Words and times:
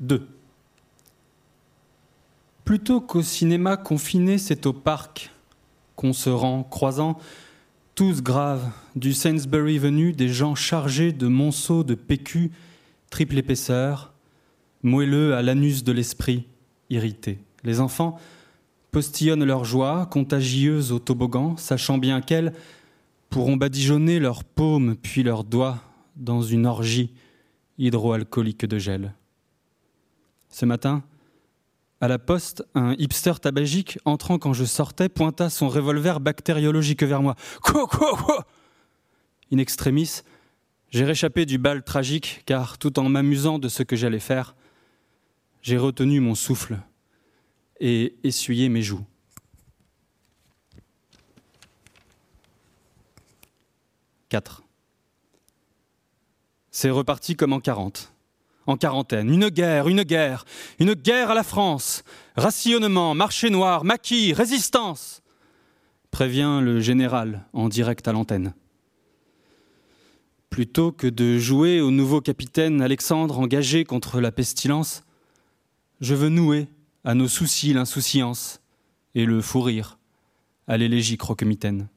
2. 0.00 0.26
Plutôt 2.64 3.00
qu'au 3.00 3.22
cinéma 3.22 3.76
confiné, 3.76 4.38
c'est 4.38 4.66
au 4.66 4.72
parc 4.72 5.30
qu'on 5.96 6.12
se 6.12 6.30
rend, 6.30 6.62
croisant, 6.62 7.18
tous 7.94 8.22
graves, 8.22 8.70
du 8.96 9.12
Sainsbury 9.12 9.78
venu, 9.78 10.12
des 10.12 10.28
gens 10.28 10.54
chargés 10.54 11.12
de 11.12 11.28
monceaux 11.28 11.84
de 11.84 11.94
PQ, 11.94 12.50
triple 13.10 13.38
épaisseur, 13.38 14.12
moelleux 14.82 15.34
à 15.34 15.42
l'anus 15.42 15.84
de 15.84 15.92
l'esprit, 15.92 16.46
irrité. 16.90 17.38
Les 17.62 17.80
enfants 17.80 18.18
postillonnent 18.90 19.44
leur 19.44 19.64
joie, 19.64 20.06
contagieuse 20.06 20.92
au 20.92 20.98
toboggan, 20.98 21.56
sachant 21.56 21.98
bien 21.98 22.20
qu'elles 22.20 22.52
pourront 23.28 23.56
badigeonner 23.56 24.20
leurs 24.20 24.44
paumes 24.44 24.96
puis 24.96 25.22
leurs 25.22 25.44
doigts 25.44 25.78
dans 26.16 26.42
une 26.42 26.66
orgie 26.66 27.10
hydroalcoolique 27.78 28.66
de 28.66 28.78
gel. 28.78 29.14
Ce 30.54 30.64
matin, 30.64 31.02
à 32.00 32.06
la 32.06 32.20
poste, 32.20 32.64
un 32.76 32.92
hipster 32.92 33.40
tabagique, 33.42 33.98
entrant 34.04 34.38
quand 34.38 34.52
je 34.52 34.64
sortais, 34.64 35.08
pointa 35.08 35.50
son 35.50 35.68
revolver 35.68 36.20
bactériologique 36.20 37.02
vers 37.02 37.22
moi. 37.22 37.34
Quoi, 37.60 37.88
quoi, 37.88 38.16
quoi? 38.16 38.46
In 39.52 39.58
extremis, 39.58 40.20
j'ai 40.90 41.04
réchappé 41.04 41.44
du 41.44 41.58
bal 41.58 41.82
tragique, 41.82 42.44
car 42.46 42.78
tout 42.78 43.00
en 43.00 43.08
m'amusant 43.08 43.58
de 43.58 43.66
ce 43.66 43.82
que 43.82 43.96
j'allais 43.96 44.20
faire, 44.20 44.54
j'ai 45.60 45.76
retenu 45.76 46.20
mon 46.20 46.36
souffle 46.36 46.78
et 47.80 48.14
essuyé 48.22 48.68
mes 48.68 48.82
joues. 48.82 49.04
Quatre. 54.28 54.62
C'est 56.70 56.90
reparti 56.90 57.34
comme 57.34 57.52
en 57.52 57.58
quarante 57.58 58.13
en 58.66 58.76
quarantaine. 58.76 59.28
Une 59.30 59.48
guerre, 59.48 59.88
une 59.88 60.02
guerre, 60.02 60.44
une 60.78 60.94
guerre 60.94 61.30
à 61.30 61.34
la 61.34 61.42
France. 61.42 62.02
Rationnement, 62.36 63.14
marché 63.14 63.50
noir, 63.50 63.84
maquis, 63.84 64.32
résistance. 64.32 65.22
Prévient 66.10 66.60
le 66.62 66.80
général 66.80 67.44
en 67.52 67.68
direct 67.68 68.06
à 68.08 68.12
l'antenne. 68.12 68.54
Plutôt 70.50 70.92
que 70.92 71.08
de 71.08 71.38
jouer 71.38 71.80
au 71.80 71.90
nouveau 71.90 72.20
capitaine 72.20 72.80
Alexandre 72.80 73.40
engagé 73.40 73.84
contre 73.84 74.20
la 74.20 74.30
pestilence, 74.30 75.02
je 76.00 76.14
veux 76.14 76.28
nouer 76.28 76.68
à 77.02 77.14
nos 77.14 77.28
soucis 77.28 77.72
l'insouciance 77.72 78.60
et 79.14 79.24
le 79.24 79.40
fou 79.40 79.60
rire 79.60 79.98
à 80.66 80.76
l'élégie 80.76 81.16
croquemitaine. 81.16 81.88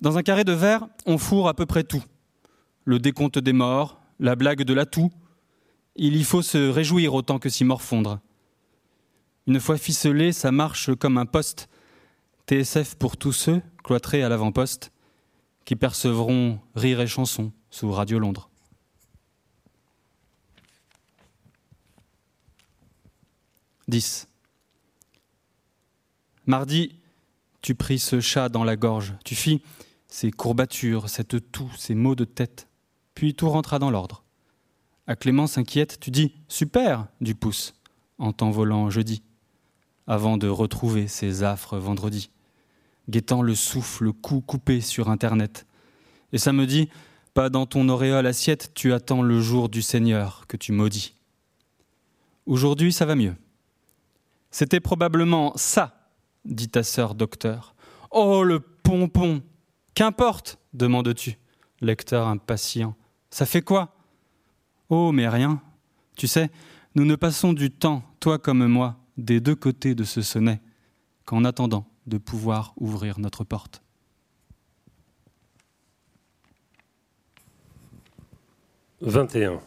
Dans 0.00 0.18
un 0.18 0.22
carré 0.22 0.44
de 0.44 0.52
verre, 0.52 0.86
on 1.06 1.18
fourre 1.18 1.48
à 1.48 1.54
peu 1.54 1.66
près 1.66 1.84
tout. 1.84 2.02
Le 2.84 2.98
décompte 2.98 3.38
des 3.38 3.52
morts, 3.52 4.00
la 4.18 4.36
blague 4.36 4.62
de 4.62 4.74
l'atout, 4.74 5.10
il 5.96 6.16
y 6.16 6.24
faut 6.24 6.42
se 6.42 6.68
réjouir 6.68 7.14
autant 7.14 7.38
que 7.38 7.48
s'y 7.48 7.64
morfondre. 7.64 8.20
Une 9.46 9.60
fois 9.60 9.76
ficelé, 9.76 10.32
ça 10.32 10.50
marche 10.50 10.94
comme 10.94 11.18
un 11.18 11.26
poste. 11.26 11.68
TSF 12.46 12.96
pour 12.96 13.16
tous 13.16 13.32
ceux, 13.32 13.62
cloîtrés 13.82 14.22
à 14.22 14.28
l'avant-poste, 14.28 14.92
qui 15.64 15.76
percevront 15.76 16.60
rire 16.74 17.00
et 17.00 17.06
chansons 17.06 17.52
sous 17.70 17.90
Radio 17.90 18.18
Londres. 18.18 18.50
«10. 23.88 24.28
Mardi, 26.46 26.96
tu 27.60 27.74
pris 27.74 27.98
ce 27.98 28.20
chat 28.20 28.48
dans 28.48 28.64
la 28.64 28.76
gorge, 28.76 29.14
tu 29.24 29.34
fis 29.34 29.62
ces 30.08 30.30
courbatures, 30.30 31.10
cette 31.10 31.50
toux, 31.50 31.70
ces 31.76 31.94
maux 31.94 32.14
de 32.14 32.24
tête, 32.24 32.68
puis 33.14 33.34
tout 33.34 33.48
rentra 33.48 33.78
dans 33.78 33.90
l'ordre. 33.90 34.24
À 35.06 35.16
Clémence 35.16 35.58
inquiète, 35.58 35.98
tu 36.00 36.10
dis 36.10 36.34
Super 36.48 37.06
du 37.20 37.34
pouce 37.34 37.74
en 38.18 38.32
t'envolant 38.32 38.90
jeudi, 38.90 39.22
avant 40.06 40.36
de 40.36 40.48
retrouver 40.48 41.08
ces 41.08 41.42
affres 41.42 41.76
vendredi, 41.76 42.30
guettant 43.08 43.42
le 43.42 43.54
souffle, 43.54 44.04
le 44.04 44.12
coup 44.12 44.40
coupé 44.40 44.80
sur 44.80 45.10
Internet. 45.10 45.66
Et 46.32 46.38
ça 46.38 46.52
me 46.52 46.66
dit 46.66 46.88
Pas 47.34 47.50
dans 47.50 47.66
ton 47.66 47.88
auréole 47.88 48.26
assiette, 48.26 48.72
tu 48.74 48.92
attends 48.92 49.22
le 49.22 49.40
jour 49.40 49.68
du 49.68 49.82
Seigneur 49.82 50.46
que 50.46 50.56
tu 50.56 50.72
maudis. 50.72 51.14
Aujourd'hui, 52.46 52.92
ça 52.92 53.06
va 53.06 53.14
mieux. 53.14 53.34
C'était 54.50 54.80
probablement 54.80 55.52
ça, 55.56 56.10
dit 56.44 56.68
ta 56.68 56.82
sœur 56.82 57.14
docteur. 57.14 57.74
Oh, 58.10 58.42
le 58.44 58.60
pompon 58.60 59.42
Qu'importe 59.94 60.58
demandes-tu, 60.72 61.38
lecteur 61.80 62.26
impatient. 62.26 62.96
Ça 63.34 63.46
fait 63.46 63.62
quoi? 63.62 63.92
Oh, 64.90 65.10
mais 65.10 65.28
rien. 65.28 65.60
Tu 66.16 66.28
sais, 66.28 66.52
nous 66.94 67.04
ne 67.04 67.16
passons 67.16 67.52
du 67.52 67.72
temps, 67.72 68.04
toi 68.20 68.38
comme 68.38 68.64
moi, 68.68 68.96
des 69.16 69.40
deux 69.40 69.56
côtés 69.56 69.96
de 69.96 70.04
ce 70.04 70.22
sonnet, 70.22 70.60
qu'en 71.24 71.44
attendant 71.44 71.84
de 72.06 72.16
pouvoir 72.16 72.74
ouvrir 72.76 73.18
notre 73.18 73.42
porte. 73.42 73.82
«21. 79.00 79.58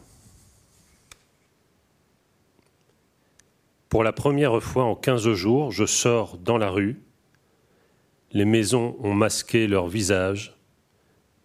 Pour 3.89 4.05
la 4.05 4.13
première 4.13 4.63
fois 4.63 4.85
en 4.85 4.95
quinze 4.95 5.29
jours, 5.33 5.73
je 5.73 5.85
sors 5.85 6.37
dans 6.37 6.57
la 6.57 6.69
rue. 6.69 7.03
Les 8.31 8.45
maisons 8.45 8.95
ont 9.01 9.13
masqué 9.13 9.67
leurs 9.67 9.89
visages 9.89 10.56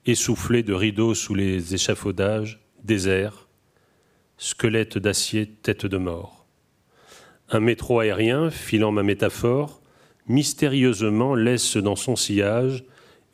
essoufflé 0.06 0.62
de 0.62 0.72
rideaux 0.72 1.14
sous 1.14 1.34
les 1.34 1.74
échafaudages, 1.74 2.60
désert, 2.82 3.48
squelette 4.36 4.98
d'acier, 4.98 5.46
tête 5.46 5.86
de 5.86 5.98
mort. 5.98 6.46
Un 7.48 7.60
métro 7.60 8.00
aérien, 8.00 8.50
filant 8.50 8.92
ma 8.92 9.02
métaphore, 9.02 9.80
mystérieusement 10.26 11.34
laisse 11.34 11.76
dans 11.76 11.96
son 11.96 12.16
sillage 12.16 12.84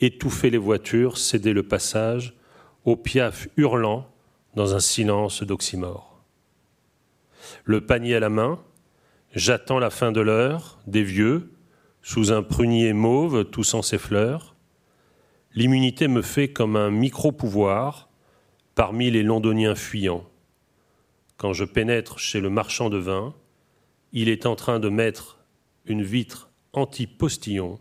étouffer 0.01 0.51
les 0.51 0.59
voitures, 0.59 1.19
céder 1.19 1.53
le 1.53 1.63
passage, 1.63 2.35
au 2.85 2.97
piaf 2.97 3.49
hurlant 3.57 4.09
dans 4.55 4.75
un 4.75 4.81
silence 4.81 5.43
d'oxymore. 5.43 6.23
Le 7.65 7.81
panier 7.81 8.17
à 8.17 8.21
la 8.21 8.29
main, 8.29 8.59
j'attends 9.35 9.79
la 9.79 9.91
fin 9.91 10.13
de 10.13 10.21
l'heure, 10.21 10.79
des 10.87 11.03
vieux, 11.03 11.51
sous 12.03 12.33
un 12.33 12.43
prunier 12.43 12.93
mauve 12.93 13.45
toussant 13.45 13.83
ses 13.83 13.99
fleurs, 13.99 14.55
l'immunité 15.55 16.09
me 16.09 16.23
fait 16.23 16.53
comme 16.53 16.77
un 16.77 16.91
micro-pouvoir 16.91 18.09
parmi 18.75 19.11
les 19.11 19.23
londoniens 19.23 19.75
fuyants. 19.75 20.25
Quand 21.37 21.53
je 21.53 21.65
pénètre 21.65 22.19
chez 22.19 22.41
le 22.41 22.51
marchand 22.51 22.91
de 22.91 22.99
vin, 22.99 23.35
il 24.13 24.29
est 24.29 24.47
en 24.47 24.57
train 24.57 24.81
de 24.81 24.89
mettre 24.89 25.39
une 25.87 26.03
vitre 26.03 26.51
anti-postillon 26.73 27.81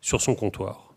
sur 0.00 0.20
son 0.20 0.34
comptoir. 0.34 0.94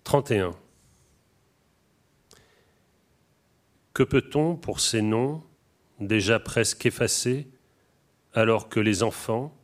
«31. 0.04 0.50
Que 3.92 4.02
peut-on 4.02 4.56
pour 4.56 4.80
ces 4.80 5.02
noms 5.02 5.44
déjà 6.00 6.40
presque 6.40 6.86
effacés 6.86 7.46
alors 8.34 8.68
que 8.68 8.80
les 8.80 9.02
enfants, 9.02 9.56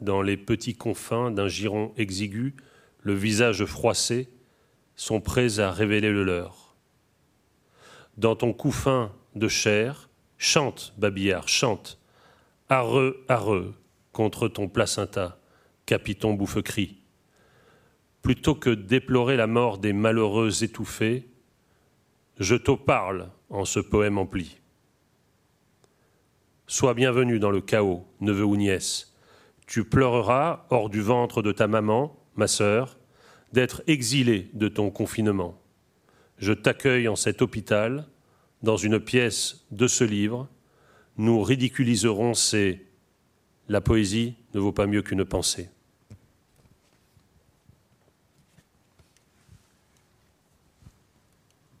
dans 0.00 0.22
les 0.22 0.36
petits 0.36 0.74
confins 0.74 1.30
d'un 1.30 1.48
giron 1.48 1.92
exigu, 1.96 2.54
le 3.02 3.14
visage 3.14 3.64
froissé, 3.64 4.28
sont 4.96 5.20
prêts 5.20 5.60
à 5.60 5.70
révéler 5.70 6.10
le 6.10 6.24
leur. 6.24 6.76
Dans 8.16 8.36
ton 8.36 8.52
couffin 8.52 9.12
de 9.34 9.48
chair, 9.48 10.10
chante, 10.36 10.94
babillard, 10.98 11.48
chante, 11.48 11.98
arreux, 12.68 13.24
arreux, 13.28 13.74
contre 14.12 14.48
ton 14.48 14.68
placenta, 14.68 15.38
capiton 15.86 16.34
bouffecri. 16.34 16.98
Plutôt 18.22 18.54
que 18.54 18.70
déplorer 18.70 19.36
la 19.36 19.46
mort 19.46 19.78
des 19.78 19.92
malheureux 19.92 20.62
étouffés, 20.62 21.28
je 22.38 22.54
t'en 22.54 22.76
parle 22.76 23.30
en 23.48 23.64
ce 23.64 23.80
poème 23.80 24.18
empli. 24.18 24.59
Sois 26.70 26.94
bienvenu 26.94 27.40
dans 27.40 27.50
le 27.50 27.60
chaos, 27.60 28.06
neveu 28.20 28.44
ou 28.44 28.54
nièce 28.54 29.12
tu 29.66 29.84
pleureras 29.84 30.66
hors 30.70 30.88
du 30.88 31.00
ventre 31.00 31.42
de 31.42 31.50
ta 31.50 31.66
maman, 31.66 32.16
ma 32.36 32.46
sœur, 32.46 32.96
d'être 33.52 33.82
exilé 33.88 34.50
de 34.52 34.68
ton 34.68 34.92
confinement. 34.92 35.60
Je 36.38 36.52
t'accueille 36.52 37.08
en 37.08 37.16
cet 37.16 37.42
hôpital, 37.42 38.06
dans 38.62 38.76
une 38.76 39.00
pièce 39.00 39.66
de 39.72 39.88
ce 39.88 40.04
livre. 40.04 40.48
Nous 41.16 41.42
ridiculiserons 41.42 42.34
ces 42.34 42.86
La 43.68 43.80
poésie 43.80 44.36
ne 44.54 44.60
vaut 44.60 44.70
pas 44.70 44.86
mieux 44.86 45.02
qu'une 45.02 45.24
pensée. 45.24 45.70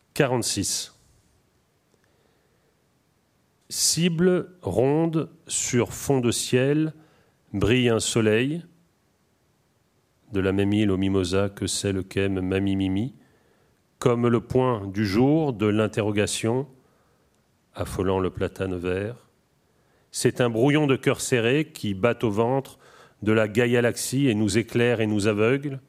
«46. 0.14 0.99
Cible 3.72 4.48
ronde 4.62 5.30
sur 5.46 5.92
fond 5.92 6.18
de 6.18 6.32
ciel, 6.32 6.92
brille 7.52 7.88
un 7.88 8.00
soleil 8.00 8.64
de 10.32 10.40
la 10.40 10.50
même 10.50 10.72
île 10.72 10.90
au 10.90 10.96
mimosa 10.96 11.48
que 11.48 11.68
celle 11.68 12.02
qu'aime 12.02 12.40
Mamie 12.40 12.74
Mimi, 12.74 13.14
comme 14.00 14.26
le 14.26 14.40
point 14.40 14.88
du 14.88 15.06
jour 15.06 15.52
de 15.52 15.66
l'interrogation, 15.66 16.66
affolant 17.72 18.18
le 18.18 18.30
platane 18.30 18.74
vert. 18.74 19.28
C'est 20.10 20.40
un 20.40 20.50
brouillon 20.50 20.88
de 20.88 20.96
cœur 20.96 21.20
serré 21.20 21.70
qui 21.72 21.94
bat 21.94 22.18
au 22.24 22.30
ventre 22.30 22.80
de 23.22 23.30
la 23.30 23.46
galaxie 23.46 24.26
et 24.26 24.34
nous 24.34 24.58
éclaire 24.58 25.00
et 25.00 25.06
nous 25.06 25.28
aveugle. 25.28 25.80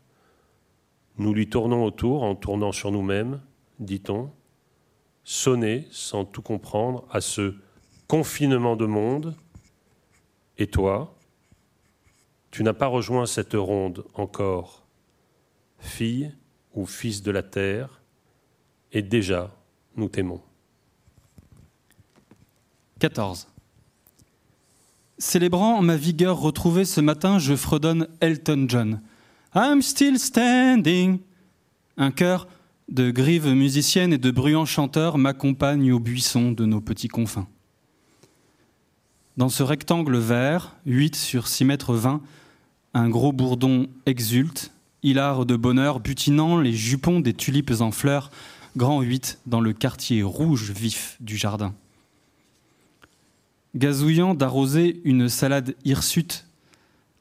Nous 1.18 1.34
lui 1.34 1.50
tournons 1.50 1.84
autour 1.84 2.22
en 2.22 2.36
tournant 2.36 2.74
sur 2.74 2.92
nous-mêmes, 2.92 3.42
dit-on, 3.80 4.30
sonner 5.24 5.88
sans 5.90 6.26
tout 6.26 6.44
comprendre 6.44 7.08
à 7.10 7.22
ce 7.22 7.56
confinement 8.12 8.76
de 8.76 8.86
monde. 8.86 9.38
Et 10.58 10.68
toi, 10.68 11.16
tu 12.52 12.62
n'as 12.62 12.74
pas 12.74 12.88
rejoint 12.88 13.26
cette 13.26 13.54
ronde 13.54 14.04
encore, 14.16 14.86
fille 15.80 16.36
ou 16.74 16.86
fils 16.86 17.24
de 17.24 17.32
la 17.32 17.42
terre, 17.42 18.02
et 18.92 19.02
déjà 19.02 19.56
nous 19.96 20.10
t'aimons. 20.10 20.42
14. 23.00 23.48
Célébrant 25.18 25.82
ma 25.82 25.96
vigueur 25.96 26.38
retrouvée 26.38 26.84
ce 26.84 27.00
matin, 27.00 27.40
je 27.40 27.56
fredonne 27.56 28.10
Elton 28.20 28.66
John. 28.68 29.02
I'm 29.56 29.82
still 29.82 30.20
standing. 30.20 31.20
Un 31.96 32.12
chœur 32.12 32.50
de 32.90 33.10
grives 33.10 33.48
musiciennes 33.48 34.12
et 34.12 34.18
de 34.18 34.32
bruyants 34.32 34.66
chanteurs 34.66 35.18
m'accompagne 35.18 35.94
au 35.94 36.00
buisson 36.02 36.52
de 36.52 36.66
nos 36.66 36.82
petits 36.82 37.08
confins. 37.08 37.48
Dans 39.42 39.50
ce 39.50 39.64
rectangle 39.64 40.18
vert, 40.18 40.76
8 40.86 41.16
sur 41.16 41.48
6 41.48 41.66
mètres 41.66 41.96
20, 41.96 42.22
un 42.94 43.10
gros 43.10 43.32
bourdon 43.32 43.88
exulte, 44.06 44.72
hilar 45.02 45.48
de 45.48 45.56
bonheur, 45.56 46.00
butinant 46.00 46.60
les 46.60 46.74
jupons 46.74 47.22
des 47.22 47.34
tulipes 47.34 47.74
en 47.80 47.90
fleurs, 47.90 48.30
grand 48.78 49.02
8 49.02 49.40
dans 49.48 49.60
le 49.60 49.74
quartier 49.74 50.22
rouge 50.22 50.70
vif 50.70 51.18
du 51.22 51.38
jardin 51.38 51.74
gazouillant 53.74 54.36
d'arroser 54.36 55.02
une 55.06 55.28
salade 55.28 55.76
hirsute, 55.86 56.46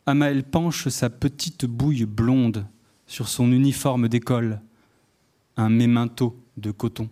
Amael 0.04 0.44
penche 0.44 0.88
sa 0.88 1.08
petite 1.08 1.64
bouille 1.64 2.04
blonde 2.04 2.66
sur 3.06 3.28
son 3.28 3.50
uniforme 3.50 4.08
d'école, 4.08 4.60
un 5.56 5.70
mémento 5.70 6.36
de 6.58 6.70
coton. 6.70 7.08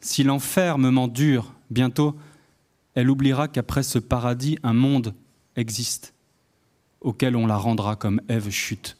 Si 0.00 0.24
l'enfermement 0.24 1.06
dure, 1.06 1.54
bientôt, 1.70 2.16
elle 2.94 3.10
oubliera 3.10 3.48
qu'après 3.48 3.82
ce 3.82 3.98
paradis, 3.98 4.58
un 4.62 4.72
monde 4.72 5.14
existe, 5.56 6.14
auquel 7.00 7.36
on 7.36 7.46
la 7.46 7.56
rendra 7.56 7.96
comme 7.96 8.20
Ève 8.28 8.50
chute. 8.50 8.96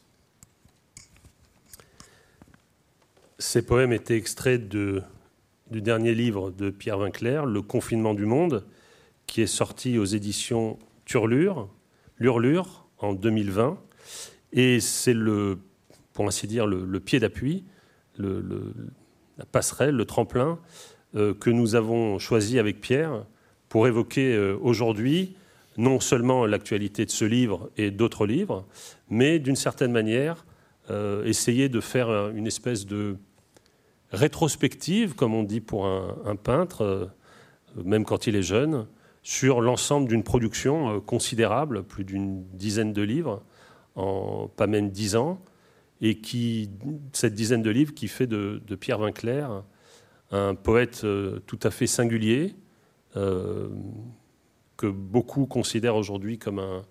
Ces 3.37 3.65
poèmes 3.65 3.91
étaient 3.91 4.17
extraits 4.17 4.67
du 4.69 5.01
dernier 5.69 6.13
livre 6.13 6.51
de 6.51 6.69
Pierre 6.69 6.99
Vinclair, 6.99 7.45
Le 7.45 7.61
confinement 7.61 8.13
du 8.13 8.25
monde, 8.25 8.65
qui 9.25 9.41
est 9.41 9.47
sorti 9.47 9.97
aux 9.97 10.05
éditions 10.05 10.77
Turlure, 11.05 11.67
Lurlure, 12.17 12.85
en 12.99 13.13
2020. 13.13 13.79
Et 14.53 14.79
c'est 14.79 15.13
le, 15.13 15.57
pour 16.13 16.27
ainsi 16.27 16.47
dire, 16.47 16.67
le, 16.67 16.99
pied 16.99 17.19
d'appui, 17.19 17.63
la 18.17 19.45
passerelle, 19.51 19.95
le 19.95 20.05
tremplin 20.05 20.59
euh, 21.15 21.33
que 21.33 21.49
nous 21.49 21.75
avons 21.75 22.19
choisi 22.19 22.59
avec 22.59 22.79
Pierre 22.79 23.25
pour 23.71 23.87
évoquer 23.87 24.35
euh, 24.35 24.55
aujourd'hui 24.61 25.35
non 25.77 25.99
seulement 25.99 26.45
l'actualité 26.45 27.05
de 27.05 27.11
ce 27.11 27.25
livre 27.25 27.71
et 27.77 27.89
d'autres 27.89 28.27
livres, 28.27 28.67
mais 29.09 29.39
d'une 29.39 29.55
certaine 29.55 29.91
manière 29.91 30.45
euh, 30.91 31.23
essayer 31.25 31.69
de 31.69 31.79
faire 31.79 32.29
une 32.35 32.45
espèce 32.45 32.85
de 32.85 33.15
rétrospective, 34.11 35.15
comme 35.15 35.33
on 35.33 35.43
dit 35.43 35.61
pour 35.61 35.87
un 35.87 36.35
peintre, 36.35 37.09
même 37.83 38.03
quand 38.03 38.27
il 38.27 38.35
est 38.35 38.43
jeune, 38.43 38.85
sur 39.23 39.61
l'ensemble 39.61 40.07
d'une 40.07 40.23
production 40.23 40.95
euh, 40.95 40.99
considérable, 40.99 41.83
plus 41.83 42.03
d'une 42.03 42.43
dizaine 42.53 42.93
de 42.93 43.01
livres, 43.01 43.43
en 43.95 44.47
pas 44.47 44.67
même 44.67 44.89
dix 44.89 45.15
ans, 45.15 45.39
et 46.01 46.19
qui, 46.19 46.69
cette 47.13 47.35
dizaine 47.35 47.61
de 47.61 47.69
livres 47.69 47.93
qui 47.93 48.07
fait 48.07 48.27
de, 48.27 48.59
Pierre 48.79 48.97
Vinclair 48.97 49.63
un 50.31 50.55
poète 50.55 51.01
euh, 51.03 51.39
tout 51.45 51.59
à 51.61 51.71
fait 51.71 51.87
singulier, 51.87 52.47
euh, 52.47 52.53
que 53.13 54.87
beaucoup 54.87 55.45
considèrent 55.45 55.95
aujourd'hui 55.95 56.37
comme 56.37 56.59
un 56.59 56.85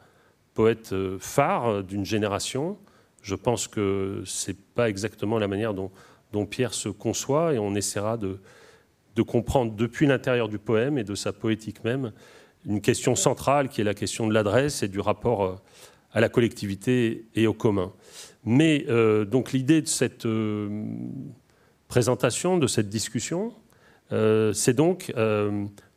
poète 0.54 0.94
phare 1.18 1.82
d'une 1.82 2.04
génération. 2.04 2.76
Je 3.22 3.34
pense 3.34 3.68
que 3.68 4.22
ce 4.24 4.50
n'est 4.50 4.56
pas 4.74 4.88
exactement 4.88 5.38
la 5.38 5.48
manière 5.48 5.74
dont, 5.74 5.90
Pierre 6.46 6.74
se 6.74 6.88
conçoit, 6.88 7.54
et 7.54 7.58
on 7.58 7.74
essaiera 7.74 8.16
de, 8.16 8.38
comprendre 9.22 9.74
depuis 9.74 10.06
l'intérieur 10.06 10.48
du 10.48 10.58
poème 10.58 10.96
et 10.96 11.04
de 11.04 11.14
sa 11.14 11.34
poétique 11.34 11.84
même 11.84 12.10
une 12.64 12.80
question 12.80 13.14
centrale 13.14 13.68
qui 13.68 13.82
est 13.82 13.84
la 13.84 13.92
question 13.92 14.26
de 14.26 14.32
l'adresse 14.32 14.82
et 14.82 14.88
du 14.88 14.98
rapport 14.98 15.44
euh, 15.44 15.56
à 16.12 16.20
la 16.20 16.30
collectivité 16.30 17.26
et 17.34 17.46
au 17.46 17.52
commun. 17.52 17.92
Mais 18.44 18.86
euh, 18.88 19.26
donc 19.26 19.52
l'idée 19.52 19.82
de 19.82 19.88
cette 19.88 20.24
euh, 20.24 20.84
présentation, 21.88 22.56
de 22.56 22.66
cette 22.66 22.88
discussion, 22.88 23.52
c'est 24.10 24.74
donc 24.74 25.12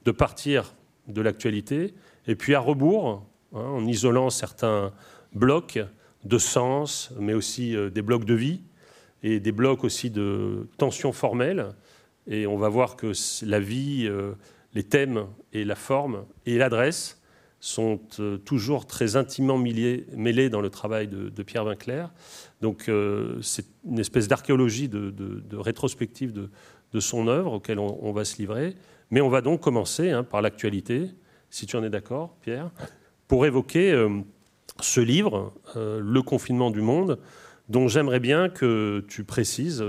de 0.06 0.12
partir 0.12 0.76
de 1.08 1.22
l'actualité 1.22 1.94
et 2.28 2.36
puis 2.36 2.56
à 2.56 2.60
rebours, 2.60 3.26
hein, 3.54 3.60
en 3.60 3.86
isolant 3.86 4.30
certains 4.30 4.94
blocs 5.34 5.80
de 6.24 6.38
sens, 6.38 7.12
mais 7.20 7.34
aussi 7.34 7.76
des 7.92 8.02
blocs 8.02 8.26
de 8.26 8.34
vie 8.34 8.62
et 9.24 9.40
des 9.40 9.52
blocs 9.52 9.84
aussi 9.84 10.10
de 10.10 10.68
tensions 10.78 11.12
formelles, 11.12 11.74
et 12.28 12.48
on 12.48 12.58
va 12.58 12.70
voir 12.70 12.96
que 12.96 13.12
la 13.46 13.60
vie, 13.60 14.06
euh, 14.08 14.34
les 14.74 14.84
thèmes 14.84 15.26
et 15.52 15.66
la 15.66 15.76
forme 15.76 16.26
et 16.46 16.58
l'adresse 16.58 17.22
sont 17.60 18.00
euh, 18.20 18.38
toujours 18.38 18.86
très 18.86 19.16
intimement 19.16 19.58
mêlés, 19.58 20.50
dans 20.50 20.62
le 20.62 20.70
travail 20.70 21.08
de, 21.08 21.44
Pierre 21.44 21.66
Vinclair. 21.66 22.12
Donc 22.62 22.88
euh, 22.88 23.40
c'est 23.42 23.66
une 23.86 24.00
espèce 24.00 24.28
d'archéologie, 24.28 24.90
de, 24.90 25.56
rétrospective 25.56 26.34
de, 26.34 26.50
son 27.00 27.28
œuvre 27.28 27.54
auquel 27.54 27.80
on, 27.80 28.12
va 28.12 28.24
se 28.24 28.38
livrer. 28.38 28.76
Mais 29.14 29.22
on 29.22 29.30
va 29.30 29.42
donc 29.42 29.62
commencer 29.62 30.10
hein, 30.10 30.24
par 30.24 30.42
l'actualité, 30.42 31.12
si 31.52 31.68
tu 31.68 31.76
en 31.76 31.84
es 31.84 31.92
d'accord, 31.92 32.36
Pierre, 32.42 32.72
pour 33.28 33.46
évoquer 33.46 34.08
ce 34.80 35.02
livre, 35.02 35.54
Le 35.76 36.22
confinement 36.24 36.72
du 36.72 36.82
monde, 36.82 37.20
dont 37.70 37.88
j'aimerais 37.88 38.20
bien 38.20 38.50
que 38.50 39.06
tu 39.08 39.24
précises 39.24 39.84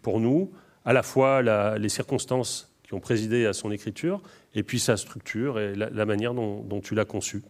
pour 0.00 0.20
nous 0.20 0.50
à 0.86 0.94
la 0.94 1.02
fois 1.02 1.42
les 1.76 1.88
circonstances 1.90 2.72
qui 2.82 2.94
ont 2.94 3.00
présidé 3.00 3.44
à 3.44 3.52
son 3.52 3.70
écriture, 3.70 4.22
et 4.54 4.62
puis 4.62 4.80
sa 4.80 4.96
structure 4.96 5.58
et 5.58 5.74
la, 5.74 6.06
manière 6.06 6.32
dont, 6.32 6.80
tu 6.82 6.94
l'as 6.94 7.04
conçu. 7.04 7.42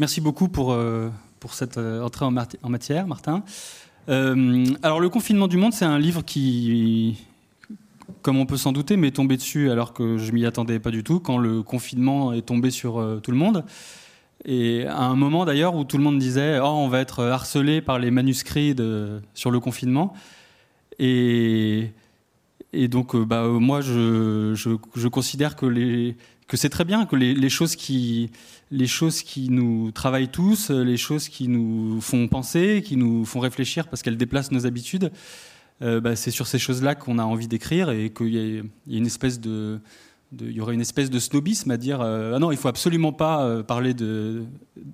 Merci 0.00 0.20
beaucoup 0.20 0.48
pour, 0.48 0.72
euh, 0.72 1.10
cette 1.52 1.78
euh, 1.78 2.02
entrée 2.02 2.24
en, 2.24 2.30
matière, 2.70 3.06
Martin. 3.06 3.44
Euh, 4.08 4.64
alors, 4.82 4.98
Le 4.98 5.08
confinement 5.08 5.46
du 5.46 5.56
monde, 5.58 5.72
c'est 5.72 5.84
un 5.84 6.00
livre 6.00 6.22
qui, 6.22 7.24
comme 8.22 8.38
on 8.38 8.46
peut 8.46 8.56
s'en 8.56 8.72
douter, 8.72 8.96
m'est 8.96 9.10
tombé 9.10 9.36
dessus 9.36 9.70
alors 9.70 9.92
que 9.92 10.18
je 10.18 10.32
m'y 10.32 10.46
attendais 10.46 10.78
pas 10.78 10.90
du 10.90 11.04
tout, 11.04 11.20
quand 11.20 11.38
le 11.38 11.62
confinement 11.62 12.32
est 12.32 12.42
tombé 12.42 12.70
sur 12.70 13.20
tout 13.22 13.30
le 13.30 13.36
monde. 13.36 13.64
Et 14.44 14.86
à 14.86 15.02
un 15.02 15.16
moment 15.16 15.44
d'ailleurs 15.44 15.74
où 15.74 15.84
tout 15.84 15.98
le 15.98 16.04
monde 16.04 16.18
disait 16.18 16.58
oh, 16.60 16.66
on 16.66 16.88
va 16.88 17.00
être 17.00 17.24
harcelé 17.24 17.80
par 17.80 17.98
les 17.98 18.10
manuscrits 18.10 18.74
sur 19.34 19.50
le 19.50 19.60
confinement. 19.60 20.14
Et 22.72 22.88
donc, 22.88 23.14
euh, 23.14 23.24
bah, 23.24 23.44
euh, 23.44 23.58
moi, 23.58 23.80
je, 23.80 24.54
je, 24.54 25.08
considère 25.08 25.56
que, 25.56 25.66
les, 25.66 26.16
que 26.46 26.56
c'est 26.56 26.68
très 26.68 26.84
bien 26.84 27.06
que 27.06 27.16
les, 27.16 27.48
choses 27.48 27.76
qui, 27.76 28.30
les 28.70 28.86
choses 28.86 29.22
qui 29.22 29.48
nous 29.48 29.90
travaillent 29.90 30.28
tous, 30.28 30.70
les 30.70 30.96
choses 30.96 31.28
qui 31.28 31.48
nous 31.48 32.00
font 32.00 32.28
penser, 32.28 32.82
qui 32.84 32.96
nous 32.96 33.24
font 33.24 33.40
réfléchir 33.40 33.88
parce 33.88 34.02
qu'elles 34.02 34.18
déplacent 34.18 34.52
nos 34.52 34.66
habitudes, 34.66 35.10
euh, 35.82 36.00
bah, 36.00 36.16
c'est 36.16 36.30
sur 36.30 36.46
ces 36.46 36.58
choses-là 36.58 36.94
qu'on 36.94 37.18
a 37.18 37.24
envie 37.24 37.48
d'écrire 37.48 37.90
et 37.90 38.10
qu'il 38.10 38.34
y, 38.34 38.58
a 38.58 38.62
une 38.96 39.06
espèce 39.06 39.40
de, 39.40 39.80
il 40.40 40.52
y 40.52 40.60
aurait 40.60 40.74
une 40.74 40.80
espèce 40.80 41.10
de 41.10 41.18
snobisme 41.18 41.70
à 41.70 41.76
dire 41.76 42.00
ah 42.00 42.38
non, 42.38 42.52
il 42.52 42.58
faut 42.58 42.68
absolument 42.68 43.12
pas 43.12 43.62
parler 43.62 43.94
de, 43.94 44.44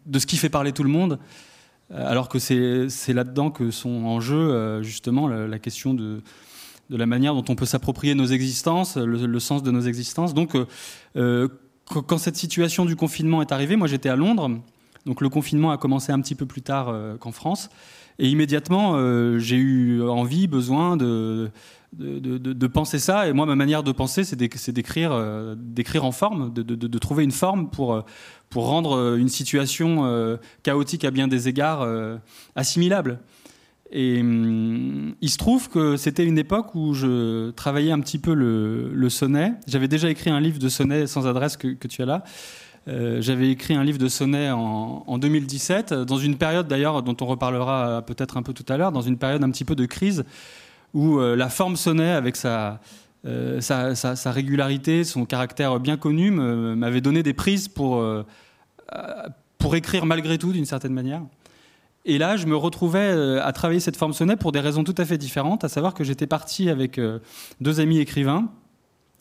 de 0.06 0.18
ce 0.18 0.26
qui 0.26 0.36
fait 0.36 0.48
parler 0.48 0.72
tout 0.72 0.84
le 0.84 0.90
monde, 0.90 1.18
alors 1.92 2.28
que 2.28 2.38
c'est 2.38 3.12
là-dedans 3.12 3.50
que 3.50 3.70
sont 3.70 4.04
en 4.04 4.20
jeu 4.20 4.82
justement 4.82 5.28
la 5.28 5.58
question 5.58 5.94
de 5.94 6.22
de 6.90 6.96
la 6.96 7.06
manière 7.06 7.34
dont 7.34 7.44
on 7.48 7.54
peut 7.54 7.66
s'approprier 7.66 8.14
nos 8.14 8.26
existences, 8.26 8.96
le, 8.96 9.40
sens 9.40 9.62
de 9.62 9.70
nos 9.70 9.80
existences. 9.80 10.34
Donc, 10.34 10.54
euh, 10.54 10.66
euh, 11.16 11.48
quand 11.86 12.18
cette 12.18 12.36
situation 12.36 12.84
du 12.84 12.96
confinement 12.96 13.42
est 13.42 13.52
arrivée, 13.52 13.76
moi 13.76 13.88
j'étais 13.88 14.08
à 14.08 14.16
Londres, 14.16 14.50
donc 15.06 15.20
le 15.20 15.28
confinement 15.28 15.70
a 15.70 15.78
commencé 15.78 16.12
un 16.12 16.20
petit 16.20 16.34
peu 16.34 16.46
plus 16.46 16.62
tard 16.62 16.88
euh, 16.88 17.16
qu'en 17.16 17.32
France, 17.32 17.70
et 18.18 18.28
immédiatement 18.28 18.97
j'ai 19.38 19.56
eu 19.56 20.02
envie, 20.02 20.47
besoin 20.47 20.97
de 20.97 21.50
de, 21.92 22.66
penser 22.66 22.99
ça. 22.99 23.28
Et 23.28 23.33
moi, 23.33 23.47
ma 23.47 23.54
manière 23.54 23.85
de 23.85 23.92
penser, 23.92 24.25
c'est 24.25 24.35
d'écrire, 24.35 25.56
d'écrire 25.56 26.04
en 26.04 26.11
forme, 26.11 26.52
de, 26.52 26.99
trouver 26.99 27.23
une 27.23 27.30
forme 27.30 27.71
pour, 27.71 28.04
pour 28.50 28.66
rendre 28.66 29.16
une 29.16 29.28
situation 29.28 30.38
chaotique 30.64 31.04
à 31.04 31.12
bien 31.12 31.28
des 31.28 31.49
égards 31.49 31.87
assimilable. 32.56 33.21
Et 33.90 34.21
hum, 34.21 35.14
il 35.21 35.30
se 35.30 35.38
trouve 35.38 35.68
que 35.68 35.97
c'était 35.97 36.25
une 36.25 36.37
époque 36.37 36.75
où 36.75 36.94
je 36.94 37.50
travaillais 37.52 37.92
un 37.92 38.00
petit 38.00 38.18
peu 38.18 38.35
le, 38.35 39.09
sonnet. 39.09 39.52
J'avais 39.66 39.88
déjà 39.88 40.11
écrit 40.11 40.30
un 40.30 40.40
livre 40.40 40.59
de 40.59 40.68
sonnet 40.68 41.06
sans 41.06 41.26
adresse 41.26 41.56
que, 41.56 41.87
tu 41.87 42.02
as 42.02 42.06
là. 42.06 42.25
Euh, 42.86 43.20
j'avais 43.20 43.50
écrit 43.50 43.74
un 43.74 43.84
livre 43.84 43.98
de 43.98 44.08
sonnet 44.08 44.50
en, 44.50 45.04
en 45.06 45.18
2017, 45.18 45.94
dans 45.94 46.18
une 46.18 46.36
période 46.36 46.68
d'ailleurs 46.68 47.02
dont 47.02 47.16
on 47.20 47.26
reparlera 47.26 48.02
peut-être 48.02 48.36
un 48.36 48.42
peu 48.42 48.52
tout 48.52 48.64
à 48.68 48.76
l'heure, 48.76 48.92
dans 48.92 49.00
une 49.00 49.16
période 49.16 49.42
un 49.42 49.50
petit 49.50 49.64
peu 49.64 49.74
de 49.74 49.86
crise 49.86 50.24
où 50.92 51.18
euh, 51.18 51.34
la 51.34 51.48
forme 51.48 51.76
sonnet 51.76 52.10
avec 52.10 52.36
sa, 52.36 52.80
euh, 53.26 53.60
régularité, 54.26 55.04
son 55.04 55.24
caractère 55.24 55.80
bien 55.80 55.96
connu 55.96 56.30
m'avait 56.30 57.00
donné 57.00 57.22
des 57.22 57.32
prises 57.32 57.68
pour, 57.68 58.04
pour 59.58 59.76
écrire 59.76 60.06
malgré 60.06 60.38
tout 60.38 60.52
d'une 60.52 60.66
certaine 60.66 60.92
manière. 60.92 61.22
Et 62.06 62.18
là, 62.18 62.36
je 62.36 62.46
me 62.46 62.56
retrouvais 62.56 62.98
euh, 62.98 63.44
à 63.44 63.52
travailler 63.52 63.80
cette 63.80 63.96
forme 63.96 64.12
sonnet 64.12 64.36
pour 64.36 64.52
des 64.52 64.60
raisons 64.60 64.84
tout 64.84 64.94
à 64.98 65.04
fait 65.04 65.16
différentes, 65.16 65.64
à 65.64 65.68
savoir 65.68 65.94
que 65.94 66.04
j'étais 66.04 66.26
parti 66.26 66.68
avec 66.68 66.98
euh, 66.98 67.20
deux 67.60 67.80
amis 67.80 67.98
écrivains, 67.98 68.50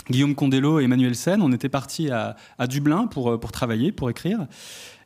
Guillaume 0.10 0.36
Condello 0.36 0.80
et 0.80 0.84
Emmanuel 0.84 1.16
Sen. 1.16 1.42
On 1.42 1.52
était 1.52 1.70
partis 1.70 2.10
à, 2.10 2.36
Dublin 2.68 3.08
pour, 3.08 3.32
euh, 3.32 3.38
pour 3.40 3.52
travailler, 3.52 3.92
pour 3.92 4.10
écrire. 4.10 4.48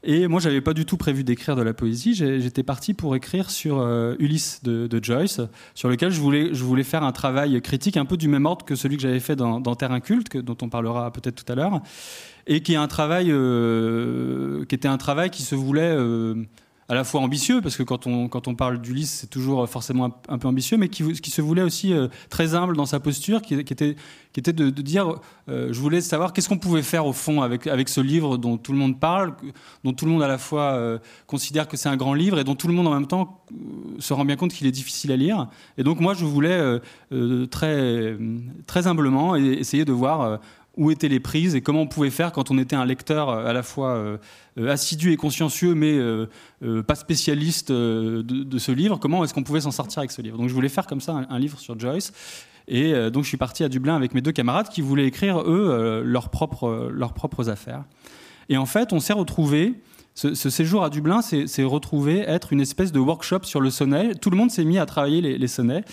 Et 0.04 0.27
moi, 0.27 0.39
j'avais 0.39 0.62
pas 0.62 0.74
du 0.74 0.86
tout 0.86 0.96
prévu 0.96 1.24
d'écrire 1.24 1.56
de 1.56 1.62
la 1.62 1.74
poésie. 1.74 2.13
J'étais 2.13 2.63
parti 2.63 2.94
pour 2.94 3.16
écrire 3.16 3.50
sur 3.50 3.86
Ulysse 4.20 4.62
de, 4.63 5.00
Joyce, 5.01 5.42
sur 5.74 5.89
lequel 5.89 6.12
je 6.12 6.22
voulais, 6.22 6.54
je 6.54 6.63
voulais 6.63 6.84
faire 6.84 7.04
un 7.04 7.12
travail 7.12 7.60
critique 7.62 7.98
un 7.98 8.06
peu 8.06 8.16
du 8.16 8.27
même 8.27 8.46
ordre 8.46 8.63
que 8.63 8.75
celui 8.75 8.96
que 8.96 9.01
j'avais 9.01 9.20
fait 9.20 9.36
dans, 9.36 9.60
Terre 9.75 9.92
inculte, 9.92 10.38
dont 10.38 10.56
on 10.62 10.70
parlera 10.70 11.12
peut-être 11.12 11.44
tout 11.44 11.51
à 11.51 11.56
l'heure, 11.56 11.82
et 12.46 12.62
qui 12.62 12.74
est 12.74 12.77
un 12.77 12.88
travail, 12.88 13.25
qui 13.25 14.75
était 14.75 14.88
un 14.88 14.98
travail 14.98 15.32
qui 15.32 15.42
se 15.42 15.56
voulait 15.56 15.98
à 16.89 16.96
la 16.96 17.03
fois 17.03 17.20
ambitieux, 17.20 17.62
parce 17.62 17.75
que 17.75 17.84
quand 17.84 18.08
on, 18.08 18.29
quand 18.29 18.48
on 18.48 18.56
parle 18.56 18.79
d'Ulysse, 18.79 19.20
c'est 19.22 19.29
toujours 19.29 19.67
forcément 19.67 20.10
un, 20.29 20.38
peu 20.38 20.48
ambitieux, 20.48 20.77
mais 20.77 20.88
qui, 20.88 21.03
se 21.03 21.41
voulait 21.41 21.62
aussi 21.62 21.94
euh, 21.94 22.08
très 22.29 22.56
humble 22.56 22.77
dans 22.77 22.86
sa 22.86 23.01
posture, 23.01 23.41
qui, 23.41 23.62
qui 23.65 23.74
était, 23.74 23.96
qui 24.32 24.39
était 24.39 24.53
de, 24.53 24.70
dire, 24.70 25.15
euh, 25.50 25.67
je 25.74 25.79
voulais 25.82 26.00
savoir 26.00 26.32
qu'est-ce 26.32 26.48
qu'on 26.48 26.58
pouvait 26.58 26.84
faire 26.84 27.06
au 27.06 27.12
fond 27.12 27.41
avec, 27.41 27.67
avec 27.67 27.89
ce 27.89 28.00
livre 28.00 28.38
dont 28.38 28.58
tout 28.58 28.72
le 28.72 28.77
monde 28.77 29.01
parle, 29.01 29.36
dont 29.84 29.91
tout 29.91 30.06
le 30.06 30.12
monde 30.12 30.24
à 30.24 30.29
la 30.29 30.38
fois 30.38 30.74
euh, 30.75 30.98
considère 31.25 31.67
que 31.67 31.75
c'est 31.75 31.89
un 31.89 31.98
grand 31.98 32.13
livre 32.13 32.39
et 32.39 32.46
dont 32.46 32.56
tout 32.56 32.70
le 32.70 32.74
monde 32.74 32.88
en 32.88 32.94
même 32.94 33.08
temps 33.08 33.44
se 34.00 34.13
rend 34.13 34.24
bien 34.24 34.38
compte 34.38 34.53
qu'il 34.53 34.65
est 34.65 34.72
difficile 34.72 35.12
à 35.12 35.17
lire. 35.17 35.48
Et 35.77 35.84
donc 35.84 36.00
moi, 36.00 36.13
je 36.13 36.24
voulais 36.24 36.79
très, 37.50 38.17
très 38.65 38.88
humblement 38.88 39.36
essayer 39.36 39.86
de 39.86 39.94
voir 39.94 40.39
où 40.77 40.91
étaient 40.91 41.10
les 41.10 41.19
prises 41.19 41.55
et 41.55 41.62
comment 41.62 41.81
on 41.81 41.88
pouvait 41.88 42.10
faire 42.12 42.31
quand 42.31 42.51
on 42.51 42.57
était 42.57 42.75
un 42.75 42.86
lecteur 42.86 43.29
à 43.29 43.51
la 43.51 43.63
fois 43.63 43.89
euh, 43.89 44.17
assidu 44.69 45.12
et 45.12 45.17
consciencieux, 45.17 45.75
mais 45.75 45.93
euh, 45.93 46.27
euh, 46.63 46.81
pas 46.81 46.96
spécialiste 46.96 47.72
de, 47.72 48.57
ce 48.57 48.72
livre, 48.72 48.98
comment 48.98 49.24
est-ce 49.24 49.34
qu'on 49.34 49.43
pouvait 49.43 49.62
s'en 49.62 49.72
sortir 49.72 50.00
avec 50.00 50.12
ce 50.12 50.22
livre? 50.22 50.38
Donc 50.38 50.50
je 50.50 50.53
voulais 50.53 50.69
faire 50.69 50.88
comme 50.88 51.01
ça 51.01 51.25
un, 51.29 51.39
livre 51.39 51.60
sur 51.60 51.79
Joyce. 51.79 52.13
Et 52.69 52.93
donc 53.12 53.24
je 53.24 53.29
suis 53.29 53.38
parti 53.38 53.63
à 53.63 53.69
Dublin 53.69 53.96
avec 53.96 54.13
mes 54.13 54.19
deux 54.19 54.34
camarades 54.34 54.67
qui 54.67 54.81
voulaient 54.81 55.05
écrire, 55.05 55.39
eux, 55.39 56.01
leurs, 56.03 56.27
propres, 56.27 56.89
leurs 56.91 57.13
propres 57.13 57.50
affaires. 57.50 57.86
Et 58.50 58.57
en 58.57 58.65
fait, 58.65 58.91
on 58.91 59.00
s'est 59.00 59.13
retrouvés 59.13 59.75
ce, 60.17 60.50
séjour 60.50 60.83
à 60.83 60.89
Dublin 60.89 61.21
s'est 61.21 61.63
retrouvé 61.63 62.21
être 62.21 62.51
une 62.51 62.59
espèce 62.59 62.91
de 62.91 63.00
workshop 63.00 63.41
sur 63.43 63.62
le 63.62 63.69
sonnet. 63.69 64.15
Tout 64.15 64.31
le 64.31 64.38
monde 64.38 64.50
s'est 64.50 64.65
mis 64.65 64.79
à 64.79 64.88
travailler 64.88 65.21
les, 65.38 65.47
sonnets. 65.47 65.83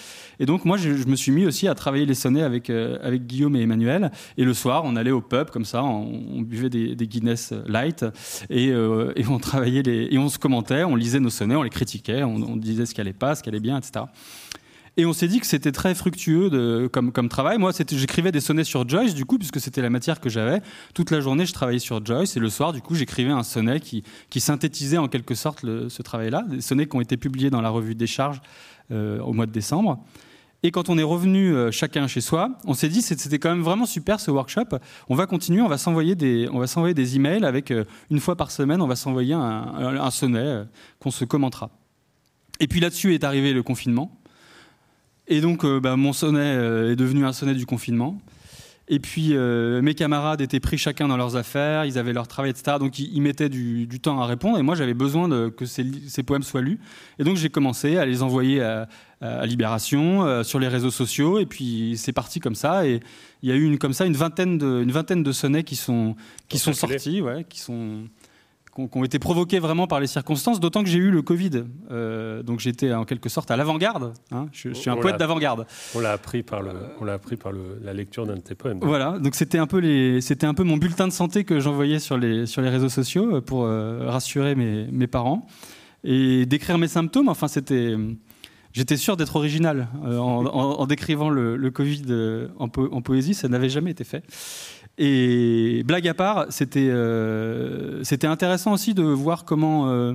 Et 0.41 0.47
donc 0.47 0.65
moi, 0.65 0.79
je, 0.79 1.07
me 1.07 1.15
suis 1.15 1.31
mis 1.31 1.45
aussi 1.45 1.69
à 1.69 1.75
travailler 1.75 2.07
les 2.07 2.15
sonnets 2.15 2.41
avec, 2.41 2.71
euh, 2.71 2.97
avec 3.03 3.27
Guillaume 3.27 3.55
et 3.55 3.61
Emmanuel. 3.61 4.11
Et 4.39 4.45
le 4.45 4.55
soir, 4.55 4.85
on 4.87 4.97
allait 4.97 5.11
au 5.11 5.21
pub 5.21 5.51
comme 5.51 5.67
ça, 5.67 5.85
on, 5.85 6.41
buvait 6.41 6.71
des, 6.71 7.07
Guinness 7.07 7.53
light 7.67 8.07
et, 8.49 8.71
euh, 8.71 9.13
on 9.29 9.39
travaillait 9.39 9.83
et 9.85 10.17
on 10.17 10.31
se 10.31 10.39
commentait, 10.39 10.85
on 10.85 10.97
lisait 10.97 11.21
nos 11.21 11.29
sonnets, 11.29 11.57
on 11.57 11.63
les 11.63 11.69
critiquait, 11.69 12.23
on, 12.23 12.37
on 12.37 12.57
disait 12.57 12.87
ce 12.87 12.95
qui 12.95 13.03
allait 13.03 13.13
pas, 13.13 13.35
ce 13.35 13.43
qui 13.43 13.51
allait 13.51 13.61
bien, 13.61 13.77
etc. 13.77 14.07
Et 14.97 15.07
on 15.07 15.13
s'est 15.13 15.27
dit 15.27 15.41
que 15.41 15.47
c'était 15.47 15.73
très 15.73 15.95
fructueux 15.95 16.51
de, 16.51 16.89
comme, 16.93 17.11
comme 17.11 17.29
travail. 17.29 17.59
Moi, 17.59 17.73
j'écrivais 17.91 18.31
des 18.31 18.41
sonnets 18.41 18.63
sur 18.63 18.89
Joyce, 18.89 19.15
du 19.15 19.25
coup, 19.25 19.39
puisque 19.39 19.61
c'était 19.61 19.83
la 19.83 19.91
matière 19.91 20.21
que 20.21 20.29
j'avais. 20.29 20.61
Toute 20.95 21.11
la 21.11 21.21
journée, 21.21 21.47
je 21.47 21.53
travaillais 21.53 21.81
sur 21.81 22.05
Joyce, 22.05 22.37
et 22.37 22.41
le 22.41 22.49
soir, 22.49 22.73
du 22.73 22.81
coup, 22.81 22.95
j'écrivais 22.95 23.33
un 23.33 23.43
sonnet 23.43 23.81
qui, 23.81 24.05
qui, 24.31 24.39
synthétisait 24.39 24.99
en 24.99 25.09
quelque 25.09 25.35
sorte 25.35 25.63
ce 25.63 26.03
travail-là. 26.03 26.45
Des 26.49 26.61
sonnets 26.61 26.87
qui 26.87 26.97
ont 26.97 27.01
été 27.01 27.17
publiés 27.17 27.51
dans 27.51 27.61
la 27.61 27.71
revue 27.71 27.97
des 27.97 28.07
charges 28.07 28.41
euh, 28.93 29.19
au 29.21 29.33
mois 29.33 29.47
de 29.47 29.51
décembre. 29.51 29.99
Et 30.63 30.71
quand 30.71 30.89
on 30.89 30.97
est 30.97 31.03
revenu 31.03 31.53
euh, 31.53 31.71
chacun 31.73 32.07
chez 32.07 32.21
soi, 32.21 32.51
on 32.65 32.73
s'est 32.73 32.89
dit 32.89 33.03
c'était 33.03 33.39
quand 33.39 33.51
même 33.51 33.63
vraiment 33.63 33.87
super 33.87 34.21
ce 34.21 34.31
workshop. 34.31 34.79
On 35.09 35.15
va 35.15 35.27
continuer, 35.27 35.61
on 35.61 35.69
va 35.69 35.77
s'envoyer 35.77 36.15
des, 36.15 36.49
on 36.53 36.59
va 36.59 36.67
s'envoyer 36.67 36.95
des 36.95 37.17
emails 37.17 37.45
avec 37.45 37.71
euh, 37.71 37.85
une 38.11 38.21
fois 38.21 38.37
par 38.37 38.51
semaine, 38.51 38.81
on 38.81 38.87
va 38.87 38.97
s'envoyer 38.97 39.35
un, 39.35 39.41
un 39.41 40.11
sonnet 40.11 40.65
qu'on 41.01 41.11
se 41.11 41.25
commentera. 41.25 41.71
Et 42.61 42.69
puis 42.69 42.81
là-dessus 42.81 43.15
est 43.15 43.25
arrivé 43.25 43.53
le 43.53 43.63
confinement. 43.63 44.21
Et 45.27 45.41
donc, 45.41 45.65
euh, 45.65 45.81
bah, 45.81 45.97
mon 45.97 46.13
sonnet 46.13 46.41
euh, 46.41 46.93
est 46.93 46.97
devenu 46.97 47.25
un 47.25 47.33
sonnet 47.33 47.55
du 47.55 47.67
confinement. 47.67 48.19
Et 48.87 48.99
puis, 48.99 49.31
euh, 49.33 49.81
mes 49.81 49.95
camarades 49.95 50.43
étaient 50.43 50.61
pris 50.61 50.77
chacun 50.77 51.09
dans 51.09 51.17
leurs 51.17 51.37
affaires, 51.37 51.87
ils 51.87 51.99
avaient 51.99 52.13
leur 52.13 52.29
travail, 52.29 52.51
etc. 52.51 52.77
Donc, 52.79 52.99
ils, 52.99 53.23
mettaient 53.23 53.49
du, 53.49 53.89
temps 53.99 54.21
à 54.21 54.27
répondre. 54.27 54.59
Et 54.59 54.63
moi, 54.63 54.75
j'avais 54.75 54.93
besoin 54.93 55.27
de, 55.27 55.49
que 55.49 55.65
ces, 55.65 56.23
poèmes 56.23 56.43
soient 56.43 56.61
lus. 56.61 56.79
Et 57.19 57.25
donc, 57.25 57.37
j'ai 57.37 57.49
commencé 57.49 57.97
à 57.97 58.05
les 58.05 58.23
envoyer 58.23 58.61
à, 58.61 58.87
Libération, 59.47 60.45
sur 60.45 60.59
les 60.59 60.69
réseaux 60.69 60.91
sociaux. 60.91 61.39
Et 61.39 61.47
puis, 61.47 61.95
c'est 61.97 62.13
parti 62.13 62.41
comme 62.41 62.55
ça. 62.55 62.87
Et 62.87 63.01
il 63.43 63.49
y 63.49 63.53
a 63.53 63.55
eu 63.55 63.65
une, 63.65 63.79
comme 63.79 63.95
ça 63.95 64.05
une 64.05 64.17
vingtaine 64.17 64.59
de, 64.59 64.83
une 64.83 64.93
vingtaine 64.93 65.23
de 65.23 65.33
sonnets 65.33 65.65
qui 65.65 65.77
sont, 65.77 66.15
qui 66.51 66.59
sont 66.59 66.75
sortis, 66.75 67.23
ouais, 67.23 67.47
qui 67.49 67.61
sont 67.61 68.03
qui 68.75 68.99
ont 68.99 69.05
été 69.05 69.19
provoqués 69.19 69.59
vraiment 69.59 69.87
par 69.87 70.01
les 70.01 70.07
circonstances, 70.07 70.61
d'autant 70.61 70.83
que 70.83 70.89
j'ai 70.89 70.99
eu 70.99 71.11
le 71.11 71.23
Covid. 71.23 71.65
Euh, 71.91 72.43
donc 72.43 72.61
j'étais 72.61 72.93
en 72.93 73.05
quelque 73.05 73.29
sorte 73.29 73.51
à 73.51 73.57
l'avant-garde. 73.57 74.13
Hein. 74.33 74.47
Je, 74.53 74.73
suis 74.73 74.91
un 74.91 74.97
poète 74.97 75.17
d'avant-garde. 75.17 75.67
On 75.95 76.01
l'a 76.01 76.13
appris 76.13 76.43
par, 76.43 76.63
le, 76.63 76.73
on 77.01 77.05
l'a 77.05 77.15
appris 77.15 77.37
par 77.37 77.53
le, 77.53 77.79
la 77.83 77.93
lecture 77.93 78.27
d'un 78.27 78.37
de 78.37 78.41
tes 78.41 78.55
poèmes. 78.55 78.79
Voilà, 78.83 79.19
donc 79.19 79.35
c'était 79.35 79.59
un, 79.59 79.67
peu 79.67 79.79
les, 79.79 80.21
c'était 80.21 80.47
un 80.47 80.55
peu 80.55 80.65
mon 80.65 80.77
bulletin 80.77 81.07
de 81.07 81.13
santé 81.13 81.45
que 81.45 81.61
j'envoyais 81.61 81.99
sur 81.99 82.19
les, 82.19 82.47
sur 82.47 82.63
les 82.63 82.69
réseaux 82.69 82.89
sociaux 82.89 83.41
pour 83.41 83.65
euh, 83.65 84.09
rassurer 84.09 84.55
mes, 84.55 84.87
mes, 84.91 85.07
parents. 85.07 85.47
Et 86.03 86.45
décrire 86.45 86.79
mes 86.79 86.89
symptômes, 86.89 87.29
enfin 87.29 87.49
c'était... 87.49 87.95
J'étais 88.73 88.97
sûr 88.97 89.17
d'être 89.17 89.37
original 89.37 89.87
euh, 90.05 90.19
en, 90.19 90.45
en, 90.47 90.87
décrivant 90.87 91.31
le, 91.31 91.57
le 91.57 91.71
Covid 91.71 92.03
en, 92.59 92.65
en, 92.65 93.03
poésie, 93.03 93.33
ça 93.33 93.47
n'avait 93.47 93.69
jamais 93.69 93.93
été 93.93 94.03
fait. 94.03 94.25
Et 94.99 95.83
blague 95.85 96.07
à 96.07 96.15
part, 96.15 96.47
c'était 96.51 96.89
euh, 96.89 98.03
intéressant 98.23 98.73
aussi 98.73 98.95
de 98.95 99.03
voir 99.03 99.45
comment, 99.45 99.89
euh, 99.89 100.15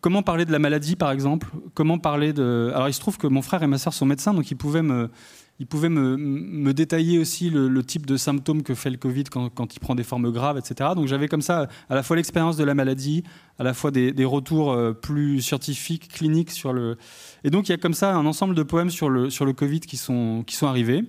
comment 0.00 0.22
parler 0.22 0.44
de 0.44 0.52
la 0.52 0.60
maladie, 0.60 0.94
par 0.94 1.10
exemple. 1.10 1.48
Comment 1.74 1.98
parler 1.98 2.32
de. 2.32 2.70
Alors, 2.74 2.88
il 2.88 2.94
se 2.94 3.00
trouve 3.00 3.18
que 3.18 3.26
mon 3.26 3.42
frère 3.42 3.62
et 3.62 3.66
ma 3.66 3.78
soeur 3.78 3.92
sont 3.92 4.06
médecins, 4.06 4.34
donc 4.34 4.50
ils 4.52 4.56
pouvaient 4.56 4.82
me, 4.82 5.10
ils 5.58 5.66
pouvaient 5.66 5.88
me, 5.88 6.72
détailler 6.72 7.18
aussi 7.18 7.50
le, 7.50 7.82
type 7.82 8.06
de 8.06 8.16
symptômes 8.16 8.62
que 8.62 8.74
fait 8.74 8.90
le 8.90 8.96
Covid 8.96 9.24
quand, 9.24 9.48
quand 9.48 9.74
il 9.74 9.80
prend 9.80 9.96
des 9.96 10.04
formes 10.04 10.30
graves, 10.30 10.58
etc. 10.58 10.90
Donc, 10.94 11.08
j'avais 11.08 11.26
comme 11.26 11.42
ça 11.42 11.66
à 11.90 11.94
la 11.96 12.04
fois 12.04 12.14
l'expérience 12.16 12.56
de 12.56 12.64
la 12.64 12.74
maladie, 12.74 13.24
à 13.58 13.64
la 13.64 13.74
fois 13.74 13.90
des, 13.90 14.12
des, 14.12 14.24
retours 14.24 14.72
euh, 14.72 14.92
plus 14.92 15.40
scientifiques, 15.40 16.08
cliniques 16.08 16.52
sur 16.52 16.72
le. 16.72 16.96
Et 17.42 17.50
donc, 17.50 17.68
il 17.68 17.72
y 17.72 17.74
a 17.74 17.78
comme 17.78 17.94
ça 17.94 18.14
un 18.14 18.26
ensemble 18.26 18.54
de 18.54 18.62
poèmes 18.62 18.90
sur 18.90 19.08
le, 19.08 19.28
sur 19.28 19.44
le 19.44 19.52
Covid 19.52 19.80
qui 19.80 19.96
sont, 19.96 20.44
qui 20.46 20.54
sont 20.54 20.68
arrivés. 20.68 21.04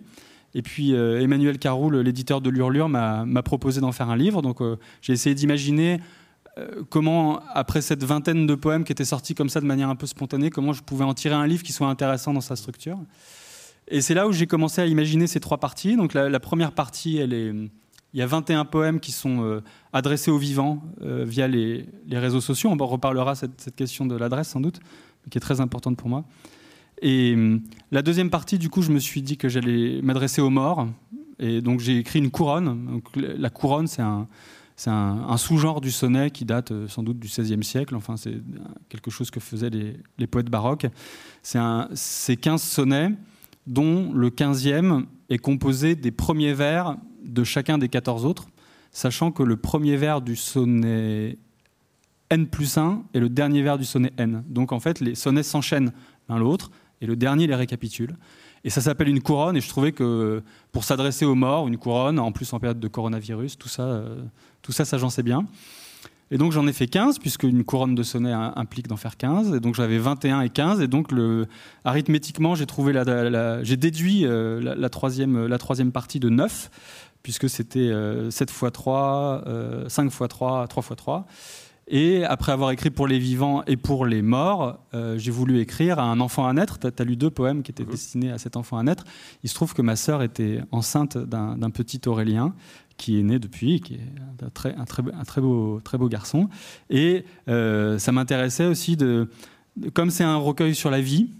Et 0.55 0.61
puis 0.61 0.93
euh, 0.93 1.21
Emmanuel 1.21 1.57
Caroul, 1.57 1.97
l'éditeur 1.97 2.41
de 2.41 2.49
l'Urlure, 2.49 2.89
m'a 2.89 3.43
proposé 3.43 3.81
d'en 3.81 3.91
faire 3.91 4.09
un 4.09 4.15
livre. 4.15 4.41
Donc 4.41 4.61
euh, 4.61 4.77
j'ai 5.01 5.13
essayé 5.13 5.35
d'imaginer 5.35 5.99
euh, 6.57 6.83
comment, 6.89 7.41
après 7.53 7.81
cette 7.81 8.03
vingtaine 8.03 8.45
de 8.45 8.55
poèmes 8.55 8.83
qui 8.83 8.91
étaient 8.91 9.05
sortis 9.05 9.33
comme 9.33 9.49
ça 9.49 9.61
de 9.61 9.65
manière 9.65 9.89
un 9.89 9.95
peu 9.95 10.05
spontanée, 10.05 10.49
comment 10.49 10.73
je 10.73 10.83
pouvais 10.83 11.05
en 11.05 11.13
tirer 11.13 11.35
un 11.35 11.47
livre 11.47 11.63
qui 11.63 11.73
soit 11.73 11.87
intéressant 11.87 12.33
dans 12.33 12.41
sa 12.41 12.55
structure. 12.55 12.99
Et 13.87 14.01
c'est 14.01 14.13
là 14.13 14.27
où 14.27 14.31
j'ai 14.31 14.47
commencé 14.47 14.81
à 14.81 14.85
imaginer 14.85 15.27
ces 15.27 15.39
trois 15.39 15.57
parties. 15.57 15.95
Donc 15.95 16.13
la, 16.13 16.39
première 16.39 16.71
partie, 16.71 17.15
il 17.15 17.69
y 18.13 18.21
a 18.21 18.25
21 18.25 18.63
poèmes 18.63 19.01
qui 19.01 19.11
sont 19.11 19.61
adressés 19.91 20.31
aux 20.31 20.37
vivants 20.37 20.81
via 21.01 21.49
les, 21.49 21.85
réseaux 22.09 22.39
sociaux. 22.39 22.69
On 22.71 22.87
reparlera 22.87 23.35
cette 23.35 23.75
question 23.75 24.05
de 24.05 24.15
l'adresse 24.15 24.47
sans 24.47 24.61
doute, 24.61 24.79
qui 25.29 25.37
est 25.37 25.41
très 25.41 25.59
importante 25.59 25.97
pour 25.97 26.07
moi. 26.07 26.23
Et 27.03 27.33
hum, 27.35 27.61
la 27.91 28.01
deuxième 28.01 28.31
partie, 28.31 28.57
du 28.57 28.69
coup, 28.69 28.81
je 28.81 28.91
me 28.91 28.99
suis 28.99 29.21
dit 29.21 29.37
que 29.37 29.49
j'allais 29.49 30.01
m'adresser 30.01 30.41
aux 30.41 30.49
morts. 30.49 30.87
Et 31.37 31.61
donc 31.61 31.79
j'ai 31.81 31.97
écrit 31.97 32.19
une 32.19 32.31
couronne. 32.31 33.01
la 33.15 33.49
couronne, 33.49 33.87
c'est 33.87 34.01
un, 34.01 34.27
un, 34.87 35.37
sous-genre 35.37 35.81
du 35.81 35.91
sonnet 35.91 36.31
qui 36.31 36.45
date 36.45 36.71
euh, 36.71 36.87
sans 36.87 37.03
doute 37.03 37.19
du 37.19 37.27
XVIe 37.27 37.63
siècle. 37.63 37.95
Enfin, 37.95 38.15
c'est 38.15 38.35
quelque 38.87 39.11
chose 39.11 39.29
que 39.29 39.41
faisaient 39.41 39.69
les, 39.69 40.27
poètes 40.27 40.49
baroques. 40.49 40.87
C'est 41.41 42.37
15 42.37 42.61
sonnets 42.61 43.11
dont 43.67 44.11
le 44.13 44.29
15e 44.29 45.05
est 45.29 45.37
composé 45.37 45.95
des 45.95 46.11
premiers 46.11 46.53
vers 46.53 46.97
de 47.23 47.43
chacun 47.43 47.77
des 47.77 47.89
14 47.89 48.25
autres, 48.25 48.47
sachant 48.91 49.31
que 49.31 49.43
le 49.43 49.57
premier 49.57 49.97
vers 49.97 50.21
du 50.21 50.35
sonnet 50.35 51.37
N 52.29 52.47
plus 52.47 52.77
1 52.77 53.03
est 53.13 53.19
le 53.19 53.29
dernier 53.29 53.61
vers 53.61 53.77
du 53.77 53.85
sonnet 53.85 54.13
N. 54.17 54.43
Donc 54.47 54.71
en 54.71 54.79
fait, 54.79 55.01
les 55.01 55.15
sonnets 55.15 55.43
s'enchaînent 55.43 55.91
l'un 56.29 56.39
l'autre 56.39 56.71
et 57.01 57.05
le 57.05 57.15
dernier 57.15 57.47
les 57.47 57.55
récapitule. 57.55 58.15
Et 58.63 58.69
ça 58.69 58.81
s'appelle 58.81 59.09
une 59.09 59.21
couronne, 59.21 59.57
et 59.57 59.61
je 59.61 59.67
trouvais 59.67 59.91
que 59.91 60.41
pour 60.71 60.85
s'adresser 60.85 61.25
aux 61.25 61.35
morts, 61.35 61.67
une 61.67 61.77
couronne, 61.77 62.17
en 62.17 62.31
plus 62.31 62.51
en 62.53 62.59
période 62.59 62.79
de 62.79 62.87
coronavirus, 62.87 63.57
tout 63.57 63.67
ça, 63.67 63.83
euh, 63.83 64.23
tout 64.61 64.71
ça 64.71 64.85
s'agençait 64.85 65.23
bien. 65.23 65.45
Et 66.31 66.37
donc 66.37 66.53
j'en 66.53 66.65
ai 66.65 66.73
fait 66.73 66.87
15, 66.87 67.19
puisque 67.19 67.43
une 67.43 67.65
couronne 67.65 67.93
de 67.93 68.03
sonnet 68.03 68.31
implique 68.31 68.87
d'en 68.87 68.95
faire 68.95 69.17
15. 69.17 69.53
Et 69.53 69.59
donc 69.59 69.75
j'avais 69.75 69.99
21 69.99 70.41
et 70.41 70.49
15. 70.49 70.81
Et 70.81 70.87
donc 70.87 71.11
le, 71.11 71.45
arithmétiquement, 71.83 72.55
j'ai 72.55 72.65
trouvé 72.65 72.93
la, 72.93 73.63
j'ai 73.63 73.77
déduit 73.77 74.25
euh, 74.25 74.59
la, 74.61 74.89
troisième, 74.89 75.45
la 75.45 75.57
troisième 75.57 75.91
partie 75.91 76.19
de 76.19 76.29
9, 76.29 76.71
puisque 77.21 77.49
c'était 77.49 77.91
7 78.31 78.49
x 78.49 78.63
3, 78.71 79.43
5 79.87 80.05
x 80.05 80.21
3, 80.27 80.67
3 80.67 80.83
x 80.83 80.95
3. 80.95 81.27
Et 81.87 82.23
après 82.23 82.51
avoir 82.51 82.71
écrit 82.71 82.89
pour 82.89 83.07
les 83.07 83.19
vivants 83.19 83.63
et 83.67 83.75
pour 83.75 84.05
les 84.05 84.21
morts, 84.21 84.79
euh, 84.93 85.17
j'ai 85.17 85.31
voulu 85.31 85.59
écrire 85.59 85.99
à 85.99 86.03
un 86.03 86.19
enfant 86.19 86.47
à 86.47 86.53
naître. 86.53 86.79
Tu 86.79 86.87
as, 86.87 87.03
lu 87.03 87.17
deux 87.17 87.29
poèmes 87.29 87.61
qui 87.61 87.71
étaient 87.71 87.83
mhm. 87.83 87.91
destinés 87.91 88.31
à 88.31 88.37
cet 88.37 88.55
enfant 88.55 88.77
à 88.77 88.83
naître. 88.83 89.03
Il 89.43 89.49
se 89.49 89.55
trouve 89.55 89.73
que 89.73 89.81
ma 89.81 89.95
sœur 89.95 90.23
était 90.23 90.61
enceinte 90.71 91.17
d'un 91.17 91.69
petit 91.69 92.01
Aurélien 92.07 92.53
qui 92.97 93.19
est 93.19 93.23
né 93.23 93.39
depuis, 93.39 93.81
qui 93.81 93.95
est 93.95 94.45
un 94.45 94.49
très, 94.49 94.75
un 94.75 94.85
très, 94.85 95.03
un 95.13 95.23
très, 95.23 95.41
beau, 95.41 95.81
très 95.83 95.97
beau 95.97 96.07
garçon. 96.07 96.47
Et 96.89 97.25
euh, 97.49 97.97
ça 97.97 98.11
m'intéressait 98.11 98.65
aussi 98.65 98.95
de, 98.95 99.29
comme 99.93 100.09
c'est 100.09 100.23
un 100.23 100.37
recueil 100.37 100.75
sur 100.75 100.91
la 100.91 101.01
vie, 101.01 101.31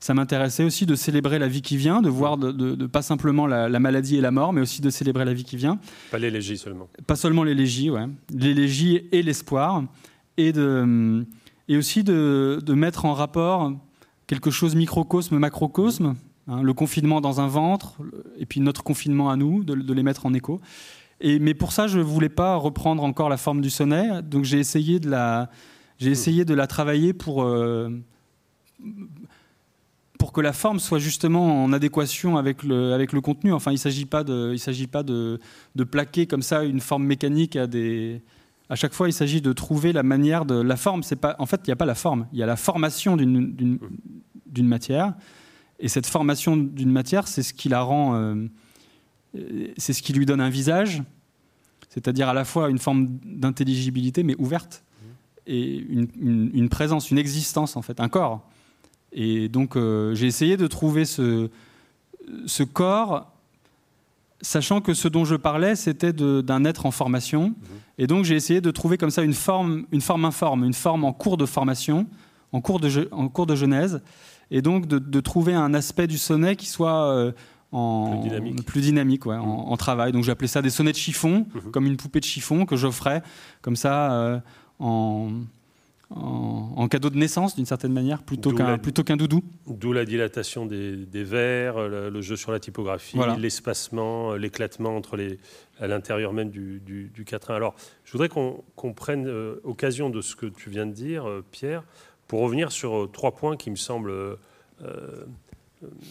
ça 0.00 0.14
m'intéressait 0.14 0.64
aussi 0.64 0.86
de 0.86 0.94
célébrer 0.94 1.38
la 1.38 1.48
vie 1.48 1.62
qui 1.62 1.76
vient, 1.76 2.00
de 2.02 2.08
voir 2.08 2.36
de, 2.36 2.86
pas 2.86 3.02
simplement 3.02 3.46
la, 3.46 3.68
maladie 3.80 4.16
et 4.16 4.20
la 4.20 4.30
mort, 4.30 4.52
mais 4.52 4.60
aussi 4.60 4.80
de 4.80 4.90
célébrer 4.90 5.24
la 5.24 5.34
vie 5.34 5.44
qui 5.44 5.56
vient. 5.56 5.78
Pas 6.10 6.18
l'élégie 6.18 6.56
seulement. 6.56 6.88
Pas 7.06 7.16
seulement 7.16 7.42
l'élégie, 7.42 7.90
ouais. 7.90 8.06
L'élégie 8.32 9.02
et 9.10 9.22
l'espoir, 9.22 9.84
et 10.36 10.52
de 10.52 11.24
et 11.70 11.76
aussi 11.76 12.02
de, 12.02 12.72
mettre 12.72 13.04
en 13.04 13.12
rapport 13.12 13.72
quelque 14.26 14.50
chose 14.50 14.74
microcosme, 14.74 15.36
macrocosme, 15.38 16.14
hein, 16.46 16.62
le 16.62 16.72
confinement 16.72 17.20
dans 17.20 17.40
un 17.40 17.48
ventre, 17.48 17.98
et 18.38 18.46
puis 18.46 18.60
notre 18.60 18.82
confinement 18.82 19.30
à 19.30 19.36
nous, 19.36 19.64
de, 19.64 19.92
les 19.92 20.02
mettre 20.02 20.24
en 20.24 20.32
écho. 20.32 20.60
Et, 21.20 21.38
mais 21.38 21.52
pour 21.52 21.72
ça, 21.72 21.86
je 21.86 22.00
voulais 22.00 22.30
pas 22.30 22.56
reprendre 22.56 23.04
encore 23.04 23.28
la 23.28 23.36
forme 23.36 23.60
du 23.60 23.68
sonnet, 23.68 24.22
donc 24.22 24.44
j'ai 24.44 24.58
essayé 24.58 24.98
de 24.98 25.10
la 25.10 25.50
j'ai 25.98 26.12
essayé 26.12 26.44
de 26.44 26.54
la 26.54 26.68
travailler 26.68 27.12
pour 27.12 27.42
euh, 27.42 27.90
pour 30.18 30.32
que 30.32 30.40
la 30.40 30.52
forme 30.52 30.80
soit 30.80 30.98
justement 30.98 31.64
en 31.64 31.72
adéquation 31.72 32.36
avec 32.36 32.64
le, 32.64 32.92
avec 32.92 33.12
le 33.12 33.20
contenu. 33.20 33.52
Enfin, 33.52 33.70
il 33.70 33.74
ne 33.74 33.78
s'agit 33.78 34.04
pas, 34.04 34.24
de, 34.24 34.50
il 34.52 34.58
s'agit 34.58 34.88
pas 34.88 35.04
de, 35.04 35.38
de, 35.76 35.84
plaquer 35.84 36.26
comme 36.26 36.42
ça 36.42 36.64
une 36.64 36.80
forme 36.80 37.04
mécanique 37.04 37.54
à 37.54 37.68
des. 37.68 38.20
À 38.68 38.74
chaque 38.74 38.92
fois, 38.92 39.08
il 39.08 39.12
s'agit 39.12 39.40
de 39.40 39.52
trouver 39.52 39.92
la 39.92 40.02
manière 40.02 40.44
de. 40.44 40.60
La 40.60 40.76
forme, 40.76 41.04
c'est 41.04 41.16
pas. 41.16 41.36
En 41.38 41.46
fait, 41.46 41.60
il 41.64 41.70
n'y 41.70 41.72
a 41.72 41.76
pas 41.76 41.86
la 41.86 41.94
forme. 41.94 42.26
Il 42.32 42.38
y 42.38 42.42
a 42.42 42.46
la 42.46 42.56
formation 42.56 43.16
d'une, 43.16 43.78
d'une, 44.46 44.68
matière. 44.68 45.14
Et 45.78 45.86
cette 45.88 46.06
formation 46.06 46.56
d'une 46.56 46.90
matière, 46.90 47.28
c'est 47.28 47.44
ce 47.44 47.54
qui 47.54 47.68
la 47.68 47.82
rend. 47.82 48.16
Euh, 48.16 48.48
c'est 49.76 49.92
ce 49.92 50.02
qui 50.02 50.12
lui 50.12 50.26
donne 50.26 50.40
un 50.40 50.50
visage, 50.50 51.02
c'est-à-dire 51.90 52.28
à 52.28 52.34
la 52.34 52.44
fois 52.44 52.70
une 52.70 52.78
forme 52.78 53.18
d'intelligibilité, 53.24 54.24
mais 54.24 54.34
ouverte, 54.38 54.82
et 55.46 55.76
une, 55.76 56.08
une, 56.20 56.50
une 56.54 56.68
présence, 56.68 57.10
une 57.10 57.18
existence, 57.18 57.76
en 57.76 57.82
fait, 57.82 58.00
un 58.00 58.08
corps. 58.08 58.48
Et 59.12 59.48
donc 59.48 59.76
euh, 59.76 60.14
j'ai 60.14 60.26
essayé 60.26 60.56
de 60.56 60.66
trouver 60.66 61.04
ce, 61.04 61.48
ce, 62.46 62.62
corps, 62.62 63.32
sachant 64.40 64.80
que 64.80 64.94
ce 64.94 65.08
dont 65.08 65.24
je 65.24 65.34
parlais, 65.34 65.76
c'était 65.76 66.12
d'un 66.12 66.64
être 66.64 66.86
en 66.86 66.90
formation. 66.90 67.48
Mhm. 67.48 67.54
Et 67.98 68.06
donc 68.06 68.24
j'ai 68.24 68.36
essayé 68.36 68.60
de 68.60 68.70
trouver 68.70 68.98
comme 68.98 69.10
ça 69.10 69.22
une 69.22 69.34
forme, 69.34 69.86
une 69.92 70.00
forme 70.00 70.24
informe, 70.24 70.64
une 70.64 70.74
forme 70.74 71.04
en 71.04 71.12
cours 71.12 71.36
de 71.36 71.46
formation, 71.46 72.06
en 72.52 72.60
cours 72.60 72.80
de, 72.80 73.08
en 73.12 73.28
cours 73.28 73.46
de 73.46 73.54
genèse. 73.54 74.02
Et 74.50 74.62
donc 74.62 74.86
de, 74.86 75.20
trouver 75.20 75.54
un 75.54 75.74
aspect 75.74 76.06
du 76.06 76.18
sonnet 76.18 76.56
qui 76.56 76.66
soit... 76.66 77.10
Euh, 77.10 77.32
en, 77.70 78.22
plus 78.66 78.80
dynamique, 78.80 79.26
ouais, 79.26 79.36
en, 79.36 79.76
travail. 79.76 80.10
Donc 80.10 80.24
j'ai 80.24 80.32
appelé 80.32 80.48
ça 80.48 80.62
des 80.62 80.70
sonnets 80.70 80.92
de 80.92 80.96
chiffon, 80.96 81.46
mhm. 81.54 81.70
comme 81.70 81.84
une 81.84 81.98
poupée 81.98 82.20
de 82.20 82.24
chiffon 82.24 82.64
que 82.64 82.76
j'offrais 82.76 83.22
comme 83.60 83.76
ça 83.76 84.10
euh, 84.12 84.40
en, 84.78 85.28
en, 86.10 86.88
cadeau 86.88 87.10
de 87.10 87.18
naissance 87.18 87.54
d'une 87.54 87.66
certaine 87.66 87.92
manière, 87.92 88.22
plutôt 88.22 88.52
qu'un 88.52 88.78
qu'un 88.78 89.16
doudou. 89.16 89.42
D'où 89.66 89.92
la 89.92 90.04
dilatation 90.04 90.64
des, 90.64 90.96
des 90.96 91.24
vers, 91.24 91.86
le, 91.86 92.20
jeu 92.22 92.36
sur 92.36 92.50
la 92.50 92.60
typographie, 92.60 93.18
l'espacement, 93.38 94.34
l'éclatement 94.34 94.96
entre 94.96 95.16
les 95.16 95.38
à 95.80 95.86
l'intérieur 95.86 96.32
même 96.32 96.50
du, 96.50 96.80
du, 96.80 97.24
quatrain. 97.24 97.54
Alors, 97.54 97.74
je 98.04 98.12
voudrais 98.12 98.28
qu'on 98.28 98.92
prenne 98.94 99.26
euh, 99.26 99.60
occasion 99.64 100.10
de 100.10 100.20
ce 100.20 100.36
que 100.36 100.46
tu 100.46 100.70
viens 100.70 100.86
de 100.86 100.92
dire, 100.92 101.28
euh, 101.28 101.44
Pierre, 101.50 101.84
pour 102.26 102.40
revenir 102.40 102.72
sur 102.72 102.96
euh, 102.96 103.06
trois 103.06 103.34
points 103.34 103.56
qui 103.56 103.70
me 103.70 103.76
semblent 103.76 104.36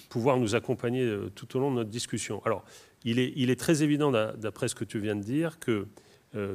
pouvoir 0.10 0.38
nous 0.38 0.56
accompagner 0.56 1.10
tout 1.36 1.56
au 1.56 1.60
long 1.60 1.72
de 1.72 1.78
notre 1.78 1.90
discussion. 1.90 2.42
Alors, 2.46 2.66
il 3.06 3.18
est, 3.18 3.32
il 3.38 3.50
est 3.50 3.60
très 3.60 3.82
évident, 3.82 4.12
d'après 4.12 4.68
ce 4.68 4.76
que 4.76 4.84
tu 4.84 5.00
viens 5.00 5.16
de 5.16 5.22
dire, 5.22 5.58
que 5.60 5.88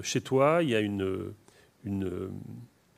chez 0.02 0.20
toi, 0.20 0.62
il 0.62 0.68
y 0.68 0.74
a 0.74 0.80
une, 0.80 1.32
une 1.84 2.30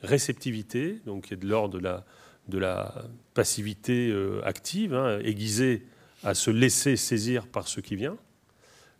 réceptivité, 0.04 1.00
donc 1.06 1.24
qui 1.24 1.34
est 1.34 1.36
de 1.38 1.48
l'ordre 1.48 1.74
de 1.74 1.82
la, 1.82 2.04
de 2.48 2.58
la 2.58 2.94
passivité 3.32 4.10
euh, 4.10 4.40
active, 4.44 4.94
hein, 4.94 5.18
aiguisée 5.20 5.86
à 6.22 6.34
se 6.34 6.50
laisser 6.50 6.96
saisir 6.96 7.46
par 7.46 7.68
ce 7.68 7.80
qui 7.80 7.96
vient. 7.96 8.16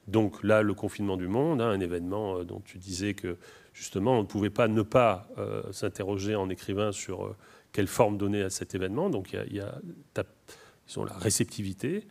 Donc 0.09 0.43
là, 0.43 0.63
le 0.63 0.75
confinement 0.75 1.17
du 1.17 1.29
monde, 1.29 1.61
hein, 1.61 1.71
un 1.71 1.81
événement 1.81 2.39
euh, 2.39 2.45
dont 2.45 2.61
tu 2.61 2.79
disais 2.79 3.15
que 3.15 3.37
justement 3.73 4.19
on 4.19 4.23
ne 4.23 4.27
pouvait 4.27 4.51
pas 4.51 4.69
ne 4.69 4.83
pas 4.83 5.29
euh, 5.39 5.63
s'interroger 5.73 6.35
en 6.37 6.49
écrivain 6.49 6.93
sur 6.93 7.35
quelle 7.73 7.89
forme 7.89 8.19
donner 8.19 8.43
à 8.43 8.51
cet 8.51 8.75
événement. 8.75 9.11
Donc 9.11 9.33
il 9.33 9.57
y 9.57 9.61
a, 9.61 9.81
la 10.17 11.19
réceptivité. 11.19 12.07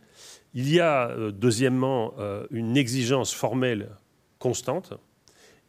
Il 0.53 0.69
y 0.69 0.79
a 0.79 1.15
deuxièmement 1.31 2.13
une 2.51 2.75
exigence 2.75 3.33
formelle 3.33 3.89
constante 4.39 4.93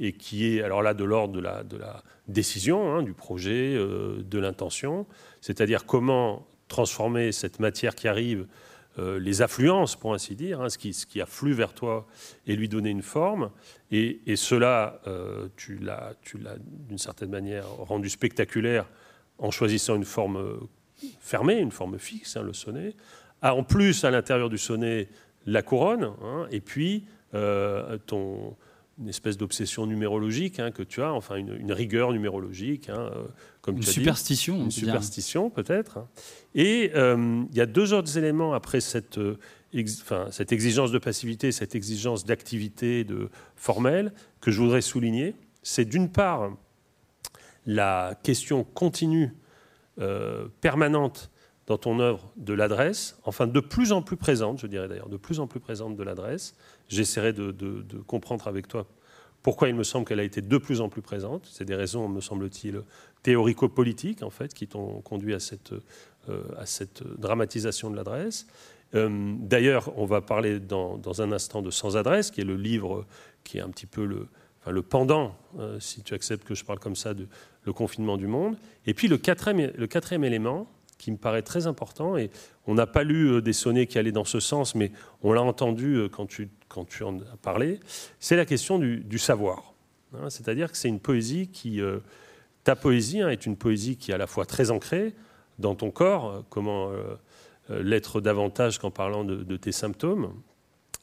et 0.00 0.12
qui 0.12 0.46
est 0.46 0.62
alors 0.62 0.82
là 0.82 0.94
de 0.94 1.04
l'ordre 1.04 1.34
de 1.34 1.40
la, 1.40 2.02
décision, 2.26 2.94
hein, 2.94 3.02
du 3.02 3.12
projet, 3.12 3.74
euh, 3.76 4.22
de 4.22 4.38
l'intention, 4.38 5.06
c'est-à-dire 5.40 5.84
comment 5.84 6.46
transformer 6.68 7.32
cette 7.32 7.60
matière 7.60 7.94
qui 7.94 8.08
arrive, 8.08 8.46
euh, 8.98 9.18
les 9.18 9.42
affluences 9.42 9.96
pour 9.96 10.14
ainsi 10.14 10.34
dire, 10.34 10.60
hein, 10.62 10.68
ce, 10.68 10.78
qui, 10.78 10.94
ce, 10.94 11.06
afflue 11.20 11.52
vers 11.52 11.74
toi 11.74 12.06
et 12.46 12.56
lui 12.56 12.68
donner 12.68 12.90
une 12.90 13.02
forme. 13.02 13.50
Et, 13.90 14.20
cela, 14.36 15.00
euh, 15.06 15.48
tu 15.56 15.78
l'as 15.78 16.14
d'une 16.88 16.98
certaine 16.98 17.30
manière 17.30 17.68
rendu 17.68 18.08
spectaculaire 18.08 18.86
en 19.38 19.50
choisissant 19.50 19.96
une 19.96 20.04
forme 20.04 20.68
fermée, 21.20 21.58
une 21.58 21.72
forme 21.72 21.98
fixe, 21.98 22.36
hein, 22.36 22.42
le 22.42 22.52
sonnet. 22.52 22.94
Ah, 23.42 23.54
en 23.54 23.64
plus, 23.64 24.04
à 24.04 24.10
l'intérieur 24.10 24.48
du 24.48 24.58
sonnet, 24.58 25.08
la 25.44 25.62
couronne, 25.62 26.12
et 26.50 26.60
puis 26.60 27.04
ton 28.06 28.56
une 28.98 29.08
espèce 29.08 29.36
d'obsession 29.36 29.86
numérologique 29.86 30.60
hein, 30.60 30.70
que 30.70 30.82
tu 30.82 31.02
as, 31.02 31.12
enfin 31.12 31.36
une, 31.36 31.72
rigueur 31.72 32.12
numérologique, 32.12 32.88
hein, 32.88 33.10
euh, 33.14 33.24
comme 33.60 33.76
une 33.76 33.82
superstition, 33.82 34.56
une 34.56 34.70
superstition 34.70 35.50
peut-être. 35.50 36.06
Et 36.54 36.92
euh, 36.94 37.42
il 37.50 37.56
y 37.56 37.60
a 37.60 37.66
deux 37.66 37.92
autres 37.92 38.16
éléments 38.18 38.52
après 38.52 38.80
cette, 38.80 39.18
euh, 39.18 39.38
cette 40.30 40.52
exigence 40.52 40.92
de 40.92 40.98
passivité, 40.98 41.50
cette 41.50 41.74
exigence 41.74 42.24
d'activité 42.24 43.04
de 43.04 43.30
formelle 43.56 44.12
que 44.40 44.50
je 44.50 44.60
voudrais 44.60 44.82
souligner. 44.82 45.34
C'est 45.62 45.84
d'une 45.84 46.08
part 46.08 46.52
la 47.66 48.18
question 48.22 48.62
continue, 48.62 49.34
permanente 50.60 51.30
dans 51.66 51.78
ton 51.78 51.98
œuvre 51.98 52.30
de 52.36 52.52
l'adresse, 52.52 53.18
enfin 53.24 53.46
de 53.46 53.60
plus 53.60 53.92
en 53.92 54.02
plus 54.02 54.16
présente, 54.16 54.60
je 54.60 54.66
dirais 54.66 54.88
d'ailleurs, 54.88 55.08
de 55.08 55.16
plus 55.16 55.40
en 55.40 55.46
plus 55.46 55.60
présente 55.60 55.96
de 55.96 56.02
l'adresse. 56.02 56.56
J'essaierai 56.88 57.32
de, 57.32 57.54
comprendre 58.06 58.46
avec 58.48 58.68
toi 58.68 58.86
pourquoi 59.42 59.68
il 59.68 59.74
me 59.74 59.82
semble 59.82 60.06
qu'elle 60.06 60.20
a 60.20 60.24
été 60.24 60.40
de 60.40 60.58
plus 60.58 60.80
en 60.80 60.88
plus 60.88 61.02
présente. 61.02 61.46
C'est 61.50 61.64
des 61.64 61.74
raisons, 61.74 62.08
me 62.08 62.20
semble-t-il, 62.20 62.82
théorico-politiques, 63.22 64.22
en 64.22 64.30
fait, 64.30 64.54
qui 64.54 64.66
t'ont 64.66 65.00
conduit 65.02 65.34
à 65.34 65.38
cette, 65.38 65.72
euh, 66.28 66.64
dramatisation 67.18 67.90
de 67.90 67.96
l'adresse. 67.96 68.46
Euh, 68.94 69.34
d'ailleurs, 69.38 69.92
on 69.98 70.06
va 70.06 70.20
parler 70.20 70.60
dans, 70.60 71.20
un 71.20 71.32
instant 71.32 71.60
de 71.60 71.70
Sans 71.70 71.96
adresse, 71.96 72.30
qui 72.30 72.40
est 72.40 72.44
le 72.44 72.56
livre 72.56 73.06
qui 73.42 73.58
est 73.58 73.60
un 73.60 73.68
petit 73.68 73.86
peu 73.86 74.06
le, 74.06 74.82
pendant, 74.82 75.36
euh, 75.58 75.78
si 75.78 76.02
tu 76.02 76.14
acceptes 76.14 76.44
que 76.44 76.54
je 76.54 76.64
parle 76.64 76.78
comme 76.78 76.96
ça, 76.96 77.12
de 77.12 77.26
le 77.64 77.72
confinement 77.72 78.16
du 78.16 78.26
monde. 78.26 78.56
Et 78.86 78.94
puis 78.94 79.08
le 79.08 79.18
quatrième 79.18 80.24
élément, 80.24 80.68
qui 81.04 81.12
me 81.12 81.18
paraît 81.18 81.42
très 81.42 81.66
important. 81.66 82.16
Et 82.16 82.30
on 82.66 82.74
n'a 82.74 82.86
pas 82.86 83.04
lu 83.04 83.28
euh, 83.30 83.42
des 83.42 83.52
sonnets 83.52 83.86
qui 83.86 83.98
allaient 83.98 84.10
dans 84.10 84.24
ce 84.24 84.40
sens, 84.40 84.74
mais 84.74 84.90
on 85.22 85.34
l'a 85.34 85.42
entendu 85.42 85.96
euh, 85.96 86.08
quand 86.08 86.24
tu, 86.24 86.48
quand 86.68 86.86
tu 86.86 87.02
en 87.04 87.18
as 87.18 87.36
parlé. 87.42 87.78
C'est 88.20 88.36
la 88.36 88.46
question 88.46 88.78
du, 88.78 89.18
savoir. 89.18 89.74
Hein. 90.14 90.30
C'est-à-dire 90.30 90.72
que 90.72 90.78
c'est 90.78 90.88
une 90.88 91.00
poésie 91.00 91.48
qui. 91.48 91.82
Euh, 91.82 91.98
ta 92.64 92.74
poésie 92.74 93.20
hein, 93.20 93.28
est 93.28 93.44
une 93.44 93.56
poésie 93.56 93.98
qui 93.98 94.12
est 94.12 94.14
à 94.14 94.18
la 94.18 94.26
fois 94.26 94.46
très 94.46 94.70
ancrée 94.70 95.14
dans 95.58 95.74
ton 95.74 95.90
corps, 95.90 96.42
comment 96.48 96.90
l'être 97.68 98.20
davantage 98.20 98.78
qu'en 98.78 98.90
parlant 98.90 99.22
de, 99.22 99.56
tes 99.56 99.70
symptômes, 99.70 100.32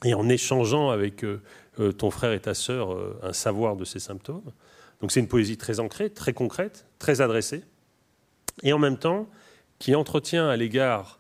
et 0.04 0.14
en 0.14 0.28
échangeant 0.28 0.90
avec 0.90 1.24
ton 1.98 2.12
frère 2.12 2.34
et 2.34 2.40
ta 2.42 2.54
sœur 2.54 2.98
un 3.24 3.32
savoir 3.32 3.78
de 3.78 3.86
ces 3.86 4.00
symptômes. 4.00 4.52
Donc 5.00 5.14
c'est 5.14 5.22
une 5.22 5.30
poésie 5.30 5.56
très 5.56 5.80
ancrée, 5.80 6.10
très 6.10 6.34
concrète, 6.34 6.86
très 7.00 7.22
adressée, 7.22 7.64
et 8.64 8.74
en 8.74 8.80
même 8.80 8.98
temps 8.98 9.30
qui 9.82 9.96
entretient 9.96 10.48
à 10.48 10.56
l'égard 10.56 11.20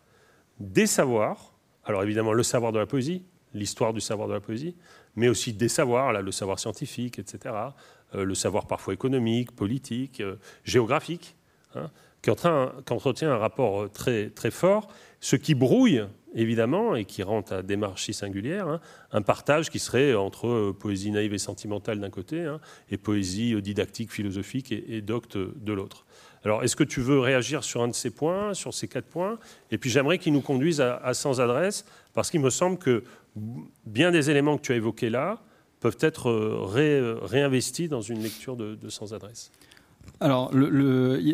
des 0.59 0.85
savoirs, 0.85 1.55
alors 1.83 2.03
évidemment 2.03 2.31
le 2.31 2.43
savoir 2.43 2.71
de 2.71 2.77
la 2.77 2.85
poésie, 2.85 3.23
l'histoire 3.55 3.91
du 3.91 3.99
savoir 3.99 4.27
de 4.27 4.33
la 4.33 4.39
poésie, 4.39 4.75
mais 5.15 5.29
aussi 5.29 5.51
des 5.51 5.67
savoirs, 5.67 6.13
là, 6.13 6.21
le 6.21 6.31
savoir 6.31 6.59
scientifique, 6.59 7.17
etc., 7.17 7.55
le 8.13 8.35
savoir 8.35 8.67
parfois 8.67 8.93
économique, 8.93 9.51
politique, 9.55 10.21
géographique, 10.63 11.35
hein, 11.73 11.89
qui, 12.21 12.29
entretient 12.29 13.31
un 13.31 13.37
rapport 13.37 13.91
très, 13.91 14.29
très 14.29 14.51
fort, 14.51 14.89
ce 15.19 15.35
qui 15.35 15.55
brouille 15.55 16.03
évidemment, 16.35 16.95
et 16.95 17.05
qui 17.05 17.23
rend 17.23 17.41
ta 17.41 17.63
démarche 17.63 18.05
si 18.05 18.13
singulière, 18.13 18.67
hein, 18.67 18.79
un 19.11 19.23
partage 19.23 19.71
qui 19.71 19.79
serait 19.79 20.13
entre 20.13 20.71
poésie 20.71 21.09
naïve 21.09 21.33
et 21.33 21.39
sentimentale 21.39 21.99
d'un 21.99 22.11
côté 22.11 22.45
hein, 22.45 22.61
et 22.91 22.97
poésie 22.97 23.59
didactique, 23.59 24.11
philosophique 24.11 24.71
et 24.71 25.01
docte 25.01 25.35
de 25.37 25.73
l'autre. 25.73 26.05
Alors, 26.43 26.63
est-ce 26.63 26.75
que 26.75 26.83
tu 26.83 27.01
veux 27.01 27.19
réagir 27.19 27.63
sur 27.63 27.83
un 27.83 27.87
de 27.87 27.93
ces 27.93 28.09
points, 28.09 28.53
sur 28.53 28.73
ces 28.73 28.87
quatre 28.87 29.05
points? 29.05 29.37
Et 29.69 29.77
puis, 29.77 29.89
j'aimerais 29.89 30.17
qu'ils 30.17 30.33
nous 30.33 30.41
conduisent 30.41 30.81
à, 30.81 31.13
Sans 31.13 31.39
Adresse, 31.39 31.85
parce 32.13 32.31
qu'il 32.31 32.39
me 32.39 32.49
semble 32.49 32.77
que 32.77 33.03
bien 33.85 34.11
des 34.11 34.29
éléments 34.29 34.57
que 34.57 34.63
tu 34.63 34.71
as 34.71 34.75
évoqués 34.75 35.09
là 35.09 35.39
peuvent 35.79 35.97
être 36.01 36.29
euh, 36.29 37.19
réinvestis 37.21 37.87
dans 37.87 38.01
une 38.01 38.21
lecture 38.21 38.55
de, 38.55 38.77
Sans 38.89 39.13
Adresse. 39.13 39.51
Alors, 40.19 40.51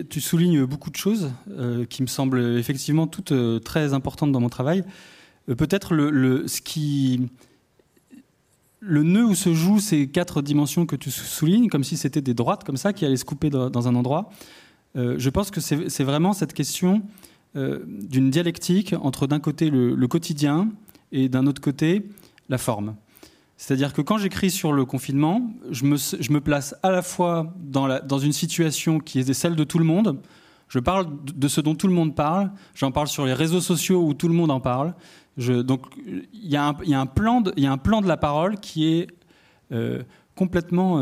tu 0.10 0.22
soulignes 0.22 0.65
beaucoup 0.65 0.89
de 0.89 0.96
choses 0.98 1.32
euh, 1.52 1.86
qui 1.86 2.02
me 2.02 2.08
semblent 2.08 2.58
effectivement 2.58 3.08
toutes 3.08 3.32
euh, 3.32 3.60
très 3.60 3.93
importantes 3.93 4.32
dans 4.32 4.41
mon 4.41 4.50
travail. 4.50 4.84
Peut-être 5.48 5.93
le, 5.93 6.48
ce 6.48 6.60
qui 6.60 7.30
le 8.80 9.04
nœud 9.04 9.26
où 9.26 9.36
se 9.36 9.54
jouent 9.54 9.80
ces 9.80 10.08
quatre 10.10 10.41
dimensions 10.41 10.86
que 10.86 10.98
tu 10.98 11.10
soulignes, 11.10 11.70
comme 11.70 11.86
si 11.86 11.96
c'était 11.96 12.22
des 12.22 12.34
droites 12.34 12.65
comme 12.65 12.78
ça 12.78 12.91
qui 12.91 13.06
allaient 13.06 13.17
se 13.17 13.26
couper 13.26 13.50
dans 13.50 13.88
un 13.88 13.96
endroit, 13.96 14.30
euh, 14.95 15.15
je 15.17 15.30
pense 15.30 15.52
que 15.52 15.60
c'est 15.60 16.04
vraiment 16.04 16.34
cette 16.34 16.54
question 16.54 17.04
euh, 17.56 17.80
d'une 17.86 18.30
dialectique 18.30 18.95
entre 19.02 19.28
d'un 19.28 19.39
côté 19.39 19.69
le, 19.69 20.08
quotidien 20.08 20.69
et 21.12 21.30
d'un 21.30 21.47
autre 21.47 21.62
côté 21.62 22.06
la 22.50 22.58
forme. 22.58 22.95
C'est-à-dire 23.58 23.93
que 23.93 24.02
quand 24.02 24.17
j'écris 24.17 24.52
sur 24.52 24.71
le 24.71 24.86
confinement, 24.86 25.52
je 25.71 25.86
me, 25.86 26.39
place 26.39 26.76
à 26.84 26.91
la 26.91 27.02
fois 27.02 27.54
dans, 27.58 28.19
une 28.19 28.34
situation 28.34 29.00
qui 29.00 29.19
est 29.19 29.34
celle 29.34 29.56
de 29.56 29.63
tout 29.63 29.80
le 29.80 29.86
monde, 29.86 30.19
je 30.67 30.80
parle 30.80 31.08
de 31.23 31.47
ce 31.47 31.62
dont 31.62 31.73
tout 31.73 31.88
le 31.88 31.93
monde 31.93 32.13
parle, 32.13 32.52
j'en 32.76 32.91
parle 32.91 33.08
sur 33.08 33.26
les 33.26 33.34
réseaux 33.34 33.62
sociaux 33.62 34.04
où 34.04 34.13
tout 34.13 34.28
le 34.28 34.34
monde 34.34 34.52
en 34.52 34.60
parle. 34.60 34.93
donc 35.38 35.86
il 35.97 36.50
y, 36.50 36.56
a 36.56 36.67
un 36.67 37.06
plan 37.08 37.41
de 37.41 38.08
la 38.08 38.17
parole 38.17 38.60
qui 38.60 38.88
est 38.88 39.08
euh, 39.71 40.04
complètement 40.36 41.02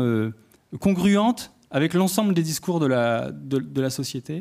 congruente 0.80 1.52
avec 1.76 1.92
l'ensemble 1.92 2.32
des 2.32 2.42
discours 2.42 2.80
de 2.80 2.86
la, 2.86 3.30
de, 3.30 3.80
la 3.82 3.90
société, 3.90 4.40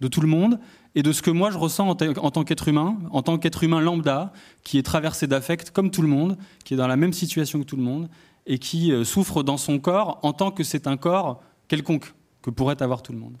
de 0.00 0.08
tout 0.08 0.22
le 0.22 0.26
monde, 0.26 0.58
et 0.94 1.02
de 1.02 1.12
ce 1.12 1.20
que 1.20 1.30
moi 1.30 1.50
je 1.50 1.58
ressens 1.58 1.86
en, 1.86 2.30
tant 2.30 2.44
qu'être 2.44 2.66
humain, 2.66 2.96
en 3.10 3.20
tant 3.20 3.36
qu'être 3.36 3.62
humain 3.62 3.82
lambda, 3.82 4.32
qui 4.64 4.78
est 4.78 4.82
traversé 4.82 5.26
d'affect 5.26 5.70
comme 5.70 5.90
tout 5.90 6.00
le 6.00 6.08
monde, 6.08 6.38
qui 6.64 6.72
est 6.72 6.78
dans 6.78 6.86
la 6.86 6.96
même 6.96 7.12
situation 7.12 7.58
que 7.58 7.64
tout 7.64 7.76
le 7.76 7.82
monde, 7.82 8.08
et 8.46 8.58
qui 8.58 8.90
euh, 8.90 9.04
souffre 9.04 9.42
dans 9.42 9.58
son 9.58 9.78
corps 9.80 10.18
en 10.22 10.32
tant 10.32 10.50
que 10.50 10.64
c'est 10.64 10.86
un 10.86 10.96
corps 10.96 11.42
quelconque 11.68 12.14
que 12.40 12.48
pourrait 12.48 12.80
avoir 12.80 13.02
tout 13.02 13.12
le 13.12 13.18
monde. 13.18 13.36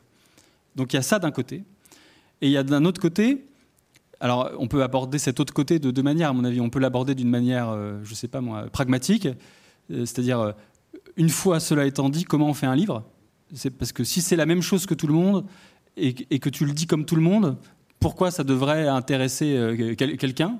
Donc 0.76 0.92
il 0.92 0.96
y 0.96 0.98
a 0.98 1.02
ça 1.02 1.18
d'un 1.18 1.30
côté. 1.30 1.64
Et 2.42 2.48
il 2.48 2.52
y 2.52 2.58
a 2.58 2.62
d'un 2.62 2.84
autre 2.84 3.00
côté, 3.00 3.46
alors 4.20 4.50
on 4.58 4.68
peut 4.68 4.82
aborder 4.82 5.18
cet 5.18 5.40
autre 5.40 5.54
côté 5.54 5.78
de 5.78 5.90
deux 5.90 6.02
manières, 6.02 6.28
à 6.28 6.32
mon 6.34 6.44
avis. 6.44 6.60
On 6.60 6.68
peut 6.68 6.80
l'aborder 6.80 7.14
d'une 7.14 7.30
manière, 7.30 7.70
euh, 7.70 7.98
je 8.04 8.10
ne 8.10 8.14
sais 8.14 8.28
pas 8.28 8.42
moi, 8.42 8.66
pragmatique, 8.70 9.26
euh, 9.90 10.04
c'est-à-dire 10.04 10.52
une 11.16 11.30
fois 11.30 11.60
cela 11.60 11.86
étant 11.86 12.10
dit, 12.10 12.24
comment 12.24 12.50
on 12.50 12.54
fait 12.54 12.66
un 12.66 12.76
livre? 12.76 13.04
C'est 13.54 13.70
parce 13.70 13.92
que 13.92 14.04
si 14.04 14.22
c'est 14.22 14.36
la 14.36 14.46
même 14.46 14.62
chose 14.62 14.86
que 14.86 14.94
tout 14.94 15.06
le 15.06 15.14
monde 15.14 15.46
et, 15.96 16.14
que 16.14 16.48
tu 16.48 16.64
le 16.64 16.72
dis 16.72 16.86
comme 16.86 17.04
tout 17.04 17.16
le 17.16 17.22
monde, 17.22 17.58
pourquoi 18.00 18.30
ça 18.30 18.44
devrait 18.44 18.88
intéresser 18.88 19.56
euh, 19.56 19.94
quelqu'un? 19.94 20.58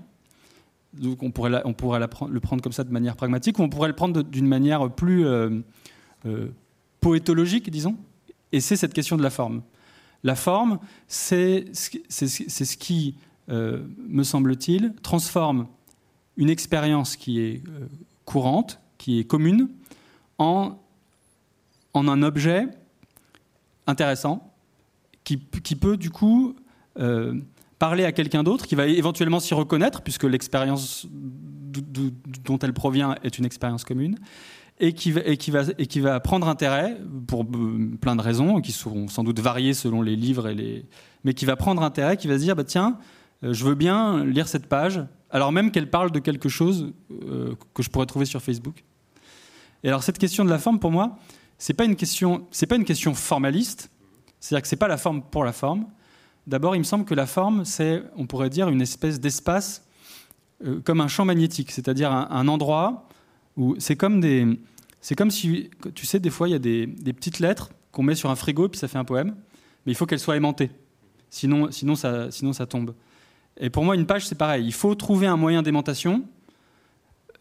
Donc 0.92 1.22
on 1.22 1.30
pourrait, 1.30 1.62
on 1.64 1.72
pourrait 1.72 2.00
le 2.00 2.40
prendre 2.40 2.62
comme 2.62 2.72
ça 2.72 2.84
de 2.84 2.90
manière 2.90 3.16
pragmatique, 3.16 3.58
ou 3.58 3.62
on 3.62 3.70
pourrait 3.70 3.88
le 3.88 3.94
prendre 3.94 4.22
d'une 4.22 4.46
manière 4.46 4.90
plus 4.90 5.26
euh, 5.26 5.60
euh, 6.26 6.48
poétologique, 7.00 7.70
disons. 7.70 7.96
Et 8.52 8.60
c'est 8.60 8.76
cette 8.76 8.92
question 8.92 9.16
de 9.16 9.22
la 9.22 9.30
forme. 9.30 9.62
La 10.22 10.36
forme, 10.36 10.78
c'est 11.08 11.64
ce 11.72 12.76
qui, 12.76 13.16
me 13.48 14.22
semble-t-il, 14.22 14.94
transforme 15.02 15.66
une 16.36 16.50
expérience 16.50 17.16
qui 17.16 17.40
est 17.40 17.62
courante, 18.24 18.80
qui 18.98 19.18
est 19.18 19.24
commune, 19.24 19.68
en, 20.38 20.78
un 21.94 22.22
objet 22.22 22.68
intéressant 23.86 24.52
qui, 25.24 25.76
peut 25.76 25.96
du 25.96 26.10
coup 26.10 26.56
euh, 26.98 27.34
parler 27.78 28.04
à 28.04 28.12
quelqu'un 28.12 28.42
d'autre, 28.42 28.66
qui 28.66 28.74
va 28.74 28.86
éventuellement 28.86 29.40
s'y 29.40 29.54
reconnaître, 29.54 30.02
puisque 30.02 30.24
l'expérience 30.24 31.06
dont 32.44 32.58
elle 32.58 32.72
provient 32.72 33.14
est 33.22 33.38
une 33.38 33.44
expérience 33.44 33.84
commune, 33.84 34.18
et 34.80 34.94
qui, 34.94 35.12
va, 35.12 36.20
prendre 36.20 36.48
intérêt, 36.48 36.96
pour 37.26 37.44
euh, 37.44 37.90
plein 38.00 38.16
de 38.16 38.22
raisons, 38.22 38.60
qui 38.60 38.72
seront 38.72 39.08
sans 39.08 39.22
doute 39.22 39.38
variées 39.38 39.74
selon 39.74 40.02
les 40.02 40.16
livres, 40.16 40.52
mais 41.24 41.34
qui 41.34 41.44
va 41.44 41.56
prendre 41.56 41.82
intérêt, 41.82 42.16
qui 42.16 42.26
va 42.26 42.34
se 42.34 42.42
dire, 42.42 42.56
bah, 42.56 42.64
tiens, 42.64 42.98
euh, 43.44 43.52
je 43.52 43.64
veux 43.64 43.74
bien 43.74 44.24
lire 44.24 44.48
cette 44.48 44.66
page, 44.66 45.00
alors 45.30 45.52
même 45.52 45.70
qu'elle 45.70 45.88
parle 45.88 46.10
de 46.10 46.18
quelque 46.18 46.48
chose 46.48 46.92
que 47.08 47.82
je 47.82 47.88
pourrais 47.88 48.06
trouver 48.06 48.26
sur 48.26 48.42
Facebook. 48.42 48.84
Et 49.84 49.88
alors 49.88 50.02
cette 50.02 50.18
question 50.18 50.44
de 50.44 50.50
la 50.50 50.58
forme, 50.58 50.78
pour 50.78 50.92
moi, 50.92 51.18
c'est 51.58 51.74
pas 51.74 51.84
une 51.84 51.96
question, 51.96 52.46
c'est 52.50 52.66
pas 52.66 52.76
une 52.76 52.84
question 52.84 53.14
formaliste. 53.14 53.90
C'est-à-dire 54.40 54.62
que 54.62 54.68
c'est 54.68 54.76
pas 54.76 54.88
la 54.88 54.96
forme 54.96 55.22
pour 55.22 55.44
la 55.44 55.52
forme. 55.52 55.86
D'abord, 56.46 56.74
il 56.74 56.80
me 56.80 56.84
semble 56.84 57.04
que 57.04 57.14
la 57.14 57.26
forme, 57.26 57.64
c'est, 57.64 58.02
on 58.16 58.26
pourrait 58.26 58.50
dire, 58.50 58.68
une 58.68 58.80
espèce 58.80 59.20
d'espace 59.20 59.86
euh, 60.64 60.80
comme 60.80 61.00
un 61.00 61.08
champ 61.08 61.24
magnétique, 61.24 61.70
c'est-à-dire 61.70 62.12
un, 62.12 62.48
endroit 62.48 63.08
où 63.56 63.76
c'est 63.78 63.96
comme 63.96 64.20
des, 64.20 64.58
c'est 65.00 65.14
comme 65.14 65.30
si, 65.30 65.70
tu 65.94 66.06
sais, 66.06 66.18
des 66.18 66.30
fois 66.30 66.48
il 66.48 66.52
y 66.52 66.54
a 66.54 66.58
des, 66.58 66.86
petites 67.12 67.38
lettres 67.38 67.70
qu'on 67.90 68.02
met 68.02 68.14
sur 68.14 68.30
un 68.30 68.36
frigo 68.36 68.66
et 68.66 68.68
puis 68.68 68.78
ça 68.78 68.88
fait 68.88 68.98
un 68.98 69.04
poème, 69.04 69.36
mais 69.84 69.92
il 69.92 69.94
faut 69.94 70.06
qu'elles 70.06 70.20
soient 70.20 70.36
aimantées, 70.36 70.70
sinon, 71.30 71.70
sinon 71.70 71.94
ça, 71.94 72.30
sinon 72.30 72.52
ça 72.52 72.66
tombe. 72.66 72.94
Et 73.58 73.70
pour 73.70 73.84
moi, 73.84 73.94
une 73.94 74.06
page, 74.06 74.26
c'est 74.26 74.38
pareil. 74.38 74.64
Il 74.64 74.72
faut 74.72 74.94
trouver 74.94 75.26
un 75.26 75.36
moyen 75.36 75.62
d'aimantation 75.62 76.24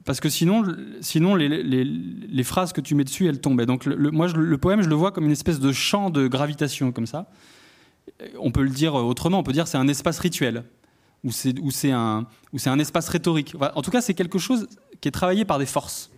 parce 0.05 0.19
que 0.19 0.29
sinon, 0.29 0.63
sinon 1.01 1.35
les, 1.35 2.43
phrases 2.43 2.73
que 2.73 2.81
tu 2.81 2.95
mets 2.95 3.03
dessus, 3.03 3.27
elles 3.27 3.39
tombent. 3.39 3.61
donc, 3.63 3.85
le, 3.85 4.11
moi, 4.11 4.27
le 4.27 4.57
poème, 4.57 4.81
je 4.81 4.89
le 4.89 4.95
vois 4.95 5.11
comme 5.11 5.25
une 5.25 5.31
espèce 5.31 5.59
de 5.59 5.71
champ 5.71 6.09
de 6.09 6.27
gravitation, 6.27 6.91
comme 6.91 7.05
ça. 7.05 7.29
On 8.39 8.51
peut 8.51 8.63
le 8.63 8.69
dire 8.69 8.95
autrement, 8.95 9.39
on 9.39 9.43
peut 9.43 9.53
dire 9.53 9.67
c'est 9.67 9.77
un 9.77 9.87
espace 9.87 10.19
rituel, 10.19 10.63
ou 11.23 11.31
c'est 11.31 11.91
un, 11.91 12.25
un 12.65 12.79
espace 12.79 13.09
rhétorique. 13.09 13.55
en 13.75 13.81
tout 13.81 13.91
cas, 13.91 14.01
c'est 14.01 14.13
quelque 14.13 14.39
chose 14.39 14.67
qui 15.01 15.07
est 15.07 15.11
travaillé 15.11 15.45
par 15.45 15.59
des 15.59 15.65
forces. 15.65 16.09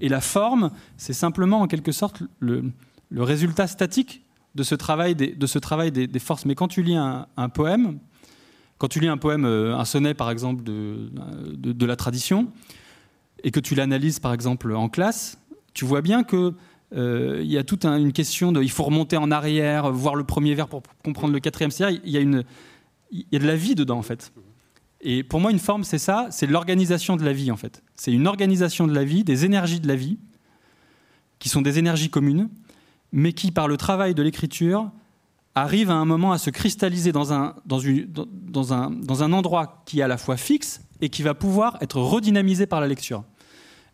Et 0.00 0.08
la 0.08 0.20
forme, 0.20 0.70
c'est 0.96 1.12
simplement 1.12 1.60
en 1.62 1.66
quelque 1.66 1.92
sorte 1.92 2.22
le, 2.40 2.72
résultat 3.16 3.66
statique 3.66 4.22
de 4.54 4.62
ce 4.62 4.74
travail 4.74 5.14
des, 5.14 5.28
de 5.28 5.46
ce 5.46 5.58
travail 5.58 5.92
des, 5.92 6.18
forces. 6.18 6.44
Mais 6.44 6.54
quand 6.54 6.68
tu 6.68 6.82
lis 6.82 6.96
un, 6.96 7.48
poème, 7.48 7.98
quand 8.76 8.88
tu 8.88 9.00
lis 9.00 9.08
un 9.08 9.16
poème, 9.16 9.46
euh, 9.46 9.76
un 9.76 9.84
sonnet 9.86 10.12
par 10.12 10.30
exemple 10.30 10.62
de, 10.62 11.10
de 11.56 11.86
la 11.86 11.96
tradition, 11.96 12.52
et 13.44 13.50
que 13.50 13.60
tu 13.60 13.74
l'analyses 13.74 14.18
par 14.18 14.32
exemple 14.32 14.72
en 14.74 14.88
classe, 14.88 15.38
tu 15.74 15.84
vois 15.84 16.02
bien 16.02 16.24
que 16.24 16.54
euh, 16.94 17.40
il 17.42 17.50
y 17.50 17.58
a 17.58 17.64
toute 17.64 17.84
une 17.84 18.12
question 18.12 18.52
de 18.52 18.62
il 18.62 18.70
faut 18.70 18.84
remonter 18.84 19.16
en 19.16 19.30
arrière, 19.30 19.92
voir 19.92 20.14
le 20.14 20.24
premier 20.24 20.54
vers 20.54 20.68
pour 20.68 20.82
comprendre 21.04 21.34
le 21.34 21.40
quatrième. 21.40 21.70
C'est-à-dire 21.70 22.00
il 22.04 22.16
y 22.16 22.44
il 23.10 23.24
y 23.32 23.36
a 23.36 23.38
de 23.38 23.46
la 23.46 23.56
vie 23.56 23.74
dedans 23.74 23.98
en 23.98 24.02
fait. 24.02 24.32
Et 25.00 25.22
pour 25.22 25.40
moi 25.40 25.50
une 25.50 25.58
forme 25.58 25.84
c'est 25.84 25.98
ça, 25.98 26.28
c'est 26.30 26.46
l'organisation 26.46 27.16
de 27.16 27.24
la 27.24 27.32
vie 27.32 27.50
en 27.50 27.56
fait. 27.56 27.82
C'est 27.94 28.12
une 28.12 28.26
organisation 28.26 28.86
de 28.86 28.94
la 28.94 29.04
vie, 29.04 29.24
des 29.24 29.44
énergies 29.44 29.80
de 29.80 29.88
la 29.88 29.96
vie 29.96 30.18
qui 31.38 31.48
sont 31.48 31.62
des 31.62 31.78
énergies 31.78 32.10
communes, 32.10 32.48
mais 33.12 33.32
qui 33.32 33.50
par 33.50 33.68
le 33.68 33.76
travail 33.76 34.14
de 34.14 34.22
l'écriture 34.22 34.90
arrivent 35.60 35.90
à 35.90 35.94
un 35.94 36.04
moment 36.04 36.32
à 36.32 36.38
se 36.38 36.50
cristalliser 36.50 37.12
dans 37.12 37.32
un, 37.32 37.54
dans, 37.66 37.78
une, 37.78 38.06
dans, 38.10 38.72
un, 38.72 38.90
dans 38.90 39.22
un 39.22 39.32
endroit 39.32 39.82
qui 39.86 40.00
est 40.00 40.02
à 40.02 40.08
la 40.08 40.18
fois 40.18 40.36
fixe 40.36 40.80
et 41.00 41.08
qui 41.08 41.22
va 41.22 41.34
pouvoir 41.34 41.78
être 41.80 42.00
redynamisé 42.00 42.66
par 42.66 42.80
la 42.80 42.86
lecture. 42.86 43.24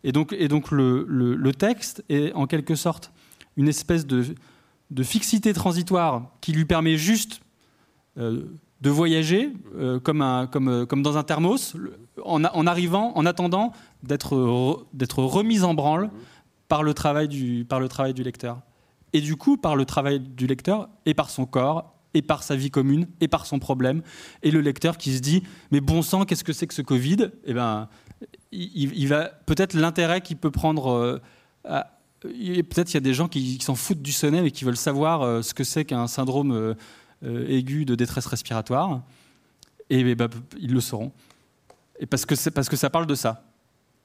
Et 0.03 0.11
donc, 0.11 0.33
et 0.37 0.47
donc 0.47 0.71
le, 0.71 1.05
le, 1.07 1.53
texte 1.53 2.03
est 2.09 2.31
en 2.33 2.45
quelque 2.45 2.75
sorte 2.75 3.11
une 3.57 3.67
espèce 3.67 4.05
de, 4.05 4.23
de, 4.91 5.03
fixité 5.03 5.53
transitoire 5.53 6.31
qui 6.41 6.51
lui 6.51 6.65
permet 6.65 6.97
juste 6.97 7.41
euh, 8.17 8.43
de 8.81 8.89
voyager 8.89 9.51
euh, 9.75 9.99
comme, 9.99 10.21
un, 10.21 10.45
comme, 10.45 10.67
euh, 10.67 10.85
comme, 10.85 11.01
dans 11.01 11.17
un 11.17 11.23
thermos, 11.23 11.75
en, 12.23 12.43
en 12.43 12.67
arrivant, 12.67 13.13
en 13.15 13.25
attendant 13.25 13.71
d'être 14.03 15.23
remise 15.23 15.63
en 15.63 15.73
branle 15.73 16.11
par 16.67 16.83
le, 16.83 16.93
travail 16.93 17.27
du, 17.27 17.65
par 17.67 17.79
le 17.79 17.87
travail 17.87 18.13
du 18.13 18.23
lecteur. 18.23 18.59
Et 19.15 19.21
du 19.21 19.37
coup, 19.37 19.55
par 19.55 19.77
le 19.77 19.85
travail 19.85 20.19
du 20.19 20.45
lecteur 20.45 20.89
et 21.05 21.13
par 21.13 21.29
son 21.29 21.45
corps 21.45 21.95
et 22.13 22.21
par 22.21 22.43
sa 22.43 22.57
vie 22.57 22.69
commune 22.69 23.07
et 23.21 23.29
par 23.29 23.45
son 23.45 23.59
problème. 23.59 24.01
Et 24.43 24.51
le 24.51 24.59
lecteur 24.59 24.97
qui 24.97 25.15
se 25.15 25.21
dit 25.21 25.41
mais 25.71 25.79
bon 25.79 26.01
sang, 26.01 26.25
qu'est-ce 26.25 26.43
que 26.43 26.51
c'est 26.51 26.67
que 26.67 26.73
ce 26.73 26.81
Covid? 26.81 27.31
Eh 27.45 27.53
ben, 27.53 27.87
il, 28.51 29.07
va 29.07 29.29
peut-être 29.45 29.73
l'intérêt 29.73 30.19
qu'il 30.19 30.35
peut 30.35 30.51
prendre. 30.51 31.21
Euh, 31.65 31.83
peut-être 32.21 32.91
il 32.91 32.95
y 32.95 32.97
a 32.97 32.99
des 32.99 33.13
gens 33.13 33.29
qui, 33.29 33.57
s'en 33.61 33.75
foutent 33.75 34.01
du 34.01 34.11
sonnet 34.11 34.41
mais 34.41 34.51
qui 34.51 34.65
veulent 34.65 34.75
savoir 34.75 35.21
euh, 35.21 35.41
ce 35.41 35.53
que 35.53 35.63
c'est 35.63 35.85
qu'un 35.85 36.07
syndrome 36.07 36.51
euh, 36.51 37.47
aigu 37.47 37.85
de 37.85 37.95
détresse 37.95 38.25
respiratoire. 38.25 39.01
Et 39.89 40.13
ben, 40.13 40.27
ils 40.59 40.73
le 40.73 40.81
sauront. 40.81 41.13
Parce 42.09 42.25
que 42.25 42.35
ça 42.35 42.89
parle 42.89 43.07
de 43.07 43.15
ça 43.15 43.45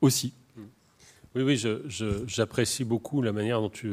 aussi. 0.00 0.34
Oui, 1.34 1.42
oui, 1.42 1.64
j'apprécie 2.26 2.84
beaucoup 2.84 3.22
la 3.22 3.32
manière 3.32 3.60
dont 3.60 3.70
tu 3.70 3.92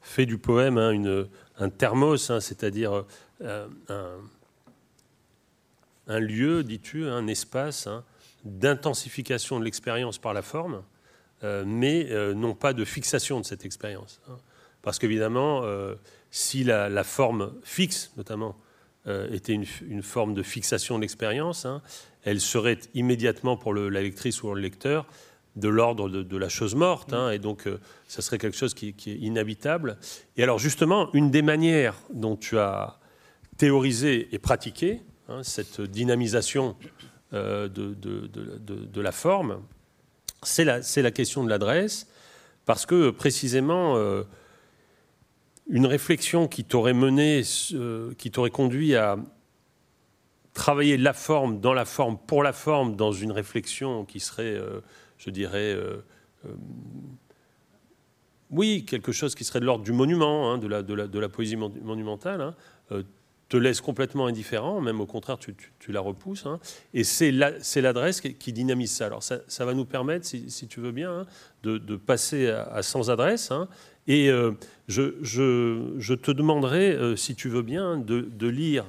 fais 0.00 0.24
du 0.24 0.38
poème 0.38 0.78
hein, 0.78 1.24
un 1.58 1.68
thermos, 1.68 2.30
hein, 2.30 2.40
c'est-à-dire 2.40 3.04
un, 3.42 3.68
un, 6.06 6.20
lieu, 6.20 6.62
dis-tu, 6.62 7.08
un 7.08 7.26
espace 7.26 7.88
hein, 7.88 8.04
d'intensification 8.44 9.58
de 9.58 9.64
l'expérience 9.64 10.18
par 10.18 10.32
la 10.32 10.42
forme, 10.42 10.82
mais 11.42 12.08
non 12.34 12.54
pas 12.54 12.72
de 12.72 12.84
fixation 12.84 13.40
de 13.40 13.44
cette 13.44 13.64
expérience. 13.64 14.20
Parce 14.82 15.00
qu'évidemment, 15.00 15.64
si 16.30 16.64
la, 16.64 17.02
forme 17.02 17.54
fixe, 17.64 18.12
notamment, 18.16 18.56
euh, 19.06 19.32
était 19.32 19.54
une, 19.54 20.02
forme 20.02 20.34
de 20.34 20.42
fixation 20.42 20.96
de 20.96 21.02
l'expérience, 21.02 21.66
elle 22.24 22.40
serait 22.40 22.78
immédiatement 22.94 23.56
pour 23.56 23.72
la 23.72 24.02
lectrice 24.02 24.42
ou 24.42 24.52
le 24.52 24.60
lecteur 24.60 25.06
de 25.56 25.68
l'ordre 25.68 26.08
de, 26.08 26.36
la 26.36 26.48
chose 26.48 26.74
morte, 26.74 27.12
hein, 27.12 27.30
et 27.30 27.38
donc 27.38 27.66
euh, 27.66 27.80
ça 28.06 28.22
serait 28.22 28.38
quelque 28.38 28.56
chose 28.56 28.74
qui, 28.74 28.88
est 28.88 29.06
inhabitable. 29.06 29.98
Et 30.36 30.42
alors 30.42 30.58
justement, 30.58 31.08
une 31.14 31.30
des 31.30 31.42
manières 31.42 31.96
dont 32.12 32.36
tu 32.36 32.58
as 32.58 32.98
théorisé 33.56 34.28
et 34.32 34.38
pratiqué 34.38 35.00
hein, 35.28 35.42
cette 35.42 35.80
dynamisation 35.80 36.76
euh, 37.32 37.68
de, 37.68 39.00
la 39.00 39.12
forme, 39.12 39.62
c'est 40.42 40.64
la, 40.64 41.10
question 41.10 41.42
de 41.42 41.48
l'adresse, 41.48 42.06
parce 42.66 42.84
que 42.86 43.10
précisément 43.10 43.96
une 45.68 45.86
réflexion 45.86 46.48
qui 46.48 46.64
t'aurait 46.64 46.94
mené, 46.94 47.42
euh, 47.72 48.14
qui 48.14 48.30
t'aurait 48.30 48.50
conduit 48.50 48.94
à 48.94 49.16
travailler 50.54 50.96
la 50.96 51.12
forme 51.12 51.60
dans 51.60 51.74
la 51.74 51.84
forme 51.84 52.18
pour 52.26 52.42
la 52.42 52.52
forme 52.52 52.96
dans 52.96 53.12
une 53.12 53.32
réflexion 53.32 54.04
qui 54.04 54.20
serait, 54.20 54.54
euh, 54.54 54.80
je 55.18 55.30
dirais, 55.30 55.74
euh, 55.74 55.98
oui, 58.50 58.84
quelque 58.84 59.12
chose 59.12 59.34
qui 59.34 59.44
serait 59.44 59.60
de 59.60 59.64
l'ordre 59.64 59.84
du 59.84 59.92
monument, 59.92 60.52
hein, 60.52 60.58
de, 60.58 61.18
la, 61.18 61.28
poésie 61.28 61.56
monumentale, 61.56 62.40
hein, 62.40 63.02
te 63.48 63.56
laisse 63.56 63.80
complètement 63.80 64.26
indifférent, 64.26 64.80
même 64.80 65.00
au 65.00 65.06
contraire, 65.06 65.38
tu, 65.38 65.54
la 65.92 66.00
repousses. 66.00 66.46
Hein. 66.46 66.58
et 66.94 67.04
c'est 67.04 67.30
l'adresse 67.30 68.20
qui, 68.20 68.52
dynamise 68.52 68.92
ça. 68.92 69.06
Alors 69.06 69.22
ça, 69.22 69.64
va 69.64 69.74
nous 69.74 69.84
permettre, 69.84 70.26
si, 70.26 70.68
tu 70.68 70.80
veux 70.80 70.92
bien, 70.92 71.26
de, 71.62 71.96
passer 71.96 72.48
à, 72.48 72.82
sans 72.82 73.10
adresse 73.10 73.52
et 74.06 74.30
euh, 74.30 74.52
je, 74.88 76.14
te 76.14 76.30
demanderai, 76.30 76.92
euh, 76.92 77.16
si 77.16 77.34
tu 77.34 77.48
veux 77.48 77.62
bien, 77.62 77.96
de, 77.96 78.46
lire 78.46 78.84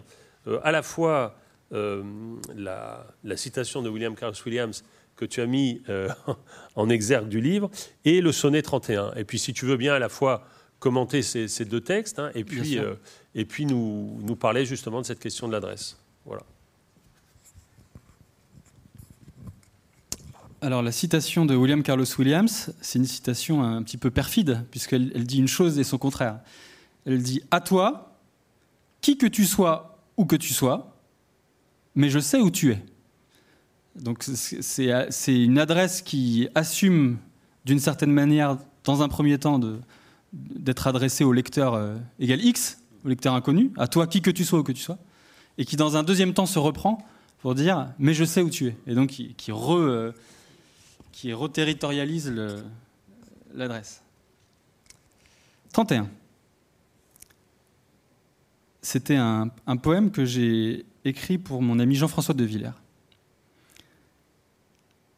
euh, 0.47 0.59
à 0.63 0.71
la 0.71 0.83
fois 0.83 1.35
la, 1.71 3.05
citation 3.35 3.81
de 3.81 3.89
William 3.89 4.15
Carlos 4.15 4.35
Williams 4.45 4.83
que 5.17 5.25
tu 5.25 5.41
as 5.41 5.45
mis 5.45 5.81
en 6.75 6.89
exergue 6.89 7.27
du 7.27 7.41
livre 7.41 7.69
et 8.05 8.21
le 8.21 8.31
sonnet 8.31 8.61
31. 8.61 9.13
Et 9.15 9.25
puis, 9.25 9.39
si 9.39 9.51
tu 9.53 9.65
veux 9.65 9.77
bien, 9.77 9.93
à 9.95 9.99
la 9.99 10.09
fois 10.09 10.45
commenter 10.79 11.21
ces, 11.23 11.65
deux 11.65 11.81
textes 11.81 12.19
hein, 12.19 12.31
et 12.35 12.43
puis, 12.43 12.77
et 13.35 13.45
puis 13.45 13.65
nous, 13.65 14.19
nous 14.21 14.35
parler 14.35 14.65
justement 14.65 15.01
de 15.01 15.05
cette 15.05 15.19
question 15.19 15.47
de 15.47 15.53
l'adresse. 15.53 15.97
Voilà. 16.25 16.43
Alors 20.59 20.81
la 20.81 20.91
citation 20.91 21.45
de 21.45 21.55
William 21.55 21.83
Carlos 21.83 22.05
Williams, 22.17 22.73
c'est 22.81 22.97
une 22.97 23.05
citation 23.05 23.63
un 23.63 23.83
petit 23.83 23.97
peu 23.97 24.09
perfide, 24.09 24.65
puisqu'elle 24.71 25.25
dit 25.25 25.37
une 25.37 25.47
chose 25.47 25.77
et 25.77 25.83
son 25.83 25.99
contraire. 25.99 26.39
Elle 27.05 27.21
dit 27.21 27.43
À 27.51 27.61
toi, 27.61 28.17
qui 29.01 29.17
que 29.17 29.27
tu 29.27 29.45
sois, 29.45 29.99
où 30.17 30.25
que 30.25 30.35
tu 30.35 30.53
sois, 30.53 30.97
mais 31.93 32.09
je 32.09 32.17
sais 32.19 32.39
où 32.39 32.49
tu 32.49 32.71
es. 32.71 32.83
Donc 33.97 34.23
c'est 34.23 35.43
une 35.43 35.57
adresse 35.57 36.01
qui 36.01 36.47
assume 36.55 37.17
d'une 37.65 37.79
certaine 37.79 38.11
manière, 38.11 38.57
dans 38.83 39.01
un 39.01 39.09
premier 39.09 39.37
temps, 39.37 39.59
d'être 40.31 40.87
adressée 40.87 41.23
au 41.23 41.33
lecteur 41.33 41.73
euh, 41.73 41.95
égal 42.19 42.43
X, 42.43 42.81
au 43.03 43.09
lecteur 43.09 43.33
inconnu, 43.33 43.71
à 43.77 43.87
toi, 43.87 44.07
qui 44.07 44.21
que 44.21 44.31
tu 44.31 44.45
sois, 44.45 44.59
où 44.59 44.63
que 44.63 44.71
tu 44.71 44.81
sois, 44.81 44.97
et 45.57 45.65
qui 45.65 45.75
dans 45.75 45.97
un 45.97 46.03
deuxième 46.03 46.33
temps 46.33 46.45
se 46.45 46.59
reprend 46.59 47.05
pour 47.39 47.55
dire 47.55 47.89
mais 47.99 48.13
je 48.13 48.23
sais 48.23 48.41
où 48.41 48.49
tu 48.49 48.67
es, 48.67 48.77
et 48.87 48.95
donc 48.95 49.09
qui, 49.09 49.33
qui 49.35 49.51
re, 49.51 49.73
euh, 49.73 50.11
qui 51.11 51.33
reterritorialise 51.33 52.33
l'adresse. 53.53 54.01
31. 55.73 56.09
C'était 58.81 59.17
un, 59.17 59.49
poème 59.81 60.11
que 60.11 60.23
j'ai 60.23 60.85
écrit 61.03 61.37
pour 61.37 61.61
mon 61.61 61.79
ami 61.79 61.95
Jean-François 61.95 62.33
de 62.33 62.45
Villers. 62.45 62.71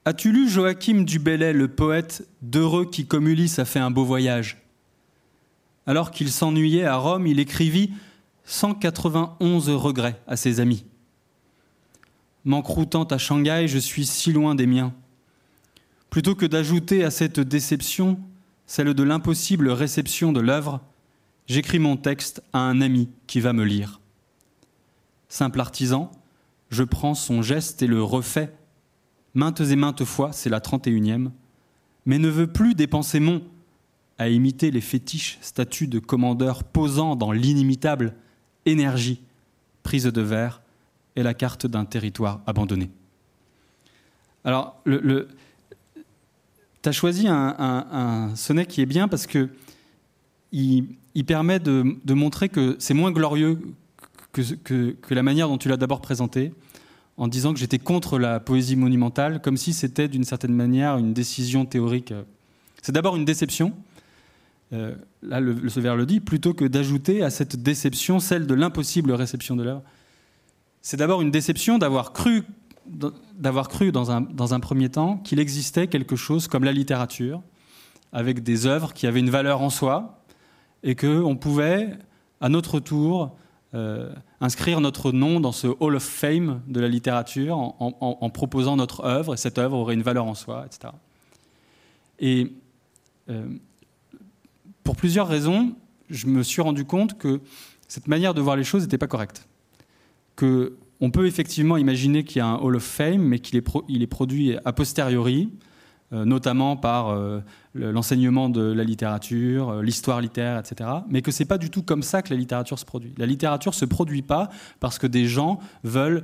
As-tu 0.05 0.31
lu 0.31 0.49
Joachim 0.49 1.03
du 1.03 1.19
Bellay, 1.19 1.53
le 1.53 1.67
poète 1.67 2.27
d'heureux 2.41 2.85
qui, 2.85 3.05
comme 3.05 3.27
Ulysse, 3.27 3.59
a 3.59 3.65
fait 3.65 3.79
un 3.79 3.91
beau 3.91 4.05
voyage? 4.05 4.57
Alors 5.85 6.11
qu'il 6.11 6.31
s'ennuyait 6.31 6.85
à 6.85 6.95
Rome, 6.95 7.27
il 7.27 7.39
écrivit 7.39 7.91
191 8.45 9.69
regrets 9.69 10.19
à 10.25 10.35
ses 10.37 10.59
amis. 10.59 10.85
M'encroutant 12.45 13.03
à 13.03 13.17
Shanghai, 13.17 13.67
je 13.67 13.77
suis 13.77 14.05
si 14.05 14.31
loin 14.31 14.55
des 14.55 14.65
miens. 14.65 14.93
Plutôt 16.09 16.35
que 16.35 16.45
d'ajouter 16.45 17.03
à 17.03 17.11
cette 17.11 17.39
déception 17.39 18.19
celle 18.65 18.93
de 18.93 19.03
l'impossible 19.03 19.69
réception 19.69 20.31
de 20.31 20.39
l'œuvre, 20.39 20.79
j'écris 21.47 21.79
mon 21.79 21.97
texte 21.97 22.41
à 22.53 22.59
un 22.59 22.81
ami 22.81 23.09
qui 23.27 23.39
va 23.39 23.51
me 23.51 23.63
lire. 23.63 23.99
Simple 25.27 25.59
artisan, 25.59 26.11
je 26.69 26.83
prends 26.83 27.15
son 27.15 27.41
geste 27.41 27.81
et 27.81 27.87
le 27.87 28.01
refais. 28.03 28.53
Maintes 29.33 29.61
et 29.61 29.75
maintes 29.75 30.05
fois, 30.05 30.31
c'est 30.31 30.49
la 30.49 30.59
trente 30.59 30.87
et 30.87 30.91
unième, 30.91 31.31
mais 32.05 32.17
ne 32.17 32.29
veux 32.29 32.47
plus 32.47 32.75
dépenser 32.75 33.19
mon 33.19 33.41
à 34.17 34.27
imiter 34.27 34.69
les 34.69 34.81
fétiches 34.81 35.37
statues 35.41 35.87
de 35.87 35.99
commandeurs 35.99 36.63
posant 36.63 37.15
dans 37.15 37.31
l'inimitable 37.31 38.15
énergie, 38.65 39.21
prise 39.83 40.03
de 40.03 40.21
verre 40.21 40.61
et 41.15 41.23
la 41.23 41.33
carte 41.33 41.67
d'un 41.67 41.85
territoire 41.85 42.41
abandonné. 42.45 42.89
Alors, 44.43 44.79
le, 44.83 45.27
tu 46.81 46.89
as 46.89 46.91
choisi 46.91 47.27
un, 47.27 48.31
sonnet 48.35 48.65
qui 48.65 48.81
est 48.81 48.85
bien 48.85 49.07
parce 49.07 49.27
que 49.27 49.49
il, 50.51 50.85
permet 51.25 51.59
de, 51.59 52.13
montrer 52.13 52.49
que 52.49 52.75
c'est 52.79 52.93
moins 52.93 53.11
glorieux 53.11 53.59
que, 54.31 54.95
la 55.09 55.23
manière 55.23 55.47
dont 55.47 55.57
tu 55.57 55.69
l'as 55.69 55.77
d'abord 55.77 56.01
présenté, 56.01 56.53
en 57.19 57.27
disant 57.27 57.53
que 57.53 57.59
j'étais 57.59 57.79
contre 57.79 58.17
la 58.17 58.39
poésie 58.39 58.77
monumentale, 58.77 59.41
comme 59.41 59.57
si 59.57 59.73
c'était 59.73 60.07
d'une 60.07 60.23
certaine 60.23 60.53
manière 60.53 60.97
une 60.97 61.13
décision 61.13 61.65
théorique. 61.65 62.13
C'est 62.81 62.93
d'abord 62.93 63.17
une 63.17 63.25
déception, 63.25 63.73
euh, 64.71 64.95
là 65.21 65.41
le, 65.41 65.51
le 65.51 65.69
vers 65.69 65.97
le 65.97 66.05
dit, 66.05 66.21
plutôt 66.21 66.53
que 66.53 66.63
d'ajouter 66.63 67.21
à 67.21 67.29
cette 67.29 67.61
déception 67.61 68.19
celle 68.19 68.47
de 68.47 68.53
l'impossible 68.53 69.11
réception 69.11 69.57
de 69.57 69.63
l'œuvre. 69.63 69.83
C'est 70.81 70.95
d'abord 70.95 71.21
une 71.21 71.29
déception 71.29 71.77
d'avoir 71.77 72.13
cru 72.13 72.43
d'avoir 73.37 73.67
cru 73.67 73.91
dans 73.91 74.09
un, 74.09 74.21
dans 74.21 74.55
un 74.55 74.59
premier 74.59 74.89
temps 74.89 75.17
qu'il 75.17 75.39
existait 75.39 75.85
quelque 75.87 76.15
chose 76.15 76.47
comme 76.47 76.63
la 76.63 76.71
littérature, 76.71 77.43
avec 78.11 78.41
des 78.41 78.65
œuvres 78.65 78.93
qui 78.93 79.05
avaient 79.05 79.19
une 79.19 79.29
valeur 79.29 79.61
en 79.61 79.69
soi, 79.69 80.23
et 80.81 80.95
qu'on 80.95 81.35
pouvait, 81.35 81.91
à 82.41 82.49
notre 82.49 82.79
tour, 82.79 83.35
euh, 83.75 84.11
inscrire 84.41 84.81
notre 84.81 85.11
nom 85.11 85.39
dans 85.39 85.51
ce 85.51 85.67
Hall 85.79 85.95
of 85.95 86.03
Fame 86.03 86.61
de 86.67 86.79
la 86.79 86.87
littérature 86.87 87.57
en, 87.57 88.29
proposant 88.29 88.75
notre 88.75 89.05
œuvre, 89.05 89.35
et 89.35 89.37
cette 89.37 89.59
œuvre 89.59 89.77
aurait 89.77 89.93
une 89.93 90.01
valeur 90.01 90.25
en 90.25 90.33
soi, 90.33 90.65
etc. 90.65 90.93
Et 92.19 92.51
euh, 93.29 93.45
pour 94.83 94.95
plusieurs 94.95 95.27
raisons, 95.27 95.75
je 96.09 96.25
me 96.27 96.41
suis 96.41 96.61
rendu 96.61 96.83
compte 96.85 97.17
que 97.17 97.41
cette 97.87 98.07
manière 98.07 98.33
de 98.33 98.41
voir 98.41 98.55
les 98.55 98.63
choses 98.63 98.83
n'était 98.83 98.97
pas 98.97 99.07
correcte. 99.07 99.47
Que 100.35 100.75
on 101.01 101.11
peut 101.11 101.27
effectivement 101.27 101.77
imaginer 101.77 102.23
qu'il 102.23 102.37
y 102.37 102.41
a 102.41 102.47
un 102.47 102.57
Hall 102.57 102.75
of 102.75 102.83
Fame, 102.83 103.21
mais 103.21 103.39
qu'il 103.39 103.57
est, 103.57 104.07
produit 104.07 104.57
a 104.65 104.73
posteriori, 104.73 105.49
notamment 106.11 106.75
par 106.75 107.09
euh, 107.09 107.41
l'enseignement 107.73 108.49
de 108.49 108.61
la 108.61 108.83
littérature, 108.83 109.69
euh, 109.69 109.81
l'histoire 109.81 110.21
littéraire, 110.21 110.59
etc. 110.59 110.89
Mais 111.09 111.21
que 111.21 111.31
c'est 111.31 111.45
pas 111.45 111.57
du 111.57 111.69
tout 111.69 111.83
comme 111.83 112.03
ça 112.03 112.21
que 112.21 112.33
la 112.33 112.39
littérature 112.39 112.79
se 112.79 112.85
produit. 112.85 113.13
La 113.17 113.25
littérature 113.25 113.73
se 113.73 113.85
produit 113.85 114.21
pas 114.21 114.49
parce 114.79 114.99
que 114.99 115.07
des 115.07 115.27
gens 115.27 115.59
veulent 115.83 116.23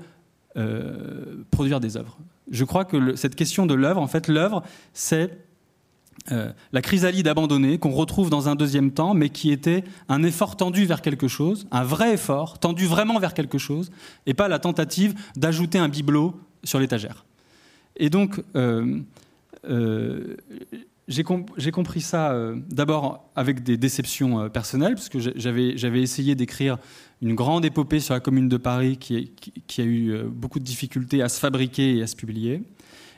produire 1.52 1.82
des 1.82 1.98
œuvres. 1.98 2.18
Je 2.50 2.64
crois 2.64 2.86
que 2.86 3.18
cette 3.18 3.36
question 3.36 3.66
de 3.66 3.74
l'œuvre, 3.74 4.00
en 4.00 4.08
fait, 4.08 4.30
l'œuvre, 4.30 4.64
c'est 4.94 5.38
euh, 6.32 6.52
la 6.72 6.82
chrysalide 6.82 7.28
abandonnée 7.28 7.78
qu'on 7.78 7.92
retrouve 7.92 8.32
dans 8.32 8.50
un 8.50 8.56
deuxième 8.56 8.92
temps, 8.92 9.14
mais 9.14 9.30
qui 9.30 9.52
était 9.52 9.84
un 10.10 10.24
effort 10.24 10.56
tendu 10.56 10.86
vers 10.86 11.02
quelque 11.02 11.28
chose, 11.28 11.68
un 11.72 11.84
vrai 11.84 12.14
effort, 12.14 12.58
tendu 12.58 12.88
vraiment 12.88 13.20
vers 13.20 13.36
quelque 13.36 13.60
chose, 13.60 13.92
et 14.26 14.34
pas 14.34 14.48
la 14.48 14.58
tentative 14.58 15.14
d'ajouter 15.36 15.78
un 15.78 15.88
bibelot 15.88 16.40
sur 16.64 16.80
l'étagère. 16.80 17.26
Et 17.98 18.10
donc, 18.10 18.42
euh, 18.56 19.02
euh, 19.70 20.36
j'ai 21.08 21.24
compris 21.24 22.02
ça 22.02 22.36
d'abord 22.68 23.32
avec 23.36 23.62
des 23.64 23.78
déceptions 23.78 24.50
personnelles, 24.50 24.96
parce 24.96 25.10
que 25.10 25.20
j'avais 25.20 26.02
essayé 26.02 26.34
d'écrire 26.34 26.78
une 27.22 27.36
grande 27.36 27.64
épopée 27.64 28.00
sur 28.00 28.16
la 28.16 28.20
commune 28.20 28.50
de 28.50 28.58
Paris 28.58 28.98
qui, 28.98 29.82
a 29.82 29.84
eu 29.84 30.24
beaucoup 30.28 30.60
de 30.60 30.64
difficultés 30.64 31.22
à 31.22 31.30
se 31.30 31.40
fabriquer 31.40 31.98
et 31.98 32.02
à 32.02 32.08
se 32.08 32.16
publier. 32.16 32.64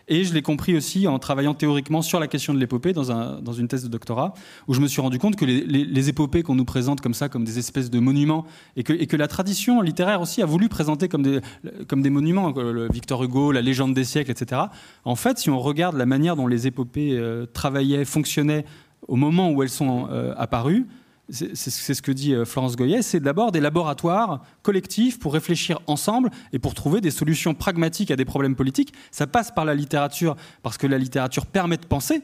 Et 0.09 0.23
je 0.23 0.33
l'ai 0.33 0.41
compris 0.41 0.75
aussi 0.75 1.07
en 1.07 1.19
travaillant 1.19 1.53
théoriquement 1.53 2.01
sur 2.01 2.19
la 2.19 2.27
question 2.27 2.53
de 2.53 2.59
l'épopée 2.59 2.93
dans, 2.93 3.11
un, 3.11 3.41
dans 3.41 3.51
une 3.51 3.67
thèse 3.67 3.83
de 3.83 3.89
doctorat, 3.89 4.33
où 4.67 4.73
je 4.73 4.79
me 4.79 4.87
suis 4.87 5.01
rendu 5.01 5.19
compte 5.19 5.35
que 5.35 5.43
les, 5.43 6.09
épopées 6.09 6.43
qu'on 6.43 6.55
nous 6.55 6.65
présente 6.65 7.01
comme 7.01 7.13
ça, 7.13 7.27
comme 7.27 7.43
des 7.43 7.59
espèces 7.59 7.89
de 7.89 7.99
monuments, 7.99 8.45
et 8.77 8.83
que, 8.83 8.93
et 8.93 9.07
que 9.07 9.17
la 9.17 9.27
tradition 9.27 9.81
littéraire 9.81 10.21
aussi 10.21 10.41
a 10.41 10.45
voulu 10.45 10.69
présenter 10.69 11.09
comme 11.09 11.23
des, 11.23 11.41
comme 11.87 12.01
des 12.01 12.09
monuments, 12.09 12.53
Victor 12.89 13.23
Hugo, 13.23 13.51
la 13.51 13.61
légende 13.61 13.93
des 13.93 14.05
siècles, 14.05 14.31
etc. 14.31 14.61
En 15.03 15.15
fait, 15.15 15.39
si 15.39 15.49
on 15.49 15.59
regarde 15.59 15.97
la 15.97 16.05
manière 16.05 16.37
dont 16.37 16.47
les 16.47 16.67
épopées 16.67 17.17
euh, 17.17 17.45
travaillaient, 17.45 18.05
fonctionnaient 18.05 18.63
au 19.07 19.17
moment 19.17 19.51
où 19.51 19.61
elles 19.61 19.69
sont 19.69 20.07
euh, 20.09 20.33
apparues, 20.37 20.87
c'est 21.29 21.93
ce 21.93 22.01
que 22.01 22.11
dit 22.11 22.33
euh, 22.33 22.45
Florence 22.45 22.77
Goyet, 22.77 23.01
c'est 23.01 23.19
d'abord 23.19 23.51
des 23.51 23.59
laboratoires 23.59 24.43
collectifs 24.61 25.19
pour 25.19 25.33
réfléchir 25.33 25.79
ensemble 25.87 26.31
et 26.53 26.59
pour 26.59 26.73
trouver 26.73 27.01
des 27.01 27.11
solutions 27.11 27.53
pragmatiques 27.53 28.11
à 28.11 28.15
des 28.15 28.23
problèmes 28.23 28.55
politiques. 28.55 28.93
Ça 29.11 29.27
passe 29.27 29.51
par 29.51 29.65
la 29.65 29.75
littérature 29.75 30.37
parce 30.63 30.77
que 30.77 30.87
la 30.87 30.97
littérature 30.97 31.45
permet 31.45 31.77
de 31.77 31.85
penser, 31.85 32.21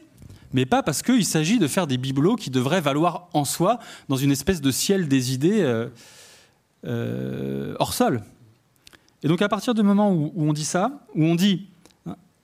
mais 0.54 0.64
pas 0.64 0.82
parce 0.82 1.02
qu'il 1.02 1.26
s'agit 1.26 1.58
de 1.58 1.68
faire 1.68 1.86
des 1.86 1.98
bibelots 1.98 2.36
qui 2.36 2.48
devraient 2.48 2.80
valoir 2.80 3.28
en 3.34 3.44
soi 3.44 3.78
dans 4.08 4.16
une 4.16 4.30
espèce 4.30 4.62
de 4.62 4.70
ciel 4.70 5.06
des 5.06 5.34
idées 5.34 5.60
euh, 5.60 5.88
euh, 6.86 7.74
hors 7.78 7.92
sol. 7.92 8.22
Et 9.22 9.28
donc 9.28 9.42
à 9.42 9.48
partir 9.48 9.74
du 9.74 9.82
moment 9.82 10.12
où, 10.12 10.32
où 10.34 10.48
on 10.48 10.54
dit 10.54 10.64
ça, 10.64 11.06
où 11.14 11.24
on 11.24 11.34
dit 11.34 11.68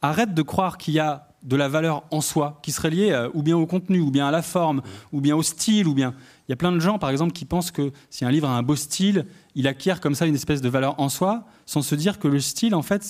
arrête 0.03 0.35
de 0.35 0.43
croire 0.43 0.77
qu'il 0.77 0.95
y 0.95 0.99
a 0.99 1.27
de 1.43 1.57
la 1.57 1.69
valeur 1.69 2.05
en 2.11 2.21
soi, 2.21 2.59
qui 2.63 2.71
serait 2.71 2.91
liée 2.91 3.29
ou 3.33 3.43
bien 3.43 3.57
au 3.57 3.65
contenu, 3.65 4.01
ou 4.01 4.11
bien 4.11 4.27
à 4.29 4.31
la 4.31 4.43
forme, 4.43 4.83
ou 5.11 5.23
bien 5.23 5.35
au 5.37 5.43
style, 5.43 5.89
ou 5.89 5.95
bien 5.95 6.15
il 6.51 6.53
y 6.53 6.55
a 6.55 6.57
plein 6.57 6.73
de 6.73 6.81
gens, 6.81 6.99
par 6.99 7.11
exemple, 7.11 7.33
qui 7.33 7.45
pensent 7.45 7.71
que 7.71 7.93
si 8.11 8.25
un 8.25 8.31
livre 8.33 8.49
a 8.49 8.59
un 8.59 8.65
beau 8.65 8.75
style, 8.75 9.25
il 9.55 9.69
acquiert 9.69 10.01
comme 10.01 10.17
ça 10.17 10.27
une 10.27 10.35
espèce 10.35 10.61
de 10.61 10.69
valeur 10.69 10.99
en 10.99 11.09
soi, 11.09 11.45
sans 11.65 11.81
se 11.81 11.95
dire 11.95 12.19
que 12.19 12.27
le 12.27 12.41
style, 12.41 12.75
en 12.75 12.83
fait, 12.83 13.05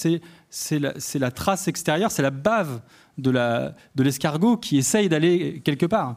c'est 0.51 0.79
la, 0.79 0.93
la, 1.15 1.31
trace 1.31 1.67
extérieure, 1.67 2.11
c'est 2.11 2.21
la 2.21 2.33
bave 2.33 2.83
de 3.17 3.33
l'escargot 3.97 4.57
de 4.57 4.61
qui 4.61 4.77
essaye 4.77 5.09
d'aller 5.09 5.63
quelque 5.65 5.87
part. 5.87 6.17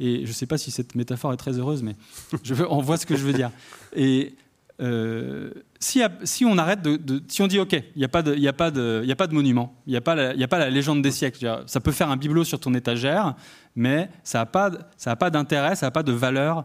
Et 0.00 0.22
je 0.24 0.28
ne 0.28 0.32
sais 0.32 0.46
pas 0.46 0.56
si 0.56 0.70
cette 0.70 0.94
métaphore 0.94 1.34
est 1.34 1.36
très 1.36 1.58
heureuse, 1.58 1.82
mais 1.82 1.94
je 2.42 2.54
veux, 2.54 2.72
on 2.72 2.80
voit 2.80 2.96
ce 2.96 3.04
que 3.04 3.16
je 3.16 3.22
veux 3.26 3.34
dire. 3.34 3.50
Et 3.94 4.34
euh, 4.80 5.50
si, 5.78 6.02
si, 6.24 6.44
on 6.44 6.56
arrête 6.56 6.80
de, 6.82 7.22
si 7.28 7.42
on 7.42 7.46
dit 7.46 7.58
ok, 7.58 7.72
il 7.72 7.98
n'y 7.98 8.04
a, 8.04 8.08
pas 8.08 8.22
de, 8.22 8.46
a, 8.46 8.52
pas 8.52 8.70
de, 8.70 9.04
a 9.08 9.16
pas 9.16 9.26
de 9.26 9.34
monument, 9.34 9.74
il 9.86 9.90
n'y 9.90 9.96
a, 9.96 10.00
pas 10.00 10.14
la, 10.14 10.30
a 10.30 10.48
pas 10.48 10.58
la 10.58 10.70
légende 10.70 11.02
des 11.02 11.10
siècles, 11.10 11.62
ça 11.66 11.80
peut 11.80 11.92
faire 11.92 12.10
un 12.10 12.16
bibelot 12.16 12.44
sur 12.44 12.60
ton 12.60 12.72
étagère, 12.74 13.34
mais 13.76 14.08
ça 14.24 14.38
n'a 14.38 14.46
pas, 14.46 14.70
ça 14.96 15.16
pas 15.16 15.30
d'intérêt, 15.30 15.76
ça 15.76 15.86
n'a 15.86 15.90
pas 15.90 16.02
de 16.02 16.12
valeur. 16.12 16.64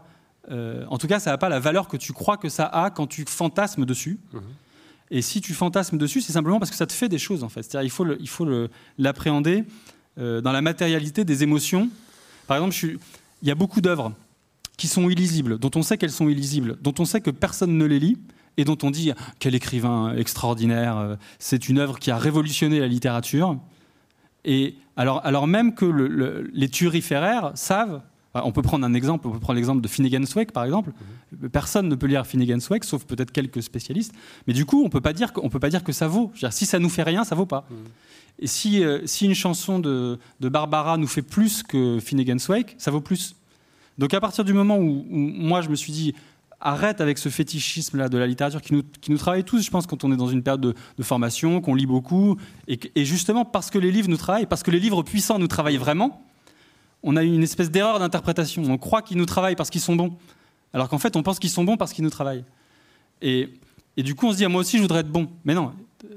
Euh, 0.50 0.84
en 0.88 0.96
tout 0.96 1.08
cas, 1.08 1.18
ça 1.18 1.30
n'a 1.30 1.38
pas 1.38 1.48
la 1.48 1.58
valeur 1.58 1.88
que 1.88 1.96
tu 1.96 2.12
crois 2.12 2.36
que 2.36 2.48
ça 2.48 2.66
a 2.66 2.90
quand 2.90 3.06
tu 3.06 3.24
fantasmes 3.26 3.84
dessus. 3.84 4.18
Mhm. 4.32 4.40
Et 5.10 5.22
si 5.22 5.40
tu 5.40 5.54
fantasmes 5.54 5.98
dessus, 5.98 6.20
c'est 6.20 6.32
simplement 6.32 6.58
parce 6.58 6.70
que 6.70 6.76
ça 6.76 6.86
te 6.86 6.92
fait 6.92 7.08
des 7.08 7.18
choses 7.18 7.44
en 7.44 7.48
fait. 7.48 7.62
C'est-à-dire, 7.62 7.86
il 7.86 7.90
faut, 7.90 8.06
il 8.18 8.28
faut 8.28 8.46
l'appréhender 8.98 9.64
euh, 10.18 10.40
dans 10.40 10.52
la 10.52 10.62
matérialité 10.62 11.24
des 11.24 11.42
émotions. 11.42 11.90
Par 12.46 12.56
exemple, 12.56 12.74
je 12.74 12.96
il 13.42 13.48
y 13.48 13.50
a 13.50 13.54
beaucoup 13.54 13.80
d'œuvres 13.80 14.12
qui 14.76 14.88
sont 14.88 15.08
illisibles, 15.08 15.58
dont 15.58 15.70
on 15.74 15.82
sait 15.82 15.96
qu'elles 15.96 16.10
sont 16.10 16.28
illisibles, 16.28 16.76
dont 16.82 16.94
on 16.98 17.04
sait 17.04 17.20
que 17.20 17.30
personne 17.30 17.78
ne 17.78 17.84
les 17.84 17.98
lit, 17.98 18.18
et 18.56 18.64
dont 18.64 18.78
on 18.82 18.90
dit 18.90 19.12
quel 19.38 19.54
écrivain 19.54 20.14
extraordinaire, 20.16 20.96
euh, 20.96 21.16
c'est 21.38 21.68
une 21.68 21.78
œuvre 21.78 21.98
qui 21.98 22.10
a 22.10 22.16
révolutionné 22.16 22.80
la 22.80 22.88
littérature. 22.88 23.58
Et 24.44 24.76
alors, 24.96 25.20
alors 25.24 25.46
même 25.46 25.74
que 25.74 25.84
les 26.52 26.68
turiféraires 26.68 27.52
savent, 27.54 28.00
on 28.44 28.52
peut 28.52 28.62
prendre 28.62 28.84
un 28.84 28.94
exemple, 28.94 29.26
on 29.26 29.32
peut 29.32 29.40
prendre 29.40 29.56
l'exemple 29.56 29.80
de 29.80 29.88
Finnegan's 29.88 30.34
Wake 30.34 30.52
par 30.52 30.64
exemple. 30.64 30.92
Mhm. 31.32 31.48
Personne 31.48 31.88
ne 31.88 31.94
peut 31.94 32.06
lire 32.06 32.26
Finnegan's 32.26 32.68
Wake, 32.68 32.84
sauf 32.84 33.04
peut-être 33.04 33.32
quelques 33.32 33.62
spécialistes. 33.62 34.12
Mais 34.46 34.52
du 34.52 34.64
coup, 34.64 34.84
on 34.84 34.88
peut 34.88 35.00
pas 35.00 35.12
dire 35.12 35.32
qu'on 35.32 35.48
peut 35.48 35.58
pas 35.58 35.70
dire 35.70 35.84
que 35.84 35.92
ça 35.92 36.08
vaut. 36.08 36.32
Si 36.50 36.66
ça 36.66 36.78
nous 36.78 36.88
fait 36.88 37.02
rien, 37.02 37.24
ça 37.24 37.34
vaut 37.34 37.46
pas. 37.46 37.66
Mhm. 37.70 37.76
Et 38.38 38.46
si, 38.46 38.84
euh, 38.84 39.00
si 39.06 39.24
une 39.24 39.34
chanson 39.34 39.78
de, 39.78 40.18
de, 40.40 40.48
Barbara 40.48 40.98
nous 40.98 41.06
fait 41.06 41.22
plus 41.22 41.62
que 41.62 41.98
Finnegan's 42.00 42.48
Wake, 42.48 42.74
ça 42.78 42.90
vaut 42.90 43.00
plus. 43.00 43.34
Donc 43.98 44.14
à 44.14 44.20
partir 44.20 44.44
du 44.44 44.52
moment 44.52 44.78
où, 44.78 45.04
moi 45.08 45.62
je 45.62 45.68
me 45.68 45.74
suis 45.74 45.92
dit 45.92 46.14
arrête 46.60 47.00
avec 47.00 47.18
ce 47.18 47.28
fétichisme 47.28 47.98
là 47.98 48.08
de 48.08 48.16
la 48.16 48.26
littérature 48.26 48.62
qui 48.62 48.74
nous, 48.74 48.82
qui 49.00 49.10
nous 49.10 49.18
travaille 49.18 49.44
tous, 49.44 49.62
je 49.62 49.70
pense, 49.70 49.86
quand 49.86 50.04
on 50.04 50.12
est 50.12 50.16
dans 50.16 50.28
une 50.28 50.42
période 50.42 50.60
de, 50.60 51.02
formation, 51.02 51.60
qu'on 51.60 51.74
lit 51.74 51.86
beaucoup, 51.86 52.36
et, 52.66 53.04
justement 53.04 53.44
parce 53.44 53.70
que 53.70 53.78
les 53.78 53.92
livres 53.92 54.08
nous 54.08 54.16
travaillent, 54.16 54.46
parce 54.46 54.62
que 54.62 54.70
les 54.70 54.80
livres 54.80 55.02
puissants 55.02 55.38
nous 55.38 55.48
travaillent 55.48 55.76
vraiment, 55.76 56.24
on 57.02 57.16
a 57.16 57.22
une 57.22 57.42
espèce 57.42 57.70
d'erreur 57.70 57.98
d'interprétation. 57.98 58.62
On 58.64 58.78
croit 58.78 59.02
qu'ils 59.02 59.18
nous 59.18 59.26
travaillent 59.26 59.54
parce 59.54 59.70
qu'ils 59.70 59.80
sont 59.80 59.96
bons, 59.96 60.16
alors 60.72 60.88
qu'en 60.88 60.98
fait 60.98 61.14
on 61.16 61.22
pense 61.22 61.38
qu'ils 61.38 61.50
sont 61.50 61.64
bons 61.64 61.76
parce 61.76 61.92
qu'ils 61.92 62.04
nous 62.04 62.10
travaillent. 62.10 62.44
Et, 63.22 63.50
du 63.96 64.14
coup 64.14 64.26
on 64.26 64.32
se 64.32 64.38
dit 64.38 64.44
ah, 64.44 64.48
moi 64.48 64.60
aussi 64.60 64.76
je 64.76 64.82
voudrais 64.82 65.00
être 65.00 65.10
bon, 65.10 65.28
mais 65.44 65.54
non, 65.54 65.72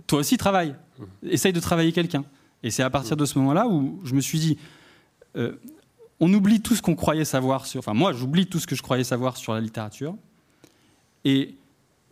toi 0.07 0.19
aussi 0.19 0.37
travaille, 0.37 0.75
essaye 1.23 1.53
de 1.53 1.59
travailler 1.59 1.91
quelqu'un. 1.91 2.23
Et 2.63 2.71
c'est 2.71 2.83
à 2.83 2.89
partir 2.89 3.15
de 3.15 3.25
ce 3.25 3.37
moment-là 3.39 3.67
où 3.67 3.99
je 4.03 4.13
me 4.13 4.21
suis 4.21 4.39
dit 4.39 4.57
euh, 5.37 5.53
on 6.19 6.33
oublie 6.33 6.61
tout 6.61 6.75
ce 6.75 6.81
qu'on 6.81 6.95
croyait 6.95 7.25
savoir 7.25 7.65
sur. 7.65 7.79
Enfin, 7.79 7.93
moi, 7.93 8.13
j'oublie 8.13 8.47
tout 8.47 8.59
ce 8.59 8.67
que 8.67 8.75
je 8.75 8.81
croyais 8.81 9.03
savoir 9.03 9.37
sur 9.37 9.53
la 9.53 9.61
littérature. 9.61 10.15
Et, 11.25 11.55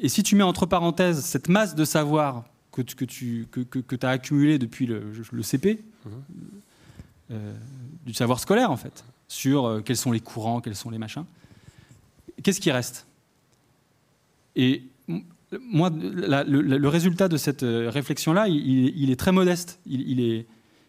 si 0.06 0.22
tu 0.24 0.36
mets 0.36 0.43
entre 0.43 0.65
parenthèses 0.65 1.22
cette 1.22 1.50
masse 1.50 1.74
de 1.74 1.84
savoir 1.84 2.46
que, 2.72 2.82
tu 2.82 3.48
que, 3.50 4.06
as 4.06 4.10
accumulé 4.10 4.60
depuis 4.60 4.86
le, 4.86 5.12
CP, 5.41 5.84
mhm. 6.06 6.12
euh, 7.32 7.54
du 8.06 8.13
savoir 8.13 8.39
scolaire 8.39 8.70
en 8.70 8.78
fait, 8.78 9.04
sur 9.28 9.65
euh, 9.65 9.82
quels 9.82 9.98
sont 9.98 10.12
les 10.12 10.20
courants, 10.20 10.62
quels 10.62 10.76
sont 10.76 10.91
les 10.91 11.00
machins, 11.00 11.26
qu'est-ce 12.43 12.62
qui 12.62 12.70
reste? 12.70 13.08
Et 14.56 14.84
moi, 15.62 15.89
le, 15.91 16.88
résultat 16.88 17.28
de 17.28 17.38
cette 17.38 17.63
euh, 17.63 17.89
réflexion-là, 17.89 18.48
il, 18.48 19.10
est 19.10 19.15
très 19.15 19.32
modeste. 19.32 19.80
Il, 19.86 20.20
est, 20.20 20.46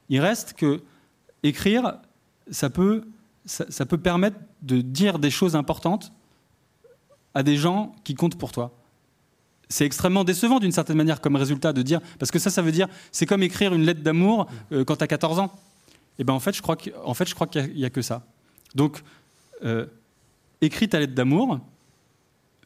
il 0.09 0.21
reste 0.21 0.55
que 0.55 0.83
écrire, 1.43 1.99
ça 2.51 2.71
peut, 2.71 3.05
ça, 3.45 3.87
peut 3.87 3.99
permettre 3.99 4.37
de 4.63 4.81
dire 4.81 5.19
des 5.19 5.31
choses 5.31 5.57
importantes 5.57 6.13
à 7.35 7.43
des 7.43 7.57
gens 7.57 7.95
qui 8.05 8.15
comptent 8.15 8.39
pour 8.39 8.53
toi. 8.53 8.75
C'est 9.69 9.85
extrêmement 9.85 10.25
décevant 10.25 10.61
d'une 10.61 10.73
certaine 10.73 10.97
manière 10.97 11.21
comme 11.21 11.37
résultat 11.37 11.73
de 11.73 11.83
dire, 11.83 12.01
parce 12.19 12.31
que 12.31 12.39
ça, 12.39 12.51
ça 12.51 12.63
veut 12.63 12.73
dire, 12.73 12.89
c'est 13.13 13.27
comme 13.27 13.43
écrire 13.43 13.75
une 13.75 13.83
lettre 13.83 14.03
d'amour 14.03 14.49
euh, 14.73 14.85
quand 14.85 14.97
tu 14.97 15.05
as 15.05 15.09
14 15.09 15.39
ans. 15.39 15.53
Et 16.19 16.23
eh 16.23 16.25
ben 16.25 16.33
en 16.33 16.41
fait, 16.41 16.53
je 16.53 16.63
crois 16.63 16.77
qu'il 16.77 16.93
n'y 17.75 17.85
a, 17.85 17.91
que 17.91 18.03
ça. 18.03 18.27
Donc, 18.75 19.03
euh, 19.65 19.87
écris 20.61 20.89
ta 20.89 20.99
lettre 20.99 21.15
d'amour, 21.15 21.61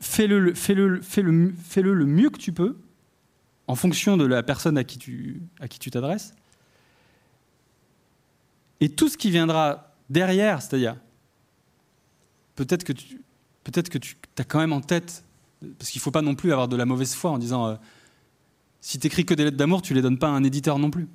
fais-le 0.01 0.55
fais 0.55 0.75
-le, 0.75 1.03
fais 1.03 1.23
-le, 1.23 2.05
mieux 2.07 2.31
que 2.31 2.39
tu 2.39 2.53
peux, 2.53 2.79
en 3.67 3.75
fonction 3.75 4.17
de 4.17 4.25
la 4.25 4.43
personne 4.43 4.79
à 4.79 4.85
qui 4.85 4.99
tu 4.99 5.91
t'adresses. 5.91 6.35
Et 8.83 8.89
tout 8.89 9.09
ce 9.09 9.17
qui 9.17 9.31
viendra 9.31 9.95
derrière, 10.11 10.61
c'est-à-dire, 10.61 10.97
peut-être 12.57 12.83
que 12.83 12.93
tu 12.93 13.23
peut-être 13.63 13.89
que 13.89 13.99
tu 13.99 14.17
as 14.39 14.43
quand 14.43 14.59
même 14.59 14.73
en 14.73 14.81
tête, 14.81 15.23
parce 15.79 15.89
qu'il 15.89 16.01
ne 16.01 16.03
faut 16.03 16.11
pas 16.11 16.21
non 16.21 16.35
plus 16.35 16.51
avoir 16.51 16.67
de 16.67 16.75
la 16.75 16.85
mauvaise 16.85 17.15
foi 17.15 17.31
en 17.31 17.39
disant, 17.39 17.69
euh, 17.69 17.75
si 18.81 18.99
tu 18.99 19.07
écris 19.07 19.25
que 19.25 19.35
des 19.35 19.45
lettres 19.45 19.57
d'amour, 19.57 19.83
tu 19.83 19.93
ne 19.93 19.99
les 19.99 20.03
donnes 20.03 20.19
pas 20.19 20.27
à 20.27 20.33
un 20.33 20.43
éditeur 20.43 20.81
non 20.81 20.91
plus. 20.91 21.07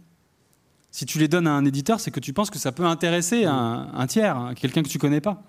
Si 0.91 1.05
tu 1.05 1.19
les 1.19 1.27
donnes 1.27 1.45
à 1.45 1.51
un 1.51 1.65
éditeur, 1.65 1.99
c'est 1.99 2.09
que 2.09 2.21
tu 2.21 2.31
penses 2.31 2.49
que 2.49 2.57
ça 2.57 2.71
peut 2.71 2.85
intéresser 2.85 3.43
un, 3.43 4.07
tiers, 4.07 4.37
hein, 4.37 4.55
quelqu'un 4.55 4.81
que 4.81 4.87
tu 4.87 4.97
connais 4.97 5.19
pas. 5.19 5.43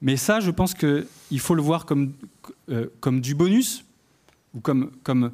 Mais 0.00 0.16
ça, 0.16 0.38
je 0.38 0.52
pense 0.52 0.74
qu'il 0.74 1.40
faut 1.40 1.56
le 1.56 1.62
voir 1.62 1.86
comme, 1.86 2.12
euh, 2.68 2.86
comme 3.00 3.20
du 3.20 3.34
bonus, 3.34 3.84
ou 4.54 4.60
comme, 4.60 4.92
comme 5.02 5.32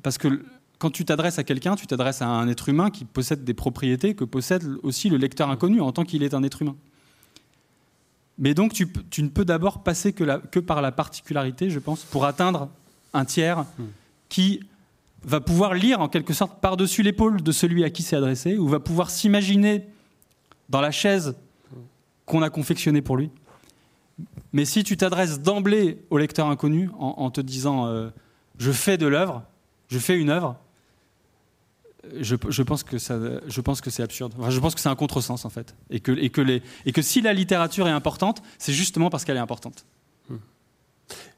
parce 0.00 0.16
que 0.16 0.44
quand 0.78 0.90
tu 0.90 1.04
t'adresses 1.04 1.38
à 1.38 1.44
quelqu'un, 1.44 1.74
tu 1.74 1.86
t'adresses 1.86 2.22
à 2.22 2.28
un 2.28 2.48
être 2.48 2.68
humain 2.68 2.90
qui 2.90 3.04
possède 3.04 3.44
des 3.44 3.54
propriétés 3.54 4.14
que 4.14 4.24
possède 4.24 4.64
aussi 4.82 5.08
le 5.08 5.16
lecteur 5.16 5.50
inconnu 5.50 5.80
en 5.80 5.92
tant 5.92 6.04
qu'il 6.04 6.22
est 6.22 6.34
un 6.34 6.42
être 6.42 6.62
humain. 6.62 6.76
Mais 8.38 8.54
donc 8.54 8.72
tu, 8.72 8.86
ne 9.22 9.28
peux 9.28 9.44
d'abord 9.44 9.82
passer 9.82 10.12
que, 10.12 10.60
par 10.60 10.80
la 10.80 10.92
particularité, 10.92 11.70
je 11.70 11.80
pense, 11.80 12.04
pour 12.04 12.24
atteindre 12.24 12.68
un 13.12 13.24
tiers 13.24 13.64
qui 14.28 14.60
va 15.24 15.40
pouvoir 15.40 15.74
lire 15.74 16.00
en 16.00 16.08
quelque 16.08 16.32
sorte 16.32 16.60
par-dessus 16.60 17.02
l'épaule 17.02 17.42
de 17.42 17.50
celui 17.50 17.82
à 17.82 17.90
qui 17.90 18.04
c'est 18.04 18.14
adressé, 18.14 18.56
ou 18.56 18.68
va 18.68 18.78
pouvoir 18.78 19.10
s'imaginer 19.10 19.84
dans 20.68 20.80
la 20.80 20.92
chaise 20.92 21.34
qu'on 22.26 22.42
a 22.42 22.50
confectionnée 22.50 23.02
pour 23.02 23.16
lui. 23.16 23.30
Mais 24.52 24.64
si 24.64 24.84
tu 24.84 24.96
t'adresses 24.96 25.40
d'emblée 25.40 25.98
au 26.10 26.18
lecteur 26.18 26.48
inconnu 26.48 26.90
en, 26.98 27.30
te 27.30 27.40
disant 27.40 27.86
euh, 27.86 28.10
je 28.58 28.70
fais 28.70 28.96
de 28.96 29.06
l'œuvre, 29.06 29.42
je 29.88 29.98
fais 29.98 30.18
une 30.18 30.30
œuvre, 30.30 30.56
je, 32.20 32.62
pense 32.62 32.84
que 32.84 32.98
ça, 32.98 33.18
je 33.46 33.60
pense 33.60 33.80
que 33.80 33.90
c'est 33.90 34.02
absurde. 34.02 34.34
je 34.48 34.60
pense 34.60 34.74
que 34.74 34.80
c'est 34.80 34.88
un 34.88 34.96
contresens 34.96 35.44
en 35.44 35.50
fait, 35.50 35.74
et 35.90 36.00
que, 36.00 36.12
et 36.12 36.30
que, 36.30 36.40
les, 36.40 36.62
et 36.86 36.92
que 36.92 37.02
si 37.02 37.20
la 37.20 37.32
littérature 37.32 37.88
est 37.88 37.92
importante, 37.92 38.42
c'est 38.58 38.72
justement 38.72 39.10
parce 39.10 39.24
qu'elle 39.24 39.36
est 39.36 39.40
importante. 39.40 39.84
Hmm. 40.28 40.36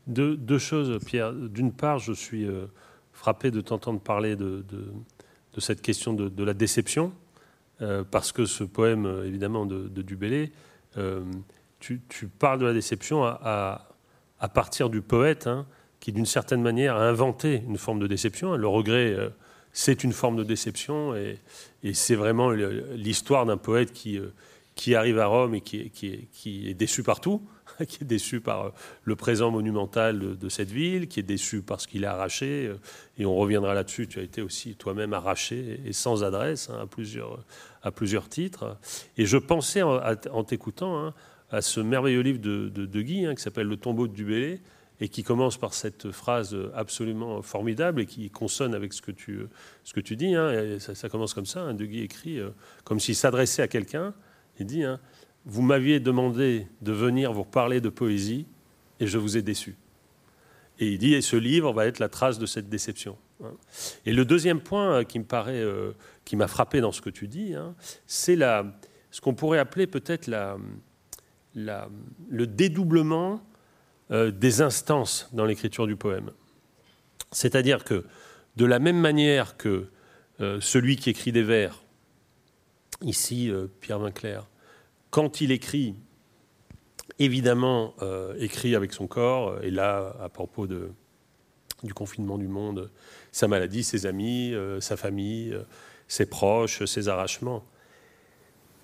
Deux, 0.07 0.59
choses, 0.59 0.99
Pierre. 1.05 1.33
D'une 1.33 1.73
part, 1.73 1.99
je 1.99 2.13
suis 2.13 2.45
euh, 2.45 2.67
frappé 3.13 3.51
de 3.51 3.61
t'entendre 3.61 4.01
parler 4.01 4.37
de, 4.37 4.65
de, 4.69 5.61
cette 5.61 5.83
question 5.83 6.13
de, 6.13 6.45
la 6.45 6.55
déception, 6.55 7.13
euh, 7.81 8.05
parce 8.09 8.33
que 8.33 8.45
ce 8.45 8.65
poème, 8.65 9.23
évidemment, 9.25 9.67
de, 9.67 10.03
Dubélé, 10.03 10.53
euh, 10.97 11.23
tu, 11.79 12.01
parles 12.39 12.59
de 12.59 12.67
la 12.67 12.73
déception 12.75 13.25
à, 13.25 13.89
à, 14.39 14.49
partir 14.49 14.91
du 14.91 15.01
poète, 15.01 15.47
hein, 15.47 15.67
qui 16.01 16.13
d'une 16.13 16.27
certaine 16.27 16.63
manière 16.63 16.97
a 16.97 17.09
inventé 17.09 17.63
une 17.67 17.79
forme 17.79 17.99
de 17.99 18.07
déception. 18.07 18.57
Le 18.57 18.69
regret 18.69 19.17
c'est 19.73 20.05
une 20.05 20.13
forme 20.13 20.37
de 20.37 20.45
déception 20.45 21.15
et, 21.15 21.39
c'est 21.95 22.15
vraiment 22.15 22.51
l'histoire 22.51 23.47
d'un 23.47 23.57
poète 23.57 23.93
qui, 23.93 24.19
euh, 24.19 24.33
qui 24.75 24.95
arrive 24.95 25.19
à 25.19 25.27
Rome 25.27 25.55
et 25.55 25.61
qui, 25.61 25.91
qui, 25.91 26.29
qui 26.33 26.69
est 26.69 26.75
déçu 26.75 27.03
partout, 27.03 27.43
qui 27.89 27.99
est 28.03 28.07
déçu 28.07 28.41
par 28.41 28.67
euh, 28.67 28.71
le 29.05 29.17
présent 29.17 29.51
monumental 29.51 30.37
de, 30.37 30.49
cette 30.49 30.71
ville, 30.71 31.09
qui 31.09 31.21
est 31.21 31.25
déçu 31.25 31.63
parce 31.63 31.87
qu'il 31.87 32.05
est 32.05 32.09
arraché, 32.09 32.67
euh, 32.67 32.77
et 33.19 33.25
on 33.25 33.35
reviendra 33.35 33.75
là-dessus, 33.75 34.09
tu 34.09 34.19
as 34.19 34.23
été 34.23 34.43
aussi 34.43 34.75
toi-même 34.75 35.13
arraché 35.13 35.81
et 35.87 35.93
sans 35.93 36.25
adresse 36.25 36.71
hein, 36.71 36.81
à, 36.83 36.87
plusieurs, 36.87 37.45
à 37.83 37.91
plusieurs 37.91 38.29
titres. 38.29 38.77
Et 39.17 39.27
je 39.27 39.37
pensais 39.37 39.83
en, 39.83 40.45
t'écoutant 40.45 40.99
hein, 40.99 41.15
à 41.51 41.63
ce 41.63 41.81
merveilleux 41.81 42.21
livre 42.21 42.41
de, 42.41 42.69
de, 42.69 43.03
Guy 43.03 43.25
hein, 43.25 43.35
qui 43.35 43.43
s'appelle 43.43 43.67
Le 43.67 43.77
tombeau 43.77 44.07
de 44.07 44.13
Dubélé, 44.13 44.61
et 45.01 45.09
qui 45.09 45.23
commence 45.23 45.57
par 45.57 45.73
cette 45.73 46.11
phrase 46.11 46.57
absolument 46.75 47.41
formidable 47.43 48.03
et 48.03 48.07
qui 48.07 48.29
consonne 48.31 48.75
avec 48.75 48.93
ce 48.93 49.01
que 49.01 49.11
tu, 49.11 49.41
ce 49.83 49.95
que 49.95 50.01
tu 50.01 50.15
dis. 50.15 50.35
Hein, 50.35 50.79
ça, 50.79 51.09
commence 51.09 51.33
comme 51.33 51.47
ça, 51.47 51.63
hein, 51.63 51.75
De 51.75 51.87
Guy 51.87 52.01
écrit 52.01 52.39
euh, 52.39 52.51
comme 52.85 53.01
s'il 53.01 53.17
s'adressait 53.17 53.63
à 53.63 53.69
quelqu'un. 53.69 54.15
Il 54.59 54.67
dit 54.67 54.85
hein, 54.85 55.01
Vous 55.47 55.63
m'aviez 55.63 56.01
demandé 56.01 56.67
de 56.83 56.93
venir 56.93 57.33
vous 57.33 57.45
parler 57.45 57.81
de 57.81 57.89
poésie 57.89 58.47
et 59.01 59.07
je 59.07 59.17
vous 59.17 59.39
ai 59.39 59.43
déçu. 59.43 59.77
Et 60.79 60.93
il 60.93 60.99
dit 60.99 61.15
Et 61.15 61.23
ce 61.23 61.37
livre 61.37 61.73
va 61.73 61.87
être 61.87 61.99
la 61.99 62.11
trace 62.11 62.39
de 62.39 62.47
cette 62.47 62.69
déception. 62.69 63.17
Hein. 63.43 63.53
Et 64.05 64.13
le 64.13 64.27
deuxième 64.27 64.61
point 64.61 64.99
euh, 64.99 65.05
qui 65.05 65.19
me 65.19 65.25
paraît, 65.25 65.63
euh, 65.63 65.93
qui 66.27 66.37
m'a 66.37 66.47
frappé 66.47 66.83
dans 66.83 66.93
ce 66.93 67.01
que 67.01 67.11
tu 67.11 67.27
dis, 67.27 67.55
c'est 68.07 68.37
ce 68.37 69.21
qu'on 69.23 69.35
pourrait 69.35 69.59
appeler 69.59 69.87
peut-être 69.87 70.27
la, 70.27 70.59
la, 71.55 71.89
le 72.29 72.47
dédoublement 72.47 73.43
euh, 74.13 74.33
des 74.33 74.61
instances 74.61 75.29
dans 75.33 75.45
l'écriture 75.45 75.87
du 75.87 75.95
poème. 75.95 76.33
C'est-à-dire 77.31 77.85
que 77.85 78.05
de 78.57 78.65
la 78.65 78.81
même 78.81 78.99
manière 78.99 79.57
que 79.57 79.89
euh, 80.41 80.61
celui 80.61 80.97
qui 80.97 81.11
écrit 81.11 81.31
des 81.31 81.45
vers, 81.45 81.81
ici 83.03 83.51
euh, 83.51 83.69
Pierre 83.81 84.01
Vinclair, 84.01 84.49
quand 85.11 85.41
il 85.41 85.53
écrit, 85.53 85.95
évidemment, 87.19 87.95
écrit 88.39 88.77
avec 88.77 88.93
son 88.93 89.09
corps, 89.09 89.61
et 89.63 89.71
là, 89.71 90.15
à 90.23 90.29
propos 90.29 90.69
du 90.69 91.95
confinement 91.95 92.39
du 92.39 92.47
monde, 92.47 92.93
sa 93.33 93.49
maladie, 93.49 93.83
ses 93.83 94.07
amis, 94.07 94.55
sa 94.79 94.97
famille, 94.97 95.59
ses 96.07 96.27
proches, 96.27 96.85
ses 96.85 97.09
arrachements. 97.09 97.65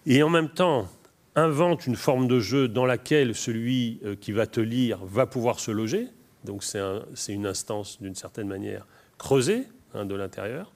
Et 0.05 0.21
en 0.25 0.29
même 0.29 0.51
temps, 0.51 0.89
invente 1.37 1.87
une 1.87 1.97
forme 1.97 2.27
de 2.27 2.41
jeu 2.41 2.67
dans 2.67 2.87
laquelle 2.87 3.35
celui 3.35 4.01
euh, 4.05 4.17
qui 4.17 4.33
va 4.33 4.47
te 4.47 4.61
lire 4.61 5.05
va 5.05 5.27
pouvoir 5.27 5.61
se 5.61 5.71
loger. 5.71 6.09
Donc 6.45 6.65
c'est 6.65 7.33
une 7.33 7.47
instance 7.47 8.01
d'une 8.01 8.15
certaine 8.15 8.49
manière 8.49 8.87
creusée 9.19 9.65
hein, 9.95 10.07
de 10.07 10.15
l'intérieur. 10.15 10.73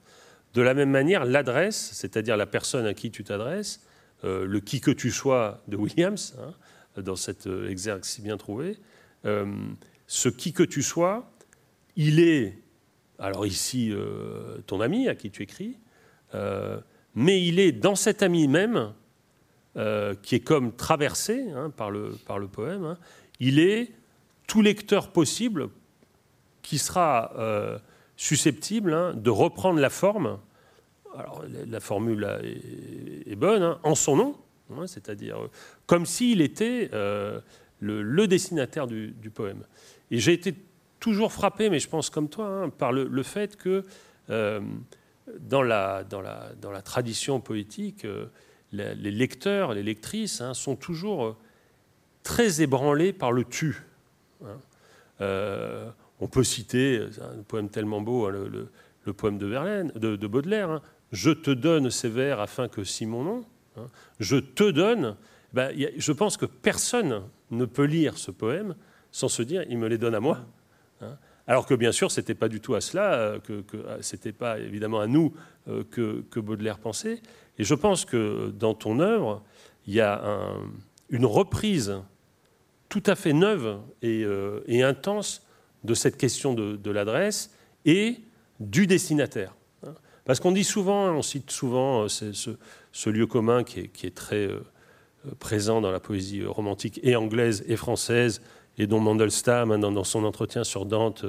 De 0.53 0.61
la 0.61 0.73
même 0.73 0.91
manière, 0.91 1.25
l'adresse, 1.25 1.91
c'est-à-dire 1.93 2.37
la 2.37 2.45
personne 2.45 2.85
à 2.85 2.93
qui 2.93 3.09
tu 3.09 3.23
t'adresses, 3.23 3.81
euh, 4.23 4.45
le 4.45 4.59
qui 4.59 4.81
que 4.81 4.91
tu 4.91 5.11
sois 5.11 5.63
de 5.67 5.77
Williams, 5.77 6.35
hein, 6.39 7.01
dans 7.01 7.15
cet 7.15 7.47
euh, 7.47 7.69
exergue 7.69 8.03
si 8.03 8.21
bien 8.21 8.37
trouvé, 8.37 8.77
ce 10.07 10.29
qui 10.29 10.51
que 10.51 10.63
tu 10.63 10.81
sois, 10.81 11.31
il 11.95 12.19
est, 12.19 12.57
alors 13.19 13.45
ici, 13.45 13.93
ton 14.65 14.81
ami 14.81 15.07
à 15.07 15.13
qui 15.13 15.29
tu 15.29 15.43
écris, 15.43 15.77
mais 17.13 17.45
il 17.45 17.59
est 17.59 17.71
dans 17.71 17.93
cet 17.93 18.23
ami 18.23 18.47
même 18.47 18.93
euh, 19.77 20.15
qui 20.21 20.35
est 20.35 20.41
comme 20.41 20.73
traversé 20.75 21.49
hein, 21.55 21.69
par, 21.69 21.91
le, 21.91 22.17
par 22.25 22.39
le 22.39 22.49
poème, 22.49 22.83
hein, 22.83 22.97
il 23.39 23.57
est 23.57 23.93
tout 24.45 24.61
lecteur 24.61 25.13
possible 25.13 25.69
qui 26.61 26.77
sera 26.77 27.31
euh, 27.37 27.79
susceptible 28.17 28.93
hein, 28.93 29.13
de 29.13 29.29
reprendre 29.29 29.79
la 29.79 29.89
forme, 29.89 30.39
alors 31.17 31.45
la 31.69 31.79
formule 31.79 32.27
est, 33.25 33.37
bonne, 33.37 33.77
en 33.83 33.95
son 33.95 34.17
nom, 34.17 34.35
c'est-à-dire 34.87 35.41
euh, 35.41 35.47
comme 35.85 36.05
s'il 36.05 36.41
était 36.41 36.91
le, 37.79 38.27
destinataire 38.27 38.87
du, 38.87 39.31
poème. 39.33 39.63
Et 40.11 40.19
j'ai 40.19 40.33
été 40.33 40.53
toujours 40.99 41.31
frappé, 41.31 41.69
mais 41.69 41.79
je 41.79 41.87
pense 41.87 42.09
comme 42.09 42.27
toi, 42.27 42.69
par 42.77 42.91
le, 42.91 43.05
le, 43.07 43.23
fait 43.23 43.55
que 43.55 43.85
dans, 44.27 45.63
la, 45.63 46.03
dans, 46.03 46.19
la, 46.19 46.51
dans, 46.61 46.71
la, 46.71 46.81
tradition 46.81 47.39
poétique, 47.39 48.05
les 48.71 49.11
lecteurs, 49.11 49.73
les 49.73 49.83
lectrices 49.83 50.41
hein, 50.41 50.53
sont 50.53 50.75
toujours 50.75 51.25
euh, 51.25 51.35
très 52.23 52.61
ébranlés 52.61 53.13
par 53.13 53.31
le 53.31 53.43
tu. 53.43 53.83
Hein. 54.43 54.57
Euh, 55.21 55.89
on 56.19 56.27
peut 56.27 56.43
citer 56.43 57.07
un 57.21 57.41
poème 57.43 57.69
tellement 57.69 58.01
beau, 58.01 58.27
hein, 58.27 58.31
le, 59.05 59.13
poème 59.13 59.37
de, 59.37 59.45
Verlaine, 59.45 59.91
de, 59.95 60.27
Baudelaire. 60.27 60.81
Je 61.11 61.31
te 61.31 61.51
donne 61.51 61.89
ces 61.89 62.09
vers 62.09 62.39
afin 62.39 62.67
que 62.67 62.83
si 62.83 63.05
mon 63.05 63.23
nom. 63.23 63.45
Je 64.19 64.37
te 64.37 64.69
donne. 64.69 65.15
Ben, 65.53 65.75
je 65.97 66.11
pense 66.11 66.37
que 66.37 66.45
personne 66.45 67.23
ne 67.49 67.65
peut 67.65 67.85
lire 67.85 68.17
ce 68.17 68.31
poème 68.31 68.75
sans 69.11 69.27
se 69.27 69.41
dire 69.41 69.63
il 69.69 69.77
me 69.77 69.87
les 69.87 69.97
donne 69.97 70.15
à 70.15 70.19
moi. 70.19 70.39
Alors 71.47 71.65
que 71.65 71.73
bien 71.73 71.91
sûr, 71.91 72.11
ce 72.11 72.21
n'était 72.21 72.35
pas 72.35 72.47
du 72.47 72.61
tout 72.61 72.75
à 72.75 72.81
cela, 72.81 73.13
euh, 73.13 73.39
que, 73.39 73.61
que 73.61 73.77
c'était 74.01 74.31
pas 74.31 74.59
évidemment 74.59 75.01
à 75.01 75.07
nous 75.07 75.33
que 75.65 76.39
Baudelaire 76.39 76.77
pensait. 76.77 77.21
Et 77.61 77.63
je 77.63 77.75
pense 77.75 78.05
que 78.05 78.51
dans 78.57 78.73
ton 78.73 78.99
œuvre, 78.99 79.43
il 79.85 79.93
y 79.93 80.01
a 80.01 80.19
une 81.11 81.27
reprise 81.27 82.01
tout 82.89 83.03
à 83.05 83.13
fait 83.13 83.33
neuve 83.33 83.77
euh, 84.03 84.61
et, 84.65 84.81
intense 84.81 85.45
de 85.83 85.93
cette 85.93 86.17
question 86.17 86.55
de, 86.55 86.89
l'adresse 86.89 87.51
et 87.85 88.17
du 88.59 88.87
destinataire. 88.87 89.53
Parce 90.25 90.39
qu'on 90.39 90.51
dit 90.51 90.63
souvent, 90.63 91.11
on 91.11 91.21
cite 91.21 91.51
souvent 91.51 92.05
euh, 92.05 92.07
ce, 92.07 93.09
lieu 93.11 93.27
commun 93.27 93.63
qui 93.63 93.79
est, 93.81 94.15
très 94.15 94.47
euh, 94.47 94.63
présent 95.37 95.81
dans 95.81 95.91
la 95.91 95.99
poésie 95.99 96.43
romantique 96.43 96.99
et 97.03 97.15
anglaise 97.15 97.63
et 97.67 97.75
française, 97.75 98.41
et 98.79 98.87
dont 98.87 98.99
Mandelstam, 98.99 99.71
hein, 99.71 99.77
dans, 99.77 100.03
son 100.03 100.23
entretien 100.23 100.63
sur 100.63 100.87
Dante, 100.87 101.25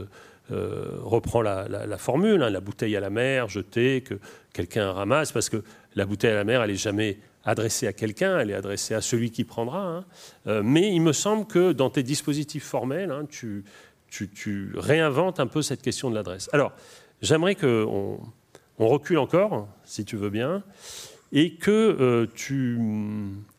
reprend 1.03 1.43
la, 1.43 1.99
formule, 1.99 2.43
hein, 2.43 2.51
la 2.51 2.61
bouteille 2.61 2.97
à 2.97 3.01
la 3.01 3.11
mer, 3.11 3.49
jetée, 3.49 4.03
que 4.03 4.15
quelqu'un 4.53 4.93
ramasse, 4.93 5.33
parce 5.33 5.49
que 5.49 5.63
la 5.95 6.07
bouteille 6.07 6.33
à 6.33 6.37
la 6.37 6.45
mer, 6.45 6.63
elle 6.63 6.71
n'est 6.71 6.77
jamais 6.77 7.19
adressée 7.45 7.87
à 7.87 7.93
quelqu'un, 7.93 8.39
elle 8.39 8.51
est 8.51 8.55
adressée 8.55 8.95
à 8.95 9.01
celui 9.01 9.31
qui 9.31 9.45
prendra. 9.45 9.85
Hein. 9.85 10.05
Euh, 10.47 10.63
mais 10.65 10.93
il 10.93 11.01
me 11.01 11.13
semble 11.13 11.47
que 11.47 11.73
dans 11.73 11.91
tes 11.91 12.03
dispositifs 12.03 12.65
formels, 12.65 13.11
hein, 13.11 13.27
tu, 13.29 13.65
réinventes 14.75 15.41
un 15.41 15.47
peu 15.47 15.63
cette 15.63 15.83
question 15.83 16.11
de 16.11 16.15
l'adresse. 16.15 16.49
Alors, 16.53 16.73
j'aimerais 17.21 17.55
qu'on 17.55 18.21
on 18.79 18.89
recule 18.89 19.19
encore, 19.19 19.69
si 19.85 20.05
tu 20.05 20.17
veux 20.17 20.31
bien, 20.31 20.63
et 21.33 21.55
que 21.55 21.71
euh, 21.71 22.27
tu 22.35 22.79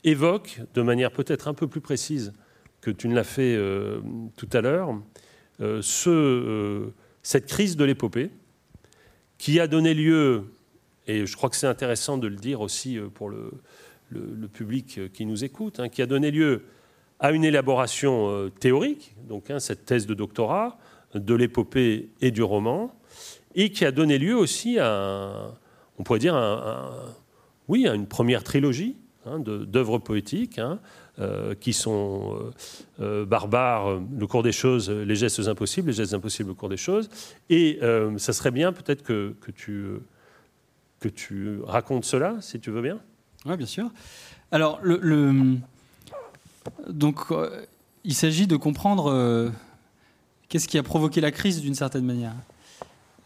évoques 0.04 0.62
de 0.76 0.82
manière 0.82 1.12
peut-être 1.12 1.48
un 1.48 1.54
peu 1.54 1.68
plus 1.68 1.82
précise 1.82 2.34
que 2.82 2.92
tu 2.92 3.08
ne 3.08 3.16
l'as 3.16 3.24
fait 3.24 3.56
euh, 3.56 4.00
tout 4.38 4.50
à 4.54 4.62
l'heure, 4.62 4.94
cette 5.82 7.46
crise 7.46 7.78
de 7.78 7.84
l'épopée 7.84 8.30
qui 9.38 9.60
a 9.60 9.68
donné 9.68 9.94
lieu 9.94 10.46
et 11.08 11.26
je 11.26 11.36
crois 11.36 11.50
que 11.50 11.56
c'est 11.56 11.68
intéressant 11.68 12.18
de 12.18 12.28
le 12.28 12.36
dire 12.36 12.62
aussi 12.62 12.98
euh, 12.98 13.08
pour 13.14 13.30
le, 13.30 13.52
public 14.54 14.98
euh, 14.98 15.08
qui 15.12 15.26
nous 15.26 15.44
écoute, 15.44 15.80
hein, 15.80 15.90
qui 15.90 16.02
a 16.02 16.06
donné 16.06 16.32
lieu 16.32 16.64
à 17.20 17.32
une 17.32 17.44
élaboration 17.44 18.30
euh, 18.30 18.50
théorique, 18.50 19.16
donc 19.28 19.50
hein, 19.50 19.60
cette 19.60 19.86
thèse 19.86 20.06
de 20.06 20.14
doctorat, 20.14 20.78
de 21.14 21.34
l'épopée 21.34 22.10
et 22.22 22.32
du 22.32 22.44
roman, 22.44 22.94
et 23.56 23.72
qui 23.72 23.86
a 23.86 23.92
donné 23.92 24.18
lieu 24.18 24.36
aussi 24.36 24.80
à, 24.80 25.52
on 25.98 26.04
pourrait 26.04 26.20
dire, 26.20 26.36
oui, 27.68 27.88
à 27.88 27.94
une 27.94 28.08
première 28.08 28.44
trilogie 28.44 28.96
hein, 29.28 29.40
d'œuvres 29.40 30.00
poétiques. 30.00 30.60
Qui 31.60 31.74
sont 31.74 32.52
barbares, 33.00 34.02
le 34.18 34.28
cours 34.28 34.42
des 34.42 34.52
choses, 34.52 34.90
les 34.90 35.16
gestes 35.16 35.48
impossibles, 35.48 35.88
les 35.90 35.94
gestes 35.94 36.14
impossibles, 36.14 36.50
le 36.50 36.56
cours 36.56 36.70
des 36.70 36.78
choses. 36.78 37.10
Et 37.50 37.80
ça 38.18 38.34
serait 38.34 38.52
bien 38.52 38.74
peut-être 38.74 39.04
que, 39.04 39.36
tu 39.56 40.00
que 41.00 41.10
tu 41.10 41.60
racontes 41.66 42.06
cela, 42.06 42.38
si 42.42 42.60
tu 42.60 42.72
veux 42.72 42.82
bien. 42.82 43.00
Oui, 43.46 43.58
bien 43.58 43.68
sûr. 43.68 43.92
Alors, 44.52 44.80
le, 44.82 45.60
donc, 46.90 47.32
euh, 47.32 47.66
il 48.04 48.14
s'agit 48.14 48.48
de 48.48 48.56
comprendre 48.56 49.12
euh, 49.12 49.50
qu'est-ce 50.50 50.68
qui 50.68 50.78
a 50.78 50.84
provoqué 50.84 51.22
la 51.22 51.32
crise 51.32 51.62
d'une 51.62 51.76
certaine 51.76 52.06
manière. 52.06 52.36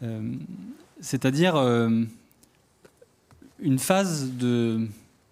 Euh, 0.02 0.32
c'est-à-dire 1.00 1.56
une 3.60 3.78
phase 3.78 4.30
de 4.32 4.86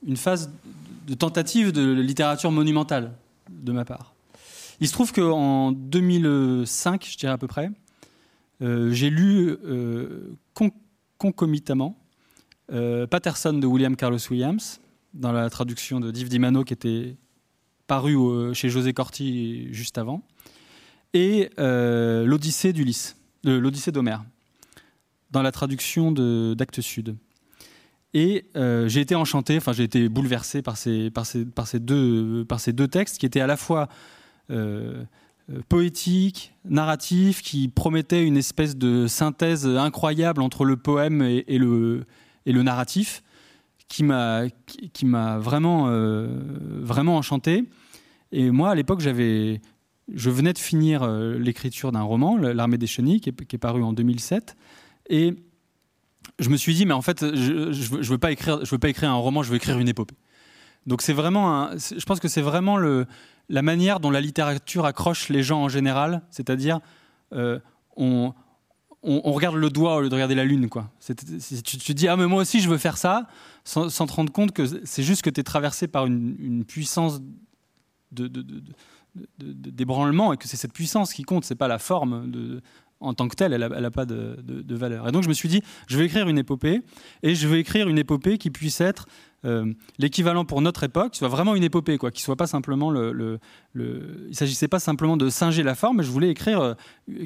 une 0.06 0.16
phase 0.16 0.50
de 1.06 1.14
tentative 1.14 1.72
de 1.72 1.92
littérature 1.92 2.50
monumentale 2.50 3.14
de 3.48 3.72
ma 3.72 3.84
part. 3.84 4.14
Il 4.80 4.88
se 4.88 4.92
trouve 4.92 5.12
qu'en 5.12 5.72
2005, 5.72 7.06
je 7.08 7.16
dirais 7.16 7.32
à 7.32 7.38
peu 7.38 7.46
près, 7.46 7.70
j'ai 8.60 9.10
lu 9.10 9.56
concomitamment 11.18 11.96
euh, 12.72 13.06
Patterson 13.06 13.54
de 13.54 13.66
William 13.66 13.96
Carlos 13.96 14.18
Williams, 14.30 14.80
dans 15.14 15.32
la 15.32 15.48
traduction 15.50 16.00
de 16.00 16.10
Div 16.10 16.28
Dimano 16.28 16.64
qui 16.64 16.72
était 16.72 17.16
paru 17.86 18.16
chez 18.54 18.68
José 18.68 18.92
Corti 18.92 19.72
juste 19.72 19.98
avant, 19.98 20.22
et 21.14 21.50
euh, 21.58 22.26
l'Odyssée 22.26 22.72
d'Ulysse, 22.72 23.16
l'Odyssée 23.44 23.92
d'Homère. 23.92 24.24
dans 25.30 25.42
la 25.42 25.52
traduction 25.52 26.12
d'Actes 26.12 26.80
Sud. 26.80 27.16
Et 28.14 28.46
euh, 28.56 28.88
j'ai 28.88 29.00
été 29.00 29.14
enchanté, 29.14 29.56
enfin 29.56 29.72
j'ai 29.72 29.84
été 29.84 30.08
bouleversé 30.08 30.62
par 30.62 30.76
ces, 30.76 31.10
deux, 31.80 32.44
par 32.44 32.60
ces 32.60 32.72
deux 32.72 32.88
textes 32.88 33.18
qui 33.18 33.26
étaient 33.26 33.40
à 33.40 33.46
la 33.46 33.56
fois 33.56 33.88
euh, 34.50 35.04
poétiques, 35.68 36.54
narratifs, 36.64 37.42
qui 37.42 37.68
promettaient 37.68 38.24
une 38.24 38.36
espèce 38.36 38.76
de 38.76 39.06
synthèse 39.06 39.66
incroyable 39.66 40.40
entre 40.40 40.64
le 40.64 40.76
poème 40.76 41.22
et, 41.22 41.58
le, 41.58 42.04
et 42.46 42.52
le 42.52 42.62
narratif, 42.62 43.22
qui 43.88 44.02
m'a 44.02 44.44
qui, 44.92 45.06
m'a 45.06 45.38
vraiment, 45.38 45.90
vraiment 46.80 47.16
enchanté. 47.16 47.64
Et 48.32 48.50
moi, 48.50 48.70
à 48.70 48.74
l'époque, 48.74 49.00
j'avais, 49.00 49.60
je 50.12 50.30
venais 50.30 50.52
de 50.52 50.58
finir 50.58 51.02
euh, 51.02 51.38
l'écriture 51.38 51.92
d'un 51.92 52.02
roman, 52.02 52.36
L'armée 52.36 52.78
des 52.78 52.86
chenilles, 52.86 53.20
qui 53.20 53.30
est, 53.30 53.58
paru 53.58 53.82
en 53.82 53.92
2007. 53.92 54.56
Et 55.08 55.34
je 56.38 56.48
me 56.48 56.56
suis 56.56 56.74
dit, 56.74 56.86
mais 56.86 56.94
en 56.94 57.02
fait, 57.02 57.20
je 57.34 57.52
ne 57.52 58.02
veux, 58.02 58.18
pas 58.18 58.30
écrire, 58.30 58.64
je 58.64 58.70
veux 58.70 58.78
pas 58.78 58.88
écrire 58.88 59.10
un 59.10 59.14
roman, 59.14 59.42
je 59.42 59.50
veux 59.50 59.56
écrire 59.56 59.78
une 59.78 59.88
épopée. 59.88 60.16
Donc 60.86 61.02
c'est 61.02 61.12
vraiment, 61.12 61.70
je 61.76 62.04
pense 62.04 62.20
que 62.20 62.28
c'est 62.28 62.42
vraiment 62.42 62.76
le, 62.76 63.06
la 63.48 63.62
manière 63.62 64.00
dont 64.00 64.10
la 64.10 64.20
littérature 64.20 64.84
accroche 64.84 65.28
les 65.28 65.42
gens 65.42 65.62
en 65.62 65.68
général, 65.68 66.22
c'est-à-dire 66.30 66.80
euh, 67.32 67.58
on, 67.96 68.34
on, 69.02 69.32
regarde 69.32 69.56
le 69.56 69.70
doigt 69.70 69.96
au 69.96 70.00
lieu 70.02 70.08
de 70.08 70.14
regarder 70.14 70.34
la 70.34 70.44
lune. 70.44 70.68
Quoi. 70.68 70.90
Tu, 71.04 71.14
te 71.14 71.92
dis, 71.92 72.08
ah 72.08 72.16
mais 72.16 72.26
moi 72.26 72.42
aussi 72.42 72.60
je 72.60 72.68
veux 72.68 72.78
faire 72.78 72.98
ça, 72.98 73.26
sans, 73.64 73.88
te 73.88 74.12
rendre 74.12 74.32
compte 74.32 74.52
que 74.52 74.64
c'est 74.84 75.02
juste 75.02 75.22
que 75.22 75.30
tu 75.30 75.40
es 75.40 75.44
traversé 75.44 75.88
par 75.88 76.06
une, 76.06 76.64
puissance 76.64 77.20
de, 78.12 78.28
de, 78.28 78.42
d'ébranlement 79.38 80.32
et 80.32 80.36
que 80.36 80.46
c'est 80.46 80.56
cette 80.56 80.72
puissance 80.72 81.12
qui 81.12 81.22
compte, 81.22 81.44
c'est 81.44 81.54
pas 81.54 81.68
la 81.68 81.78
forme 81.78 82.30
de, 82.30 82.62
en 83.00 83.14
tant 83.14 83.28
que 83.28 83.34
telle, 83.34 83.52
elle 83.52 83.60
n'a 83.60 83.90
pas 83.90 84.06
de, 84.06 84.74
valeur. 84.74 85.08
Et 85.08 85.12
donc 85.12 85.22
je 85.22 85.28
me 85.28 85.34
suis 85.34 85.48
dit, 85.48 85.62
je 85.86 85.98
vais 85.98 86.06
écrire 86.06 86.28
une 86.28 86.38
épopée 86.38 86.82
et 87.22 87.34
je 87.34 87.46
vais 87.46 87.60
écrire 87.60 87.88
une 87.88 87.98
épopée 87.98 88.38
qui 88.38 88.50
puisse 88.50 88.80
être 88.80 89.06
euh, 89.44 89.72
l'équivalent 89.98 90.44
pour 90.44 90.62
notre 90.62 90.82
époque, 90.84 91.12
qui 91.12 91.18
soit 91.18 91.28
vraiment 91.28 91.54
une 91.54 91.62
épopée, 91.62 91.98
quoi, 91.98 92.10
qui 92.10 92.22
soit 92.22 92.36
pas 92.36 92.46
simplement 92.46 92.90
le. 92.90 93.38
il 93.74 94.34
s'agissait 94.34 94.68
pas 94.68 94.80
simplement 94.80 95.16
de 95.16 95.28
singer 95.28 95.62
la 95.62 95.74
forme, 95.74 95.98
mais 95.98 96.02
je 96.02 96.10
voulais 96.10 96.30
écrire 96.30 96.60
euh, 96.60 96.74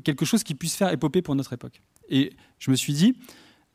quelque 0.05 0.25
chose 0.25 0.43
qui 0.43 0.55
puisse 0.55 0.75
faire 0.75 0.93
épopée 0.93 1.23
pour 1.23 1.35
notre 1.35 1.53
époque. 1.53 1.81
Et 2.09 2.33
je 2.59 2.71
me 2.71 2.77
suis 2.77 2.93
dit, 2.93 3.17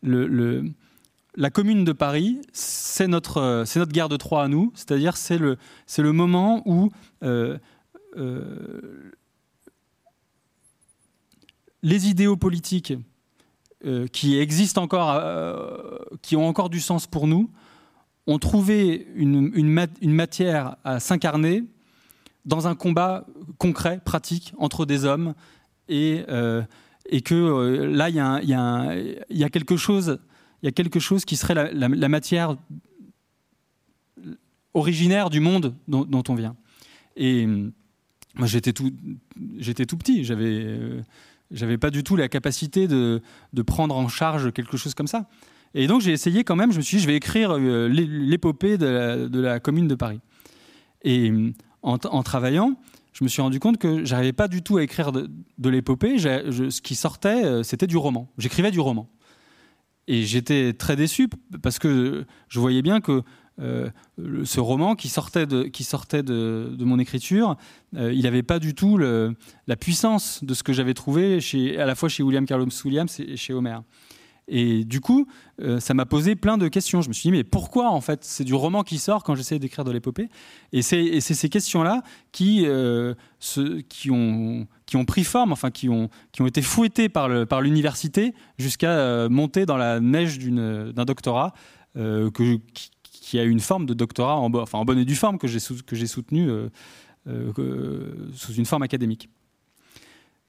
la 0.03 1.49
commune 1.49 1.85
de 1.85 1.91
Paris, 1.93 2.41
c'est 2.51 3.07
notre, 3.07 3.37
euh, 3.37 3.65
c'est 3.65 3.79
notre 3.79 3.93
guerre 3.93 4.09
de 4.09 4.17
Troie 4.17 4.43
à 4.43 4.47
nous, 4.47 4.71
c'est-à-dire 4.75 5.15
c'est 5.17 5.37
le, 5.37 5.57
c'est 5.87 6.01
le 6.01 6.11
moment 6.11 6.61
où 6.65 6.91
les 11.84 12.07
idéaux 12.07 12.38
politiques 12.38 12.93
euh, 13.86 14.07
qui 14.07 14.39
existent 14.39 14.82
encore, 14.82 15.11
euh, 15.11 15.97
qui 16.21 16.36
ont 16.36 16.47
encore 16.47 16.69
du 16.69 16.80
sens 16.80 17.07
pour 17.07 17.28
nous, 17.28 17.49
ont 18.28 18.39
trouvé 18.39 19.07
une, 19.15 19.69
matière 20.03 20.78
à 20.84 20.99
s'incarner 20.99 21.63
dans 22.45 22.67
un 22.67 22.76
combat 22.76 23.26
concret, 23.59 24.01
pratique, 24.03 24.53
entre 24.57 24.86
des 24.86 25.05
hommes, 25.05 25.36
et, 25.89 26.23
et 27.07 27.21
que 27.21 27.84
là, 27.84 28.09
il 28.09 28.15
y, 28.15 29.43
a 29.43 29.49
quelque 29.49 29.78
chose, 29.78 30.19
il 30.63 30.65
y 30.65 30.69
a 30.69 30.71
quelque 30.71 30.99
chose 30.99 31.23
qui 31.23 31.36
serait 31.36 31.53
la, 31.53 32.09
matière 32.09 32.55
originaire 34.76 35.30
du 35.30 35.39
monde 35.39 35.76
dont, 35.88 36.23
on 36.28 36.36
vient. 36.36 36.55
Et 37.15 37.47
moi, 38.36 38.45
j'étais 38.45 38.73
tout, 38.73 38.91
j'étais 39.57 39.86
tout 39.86 39.97
petit. 39.97 40.23
J'avais, 40.23 40.63
euh, 40.65 41.01
j'avais 41.51 41.77
pas 41.77 41.89
du 41.89 42.03
tout 42.03 42.15
la 42.15 42.27
capacité 42.27 42.87
de, 42.87 43.21
de, 43.53 43.61
prendre 43.61 43.95
en 43.95 44.07
charge 44.07 44.51
quelque 44.51 44.77
chose 44.77 44.93
comme 44.93 45.07
ça. 45.07 45.27
Et 45.73 45.87
donc, 45.87 46.01
j'ai 46.01 46.11
essayé 46.11 46.43
quand 46.43 46.55
même. 46.55 46.71
Je 46.71 46.77
me 46.77 46.81
suis 46.81 46.97
dit, 46.97 47.03
je 47.03 47.07
vais 47.07 47.15
écrire 47.15 47.51
euh, 47.51 47.87
l'épopée 47.87 48.77
de, 48.77 49.39
la 49.39 49.59
commune 49.59 49.87
de 49.87 49.95
Paris. 49.95 50.21
Et 51.03 51.31
en, 51.81 51.97
en, 52.03 52.23
travaillant, 52.23 52.75
je 53.13 53.23
me 53.23 53.29
suis 53.29 53.41
rendu 53.41 53.59
compte 53.59 53.77
que 53.77 54.05
j'arrivais 54.05 54.33
pas 54.33 54.47
du 54.47 54.61
tout 54.61 54.77
à 54.77 54.83
écrire 54.83 55.11
de, 55.11 55.29
de 55.57 55.69
l'épopée. 55.69 56.17
Ce 56.17 56.81
qui 56.81 56.95
sortait, 56.95 57.45
euh, 57.45 57.63
c'était 57.63 57.87
du 57.87 57.97
roman. 57.97 58.29
J'écrivais 58.37 58.71
du 58.71 58.79
roman. 58.79 59.09
Et 60.07 60.23
j'étais 60.23 60.73
très 60.73 60.95
déçu 60.95 61.29
parce 61.61 61.79
que 61.79 62.25
je 62.47 62.59
voyais 62.59 62.81
bien 62.81 63.01
que 63.01 63.23
euh, 63.61 63.89
ce 64.43 64.59
roman 64.59 64.95
qui 64.95 65.07
sortait 65.07 65.45
de, 65.45 65.63
qui 65.63 65.83
sortait 65.83 66.23
de, 66.23 66.75
mon 66.79 66.99
écriture, 66.99 67.55
euh, 67.95 68.13
il 68.13 68.23
n'avait 68.23 68.43
pas 68.43 68.59
du 68.59 68.73
tout 68.73 68.97
la 68.97 69.75
puissance 69.75 70.43
de 70.43 70.53
ce 70.53 70.63
que 70.63 70.73
j'avais 70.73 70.93
trouvé 70.93 71.39
à 71.77 71.85
la 71.85 71.95
fois 71.95 72.09
chez 72.09 72.23
William 72.23 72.45
Carlos 72.45 72.67
Williams 72.83 73.19
et 73.19 73.37
chez 73.37 73.53
Homer. 73.53 73.77
Et 74.47 74.83
du 74.83 75.01
coup, 75.01 75.25
euh, 75.59 75.79
ça 75.79 75.95
m'a 75.95 76.05
posé 76.05 76.35
plein 76.35 76.59
de 76.59 76.67
questions. 76.67 77.01
Je 77.01 77.07
me 77.07 77.13
suis 77.13 77.29
dit, 77.29 77.31
mais 77.31 77.43
pourquoi 77.43 77.89
en 77.89 77.99
fait 77.99 78.23
C'est 78.23 78.43
du 78.43 78.53
roman 78.53 78.83
qui 78.83 78.99
sort 78.99 79.23
quand 79.23 79.33
j'essaie 79.33 79.57
d'écrire 79.57 79.83
de 79.83 79.89
l'épopée? 79.89 80.29
Et 80.71 80.83
c'est 80.83 81.19
ces 81.19 81.49
questions-là 81.49 82.03
qui, 82.31 82.67
qui, 83.89 84.11
ont, 84.11 84.67
qui 84.85 84.97
ont 84.97 85.05
pris 85.05 85.23
forme, 85.23 85.51
enfin 85.51 85.71
qui 85.71 85.89
ont, 85.89 86.09
qui 86.31 86.43
ont 86.43 86.47
été 86.47 86.61
fouettées 86.61 87.09
par 87.09 87.61
l'université 87.61 88.35
jusqu'à 88.59 89.27
monter 89.29 89.65
dans 89.65 89.77
la 89.77 89.99
neige 89.99 90.37
d'un 90.37 91.05
doctorat 91.05 91.53
que, 91.95 92.59
qui, 92.73 92.91
qui 93.36 93.39
a 93.41 93.43
une 93.43 93.59
forme 93.59 93.86
de 93.86 93.93
doctorat 93.93 94.38
en, 94.38 94.53
enfin, 94.53 94.79
en 94.79 94.86
bonne 94.86 94.99
et 94.99 95.03
due 95.03 95.15
forme 95.15 95.38
que 95.38 95.47
j'ai 95.47 95.59
soutenu 96.07 96.49
euh, 96.49 96.69
euh, 97.27 98.31
sous 98.33 98.53
une 98.53 98.65
forme 98.65 98.83
académique. 98.83 99.29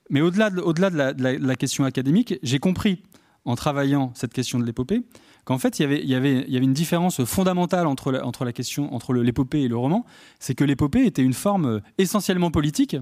Mais 0.09 0.20
au-delà 0.20 0.51
de, 0.51 0.61
au 0.61 0.72
-delà 0.72 0.91
de, 0.91 1.45
la, 1.45 1.57
question 1.57 1.84
académique, 1.84 2.39
j'ai 2.45 2.61
compris 2.61 3.03
en 3.45 3.57
travaillant 3.57 4.12
cette 4.14 4.32
question 4.32 4.61
de 4.61 4.64
l'épopée 4.64 5.03
qu'en 5.45 5.59
fait 5.59 5.78
il 5.78 5.82
y, 5.82 5.84
avait, 5.84 6.01
il, 6.01 6.09
y 6.09 6.14
avait, 6.14 6.45
y 6.49 6.57
avait 6.57 6.64
une 6.64 6.72
différence 6.72 7.24
fondamentale 7.24 7.89
entre 7.89 8.12
la, 8.12 8.24
entre 8.24 8.45
la 8.45 8.53
question 8.53 8.95
entre 8.95 9.12
l'épopée 9.14 9.62
et 9.62 9.68
le 9.68 9.76
roman, 9.76 10.05
c'est 10.39 10.55
que 10.55 10.64
l'épopée 10.64 11.07
était 11.07 11.22
une 11.22 11.34
forme 11.34 11.80
essentiellement 11.99 12.53
politique 12.53 12.97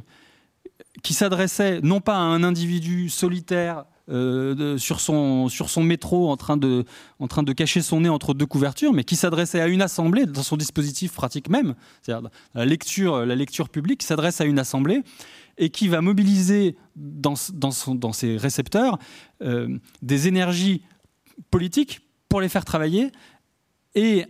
qui 1.03 1.13
s'adressait 1.13 1.81
non 1.83 2.01
pas 2.01 2.17
à 2.17 2.25
un 2.37 2.43
individu 2.43 3.11
solitaire 3.11 3.85
euh, 4.11 4.77
sur, 4.77 5.01
son, 5.01 5.49
métro 5.83 6.31
en 6.31 6.37
train, 6.37 6.57
de, 6.59 6.85
cacher 7.55 7.81
son 7.81 8.03
nez 8.03 8.11
entre 8.11 8.35
deux 8.35 8.45
couvertures, 8.45 8.93
mais 8.93 9.03
qui 9.03 9.17
s'adressait 9.17 9.61
à 9.61 9.67
une 9.67 9.81
assemblée 9.81 10.27
dans 10.27 10.43
son 10.43 10.59
dispositif 10.59 11.15
pratique 11.15 11.49
même, 11.49 11.75
c'est-à-dire 12.03 12.29
la 12.55 12.67
lecture, 12.67 13.25
la 13.25 13.37
publique, 13.71 14.03
s'adresse 14.03 14.43
à 14.43 14.45
une 14.45 14.59
assemblée 14.59 15.03
et 15.57 15.71
qui 15.71 15.89
va 15.89 16.03
mobiliser 16.03 16.77
dans, 16.97 17.35
ses 17.35 18.37
récepteurs 18.37 18.99
euh, 19.43 19.79
des 20.03 20.29
énergies 20.29 20.83
politiques 21.51 22.01
pour 22.29 22.41
les 22.41 22.49
faire 22.49 22.65
travailler 22.65 23.11
et, 23.95 24.27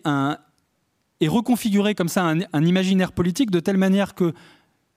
reconfigurer 1.26 1.94
comme 1.94 2.08
ça 2.08 2.22
un 2.52 2.64
imaginaire 2.64 3.10
politique 3.12 3.50
de 3.50 3.58
telle 3.58 3.78
manière 3.78 4.14
que 4.14 4.34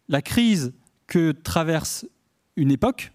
la 0.09 0.21
crise 0.21 0.73
que 1.07 1.31
traverse 1.31 2.05
une 2.57 2.69
époque, 2.69 3.13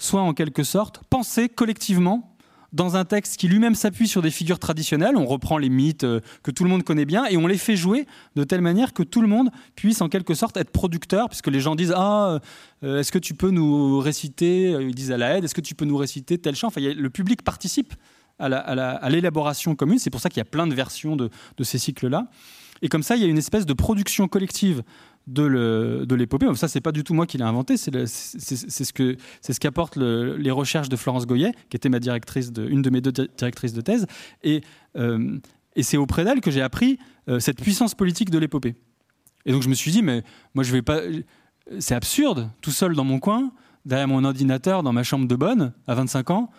soit 0.00 0.22
en 0.22 0.34
quelque 0.34 0.64
sorte 0.64 1.02
pensé 1.10 1.48
collectivement 1.48 2.26
dans 2.72 2.96
un 2.96 3.04
texte 3.04 3.36
qui 3.36 3.48
lui-même 3.48 3.74
s'appuie 3.74 4.06
sur 4.06 4.22
des 4.22 4.30
figures 4.30 4.58
traditionnelles. 4.58 5.16
On 5.16 5.26
reprend 5.26 5.58
les 5.58 5.68
mythes 5.68 6.04
euh, 6.04 6.20
que 6.42 6.50
tout 6.50 6.62
le 6.62 6.70
monde 6.70 6.84
connaît 6.84 7.04
bien 7.04 7.26
et 7.26 7.36
on 7.36 7.46
les 7.46 7.58
fait 7.58 7.76
jouer 7.76 8.06
de 8.36 8.44
telle 8.44 8.60
manière 8.60 8.92
que 8.92 9.02
tout 9.02 9.20
le 9.20 9.28
monde 9.28 9.50
puisse 9.74 10.00
en 10.00 10.08
quelque 10.08 10.34
sorte 10.34 10.56
être 10.56 10.70
producteur, 10.70 11.28
puisque 11.28 11.48
les 11.48 11.60
gens 11.60 11.74
disent 11.74 11.92
Ah, 11.96 12.38
euh, 12.84 13.00
est-ce 13.00 13.10
que 13.10 13.18
tu 13.18 13.34
peux 13.34 13.50
nous 13.50 13.98
réciter? 13.98 14.70
Ils 14.80 14.94
disent 14.94 15.10
à 15.12 15.18
la 15.18 15.38
aide, 15.38 15.44
est-ce 15.44 15.54
que 15.54 15.60
tu 15.60 15.74
peux 15.74 15.84
nous 15.84 15.96
réciter 15.96 16.38
tel 16.38 16.54
chant? 16.54 16.68
Enfin, 16.68 16.80
Le 16.80 17.10
public 17.10 17.42
participe 17.42 17.94
à 18.38 19.08
l'élaboration 19.10 19.74
commune. 19.74 19.98
C'est 19.98 20.08
pour 20.08 20.20
ça 20.20 20.30
qu'il 20.30 20.38
y 20.38 20.40
a 20.40 20.46
plein 20.46 20.66
de 20.66 20.74
versions 20.74 21.14
de 21.14 21.30
ces 21.62 21.76
cycles-là. 21.76 22.28
Et 22.82 22.88
comme 22.88 23.02
ça, 23.02 23.16
il 23.16 23.22
y 23.22 23.24
a 23.24 23.28
une 23.28 23.38
espèce 23.38 23.66
de 23.66 23.72
production 23.74 24.28
collective 24.28 24.82
de 25.30 26.14
l'épopée. 26.14 26.46
Ça, 26.54 26.68
c'est 26.68 26.80
pas 26.80 26.92
du 26.92 27.04
tout 27.04 27.14
moi 27.14 27.26
qui 27.26 27.38
l'ai 27.38 27.44
inventé, 27.44 27.76
c'est 27.76 28.06
ce 28.06 28.92
que 28.92 29.16
c'est 29.40 29.52
ce 29.52 29.60
qu'apportent 29.60 29.96
les 29.96 30.50
recherches 30.50 30.88
de 30.88 30.96
Florence 30.96 31.26
Goyet, 31.26 31.52
qui 31.68 31.76
était 31.76 31.88
ma 31.88 32.00
directrice 32.00 32.52
de, 32.52 32.68
une 32.68 32.82
de 32.82 32.90
mes 32.90 33.00
deux 33.00 33.12
directrices 33.12 33.72
de 33.72 33.80
thèse, 33.80 34.06
et, 34.42 34.62
euh, 34.96 35.38
et 35.76 35.82
c'est 35.82 35.96
auprès 35.96 36.24
d'elle 36.24 36.40
que 36.40 36.50
j'ai 36.50 36.62
appris 36.62 36.98
euh, 37.28 37.38
cette 37.38 37.60
puissance 37.60 37.94
politique 37.94 38.30
de 38.30 38.38
l'épopée. 38.38 38.74
Et 39.46 39.52
donc 39.52 39.62
je 39.62 39.68
me 39.68 39.74
suis 39.74 39.90
dit, 39.90 40.02
mais 40.02 40.22
moi 40.54 40.64
je 40.64 40.72
vais 40.72 40.82
pas, 40.82 41.00
c'est 41.78 41.94
absurde, 41.94 42.50
tout 42.60 42.72
seul 42.72 42.94
dans 42.94 43.04
mon 43.04 43.18
coin, 43.18 43.52
derrière 43.84 44.08
mon 44.08 44.24
ordinateur, 44.24 44.82
dans 44.82 44.92
ma 44.92 45.02
chambre 45.02 45.26
de 45.26 45.36
bonne, 45.36 45.72
à 45.86 45.94
25 45.94 46.30
ans, 46.30 46.50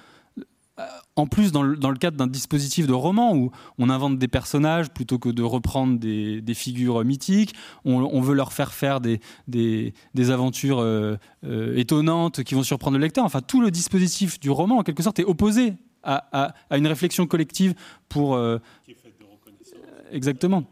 en 1.16 1.28
plus 1.28 1.52
dans 1.52 1.64
le, 1.64 1.78
cadre 1.98 2.18
d'un 2.18 2.28
dispositif 2.28 2.88
de 2.88 2.94
roman 2.94 3.36
où 3.36 3.52
on 3.78 3.90
invente 3.90 4.18
des 4.18 4.28
personnages 4.28 4.90
plutôt 4.90 5.20
que 5.20 5.30
de 5.30 5.44
reprendre 5.44 6.00
des, 6.00 6.54
figures 6.54 7.04
mythiques, 7.04 7.54
on, 7.86 8.22
veut 8.22 8.34
leur 8.34 8.54
faire 8.54 8.74
faire 8.74 9.02
des, 9.02 9.20
des, 9.48 9.94
aventures 10.32 10.80
euh, 10.80 11.18
euh, 11.44 11.76
étonnantes 11.78 12.44
qui 12.44 12.56
vont 12.56 12.64
surprendre 12.64 12.98
le 12.98 13.04
lecteur. 13.04 13.26
Enfin, 13.26 13.42
tout 13.42 13.62
le 13.62 13.72
dispositif 13.72 14.40
du 14.40 14.50
roman, 14.50 14.78
en 14.78 14.84
quelque 14.84 15.04
sorte, 15.04 15.20
est 15.20 15.26
opposé 15.26 15.74
à, 16.04 16.54
une 16.72 16.88
réflexion 16.88 17.28
collective 17.28 17.76
pour... 18.10 18.36
Euh, 18.36 18.58
qui 18.86 18.92
est 18.92 18.96
faite 18.96 19.20
de 19.20 19.26
reconnaissance. 19.26 19.80
Exactement. 20.12 20.64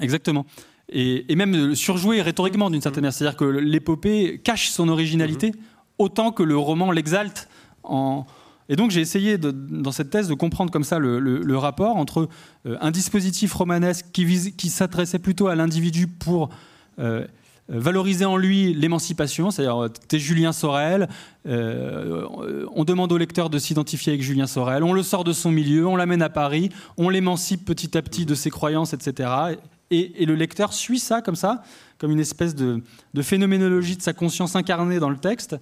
Exactement. 0.00 0.44
Et, 0.90 1.32
et, 1.32 1.36
même 1.36 1.74
surjouer 1.74 2.20
rhétoriquement 2.20 2.68
d'une 2.68 2.82
certaine 2.82 3.02
manière. 3.02 3.14
C'est-à-dire 3.14 3.38
que 3.38 3.44
l'épopée 3.44 4.40
cache 4.44 4.68
son 4.68 4.88
originalité 4.88 5.50
mm-hmm. 5.50 5.56
autant 5.98 6.30
que 6.30 6.42
le 6.42 6.58
roman 6.58 6.90
l'exalte 6.90 7.48
en 7.84 8.26
Et 8.68 8.76
donc 8.76 8.90
j'ai 8.90 9.00
essayé 9.00 9.38
dans 9.38 9.92
cette 9.92 10.10
thèse 10.10 10.28
de 10.28 10.34
comprendre 10.34 10.70
comme 10.70 10.84
ça 10.84 10.98
le, 10.98 11.56
rapport 11.56 11.96
entre 11.96 12.28
euh, 12.66 12.76
un 12.80 12.90
dispositif 12.90 13.52
romanesque 13.52 14.06
qui, 14.12 14.70
s'adressait 14.70 15.18
plutôt 15.18 15.48
à 15.48 15.54
l'individu 15.54 16.06
pour 16.06 16.50
euh, 16.98 17.26
valoriser 17.68 18.24
en 18.24 18.36
lui 18.36 18.74
l'émancipation, 18.74 19.50
c'est-à-dire 19.50 19.88
t'es 20.08 20.18
Julien 20.18 20.52
Sorel, 20.52 21.08
on 21.46 22.84
demande 22.84 23.10
au 23.12 23.16
lecteur 23.16 23.48
de 23.48 23.58
s'identifier 23.58 24.12
avec 24.12 24.22
Julien 24.22 24.46
Sorel, 24.46 24.84
on 24.84 24.92
le 24.92 25.02
sort 25.02 25.24
de 25.24 25.32
son 25.32 25.50
milieu, 25.50 25.86
on 25.86 25.96
l'amène 25.96 26.20
à 26.20 26.28
Paris, 26.28 26.68
on 26.98 27.08
l'émancipe 27.08 27.64
petit 27.64 27.96
à 27.96 28.02
petit 28.02 28.26
de 28.26 28.34
ses 28.34 28.50
croyances, 28.50 28.92
etc. 28.92 29.56
Et, 29.90 30.24
le 30.24 30.34
lecteur 30.34 30.72
suit 30.72 30.98
ça 30.98 31.22
comme 31.22 31.36
ça, 31.36 31.62
comme 31.98 32.10
une 32.10 32.20
espèce 32.20 32.54
de, 32.54 32.82
phénoménologie 33.22 33.96
de 33.96 34.02
sa 34.02 34.12
conscience 34.12 34.56
incarnée 34.56 34.98
dans 34.98 35.10
le 35.10 35.18
texte. 35.18 35.56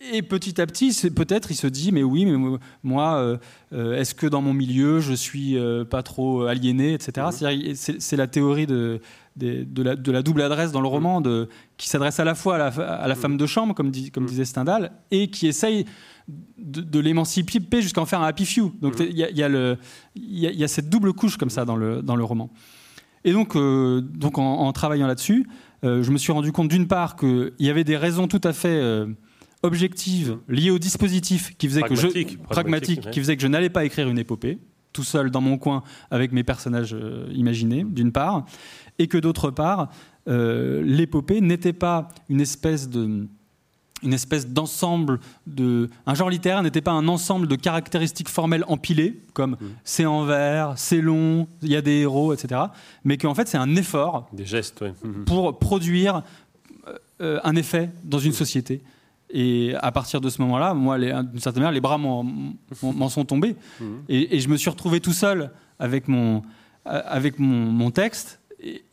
Et 0.00 0.22
petit 0.22 0.58
à 0.62 0.66
petit, 0.66 0.96
peut-être, 1.10 1.50
il 1.50 1.56
se 1.56 1.66
dit, 1.66 1.92
mais 1.92 2.02
oui, 2.02 2.24
mais 2.24 2.58
moi, 2.82 3.16
euh, 3.16 3.36
euh, 3.74 3.98
est-ce 3.98 4.14
que 4.14 4.26
dans 4.26 4.40
mon 4.40 4.54
milieu, 4.54 4.98
je 4.98 5.12
suis 5.12 5.58
euh, 5.58 5.84
pas 5.84 6.02
trop 6.02 6.44
aliéné, 6.44 6.94
etc. 6.94 7.26
C'est 7.74 8.16
la 8.16 8.26
théorie 8.26 8.66
de, 8.66 9.02
de, 9.36 9.82
la, 9.82 10.22
double 10.22 10.40
adresse 10.40 10.72
dans 10.72 10.80
le 10.80 10.88
roman, 10.88 11.20
de, 11.20 11.50
qui 11.76 11.86
s'adresse 11.86 12.18
à 12.18 12.24
la 12.24 12.34
fois 12.34 12.56
à 12.56 13.06
la, 13.06 13.14
femme 13.14 13.36
de 13.36 13.44
chambre, 13.44 13.74
comme, 13.74 13.92
comme 14.10 14.24
disait 14.24 14.46
Stendhal, 14.46 14.90
et 15.10 15.28
qui 15.28 15.46
essaye 15.46 15.84
de, 16.56 16.98
l'émanciper 16.98 17.82
jusqu'à 17.82 18.00
en 18.00 18.06
faire 18.06 18.22
un 18.22 18.26
happy 18.26 18.46
few. 18.46 18.72
Donc 18.80 18.94
il 19.00 19.18
y, 19.18 19.26
y, 19.34 20.64
a, 20.64 20.68
cette 20.68 20.88
double 20.88 21.12
couche 21.12 21.36
comme 21.36 21.50
ça 21.50 21.66
dans 21.66 21.76
le, 21.76 22.00
dans 22.00 22.16
le 22.16 22.24
roman. 22.24 22.48
Et 23.24 23.32
donc, 23.32 23.54
euh, 23.54 24.00
donc 24.00 24.38
en, 24.38 24.72
travaillant 24.72 25.06
là-dessus, 25.06 25.46
je 25.82 26.10
me 26.10 26.16
suis 26.16 26.32
rendu 26.32 26.52
compte 26.52 26.68
d'une 26.68 26.86
part 26.86 27.16
qu'il 27.16 27.52
y 27.58 27.68
avait 27.68 27.84
des 27.84 27.98
raisons 27.98 28.28
tout 28.28 28.40
à 28.44 28.54
fait 28.54 29.06
euh, 29.62 29.66
objectives 29.66 30.38
liées 30.48 30.70
au 30.70 30.78
dispositif 30.78 31.56
qui 31.56 31.68
faisait 31.68 31.82
que 31.82 31.94
je 31.94 32.08
pragmatique, 32.48 33.10
qui 33.10 33.20
faisait 33.20 33.36
que 33.36 33.42
je 33.42 33.48
n'allais 33.48 33.70
pas 33.70 33.84
écrire 33.84 34.08
une 34.08 34.18
épopée 34.18 34.58
tout 34.92 35.04
seul 35.04 35.30
dans 35.30 35.40
mon 35.40 35.56
coin 35.56 35.84
avec 36.10 36.32
mes 36.32 36.42
personnages 36.42 36.96
imaginés, 37.32 37.84
d'une 37.84 38.10
part, 38.10 38.44
et 38.98 39.06
que 39.06 39.18
d'autre 39.18 39.52
part, 39.52 39.88
l'épopée 40.26 41.40
n'était 41.40 41.72
pas 41.72 42.08
une 42.28 42.40
espèce 42.40 42.88
de 42.88 43.28
une 44.02 44.12
espèce 44.12 44.48
d'ensemble 44.48 45.20
de. 45.46 45.88
Un 46.06 46.14
genre 46.14 46.30
littéraire 46.30 46.62
n'était 46.62 46.80
pas 46.80 46.92
un 46.92 47.08
ensemble 47.08 47.46
de 47.46 47.56
caractéristiques 47.56 48.28
formelles 48.28 48.64
empilées, 48.68 49.22
comme 49.34 49.52
mm. 49.52 49.66
c'est 49.84 50.06
en 50.06 50.24
vers, 50.24 50.74
c'est 50.76 51.00
long, 51.00 51.48
il 51.62 51.70
y 51.70 51.76
a 51.76 51.82
des 51.82 52.00
héros, 52.00 52.32
etc. 52.32 52.60
Mais 53.04 53.16
qu'en 53.16 53.34
fait, 53.34 53.48
c'est 53.48 53.58
un 53.58 53.76
effort. 53.76 54.28
Des 54.32 54.46
gestes. 54.46 54.84
Pour 55.26 55.58
produire 55.58 56.22
euh, 57.20 57.40
un 57.44 57.56
effet 57.56 57.90
dans 58.04 58.18
une 58.18 58.32
société. 58.32 58.82
Et 59.32 59.74
à 59.80 59.92
partir 59.92 60.20
de 60.20 60.28
ce 60.28 60.42
moment-là, 60.42 60.74
moi, 60.74 60.98
d'une 60.98 61.38
certaine 61.38 61.62
manière, 61.62 61.72
les 61.72 61.80
bras 61.80 61.98
m'en 61.98 63.08
sont 63.08 63.24
tombés. 63.24 63.56
Mm-hmm. 63.80 63.84
Et, 64.08 64.40
je 64.40 64.48
me 64.48 64.56
suis 64.56 64.70
retrouvé 64.70 65.00
tout 65.00 65.12
seul 65.12 65.50
avec 65.78 66.08
mon, 66.08 66.42
avec 66.84 67.38
mon, 67.38 67.90
texte. 67.90 68.40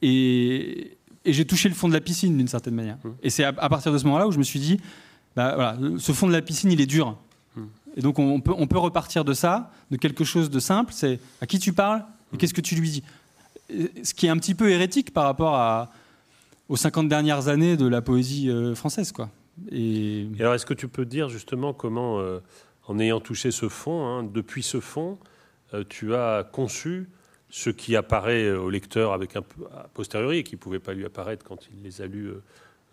et, 0.01 0.97
et 1.27 1.33
j'ai 1.33 1.45
touché 1.45 1.67
le 1.67 1.75
fond 1.75 1.89
de 1.89 1.93
la 1.93 1.99
piscine 1.99 2.37
d'une 2.37 2.47
certaine 2.47 2.73
manière. 2.73 2.97
Mmh. 3.03 3.09
Et 3.21 3.29
c'est 3.29 3.43
à, 3.43 3.53
partir 3.53 3.91
de 3.91 3.97
ce 3.97 4.05
moment-là 4.05 4.27
où 4.27 4.31
je 4.31 4.37
me 4.37 4.43
suis 4.43 4.61
dit, 4.61 4.79
bah, 5.35 5.53
voilà, 5.55 5.77
ce 5.99 6.13
fond 6.13 6.25
de 6.25 6.31
la 6.31 6.41
piscine, 6.41 6.71
il 6.71 6.79
est 6.79 6.85
dur. 6.85 7.17
Mmh. 7.55 7.61
Et 7.97 8.01
donc 8.01 8.17
on 8.17 8.39
peut, 8.39 8.53
on 8.57 8.65
peut 8.65 8.77
repartir 8.77 9.25
de 9.25 9.33
ça, 9.33 9.71
de 9.91 9.97
quelque 9.97 10.23
chose 10.23 10.49
de 10.49 10.59
simple, 10.59 10.93
c'est 10.95 11.19
à 11.41 11.45
qui 11.45 11.59
tu 11.59 11.73
parles 11.73 11.99
et 11.99 12.35
mmh. 12.35 12.37
qu'est-ce 12.37 12.53
que 12.53 12.61
tu 12.61 12.75
lui 12.75 12.89
dis? 12.89 13.03
Ce 14.03 14.13
qui 14.13 14.27
est 14.27 14.29
un 14.29 14.37
petit 14.37 14.55
peu 14.55 14.71
hérétique 14.71 15.13
par 15.13 15.25
rapport 15.25 15.55
à, 15.55 15.91
aux 16.69 16.77
50 16.77 17.09
dernières 17.09 17.49
années 17.49 17.75
de 17.75 17.85
la 17.85 18.01
poésie 18.01 18.49
euh, 18.49 18.73
française. 18.73 19.11
Quoi. 19.11 19.29
Et... 19.71 20.27
alors 20.39 20.53
est-ce 20.53 20.65
que 20.65 20.73
tu 20.73 20.87
peux 20.87 21.05
dire 21.05 21.29
justement 21.29 21.73
comment, 21.73 22.19
euh, 22.19 22.39
en 22.87 22.99
ayant 22.99 23.19
touché 23.19 23.51
ce 23.51 23.69
fond, 23.69 24.05
hein, 24.05 24.23
depuis 24.23 24.63
ce 24.63 24.79
fond, 24.79 25.17
euh, 25.73 25.83
tu 25.87 26.15
as 26.15 26.47
conçu 26.51 27.07
ce 27.49 27.69
qui 27.69 27.95
apparaît 27.95 28.51
au 28.51 28.69
lecteur 28.69 29.13
avec 29.13 29.35
un 29.35 29.41
peu 29.41 29.65
a 29.75 29.87
posteriori 29.93 30.39
et 30.39 30.43
qui 30.43 30.55
ne 30.55 30.59
pouvait 30.59 30.79
pas 30.79 30.93
lui 30.93 31.05
apparaître 31.05 31.45
quand 31.45 31.67
il 31.71 31.83
les 31.83 32.01
a 32.01 32.07
lus 32.07 32.27
euh, 32.27 32.41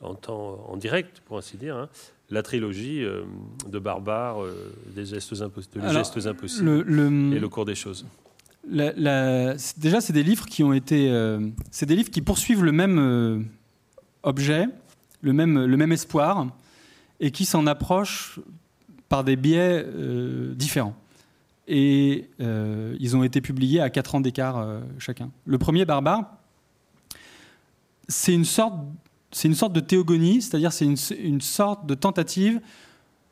en 0.01 0.15
temps 0.15 0.65
en 0.69 0.77
direct, 0.77 1.23
pour 1.25 1.39
ainsi 1.39 1.57
dire, 1.57 1.77
hein. 1.77 1.89
la 2.31 2.43
trilogie 2.43 3.03
euh, 3.03 3.23
de 3.69 3.79
Barbare, 3.79 4.43
euh, 4.43 4.73
des 4.95 5.07
gestes, 5.07 5.35
gestes 5.35 6.27
impossibles 6.27 6.95
et 7.35 7.39
le 7.39 7.49
cours 7.49 7.65
des 7.65 7.75
choses. 7.75 8.07
déjà, 8.67 10.01
c'est 10.01 10.13
des 10.13 10.23
livres 10.23 10.47
qui 10.47 10.63
ont 10.63 10.73
été, 10.73 11.11
c'est 11.71 11.87
des 11.87 11.97
livres 11.97 12.11
qui 12.11 12.23
poursuivent 12.23 12.65
le 12.65 12.73
même 12.73 13.49
objet, 14.23 14.67
le 15.25 15.33
même, 15.33 15.65
le 15.65 15.77
même 15.77 15.93
espoir, 15.93 16.47
et 17.19 17.31
qui 17.31 17.45
s'en 17.45 17.67
approchent 17.67 18.39
par 19.09 19.25
des 19.25 19.37
biais 19.37 19.85
différents 20.55 20.95
et 21.67 22.29
euh, 22.41 22.97
ils 23.01 23.17
ont 23.17 23.25
été 23.25 23.41
publiés 23.41 23.81
à 23.81 23.91
4 23.91 24.17
ans 24.17 24.21
d'écart 24.21 24.59
euh, 24.59 24.81
chacun. 24.99 25.31
Le 25.47 25.59
premier, 25.59 25.85
Barbare, 25.85 26.37
c'est 28.09 28.35
une 28.35 28.45
sorte, 28.45 28.75
c'est 29.31 29.49
une 29.49 29.55
sorte 29.55 29.73
de 29.73 29.81
théogonie, 29.81 30.43
c'est-à-dire 30.43 30.73
c'est 30.73 30.85
une, 30.85 31.41
sorte 31.41 31.87
de 31.87 31.95
tentative 31.95 32.61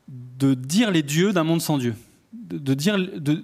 de 0.07 0.53
dire 0.53 0.91
les 0.91 1.03
dieux 1.03 1.31
d'un 1.31 1.43
monde 1.43 1.61
sans 1.61 1.77
Dieu, 1.77 1.95
de, 2.33 2.73
dire, 2.73 2.97
de, 2.97 3.43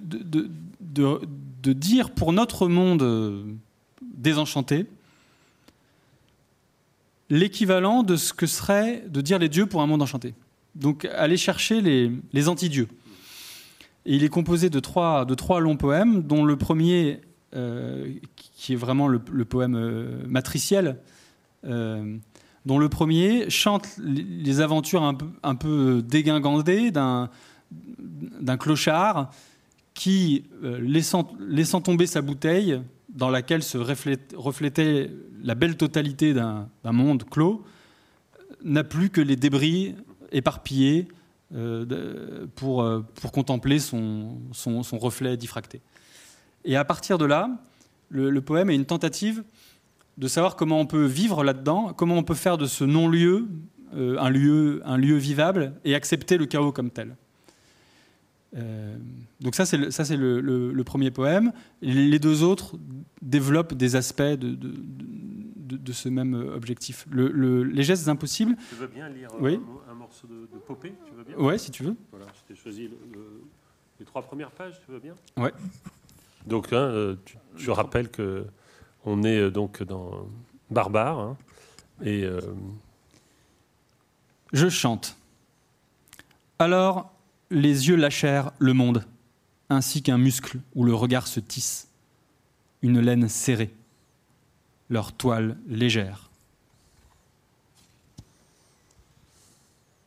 de, 0.80 1.72
dire 1.72 2.10
pour 2.10 2.32
notre 2.32 2.66
monde 2.68 3.02
euh, 3.02 3.44
désenchanté 4.02 4.86
l'équivalent 7.30 8.02
de 8.02 8.16
ce 8.16 8.32
que 8.32 8.46
serait 8.46 9.04
de 9.08 9.20
dire 9.20 9.38
les 9.38 9.48
dieux 9.48 9.66
pour 9.66 9.80
un 9.80 9.86
monde 9.86 10.02
enchanté. 10.02 10.34
Donc 10.74 11.04
aller 11.04 11.36
chercher 11.36 11.80
les, 11.80 12.12
les 12.32 12.48
anti-dieux 12.48 12.88
il 14.04 14.24
est 14.24 14.28
composé 14.28 14.70
de 14.70 14.80
trois, 14.80 15.24
de 15.24 15.34
trois 15.34 15.60
longs 15.60 15.76
poèmes, 15.76 16.22
dont 16.22 16.44
le 16.44 16.56
premier, 16.56 17.20
euh, 17.54 18.12
qui 18.56 18.72
est 18.72 18.76
vraiment 18.76 19.08
le, 19.08 19.18
poème 19.18 19.76
euh, 19.76 20.22
matriciel, 20.26 20.98
euh, 21.64 22.16
dont 22.66 22.78
le 22.78 22.88
premier 22.88 23.50
chante 23.50 23.88
les 23.98 24.60
aventures 24.60 25.02
un 25.02 25.14
peu, 25.14 25.26
un 25.42 25.54
peu 25.54 26.02
dégingandées 26.02 26.90
d'un, 26.90 27.28
clochard 28.58 29.30
qui, 29.94 30.44
laissant, 30.62 31.30
laissant 31.38 31.80
tomber 31.80 32.06
sa 32.06 32.22
bouteille, 32.22 32.80
dans 33.08 33.28
laquelle 33.28 33.62
se 33.62 33.76
reflétait 33.76 35.10
la 35.42 35.54
belle 35.54 35.76
totalité 35.76 36.34
d'un, 36.34 36.68
monde 36.84 37.24
clos, 37.24 37.64
n'a 38.62 38.84
plus 38.84 39.10
que 39.10 39.20
les 39.20 39.36
débris 39.36 39.94
éparpillés 40.32 41.08
euh, 41.54 42.46
pour, 42.54 42.82
euh, 42.82 43.00
pour 43.20 43.32
contempler 43.32 43.78
son, 43.78 44.38
reflet 44.92 45.36
diffracté. 45.36 45.80
Et 46.64 46.76
à 46.76 46.84
partir 46.84 47.18
de 47.18 47.24
là, 47.24 47.50
le, 48.08 48.40
poème 48.40 48.70
est 48.70 48.74
une 48.74 48.84
tentative 48.84 49.42
de 50.18 50.28
savoir 50.28 50.56
comment 50.56 50.78
on 50.78 50.86
peut 50.86 51.06
vivre 51.06 51.42
là-dedans, 51.42 51.92
comment 51.96 52.16
on 52.16 52.22
peut 52.22 52.34
faire 52.34 52.58
de 52.58 52.66
ce 52.66 52.84
non-lieu 52.84 53.48
euh, 53.96 54.16
un, 54.18 54.30
lieu, 54.30 55.16
vivable 55.16 55.72
et 55.84 55.94
accepter 55.96 56.36
le 56.36 56.46
chaos 56.46 56.70
comme 56.70 56.90
tel. 56.90 57.16
donc 59.40 59.56
ça, 59.56 59.64
c'est 59.64 59.76
le, 60.16 60.82
premier 60.84 61.10
poème. 61.10 61.52
Les 61.82 62.20
deux 62.20 62.44
autres 62.44 62.76
développent 63.22 63.74
des 63.74 63.96
aspects 63.96 64.22
de, 64.22 64.56
de, 65.76 65.92
ce 65.92 66.08
même 66.08 66.34
objectif. 66.34 67.06
les 67.12 67.82
gestes 67.82 68.08
impossibles... 68.08 68.56
Tu 68.68 68.74
veux 68.74 68.86
bien 68.86 69.08
lire 69.08 69.30
oui 69.40 69.60
de, 70.28 70.58
Popé, 70.66 70.94
tu 71.06 71.14
veux 71.14 71.24
bien 71.24 71.36
Ouais, 71.36 71.58
si 71.58 71.70
tu 71.70 71.82
veux. 71.82 71.96
Voilà, 72.10 72.26
je 72.34 72.52
t'ai 72.52 72.60
choisi 72.60 72.90
les 73.98 74.04
trois 74.04 74.22
premières 74.22 74.50
pages, 74.50 74.80
tu 74.84 74.90
veux 74.90 74.98
bien 74.98 75.14
Ouais. 75.36 75.52
Donc, 76.46 76.72
hein, 76.72 76.76
euh, 76.76 77.16
tu, 77.56 77.70
rappelles 77.70 78.10
que 78.10 78.46
on 79.04 79.22
est 79.22 79.38
euh, 79.38 79.50
donc 79.50 79.82
dans 79.82 80.26
Barbare 80.70 81.18
hein, 81.18 81.36
et 82.02 82.24
euh, 82.24 82.40
je 84.52 84.68
chante. 84.68 85.16
Alors, 86.58 87.12
les 87.50 87.88
yeux 87.88 87.96
lâchèrent 87.96 88.52
le 88.58 88.72
monde, 88.72 89.04
ainsi 89.68 90.02
qu'un 90.02 90.18
muscle 90.18 90.58
où 90.74 90.84
le 90.84 90.94
regard 90.94 91.26
se 91.26 91.40
tisse, 91.40 91.88
une 92.82 93.00
laine 93.00 93.28
serrée, 93.28 93.74
leur 94.90 95.12
toile 95.12 95.56
légère. 95.66 96.30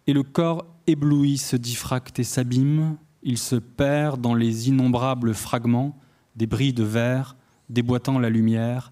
et 0.08 0.14
le 0.14 0.24
corps 0.24 0.66
ébloui 0.88 1.38
se 1.38 1.56
diffracte 1.56 2.20
et 2.20 2.24
s'abîme, 2.24 2.98
il 3.24 3.38
se 3.38 3.56
perd 3.56 4.20
dans 4.20 4.36
les 4.36 4.68
innombrables 4.70 5.34
fragments 5.34 5.98
des 6.36 6.48
bris 6.48 6.74
de 6.74 6.84
verre 6.84 7.36
déboîtant 7.70 8.20
la 8.20 8.30
lumière 8.30 8.92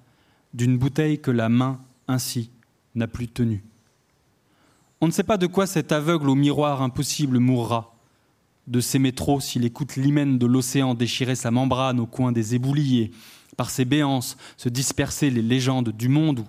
d'une 0.54 0.78
bouteille 0.78 1.20
que 1.20 1.32
la 1.32 1.50
main, 1.50 1.80
ainsi, 2.08 2.50
n'a 2.96 3.08
plus 3.08 3.28
tenue. 3.28 3.64
On 5.02 5.08
ne 5.08 5.12
sait 5.12 5.24
pas 5.24 5.38
de 5.38 5.48
quoi 5.48 5.66
cet 5.66 5.92
aveugle 5.92 6.30
au 6.30 6.36
miroir 6.36 6.82
impossible 6.82 7.40
mourra, 7.40 7.96
de 8.68 8.80
s'aimer 8.80 9.12
trop 9.12 9.40
s'il 9.40 9.66
écoute 9.66 9.96
l'hymen 9.96 10.38
de 10.38 10.46
l'océan 10.46 10.94
déchirer 10.94 11.36
sa 11.36 11.52
membrane 11.52 12.00
au 12.00 12.06
coin 12.06 12.32
des 12.32 12.56
éboulis 12.56 13.00
et, 13.00 13.12
par 13.58 13.70
ses 13.70 13.86
béances, 13.86 14.38
se 14.58 14.70
disperser 14.70 15.30
les 15.30 15.42
légendes 15.42 15.90
du 15.90 16.10
monde 16.10 16.40
où 16.40 16.46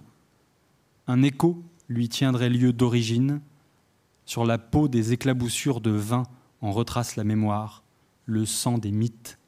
un 1.07 1.23
écho 1.23 1.63
lui 1.89 2.09
tiendrait 2.09 2.49
lieu 2.49 2.73
d'origine, 2.73 3.41
sur 4.25 4.45
la 4.45 4.59
peau 4.59 4.89
des 4.89 5.13
éclaboussures 5.13 5.81
de 5.81 5.91
vin 5.91 6.23
en 6.61 6.71
retrace 6.71 7.17
la 7.17 7.25
mémoire, 7.25 7.83
le 8.25 8.47
sang 8.47 8.79
des 8.79 8.93
mythes. 8.93 9.39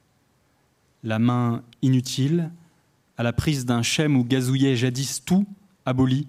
La 1.02 1.18
main 1.18 1.62
inutile, 1.80 2.50
à 3.16 3.22
la 3.22 3.32
prise 3.32 3.66
d'un 3.66 3.82
chême 3.82 4.16
où 4.16 4.24
gazouillait 4.24 4.76
jadis 4.76 5.24
tout, 5.24 5.46
aboli, 5.86 6.26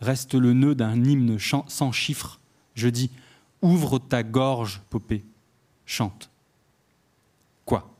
reste 0.00 0.34
le 0.34 0.52
nœud 0.52 0.74
d'un 0.74 1.02
hymne 1.02 1.38
sans 1.38 1.92
chiffres. 1.92 2.40
Je 2.74 2.88
dis 2.88 3.10
Ouvre 3.62 3.98
ta 3.98 4.22
gorge, 4.22 4.82
Popée, 4.90 5.24
chante. 5.86 6.30
Quoi? 7.64 7.94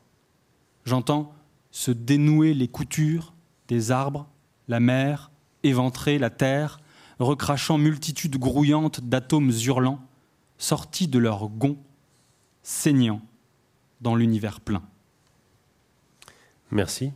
J'entends 0.84 1.32
se 1.72 1.90
dénouer 1.90 2.54
les 2.54 2.68
coutures 2.68 3.34
des 3.66 3.90
arbres, 3.90 4.28
la 4.68 4.78
mer, 4.78 5.32
éventrer 5.64 6.18
la 6.18 6.30
terre, 6.30 6.78
recrachant 7.18 7.78
multitude 7.78 8.36
grouillante 8.36 9.00
d'atomes 9.00 9.50
hurlants, 9.64 10.00
sortis 10.58 11.08
de 11.08 11.18
leur 11.18 11.48
gonds, 11.48 11.78
saignant 12.62 13.22
dans 14.00 14.14
l'univers 14.14 14.60
plein. 14.60 14.82
Merci. 16.70 17.12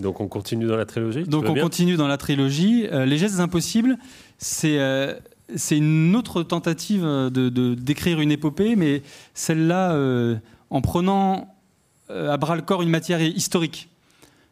Donc 0.00 0.20
on 0.20 0.28
continue 0.28 0.66
dans 0.66 0.76
la 0.76 0.86
trilogie 0.86 1.24
Donc 1.24 1.44
on 1.48 1.54
continue 1.54 1.96
dans 1.96 2.08
la 2.08 2.16
trilogie. 2.16 2.86
Euh, 2.90 3.04
les 3.04 3.18
gestes 3.18 3.40
impossibles, 3.40 3.98
c'est 4.38 4.78
euh, 4.78 5.14
c'est 5.56 5.76
une 5.76 6.14
autre 6.16 6.42
tentative 6.42 7.02
de 7.02 7.74
d'écrire 7.74 8.20
une 8.20 8.32
épopée, 8.32 8.76
mais 8.76 9.02
celle-là 9.34 9.92
euh, 9.92 10.36
en 10.70 10.80
prenant 10.80 11.54
à 12.10 12.36
bras 12.36 12.56
le 12.56 12.62
corps 12.62 12.82
une 12.82 12.90
matière 12.90 13.22
historique. 13.22 13.88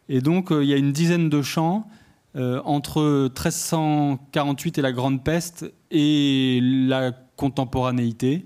Et 0.09 0.21
donc 0.21 0.49
il 0.51 0.65
y 0.65 0.73
a 0.73 0.77
une 0.77 0.93
dizaine 0.93 1.29
de 1.29 1.43
chants 1.43 1.89
entre 2.35 3.03
1348 3.25 4.79
et 4.79 4.83
la 4.83 4.93
Grande 4.93 5.25
Peste 5.25 5.73
et 5.91 6.61
la 6.63 7.13
contemporanéité, 7.37 8.45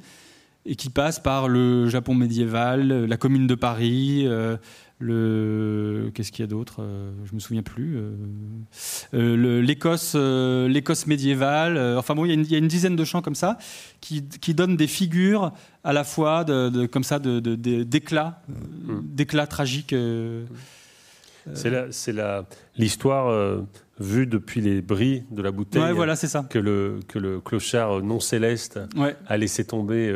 et 0.64 0.76
qui 0.76 0.90
passent 0.90 1.20
par 1.20 1.48
le 1.48 1.88
Japon 1.88 2.14
médiéval, 2.14 3.06
la 3.06 3.16
Commune 3.16 3.46
de 3.46 3.54
Paris 3.54 4.26
le 5.02 6.10
qu'est-ce 6.14 6.32
qu'il 6.32 6.42
y 6.42 6.46
a 6.46 6.48
d'autre 6.48 6.76
euh, 6.80 7.12
Je 7.24 7.34
me 7.34 7.40
souviens 7.40 7.62
plus. 7.62 7.96
Euh, 7.96 8.12
euh, 9.14 9.60
l'Écosse, 9.60 10.14
l'Écosse 10.14 11.06
médiévale. 11.06 11.78
enfin 11.98 12.14
bon, 12.14 12.24
il 12.24 12.50
y, 12.50 12.54
a 12.54 12.58
une 12.58 12.68
dizaine 12.68 12.96
de 12.96 13.04
chants 13.04 13.22
comme 13.22 13.34
ça 13.34 13.58
qui, 14.00 14.26
qui 14.28 14.54
donnent 14.54 14.76
des 14.76 14.86
figures 14.86 15.52
à 15.84 15.92
la 15.92 16.04
fois 16.04 16.44
de, 16.44 16.86
comme 16.86 17.04
ça 17.04 17.18
de, 17.18 17.40
d'éclats, 17.40 18.42
hmm. 18.48 19.00
d'éclats 19.02 19.46
tragiques. 19.46 19.94
c'est 21.54 22.12
la, 22.12 22.44
l'histoire 22.76 23.62
vue 23.98 24.26
depuis 24.26 24.60
les 24.60 24.80
bris 24.80 25.24
de 25.30 25.42
la 25.42 25.50
bouteille. 25.50 25.82
Ouais, 25.82 25.92
voilà, 25.92 26.16
c'est 26.16 26.28
ça. 26.28 26.46
Que 26.48 26.58
le, 26.58 27.00
que 27.08 27.18
le 27.18 27.40
clochard 27.40 28.02
non 28.02 28.20
céleste 28.20 28.80
a 29.26 29.36
laissé 29.36 29.64
tomber 29.64 30.14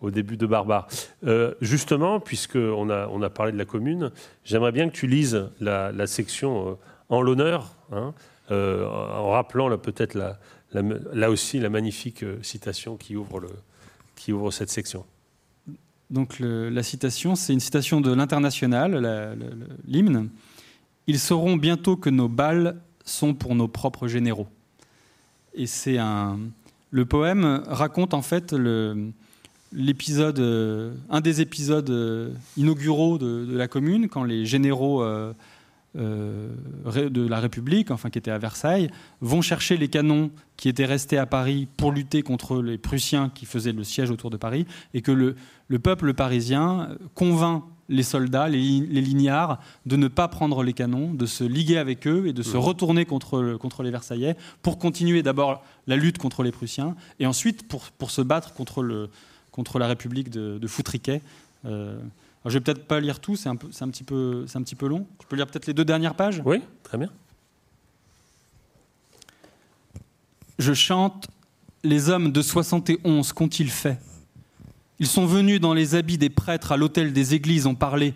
au 0.00 0.10
début 0.10 0.36
de 0.36 0.46
Barbare. 0.46 0.88
Euh, 1.24 1.54
justement, 1.60 2.20
puisqu'on 2.20 2.90
a, 2.90 3.08
on 3.08 3.22
a 3.22 3.30
parlé 3.30 3.52
de 3.52 3.58
la 3.58 3.64
commune, 3.64 4.10
j'aimerais 4.44 4.72
bien 4.72 4.88
que 4.88 4.94
tu 4.94 5.06
lises 5.06 5.48
la, 5.60 6.06
section 6.06 6.70
euh, 6.70 6.74
en 7.08 7.20
l'honneur, 7.20 7.74
hein, 7.92 8.14
euh, 8.50 8.86
en 8.86 9.30
rappelant 9.30 9.76
peut-être 9.78 10.14
là 10.14 11.30
aussi 11.30 11.58
la 11.58 11.70
magnifique 11.70 12.24
citation 12.42 12.96
qui 12.96 13.16
ouvre, 13.16 13.40
le, 13.40 13.48
qui 14.16 14.32
ouvre 14.32 14.50
cette 14.50 14.70
section. 14.70 15.04
Donc 16.10 16.38
la 16.40 16.82
citation, 16.82 17.34
c'est 17.34 17.52
une 17.52 17.60
citation 17.60 18.00
de 18.00 18.12
l'international, 18.12 19.36
l'hymne. 19.86 20.30
Ils 21.06 21.18
sauront 21.18 21.56
bientôt 21.56 21.96
que 21.96 22.08
nos 22.08 22.28
balles 22.28 22.80
sont 23.04 23.34
pour 23.34 23.54
nos 23.54 23.68
propres 23.68 24.08
généraux. 24.08 24.48
Et 25.54 25.66
c'est 25.66 25.98
un. 25.98 26.38
Le 26.90 27.04
poème 27.04 27.62
raconte 27.66 28.14
en 28.14 28.22
fait 28.22 28.54
le, 28.54 29.12
l'épisode, 29.72 30.38
euh, 30.38 30.94
un 31.10 31.20
des 31.20 31.40
épisodes 31.40 31.90
euh, 31.90 32.30
inauguraux 32.56 33.18
de, 33.18 33.46
la 33.50 33.68
commune, 33.68 34.08
quand 34.08 34.24
les 34.24 34.46
généraux 34.46 35.02
euh, 35.02 35.32
de 35.94 37.26
la 37.26 37.40
République, 37.40 37.90
enfin 37.90 38.10
qui 38.10 38.18
étaient 38.18 38.30
à 38.30 38.38
Versailles, 38.38 38.90
vont 39.20 39.42
chercher 39.42 39.76
les 39.76 39.88
canons 39.88 40.30
qui 40.56 40.68
étaient 40.68 40.84
restés 40.84 41.18
à 41.18 41.26
Paris 41.26 41.68
pour 41.76 41.92
lutter 41.92 42.22
contre 42.22 42.62
les 42.62 42.78
Prussiens 42.78 43.30
qui 43.34 43.46
faisaient 43.46 43.72
le 43.72 43.84
siège 43.84 44.10
autour 44.10 44.30
de 44.30 44.36
Paris, 44.36 44.66
et 44.94 45.02
que 45.02 45.12
le, 45.12 45.34
peuple 45.78 46.14
parisien 46.14 46.88
convainc 47.14 47.64
les 47.90 48.02
soldats, 48.02 48.48
les, 48.48 48.60
lignards, 48.60 49.60
de 49.86 49.96
ne 49.96 50.08
pas 50.08 50.28
prendre 50.28 50.62
les 50.62 50.74
canons, 50.74 51.14
de 51.14 51.24
se 51.24 51.42
liguer 51.42 51.78
avec 51.78 52.06
eux 52.06 52.26
et 52.26 52.34
de 52.34 52.42
se 52.42 52.58
mmh. 52.58 52.60
retourner 52.60 53.04
contre, 53.06 53.54
contre 53.54 53.82
les 53.82 53.90
Versaillais 53.90 54.36
pour 54.60 54.78
continuer 54.78 55.22
d'abord 55.22 55.62
la 55.86 55.96
lutte 55.96 56.18
contre 56.18 56.42
les 56.42 56.52
Prussiens 56.52 56.96
et 57.18 57.24
ensuite 57.24 57.66
pour, 57.66 57.90
pour 57.92 58.10
se 58.10 58.20
battre 58.20 58.52
contre 58.52 58.82
le, 58.82 59.08
contre 59.58 59.80
la 59.80 59.88
République 59.88 60.30
de, 60.30 60.66
Foutriquet. 60.68 61.20
Euh, 61.64 61.98
je 62.44 62.52
vais 62.52 62.60
peut-être 62.60 62.86
pas 62.86 63.00
lire 63.00 63.18
tout, 63.18 63.34
c'est 63.34 63.48
un, 63.48 63.54
un, 63.54 63.88
petit 63.90 64.04
peu, 64.04 64.46
un 64.54 64.62
petit 64.62 64.76
peu 64.76 64.86
long. 64.86 65.04
Je 65.20 65.26
peux 65.26 65.34
lire 65.34 65.48
peut-être 65.48 65.66
les 65.66 65.74
deux 65.74 65.84
dernières 65.84 66.14
pages? 66.14 66.40
Oui, 66.44 66.62
très 66.84 66.96
bien. 66.96 67.10
Je 70.60 70.72
chante 70.72 71.26
Les 71.82 72.08
hommes 72.08 72.30
de 72.30 72.40
71 72.40 73.32
qu'ont-ils 73.32 73.70
fait? 73.70 73.98
Ils 75.00 75.08
sont 75.08 75.26
venus 75.26 75.60
dans 75.60 75.74
les 75.74 75.96
habits 75.96 76.18
des 76.18 76.30
prêtres 76.30 76.70
à 76.70 76.76
l'hôtel 76.76 77.12
des 77.12 77.34
églises, 77.34 77.66
ont 77.66 77.74
parlé. 77.74 78.14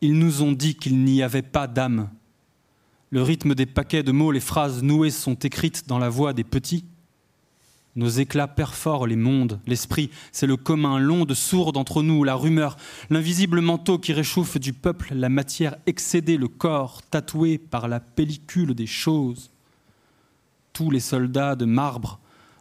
Ils 0.00 0.18
nous 0.18 0.40
ont 0.40 0.52
dit 0.52 0.76
qu'il 0.76 1.04
n'y 1.04 1.22
avait 1.22 1.42
pas 1.42 1.66
d'âme. 1.66 2.08
Le 3.10 3.20
rythme 3.20 3.54
des 3.54 3.66
paquets 3.66 4.02
de 4.02 4.12
mots, 4.12 4.32
les 4.32 4.40
phrases 4.40 4.82
nouées 4.82 5.10
sont 5.10 5.34
écrites 5.34 5.86
dans 5.88 5.98
la 5.98 6.08
voix 6.08 6.32
des 6.32 6.44
petits. 6.44 6.86
Nos 8.00 8.08
éclats 8.08 8.48
perforent 8.48 9.06
les 9.06 9.14
mondes, 9.14 9.60
l'esprit, 9.66 10.08
c'est 10.32 10.46
le 10.46 10.56
commun, 10.56 10.98
l'onde 10.98 11.34
sourde 11.34 11.76
entre 11.76 12.02
nous, 12.02 12.24
la 12.24 12.34
rumeur, 12.34 12.78
l'invisible 13.10 13.60
manteau 13.60 13.98
qui 13.98 14.14
réchauffe 14.14 14.56
du 14.56 14.72
peuple, 14.72 15.12
la 15.14 15.28
matière 15.28 15.76
excédée, 15.84 16.38
le 16.38 16.48
corps 16.48 17.02
tatoué 17.02 17.58
par 17.58 17.88
la 17.88 18.00
pellicule 18.00 18.74
des 18.74 18.86
choses. 18.86 19.50
Tous 20.72 20.90
les 20.90 20.98
soldats 20.98 21.56
de 21.56 21.66
marbre 21.66 22.20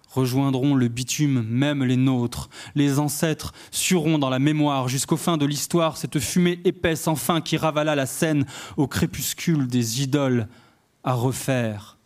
rejoindront 0.10 0.76
le 0.76 0.90
bitume, 0.90 1.44
même 1.44 1.86
les 1.86 1.96
nôtres. 1.96 2.50
Les 2.76 3.00
ancêtres 3.00 3.54
sueront 3.72 4.20
dans 4.20 4.30
la 4.30 4.40
mémoire 4.40 4.90
jusqu'au 4.90 5.16
fin 5.16 5.38
de 5.38 5.46
l'histoire 5.46 5.96
cette 5.96 6.20
fumée 6.20 6.60
épaisse 6.66 7.08
enfin 7.08 7.40
qui 7.40 7.56
ravala 7.56 7.96
la 7.96 8.08
scène 8.08 8.46
au 8.76 8.88
crépuscule 8.88 9.68
des 9.68 10.04
idoles 10.04 10.50
à 11.06 11.14
refaire 11.14 11.99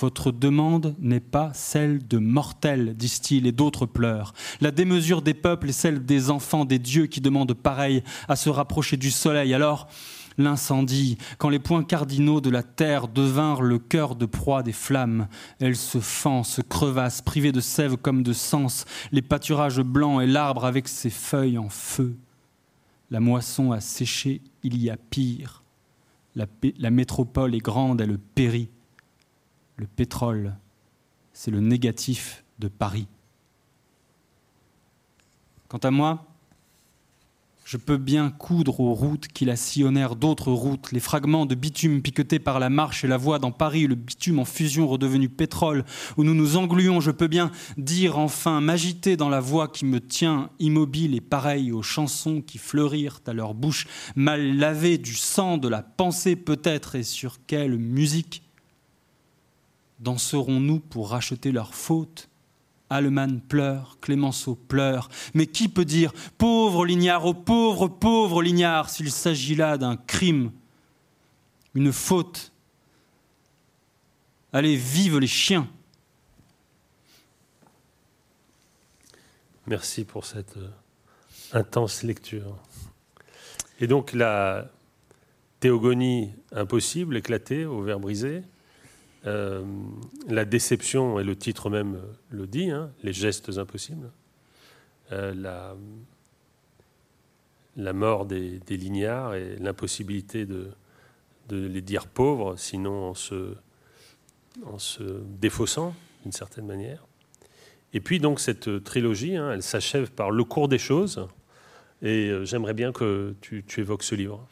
votre 0.00 0.32
demande 0.32 0.94
n'est 0.98 1.20
pas 1.20 1.50
celle 1.54 2.06
de 2.06 2.18
mortels, 2.18 2.94
disent-ils, 2.96 3.46
et 3.46 3.52
d'autres 3.52 3.86
pleurent. 3.86 4.32
La 4.60 4.70
démesure 4.70 5.22
des 5.22 5.34
peuples 5.34 5.68
est 5.68 5.72
celle 5.72 6.04
des 6.04 6.30
enfants 6.30 6.64
des 6.64 6.78
dieux 6.78 7.06
qui 7.06 7.20
demandent 7.20 7.54
pareil 7.54 8.02
à 8.28 8.36
se 8.36 8.48
rapprocher 8.48 8.96
du 8.96 9.10
soleil. 9.10 9.52
Alors, 9.52 9.88
l'incendie, 10.38 11.18
quand 11.38 11.50
les 11.50 11.58
points 11.58 11.84
cardinaux 11.84 12.40
de 12.40 12.50
la 12.50 12.62
terre 12.62 13.08
devinrent 13.08 13.62
le 13.62 13.78
cœur 13.78 14.16
de 14.16 14.26
proie 14.26 14.62
des 14.62 14.72
flammes, 14.72 15.28
elles 15.60 15.76
se 15.76 16.00
fend, 16.00 16.42
se 16.44 16.62
crevassent, 16.62 17.22
privées 17.22 17.52
de 17.52 17.60
sève 17.60 17.96
comme 17.96 18.22
de 18.22 18.32
sens, 18.32 18.86
les 19.12 19.22
pâturages 19.22 19.80
blancs 19.80 20.22
et 20.22 20.26
l'arbre 20.26 20.64
avec 20.64 20.88
ses 20.88 21.10
feuilles 21.10 21.58
en 21.58 21.68
feu. 21.68 22.16
La 23.10 23.20
moisson 23.20 23.72
a 23.72 23.80
séché, 23.80 24.40
il 24.62 24.80
y 24.80 24.88
a 24.88 24.96
pire. 24.96 25.62
La, 26.36 26.46
la 26.78 26.90
métropole 26.90 27.54
est 27.54 27.58
grande, 27.58 28.00
elle 28.00 28.18
périt 28.18 28.70
le 29.80 29.86
pétrole, 29.86 30.54
c'est 31.32 31.50
le 31.50 31.60
négatif 31.60 32.44
de 32.58 32.68
Paris. 32.68 33.06
Quant 35.68 35.78
à 35.78 35.90
moi, 35.90 36.26
je 37.64 37.78
peux 37.78 37.96
bien 37.96 38.30
coudre 38.30 38.80
aux 38.80 38.92
routes 38.92 39.28
qui 39.28 39.46
la 39.46 39.56
sillonnèrent 39.56 40.16
d'autres 40.16 40.52
routes, 40.52 40.92
les 40.92 41.00
fragments 41.00 41.46
de 41.46 41.54
bitume 41.54 42.02
piquetés 42.02 42.40
par 42.40 42.60
la 42.60 42.68
marche 42.68 43.04
et 43.04 43.08
la 43.08 43.16
voie 43.16 43.38
dans 43.38 43.52
Paris, 43.52 43.86
le 43.86 43.94
bitume 43.94 44.38
en 44.38 44.44
fusion 44.44 44.86
redevenu 44.86 45.30
pétrole, 45.30 45.86
où 46.18 46.24
nous 46.24 46.34
nous 46.34 46.58
engluons, 46.58 47.00
je 47.00 47.10
peux 47.10 47.28
bien 47.28 47.50
dire 47.78 48.18
enfin, 48.18 48.60
m'agiter 48.60 49.16
dans 49.16 49.30
la 49.30 49.40
voix 49.40 49.68
qui 49.68 49.86
me 49.86 50.00
tient 50.00 50.50
immobile 50.58 51.14
et 51.14 51.22
pareille 51.22 51.72
aux 51.72 51.80
chansons 51.80 52.42
qui 52.42 52.58
fleurirent 52.58 53.20
à 53.26 53.32
leur 53.32 53.54
bouche, 53.54 53.86
mal 54.14 54.58
lavées 54.58 54.98
du 54.98 55.14
sang 55.14 55.56
de 55.56 55.68
la 55.68 55.82
pensée 55.82 56.36
peut-être, 56.36 56.96
et 56.96 57.02
sur 57.02 57.38
quelle 57.46 57.78
musique 57.78 58.42
danserons-nous 60.00 60.80
pour 60.80 61.10
racheter 61.10 61.52
leurs 61.52 61.74
fautes? 61.74 62.28
Allemann 62.92 63.40
pleure, 63.40 63.98
Clémenceau 64.00 64.56
pleure, 64.56 65.08
mais 65.32 65.46
qui 65.46 65.68
peut 65.68 65.84
dire 65.84 66.12
pauvre 66.38 66.84
lignard, 66.84 67.24
oh 67.24 67.34
pauvre, 67.34 67.86
pauvre 67.86 68.42
lignard, 68.42 68.90
s'il 68.90 69.12
s'agit 69.12 69.54
là 69.54 69.78
d'un 69.78 69.96
crime, 69.96 70.50
une 71.74 71.92
faute. 71.92 72.52
Allez, 74.52 74.74
vive 74.74 75.18
les 75.18 75.28
chiens! 75.28 75.68
Merci 79.68 80.04
pour 80.04 80.26
cette 80.26 80.56
euh, 80.56 80.68
intense 81.52 82.02
lecture. 82.02 82.58
Et 83.78 83.86
donc 83.86 84.12
la 84.12 84.68
théogonie 85.60 86.32
impossible, 86.50 87.16
éclatée, 87.16 87.66
au 87.66 87.82
verre 87.82 88.00
brisé, 88.00 88.42
euh, 89.26 89.64
la 90.28 90.44
déception, 90.44 91.18
et 91.20 91.24
le 91.24 91.36
titre 91.36 91.70
même 91.70 92.00
le 92.30 92.46
dit, 92.46 92.70
hein, 92.70 92.90
les 93.02 93.12
gestes 93.12 93.58
impossibles. 93.58 94.10
Euh, 95.12 95.34
la 97.76 97.92
mort 97.92 98.26
des, 98.26 98.60
lignards 98.68 99.34
et 99.34 99.56
l'impossibilité 99.56 100.46
de, 100.46 100.70
de, 101.48 101.66
les 101.66 101.82
dire 101.82 102.06
pauvres, 102.06 102.56
sinon 102.56 103.10
en 103.10 103.14
se, 103.14 103.54
en 104.66 104.78
se 104.78 105.02
défaussant 105.40 105.94
d'une 106.22 106.32
certaine 106.32 106.66
manière. 106.66 107.06
Et 107.92 108.00
puis 108.00 108.20
donc 108.20 108.40
cette 108.40 108.84
trilogie, 108.84 109.36
hein, 109.36 109.52
elle 109.52 109.62
s'achève 109.62 110.10
par 110.10 110.30
le 110.30 110.44
cours 110.44 110.68
des 110.68 110.78
choses. 110.78 111.26
Et 112.02 112.28
euh, 112.28 112.44
j'aimerais 112.44 112.74
bien 112.74 112.92
que 112.92 113.34
tu, 113.40 113.64
évoques 113.78 114.02
ce 114.02 114.14
livre 114.14 114.46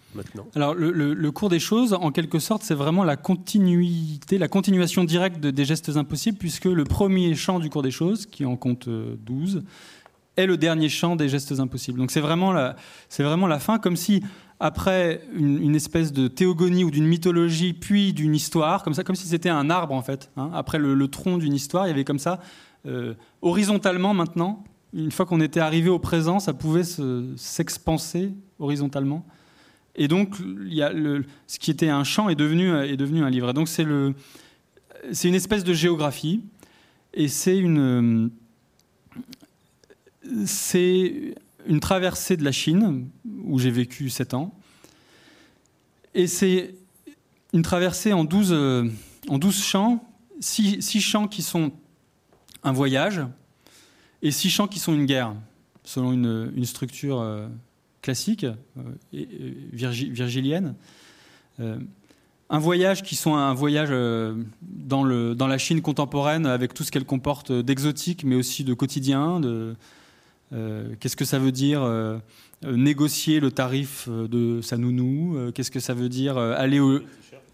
Alors 0.54 0.74
le, 0.74 1.30
cours 1.30 1.48
des 1.48 1.60
choses, 1.60 1.92
en 1.94 2.10
quelque 2.10 2.38
sorte, 2.38 2.62
c'est 2.62 2.74
vraiment 2.74 3.04
la 3.04 3.16
continuité, 3.16 4.38
la 4.38 4.48
continuation 4.48 5.04
directe 5.04 5.40
des 5.40 5.64
gestes 5.64 5.96
impossibles, 5.96 6.38
puisque 6.38 6.64
le 6.64 6.84
premier 6.84 7.34
chant 7.34 7.58
du 7.58 7.70
cours 7.70 7.82
des 7.82 7.90
choses, 7.90 8.26
qui 8.26 8.44
en 8.44 8.56
compte 8.56 8.88
12, 8.88 9.56
euh, 9.56 9.60
est 10.36 10.46
le 10.46 10.56
dernier 10.56 10.88
chant 10.88 11.16
des 11.16 11.28
gestes 11.28 11.58
impossibles. 11.58 11.98
Donc 11.98 12.10
c'est 12.10 12.20
vraiment 12.20 12.52
la, 12.52 12.76
c'est 13.08 13.22
vraiment 13.22 13.46
la 13.46 13.58
fin, 13.58 13.78
comme 13.78 13.96
si 13.96 14.22
après 14.60 15.22
une, 15.34 15.74
espèce 15.76 16.12
de 16.12 16.26
théogonie 16.26 16.84
ou 16.84 16.90
d'une 16.90 17.06
mythologie, 17.06 17.72
puis 17.72 18.12
d'une 18.12 18.34
histoire, 18.34 18.82
comme 18.82 18.94
ça, 18.94 19.04
comme 19.04 19.16
si 19.16 19.28
c'était 19.28 19.48
un 19.48 19.70
arbre 19.70 19.94
en 19.94 20.02
fait. 20.02 20.30
Hein. 20.36 20.50
Après 20.54 20.78
le, 20.78 21.08
tronc 21.08 21.38
d'une 21.38 21.54
histoire, 21.54 21.86
il 21.86 21.90
y 21.90 21.92
avait 21.92 22.04
comme 22.04 22.18
ça, 22.18 22.40
euh, 22.86 23.14
horizontalement 23.42 24.14
maintenant, 24.14 24.64
une 24.92 25.12
fois 25.12 25.26
qu'on 25.26 25.40
était 25.40 25.60
arrivé 25.60 25.90
au 25.90 25.98
présent, 25.98 26.40
ça 26.40 26.54
pouvait 26.54 26.84
s'expanser 27.36 28.32
horizontalement. 28.58 29.24
Et 30.00 30.06
donc, 30.06 30.36
ce 30.36 31.58
qui 31.58 31.72
était 31.72 31.88
un 31.88 32.04
chant 32.04 32.28
est 32.28 32.36
devenu, 32.36 32.70
un 32.70 33.30
livre. 33.30 33.50
Et 33.50 33.52
donc, 33.52 33.68
c'est 33.68 33.82
une 33.82 34.14
espèce 35.34 35.64
de 35.64 35.74
géographie. 35.74 36.44
Et 37.12 37.26
c'est 37.26 37.58
une, 37.58 38.30
traversée 41.80 42.36
de 42.36 42.44
la 42.44 42.52
Chine, 42.52 43.08
où 43.42 43.58
j'ai 43.58 43.72
vécu 43.72 44.08
sept 44.08 44.34
ans. 44.34 44.54
Et 46.14 46.28
c'est 46.28 46.76
une 47.52 47.62
traversée 47.62 48.12
en 48.12 48.22
12, 48.22 48.92
en 49.28 49.38
12 49.38 49.64
champs, 49.64 50.08
six, 50.38 50.80
six 50.80 51.00
champs 51.00 51.26
qui 51.26 51.42
sont 51.42 51.72
un 52.62 52.72
voyage, 52.72 53.20
et 54.22 54.30
six 54.30 54.48
champs 54.48 54.68
qui 54.68 54.78
sont 54.78 54.94
une 54.94 55.06
guerre, 55.06 55.34
selon 55.82 56.12
une, 56.12 56.64
structure 56.64 57.48
euh, 57.98 58.02
classique, 58.02 58.44
euh, 58.44 59.52
virgilienne. 59.72 60.74
Euh, 61.60 61.78
un 62.50 62.58
voyage 62.58 63.02
qui 63.02 63.14
sont 63.14 63.34
un 63.34 63.52
voyage 63.52 63.90
dans, 63.90 65.04
le, 65.04 65.34
dans 65.34 65.46
la 65.46 65.58
Chine 65.58 65.82
contemporaine 65.82 66.46
avec 66.46 66.72
tout 66.72 66.82
ce 66.82 66.90
qu'elle 66.90 67.04
comporte 67.04 67.52
d'exotique, 67.52 68.24
mais 68.24 68.36
aussi 68.36 68.64
de 68.64 68.72
quotidien. 68.72 69.38
De, 69.38 69.76
qu'est-ce 70.98 71.16
que 71.16 71.26
ça 71.26 71.38
veut 71.38 71.52
dire 71.52 71.86
négocier 72.62 73.38
le 73.40 73.50
tarif 73.50 74.08
de 74.08 74.62
sa 74.62 74.78
nounou 74.78 75.52
Qu'est-ce 75.52 75.70
que 75.70 75.80
ça 75.80 75.92
veut 75.92 76.08
dire 76.08 76.38
aller 76.38 76.80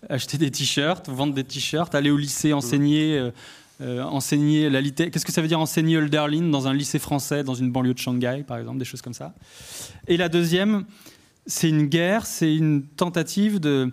acheter 0.08 0.38
des 0.38 0.52
t-shirts, 0.52 1.08
vendre 1.08 1.34
des 1.34 1.42
t-shirts, 1.42 1.92
aller 1.96 2.12
au 2.12 2.16
lycée 2.16 2.52
enseigner 2.52 3.32
euh, 3.80 4.02
enseigner 4.02 4.70
la 4.70 4.82
Qu'est-ce 4.82 5.24
que 5.24 5.32
ça 5.32 5.42
veut 5.42 5.48
dire 5.48 5.58
enseigner 5.58 5.96
Hölderlin 5.96 6.48
dans 6.48 6.68
un 6.68 6.74
lycée 6.74 7.00
français, 7.00 7.42
dans 7.42 7.54
une 7.54 7.72
banlieue 7.72 7.94
de 7.94 7.98
Shanghai, 7.98 8.44
par 8.46 8.58
exemple, 8.58 8.78
des 8.78 8.84
choses 8.84 9.02
comme 9.02 9.14
ça? 9.14 9.34
Et 10.06 10.16
la 10.16 10.28
deuxième, 10.28 10.84
c'est 11.46 11.68
une 11.68 11.86
guerre, 11.86 12.24
c'est 12.24 12.54
une 12.54 12.84
tentative 12.84 13.58
de, 13.58 13.90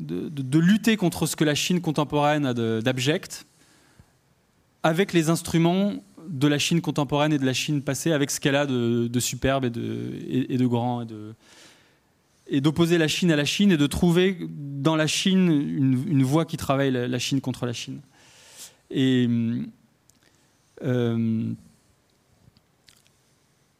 de, 0.00 0.58
lutter 0.58 0.96
contre 0.96 1.26
ce 1.26 1.36
que 1.36 1.44
la 1.44 1.54
Chine 1.54 1.80
contemporaine 1.82 2.46
a 2.46 2.54
d'abject, 2.54 3.44
avec 4.82 5.12
les 5.12 5.28
instruments 5.28 5.92
de 6.26 6.48
la 6.48 6.58
Chine 6.58 6.80
contemporaine 6.80 7.32
et 7.34 7.38
de 7.38 7.44
la 7.44 7.52
Chine 7.52 7.82
passée, 7.82 8.12
avec 8.12 8.30
ce 8.30 8.40
qu'elle 8.40 8.56
a 8.56 8.64
de, 8.64 9.20
superbe 9.20 9.66
et 9.66 9.70
de, 9.70 10.12
et, 10.26 10.56
de 10.56 10.66
grand. 10.66 11.06
Et 12.46 12.62
d'opposer 12.62 12.96
la 12.96 13.08
Chine 13.08 13.30
à 13.30 13.36
la 13.36 13.44
Chine 13.44 13.72
et 13.72 13.76
de 13.76 13.86
trouver 13.86 14.38
dans 14.48 14.96
la 14.96 15.06
Chine 15.06 15.50
une, 15.50 16.22
voie 16.22 16.46
qui 16.46 16.56
travaille 16.56 16.90
la 16.90 17.18
Chine 17.18 17.42
contre 17.42 17.66
la 17.66 17.74
Chine. 17.74 18.00
Et 18.90 19.28
euh, 20.84 21.52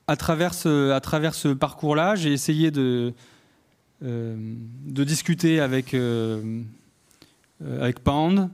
à, 0.07 0.17
travers 0.17 0.55
ce, 0.55 1.53
parcours-là, 1.53 2.15
j'ai 2.17 2.33
essayé 2.33 2.71
de, 2.71 3.13
euh, 4.03 4.37
de 4.87 5.05
discuter 5.05 5.61
avec, 5.61 5.95
euh, 5.95 6.63
avec 7.81 8.01
Pound, 8.01 8.51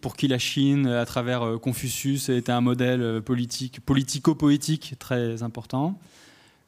pour 0.00 0.16
qui 0.16 0.28
la 0.28 0.38
Chine, 0.38 0.86
à 0.86 1.06
travers 1.06 1.58
Confucius, 1.60 2.28
était 2.28 2.52
un 2.52 2.60
modèle 2.60 3.22
politique, 3.22 3.80
politico-poétique 3.80 4.96
très 4.98 5.42
important, 5.42 5.98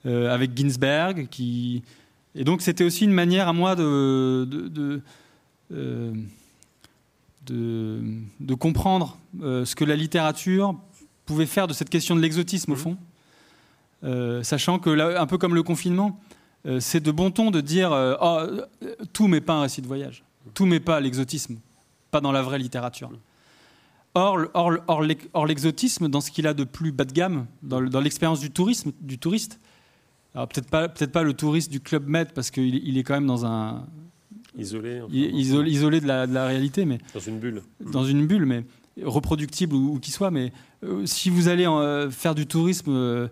avec 0.05 0.57
Ginsberg, 0.57 1.29
qui... 1.31 1.83
Et 2.35 2.43
donc 2.43 2.63
c'était 2.63 2.83
aussi 2.83 3.05
une 3.05 3.13
manière 3.13 3.47
à 3.47 3.53
moi 3.53 3.77
de 3.77 5.03
de, 7.47 8.55
comprendre 8.55 9.17
euh, 9.43 9.65
ce 9.65 9.75
que 9.75 9.85
la 9.85 9.97
littérature 9.97 10.75
pouvait 11.27 11.47
faire 11.47 11.67
de 11.67 11.73
cette 11.73 11.91
question 11.91 12.17
de 12.17 12.21
l'exotisme 12.21 12.73
au 12.73 12.77
fond, 12.77 12.97
euh, 14.05 14.43
sachant 14.43 14.79
que 14.79 14.91
là, 14.91 15.21
un 15.21 15.27
peu 15.27 15.39
comme 15.39 15.55
le 15.55 15.63
confinement, 15.63 16.21
euh, 16.67 16.81
c'est 16.81 17.01
de 17.01 17.11
bon 17.11 17.31
ton 17.31 17.51
de 17.51 17.61
dire 17.61 17.93
oh, 18.21 18.43
tout 19.13 19.29
mais 19.29 19.41
pas 19.41 19.55
un 19.55 19.63
récit 19.63 19.83
de 19.83 19.87
voyage, 19.87 20.25
tout 20.55 20.67
mais 20.67 20.81
pas 20.81 21.01
l'exotisme, 21.01 21.57
pas 22.11 22.21
dans 22.21 22.33
la 22.33 22.43
vraie 22.43 22.59
littérature. 22.59 23.11
Or, 24.17 24.47
or, 24.55 25.47
l'exotisme, 25.47 26.09
dans 26.09 26.21
ce 26.21 26.31
qu'il 26.31 26.47
a 26.47 26.55
de 26.55 26.63
plus 26.63 26.93
bas 26.93 27.05
de 27.05 27.13
gamme, 27.13 27.47
dans, 27.63 27.81
l'expérience 27.81 28.39
du 28.39 28.53
tourisme, 28.53 28.93
du 29.01 29.19
touriste, 29.19 29.59
alors 30.37 30.47
peut-être 30.47 30.71
pas, 30.71 30.89
peut-être 30.89 31.11
pas 31.11 31.25
le 31.25 31.35
touriste 31.35 31.71
du 31.71 31.81
Club 31.81 32.07
Med 32.07 32.33
parce 32.33 32.53
qu'il 32.53 32.77
il 32.77 32.97
est 32.97 33.03
quand 33.03 33.15
même 33.15 33.27
dans 33.27 33.45
un, 33.45 33.87
Isolé, 34.57 35.01
isolé, 35.11 36.01
de, 36.01 36.07
la, 36.07 36.47
réalité, 36.47 36.85
mais 36.85 36.99
dans 37.13 37.21
une 37.21 37.39
bulle. 37.39 37.63
Dans 37.81 38.05
une 38.05 38.27
bulle, 38.27 38.47
mais 38.47 38.65
reproductible 39.03 39.75
ou, 39.75 39.99
qui 39.99 40.11
soit. 40.11 40.31
Mais 40.31 40.53
euh, 40.85 41.07
si 41.07 41.31
vous 41.31 41.49
allez 41.49 41.67
euh, 41.67 42.11
faire 42.11 42.35
du 42.35 42.47
tourisme, 42.47 42.93
euh, 42.93 43.29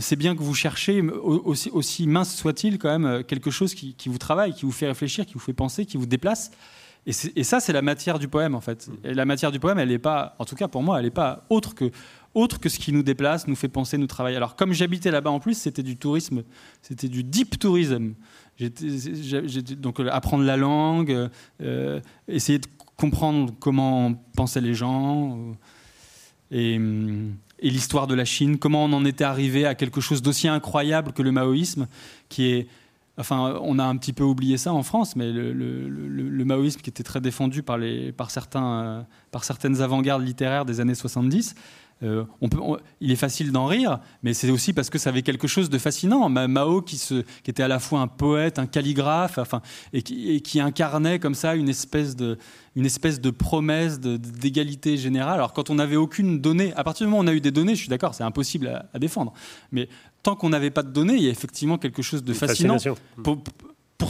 c'est 0.00 0.16
bien 0.16 0.34
que 0.34 0.42
vous 0.42 0.54
cherchez, 0.54 1.02
aussi, 1.02 1.70
aussi 1.70 2.06
mince 2.06 2.34
soit-il, 2.34 2.78
quand 2.78 2.98
même, 2.98 3.24
quelque 3.24 3.50
chose 3.50 3.74
qui, 3.74 3.96
vous 4.06 4.18
travaille, 4.18 4.54
qui 4.54 4.64
vous 4.64 4.72
fait 4.72 4.86
réfléchir, 4.86 5.26
qui 5.26 5.34
vous 5.34 5.40
fait 5.40 5.52
penser, 5.52 5.84
qui 5.84 5.96
vous 5.96 6.06
déplace. 6.06 6.52
Et, 7.04 7.10
et 7.34 7.42
ça, 7.42 7.58
c'est 7.58 7.72
la 7.72 7.82
matière 7.82 8.20
du 8.20 8.28
poème, 8.28 8.54
en 8.54 8.60
fait. 8.60 8.88
Mm. 8.88 9.06
Et 9.08 9.14
la 9.14 9.24
matière 9.24 9.50
du 9.50 9.58
poème, 9.58 9.78
elle 9.78 9.88
n'est 9.88 9.98
pas, 9.98 10.36
en 10.38 10.44
tout 10.44 10.54
cas 10.54 10.68
pour 10.68 10.82
moi, 10.82 10.98
elle 10.98 11.04
n'est 11.04 11.10
pas 11.10 11.44
autre 11.50 11.74
que 11.74 11.90
autre 12.34 12.60
que 12.60 12.68
ce 12.68 12.78
qui 12.78 12.92
nous 12.92 13.02
déplace, 13.02 13.46
nous 13.46 13.56
fait 13.56 13.68
penser, 13.68 13.98
nous 13.98 14.06
travailler. 14.06 14.36
Alors, 14.36 14.56
comme 14.56 14.72
j'habitais 14.72 15.10
là-bas 15.10 15.30
en 15.30 15.40
plus, 15.40 15.54
c'était 15.54 15.82
du 15.82 15.96
tourisme, 15.96 16.44
c'était 16.80 17.08
du 17.08 17.24
deep 17.24 17.58
tourisme 17.58 18.14
donc 18.70 20.00
euh, 20.00 20.08
apprendre 20.10 20.44
la 20.44 20.56
langue, 20.56 21.28
euh, 21.60 22.00
essayer 22.28 22.58
de 22.58 22.66
comprendre 22.96 23.52
comment 23.58 24.14
pensaient 24.36 24.60
les 24.60 24.74
gens 24.74 25.38
et, 26.50 26.78
l'histoire 27.62 28.06
de 28.06 28.14
la 28.14 28.24
Chine, 28.24 28.58
comment 28.58 28.84
on 28.84 28.92
en 28.92 29.04
était 29.04 29.24
arrivé 29.24 29.66
à 29.66 29.74
quelque 29.74 30.00
chose 30.00 30.20
d'aussi 30.20 30.48
incroyable 30.48 31.12
que 31.12 31.22
le 31.22 31.30
maoïsme, 31.30 31.86
qui 32.28 32.46
est 32.46 32.66
Enfin, 33.18 33.60
on 33.60 33.78
a 33.78 33.84
un 33.84 33.96
petit 33.98 34.14
peu 34.14 34.24
oublié 34.24 34.56
ça 34.56 34.72
en 34.72 34.82
France, 34.82 35.16
mais 35.16 35.30
le, 35.30 36.44
maoïsme 36.44 36.80
qui 36.80 36.88
était 36.88 37.02
très 37.02 37.20
défendu 37.20 37.62
par, 37.62 37.78
certains, 38.30 38.72
euh, 38.72 39.02
par 39.30 39.44
certaines 39.44 39.82
avant-gardes 39.82 40.24
littéraires 40.24 40.64
des 40.64 40.80
années 40.80 40.94
70, 40.94 41.54
euh, 42.02 42.24
on 42.40 42.48
peut, 42.48 42.58
il 43.00 43.10
est 43.10 43.16
facile 43.16 43.52
d'en 43.52 43.66
rire, 43.66 44.00
mais 44.22 44.34
c'est 44.34 44.50
aussi 44.50 44.72
parce 44.72 44.90
que 44.90 44.98
ça 44.98 45.10
avait 45.10 45.22
quelque 45.22 45.46
chose 45.46 45.70
de 45.70 45.78
fascinant. 45.78 46.28
Mao, 46.28 46.82
qui, 46.82 46.98
se, 46.98 47.22
qui 47.42 47.50
était 47.50 47.62
à 47.62 47.68
la 47.68 47.78
fois 47.78 48.00
un 48.00 48.08
poète, 48.08 48.58
un 48.58 48.66
calligraphe, 48.66 49.38
enfin, 49.38 49.62
et, 49.92 50.02
qui, 50.02 50.60
incarnait 50.60 51.18
comme 51.18 51.34
ça 51.34 51.54
une 51.54 51.68
espèce 51.68 52.16
de, 52.16 52.38
une 52.76 52.86
espèce 52.86 53.20
de 53.20 53.30
promesse 53.30 54.00
d'égalité 54.00 54.96
générale. 54.96 55.34
Alors 55.34 55.52
quand 55.52 55.70
on 55.70 55.76
n'avait 55.76 55.96
aucune 55.96 56.40
donnée, 56.40 56.72
à 56.74 56.84
partir 56.84 57.06
du 57.06 57.10
moment 57.10 57.22
où 57.22 57.24
on 57.24 57.28
a 57.28 57.34
eu 57.34 57.40
des 57.40 57.50
données, 57.50 57.74
je 57.74 57.80
suis 57.80 57.88
d'accord, 57.88 58.14
c'est 58.14 58.24
impossible 58.24 58.82
à, 58.92 58.98
défendre. 58.98 59.32
Mais 59.70 59.88
tant 60.22 60.36
qu'on 60.36 60.48
n'avait 60.48 60.70
pas 60.70 60.82
de 60.82 60.90
données, 60.90 61.14
il 61.14 61.22
y 61.22 61.28
a 61.28 61.30
effectivement 61.30 61.78
quelque 61.78 62.02
chose 62.02 62.24
de 62.24 62.32
fascinant 62.32 62.76
pour 63.22 63.42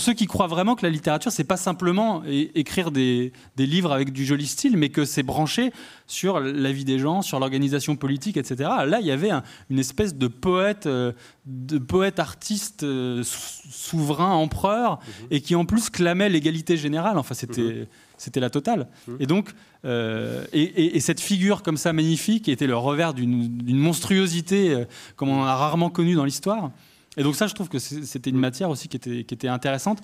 ceux 0.01 0.15
qui 0.15 0.27
croient 0.27 0.47
vraiment 0.47 0.75
que 0.75 0.85
la 0.87 0.91
littérature, 0.91 1.33
c'est 1.33 1.45
pas 1.45 1.57
simplement 1.57 2.23
écrire 2.25 2.91
des, 2.91 3.33
livres 3.59 3.93
avec 3.93 4.13
du 4.13 4.25
joli 4.25 4.47
style, 4.47 4.77
mais 4.77 4.89
que 4.89 5.05
c'est 5.05 5.23
branché 5.23 5.73
sur 6.07 6.41
la 6.41 6.73
vie 6.73 6.85
des 6.85 6.99
gens, 6.99 7.23
sur 7.23 7.39
l'organisation 7.41 7.97
politique, 7.97 8.37
etc. 8.37 8.71
Là, 8.87 9.01
il 9.01 9.07
y 9.07 9.11
avait 9.11 9.31
une 9.71 9.79
espèce 9.79 10.15
de 10.15 10.29
poète, 10.29 10.87
euh, 10.87 11.13
de 11.47 11.79
poète 11.79 12.19
artiste 12.19 12.83
euh, 12.83 13.23
souverain, 13.25 14.33
empereur, 14.33 14.99
mhm. 15.01 15.27
et 15.31 15.41
qui 15.41 15.55
en 15.55 15.65
plus 15.65 15.91
clamait 15.91 16.29
l'égalité 16.29 16.77
générale. 16.77 17.19
Enfin, 17.19 17.35
c'était. 17.35 17.63
Mhm. 17.63 17.87
C'était 18.19 18.39
la 18.39 18.51
totale. 18.51 18.87
Mhm. 19.09 19.17
Et 19.19 19.27
donc, 19.27 19.51
euh, 19.85 20.45
et, 20.53 21.01
cette 21.01 21.19
figure 21.19 21.65
comme 21.65 21.77
ça 21.77 21.93
magnifique 21.93 22.49
était 22.49 22.69
le 22.69 22.77
revers 22.77 23.15
d'une 23.15 23.79
monstruosité 23.79 24.85
comme 25.17 25.29
on 25.31 25.41
en 25.43 25.45
a 25.45 25.57
rarement 25.57 25.91
connu 25.91 26.15
dans 26.15 26.25
l'histoire. 26.25 26.71
Et 27.17 27.23
donc 27.23 27.37
ça, 27.37 27.47
je 27.47 27.55
trouve 27.55 27.69
que 27.69 27.79
c'était 27.79 28.31
une 28.31 28.39
matière 28.39 28.71
aussi 28.71 28.89
qui 28.89 28.97
était, 28.97 29.25
qui 29.25 29.35
était 29.35 29.49
intéressante, 29.49 29.99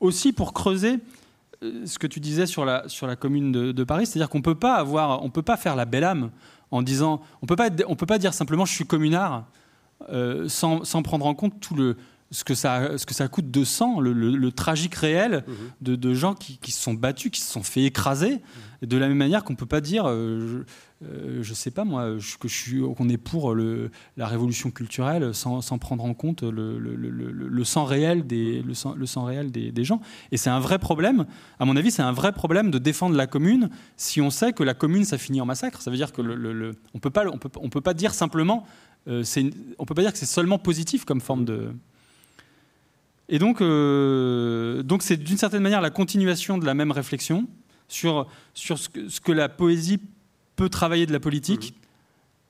aussi 0.00 0.32
pour 0.32 0.52
creuser 0.52 0.98
euh, 1.62 1.86
ce 1.86 1.98
que 1.98 2.06
tu 2.06 2.20
disais 2.20 2.46
sur 2.46 2.64
la, 2.64 2.88
sur 2.88 3.06
la 3.06 3.16
commune 3.16 3.52
de, 3.52 3.84
Paris, 3.84 4.06
c'est-à-dire 4.06 4.28
qu'on 4.28 4.42
peut 4.42 4.54
pas 4.54 4.74
avoir, 4.74 5.22
on 5.24 5.30
peut 5.30 5.42
pas 5.42 5.56
faire 5.56 5.76
la 5.76 5.84
belle 5.84 6.04
âme 6.04 6.30
en 6.70 6.82
disant, 6.82 7.20
on 7.42 7.46
peut 7.46 7.56
pas, 7.56 7.68
on 7.86 7.96
peut 7.96 8.06
pas 8.06 8.18
dire 8.18 8.34
simplement 8.34 8.64
je 8.64 8.72
suis 8.72 8.86
communard 8.86 9.44
euh, 10.10 10.48
sans, 10.48 10.84
sans, 10.84 11.02
prendre 11.02 11.26
en 11.26 11.34
compte 11.34 11.60
tout 11.60 11.74
le, 11.74 11.96
ce 12.30 12.42
que 12.42 12.54
ça, 12.54 12.98
ce 12.98 13.06
que 13.06 13.14
ça 13.14 13.28
coûte 13.28 13.50
de 13.50 13.64
sang, 13.64 14.00
le, 14.00 14.50
tragique 14.50 14.94
réel 14.96 15.44
Mhm. 15.46 15.54
de, 15.82 15.96
de 15.96 16.14
gens 16.14 16.34
qui, 16.34 16.58
qui 16.58 16.72
se 16.72 16.82
sont 16.82 16.94
battus, 16.94 17.30
qui 17.30 17.40
se 17.40 17.50
sont 17.52 17.62
fait 17.62 17.84
écraser. 17.84 18.40
Et 18.82 18.86
de 18.86 18.96
la 18.96 19.08
même 19.08 19.16
manière 19.18 19.44
qu'on 19.44 19.54
peut 19.54 19.66
pas 19.66 19.80
dire, 19.80 20.04
euh, 20.06 20.64
je, 21.02 21.06
euh, 21.06 21.42
je 21.42 21.54
sais 21.54 21.70
pas 21.70 21.84
moi, 21.84 22.18
je- 22.18 22.36
que 22.36 22.48
je 22.48 22.54
suis, 22.54 22.80
qu'on 22.96 23.08
est 23.08 23.18
pour 23.18 23.54
le, 23.54 23.90
la 24.16 24.26
révolution 24.26 24.70
culturelle 24.70 25.32
sans, 25.34 25.60
sans 25.60 25.78
prendre 25.78 26.04
en 26.04 26.12
compte 26.14 26.42
le, 26.42 27.64
sang 27.64 27.84
réel 27.84 28.26
des, 28.26 28.62
le 28.62 28.74
sang, 28.74 28.94
le 28.96 29.06
sang 29.06 29.24
réel 29.24 29.50
des, 29.52 29.70
des 29.70 29.84
gens. 29.84 30.00
Et 30.32 30.36
c'est 30.36 30.50
un 30.50 30.60
vrai 30.60 30.78
problème. 30.78 31.26
À 31.60 31.64
mon 31.64 31.76
avis, 31.76 31.90
c'est 31.90 32.02
un 32.02 32.12
vrai 32.12 32.32
problème 32.32 32.70
de 32.70 32.78
défendre 32.78 33.16
la 33.16 33.26
commune 33.26 33.70
si 33.96 34.20
on 34.20 34.30
sait 34.30 34.52
que 34.52 34.62
la 34.64 34.74
commune 34.74 35.04
ça 35.04 35.18
finit 35.18 35.40
en 35.40 35.46
massacre. 35.46 35.82
Ça 35.82 35.90
veut 35.90 35.96
dire 35.96 36.12
que 36.12 36.22
le, 36.22 36.34
le- 36.34 36.52
le- 36.52 36.74
on 36.94 36.98
peut 36.98 37.10
pas, 37.10 37.24
on 37.32 37.38
peut, 37.38 37.50
on 37.60 37.68
peut 37.68 37.80
pas 37.80 37.94
dire 37.94 38.12
simplement, 38.12 38.64
euh, 39.08 39.22
une- 39.36 39.52
on 39.78 39.84
peut 39.84 39.94
pas 39.94 40.02
dire 40.02 40.12
que 40.12 40.18
c'est 40.18 40.26
seulement 40.26 40.58
positif 40.58 41.04
comme 41.04 41.20
forme 41.20 41.44
de 41.44 41.68
et 43.28 43.38
donc, 43.38 43.60
euh, 43.60 44.82
donc 44.82 45.02
c'est 45.02 45.16
d'une 45.16 45.36
certaine 45.38 45.62
manière 45.62 45.80
la 45.80 45.90
continuation 45.90 46.58
de 46.58 46.66
la 46.66 46.74
même 46.74 46.90
réflexion 46.90 47.46
sur, 47.88 48.26
sur 48.54 48.78
ce, 48.78 48.88
que, 48.88 49.08
ce 49.08 49.20
que 49.20 49.32
la 49.32 49.48
poésie 49.48 49.98
peut 50.56 50.68
travailler 50.68 51.06
de 51.06 51.12
la 51.12 51.20
politique 51.20 51.74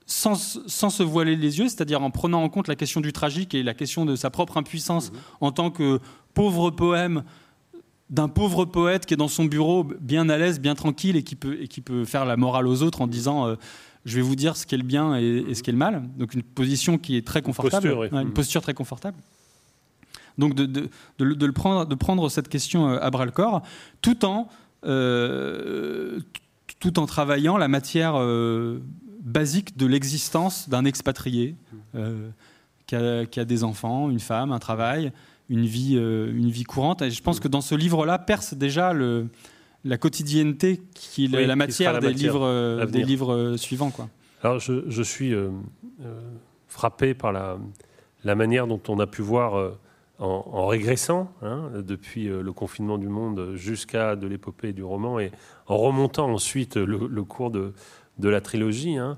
sans, 0.05 0.35
sans 0.67 0.89
se 0.89 1.01
voiler 1.01 1.35
les 1.35 1.57
yeux, 1.59 1.67
c'est-à-dire 1.67 2.03
en 2.03 2.11
prenant 2.11 2.43
en 2.43 2.49
compte 2.49 2.67
la 2.67 2.75
question 2.75 3.01
du 3.01 3.11
tragique 3.11 3.55
et 3.55 3.63
la 3.63 3.73
question 3.73 4.05
de 4.05 4.15
sa 4.15 4.29
propre 4.29 4.57
impuissance 4.57 5.11
en 5.41 5.51
tant 5.51 5.71
que 5.71 5.99
pauvre 6.33 6.69
poème 6.69 7.23
d'un 8.11 8.27
pauvre 8.27 8.65
poète 8.65 9.07
qui 9.07 9.15
est 9.15 9.17
dans 9.17 9.27
son 9.27 9.45
bureau 9.45 9.83
bien 9.99 10.29
à 10.29 10.37
l'aise, 10.37 10.59
bien 10.59 10.75
tranquille 10.75 11.15
et 11.15 11.23
qui 11.23 11.35
peut, 11.35 11.57
et 11.59 11.67
qui 11.67 11.81
peut 11.81 12.05
faire 12.05 12.23
la 12.25 12.37
morale 12.37 12.67
aux 12.67 12.83
autres 12.83 13.01
en 13.01 13.07
disant 13.07 13.47
euh, 13.47 13.55
je 14.05 14.17
vais 14.17 14.21
vous 14.21 14.35
dire 14.35 14.55
ce 14.57 14.67
qui 14.67 14.75
est 14.75 14.77
le 14.77 14.83
bien 14.83 15.17
et, 15.17 15.43
et 15.49 15.55
ce 15.55 15.63
qui 15.63 15.71
est 15.71 15.73
le 15.73 15.79
mal. 15.79 16.03
Donc 16.17 16.35
une 16.35 16.43
position 16.43 16.99
qui 16.99 17.17
est 17.17 17.25
très 17.25 17.41
confortable, 17.41 17.87
posture, 17.87 17.99
oui. 18.01 18.07
Ouais, 18.11 18.21
une 18.21 18.27
Mhm. 18.27 18.33
posture 18.33 18.61
très 18.61 18.75
confortable. 18.75 19.17
Donc 20.37 20.53
de, 20.55 20.65
de- 20.65 20.89
de 21.19 21.23
le- 21.25 21.35
de 21.35 21.45
le 21.45 21.51
prendre, 21.53 21.85
de 21.85 21.95
prendre 21.95 22.27
cette 22.29 22.49
question 22.49 22.89
euh, 22.89 22.97
à 23.01 23.09
bras 23.09 23.25
le 23.25 23.31
corps, 23.31 23.61
tout 24.01 24.25
en, 24.25 24.49
euh, 24.85 26.19
tout 26.79 26.99
en 26.99 27.05
travaillant 27.05 27.57
la 27.57 27.67
matière 27.67 28.13
euh, 28.17 28.79
basique 29.21 29.77
de 29.77 29.85
l'existence 29.85 30.69
d'un 30.69 30.85
expatrié 30.85 31.55
euh, 31.95 32.29
qui, 32.87 32.95
a, 32.95 33.25
qui 33.25 33.39
a 33.39 33.45
des 33.45 33.63
enfants, 33.63 34.09
une 34.09 34.19
femme, 34.19 34.51
un 34.51 34.59
travail, 34.59 35.11
une 35.49 35.65
vie, 35.65 35.95
une 35.95 36.49
vie 36.49 36.63
courante. 36.63 37.01
Et 37.01 37.11
je 37.11 37.21
pense 37.21 37.39
que 37.39 37.47
dans 37.47 37.61
ce 37.61 37.75
livre-là 37.75 38.17
perce 38.19 38.53
déjà 38.53 38.93
le, 38.93 39.27
la 39.83 39.97
quotidienneté 39.97 40.81
qui 40.93 41.25
est 41.25 41.27
la- 41.27 41.37
Oui, 41.39 41.45
la 41.45 41.53
qui 41.53 41.57
matière, 41.59 41.93
la 41.93 41.99
des, 41.99 42.07
matière 42.09 42.33
livres, 42.33 42.85
des 42.85 43.03
livres 43.03 43.55
suivants. 43.57 43.91
Quoi. 43.91 44.09
Alors, 44.43 44.59
je, 44.59 44.83
je 44.89 45.01
suis 45.03 45.33
frappé 46.67 47.13
par 47.13 47.31
la, 47.31 47.57
la 48.23 48.35
manière 48.35 48.67
dont 48.67 48.81
on 48.89 48.99
a 48.99 49.07
pu 49.07 49.21
voir, 49.21 49.71
en, 50.19 50.67
régressant, 50.67 51.33
hein, 51.41 51.71
depuis 51.75 52.29
euh, 52.29 52.41
le 52.41 52.53
confinement 52.53 52.97
du 52.97 53.09
monde 53.09 53.55
jusqu'à 53.55 54.15
de 54.15 54.27
l'épopée 54.27 54.71
du 54.71 54.83
roman, 54.83 55.19
et 55.19 55.31
en 55.67 55.77
remontant 55.77 56.31
ensuite 56.31 56.77
le, 56.77 57.23
cours 57.23 57.51
de, 57.51 57.73
la 58.19 58.41
trilogie, 58.41 58.97
hein, 58.97 59.17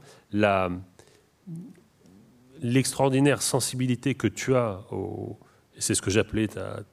l'extraordinaire 2.61 3.41
sensibilité 3.41 4.15
que 4.15 4.27
tu 4.27 4.55
as, 4.55 4.81
au, 4.91 5.37
c'est 5.77 5.95
ce 5.95 6.01
que 6.01 6.09
j'appelais 6.09 6.47
ta, 6.47 6.83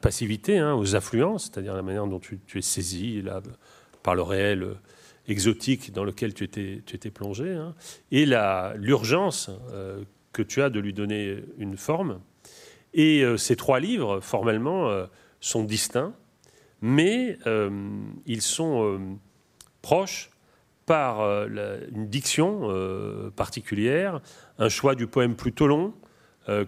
passivité, 0.00 0.58
hein, 0.58 0.74
aux 0.74 0.94
affluences, 0.94 1.50
c'est-à-dire 1.50 1.74
la 1.74 1.82
manière 1.82 2.06
dont 2.06 2.20
tu, 2.20 2.40
es 2.54 2.62
saisi 2.62 3.24
par 4.04 4.14
le 4.14 4.22
réel 4.22 4.76
exotique 5.26 5.92
dans 5.92 6.04
lequel 6.04 6.32
tu 6.32 6.44
étais, 6.44 7.10
plongé, 7.10 7.58
et 8.12 8.24
l'urgence 8.76 9.50
euh, 9.72 10.04
que 10.32 10.42
tu 10.42 10.62
as 10.62 10.70
de 10.70 10.78
lui 10.78 10.92
donner 10.92 11.42
une 11.58 11.76
forme. 11.76 12.20
Et 12.94 13.22
euh, 13.22 13.36
ces 13.36 13.56
trois 13.56 13.80
livres, 13.80 14.20
formellement, 14.20 14.88
euh, 14.88 15.06
sont 15.40 15.64
distincts, 15.64 16.14
mais 16.80 17.38
euh, 17.46 17.70
ils 18.26 18.42
sont 18.42 19.18
proches 19.82 20.30
par 20.86 21.20
une 21.46 22.08
diction 22.08 22.68
particulière, 23.36 24.20
un 24.58 24.68
choix 24.68 24.96
du 24.96 25.06
poème 25.06 25.36
plutôt 25.36 25.68
long, 25.68 25.94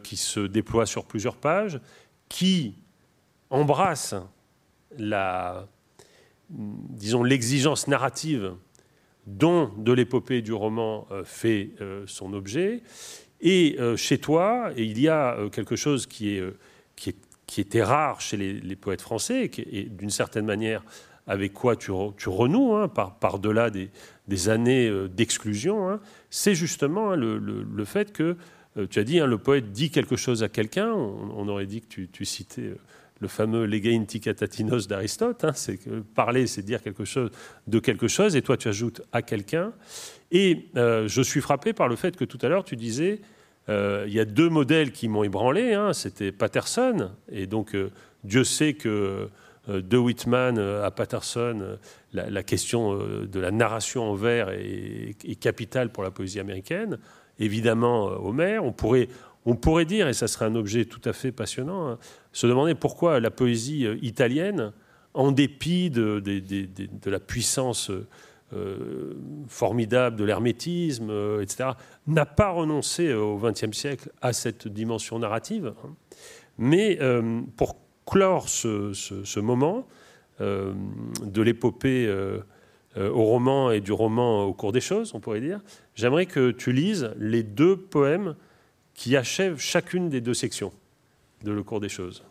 qui 0.04 0.16
se 0.16 0.38
déploie 0.38 0.86
sur 0.86 1.06
plusieurs 1.06 1.36
pages, 1.36 1.80
qui 2.28 2.78
embrasse 3.50 4.14
la, 4.96 5.66
disons, 6.50 7.24
l'exigence 7.24 7.88
narrative 7.88 8.54
dont 9.26 9.72
de 9.76 9.92
l'épopée 9.92 10.40
du 10.40 10.52
roman 10.52 11.08
fait 11.24 11.70
son 12.06 12.32
objet. 12.32 12.82
Et 13.42 13.76
euh, 13.80 13.96
chez 13.96 14.18
toi, 14.18 14.70
il 14.76 15.00
y 15.00 15.08
a 15.08 15.36
euh, 15.36 15.48
quelque 15.48 15.74
chose 15.74 16.08
euh, 16.22 16.52
qui, 16.96 17.60
était 17.60 17.82
rare 17.82 18.20
chez 18.20 18.36
les, 18.36 18.76
poètes 18.76 19.02
français, 19.02 19.50
et, 19.70 19.82
d'une 19.82 20.10
certaine 20.10 20.46
manière 20.46 20.84
avec 21.26 21.52
quoi 21.52 21.74
tu, 21.76 21.90
re- 21.90 22.14
tu 22.16 22.28
renoues, 22.28 22.74
hein, 22.74 22.88
par, 22.88 23.16
par-delà 23.16 23.70
des, 23.70 24.48
années 24.48 24.90
d'exclusion, 25.08 25.90
hein, 25.90 26.00
c'est 26.30 26.54
justement 26.54 27.10
hein, 27.10 27.16
le, 27.16 27.84
fait 27.84 28.12
que, 28.12 28.36
tu 28.88 28.98
as 28.98 29.04
dit, 29.04 29.18
le 29.18 29.38
poète 29.38 29.72
dit 29.72 29.90
quelque 29.90 30.16
chose 30.16 30.42
à 30.42 30.48
quelqu'un, 30.48 30.90
on, 30.92 31.46
aurait 31.48 31.66
dit 31.66 31.82
que 31.82 32.06
tu, 32.06 32.24
citais 32.24 32.72
le 33.22 33.28
fameux 33.28 33.66
legainti 33.66 34.20
catatinos 34.20 34.88
d'Aristote, 34.88 35.44
hein, 35.44 35.52
c'est 35.54 35.78
parler, 36.14 36.48
c'est 36.48 36.62
dire 36.62 36.82
quelque 36.82 37.04
chose 37.04 37.30
de 37.68 37.78
quelque 37.78 38.08
chose, 38.08 38.34
et 38.34 38.42
toi 38.42 38.56
tu 38.56 38.68
ajoutes 38.68 39.00
à 39.12 39.22
quelqu'un. 39.22 39.72
Et 40.32 40.66
euh, 40.76 41.06
je 41.06 41.22
suis 41.22 41.40
frappé 41.40 41.72
par 41.72 41.88
le 41.88 41.94
fait 41.94 42.16
que 42.16 42.24
tout 42.24 42.38
à 42.42 42.48
l'heure 42.48 42.64
tu 42.64 42.74
disais, 42.74 43.20
euh, 43.68 44.04
il 44.08 44.12
y 44.12 44.18
a 44.18 44.24
deux 44.24 44.48
modèles 44.48 44.90
qui 44.90 45.06
m'ont 45.06 45.22
ébranlé, 45.22 45.72
hein, 45.72 45.92
c'était 45.92 46.32
Patterson, 46.32 47.12
et 47.30 47.46
donc 47.46 47.76
euh, 47.76 47.90
Dieu 48.24 48.44
sait 48.44 48.74
que 48.74 49.28
de 49.68 49.96
Whitman 49.96 50.58
à 50.58 50.90
Patterson, 50.90 51.78
la, 52.12 52.42
question 52.42 52.98
de 52.98 53.38
la 53.38 53.52
narration 53.52 54.02
en 54.10 54.14
vers 54.14 54.48
est, 54.48 55.14
est 55.24 55.38
capitale 55.40 55.92
pour 55.92 56.02
la 56.02 56.10
poésie 56.10 56.40
américaine. 56.40 56.98
Évidemment, 57.38 58.06
Homère, 58.06 58.64
on 58.64 58.72
pourrait, 58.72 59.06
on 59.44 59.54
pourrait 59.54 59.84
dire, 59.84 60.08
et 60.08 60.14
ça 60.14 60.26
serait 60.26 60.46
un 60.46 60.56
objet 60.56 60.84
tout 60.84 61.00
à 61.04 61.12
fait 61.12 61.30
passionnant, 61.30 61.88
hein, 61.88 61.98
se 62.32 62.46
demander 62.46 62.74
pourquoi 62.74 63.20
la 63.20 63.30
poésie 63.30 63.86
euh, 63.86 63.96
italienne, 64.02 64.72
en 65.14 65.30
dépit 65.30 65.90
de, 65.90 66.22
la 67.04 67.20
puissance 67.20 67.90
euh, 68.54 69.14
formidable 69.46 70.16
de 70.16 70.24
l'hermétisme, 70.24 71.10
euh, 71.10 71.42
etc., 71.42 71.70
n'a 72.06 72.24
pas 72.24 72.50
renoncé 72.50 73.12
au 73.12 73.38
XXe 73.38 73.76
siècle 73.76 74.10
à 74.22 74.32
cette 74.32 74.68
dimension 74.68 75.18
narrative. 75.18 75.74
hein. 75.84 75.94
Mais 76.58 76.98
pour 77.56 77.76
clore 78.04 78.48
ce, 78.48 79.40
moment 79.40 79.86
de 80.38 81.42
l'épopée 81.42 82.14
au 82.94 83.24
roman 83.24 83.70
et 83.70 83.80
du 83.80 83.90
roman 83.90 84.44
au 84.44 84.52
cours 84.52 84.70
des 84.70 84.82
choses, 84.82 85.14
on 85.14 85.20
pourrait 85.20 85.40
dire, 85.40 85.60
j'aimerais 85.94 86.26
que 86.26 86.50
tu 86.50 86.72
lises 86.72 87.10
les 87.16 87.42
deux 87.42 87.76
poèmes 87.76 88.36
qui 88.94 89.16
achèvent 89.16 89.58
chacune 89.58 90.10
des 90.10 90.20
deux 90.20 90.34
sections 90.34 90.72
de 91.44 91.52
Le 91.52 91.62
cours 91.62 91.80
des 91.80 91.88
choses. 91.88 92.22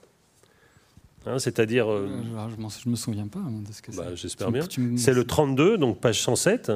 Hein, 1.25 1.39
C'est-à-dire, 1.39 1.91
euh, 1.91 2.07
Euh, 2.07 2.49
je, 2.49 2.81
je 2.83 2.89
me 2.89 2.95
souviens 2.95 3.27
pas 3.27 3.39
hein, 3.39 3.61
de 3.67 3.71
ce 3.71 3.81
que 3.81 3.91
bah, 3.95 4.05
c'est. 4.09 4.15
j'espère 4.15 4.51
bien, 4.51 4.63
c'est 4.97 5.13
le 5.13 5.23
32, 5.23 5.77
donc 5.77 5.99
page 5.99 6.19
107, 6.21 6.71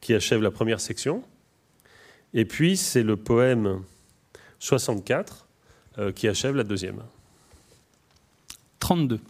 qui 0.00 0.12
achève 0.14 0.42
la 0.42 0.50
première 0.50 0.80
section. 0.80 1.22
Et 2.34 2.44
puis, 2.44 2.76
c'est 2.76 3.02
le 3.02 3.16
poème 3.16 3.82
64 4.58 5.46
euh, 5.98 6.12
qui 6.12 6.26
achève 6.28 6.56
la 6.56 6.64
deuxième. 6.64 7.02
32. 8.80 9.20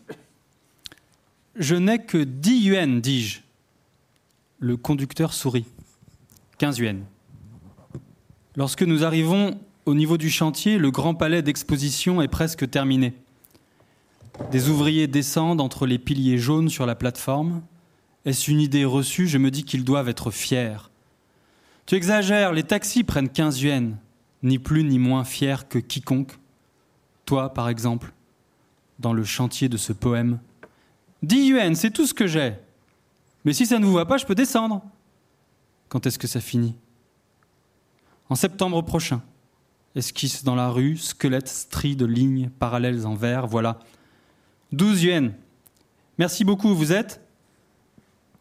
Je 1.54 1.74
n'ai 1.74 1.98
que 2.04 2.18
10 2.18 2.64
yuan, 2.64 3.00
dis-je. 3.00 3.40
Le 4.58 4.76
conducteur 4.76 5.32
sourit. 5.34 5.66
15 6.58 6.78
yuan. 6.78 7.04
Lorsque 8.56 8.82
nous 8.82 9.04
arrivons 9.04 9.60
au 9.86 9.94
niveau 9.94 10.18
du 10.18 10.28
chantier, 10.30 10.78
le 10.78 10.90
grand 10.90 11.14
palais 11.14 11.42
d'exposition 11.42 12.20
est 12.20 12.28
presque 12.28 12.68
terminé. 12.68 13.14
Des 14.50 14.68
ouvriers 14.68 15.06
descendent 15.06 15.60
entre 15.60 15.86
les 15.86 15.98
piliers 15.98 16.38
jaunes 16.38 16.68
sur 16.68 16.84
la 16.84 16.94
plateforme. 16.94 17.62
Est-ce 18.24 18.50
une 18.50 18.60
idée 18.60 18.84
reçue? 18.84 19.28
Je 19.28 19.38
me 19.38 19.50
dis 19.50 19.64
qu'ils 19.64 19.84
doivent 19.84 20.08
être 20.08 20.30
fiers. 20.30 20.90
Tu 21.86 21.94
exagères, 21.94 22.52
les 22.52 22.64
taxis 22.64 23.04
prennent 23.04 23.28
15 23.28 23.62
yuan. 23.62 23.96
Ni 24.42 24.58
plus 24.58 24.84
ni 24.84 24.98
moins 24.98 25.24
fiers 25.24 25.66
que 25.68 25.78
quiconque. 25.78 26.32
Toi, 27.24 27.54
par 27.54 27.68
exemple 27.68 28.12
dans 28.98 29.12
le 29.12 29.24
chantier 29.24 29.68
de 29.68 29.76
ce 29.76 29.92
poème. 29.92 30.38
10 31.22 31.48
yuan, 31.48 31.74
c'est 31.74 31.90
tout 31.90 32.06
ce 32.06 32.14
que 32.14 32.26
j'ai. 32.26 32.54
Mais 33.44 33.52
si 33.52 33.66
ça 33.66 33.78
ne 33.78 33.84
vous 33.84 33.92
va 33.92 34.06
pas, 34.06 34.16
je 34.16 34.26
peux 34.26 34.34
descendre. 34.34 34.82
Quand 35.88 36.06
est-ce 36.06 36.18
que 36.18 36.26
ça 36.26 36.40
finit? 36.40 36.74
En 38.28 38.34
septembre 38.34 38.82
prochain. 38.82 39.22
Esquisse 39.96 40.44
dans 40.44 40.54
la 40.54 40.68
rue, 40.68 40.98
squelette, 40.98 41.48
strie 41.48 41.96
de 41.96 42.04
lignes 42.04 42.50
parallèles 42.58 43.06
en 43.06 43.14
vert, 43.14 43.46
voilà. 43.46 43.80
12 44.72 45.02
yuan. 45.04 45.32
Merci 46.18 46.44
beaucoup, 46.44 46.74
vous 46.74 46.92
êtes 46.92 47.22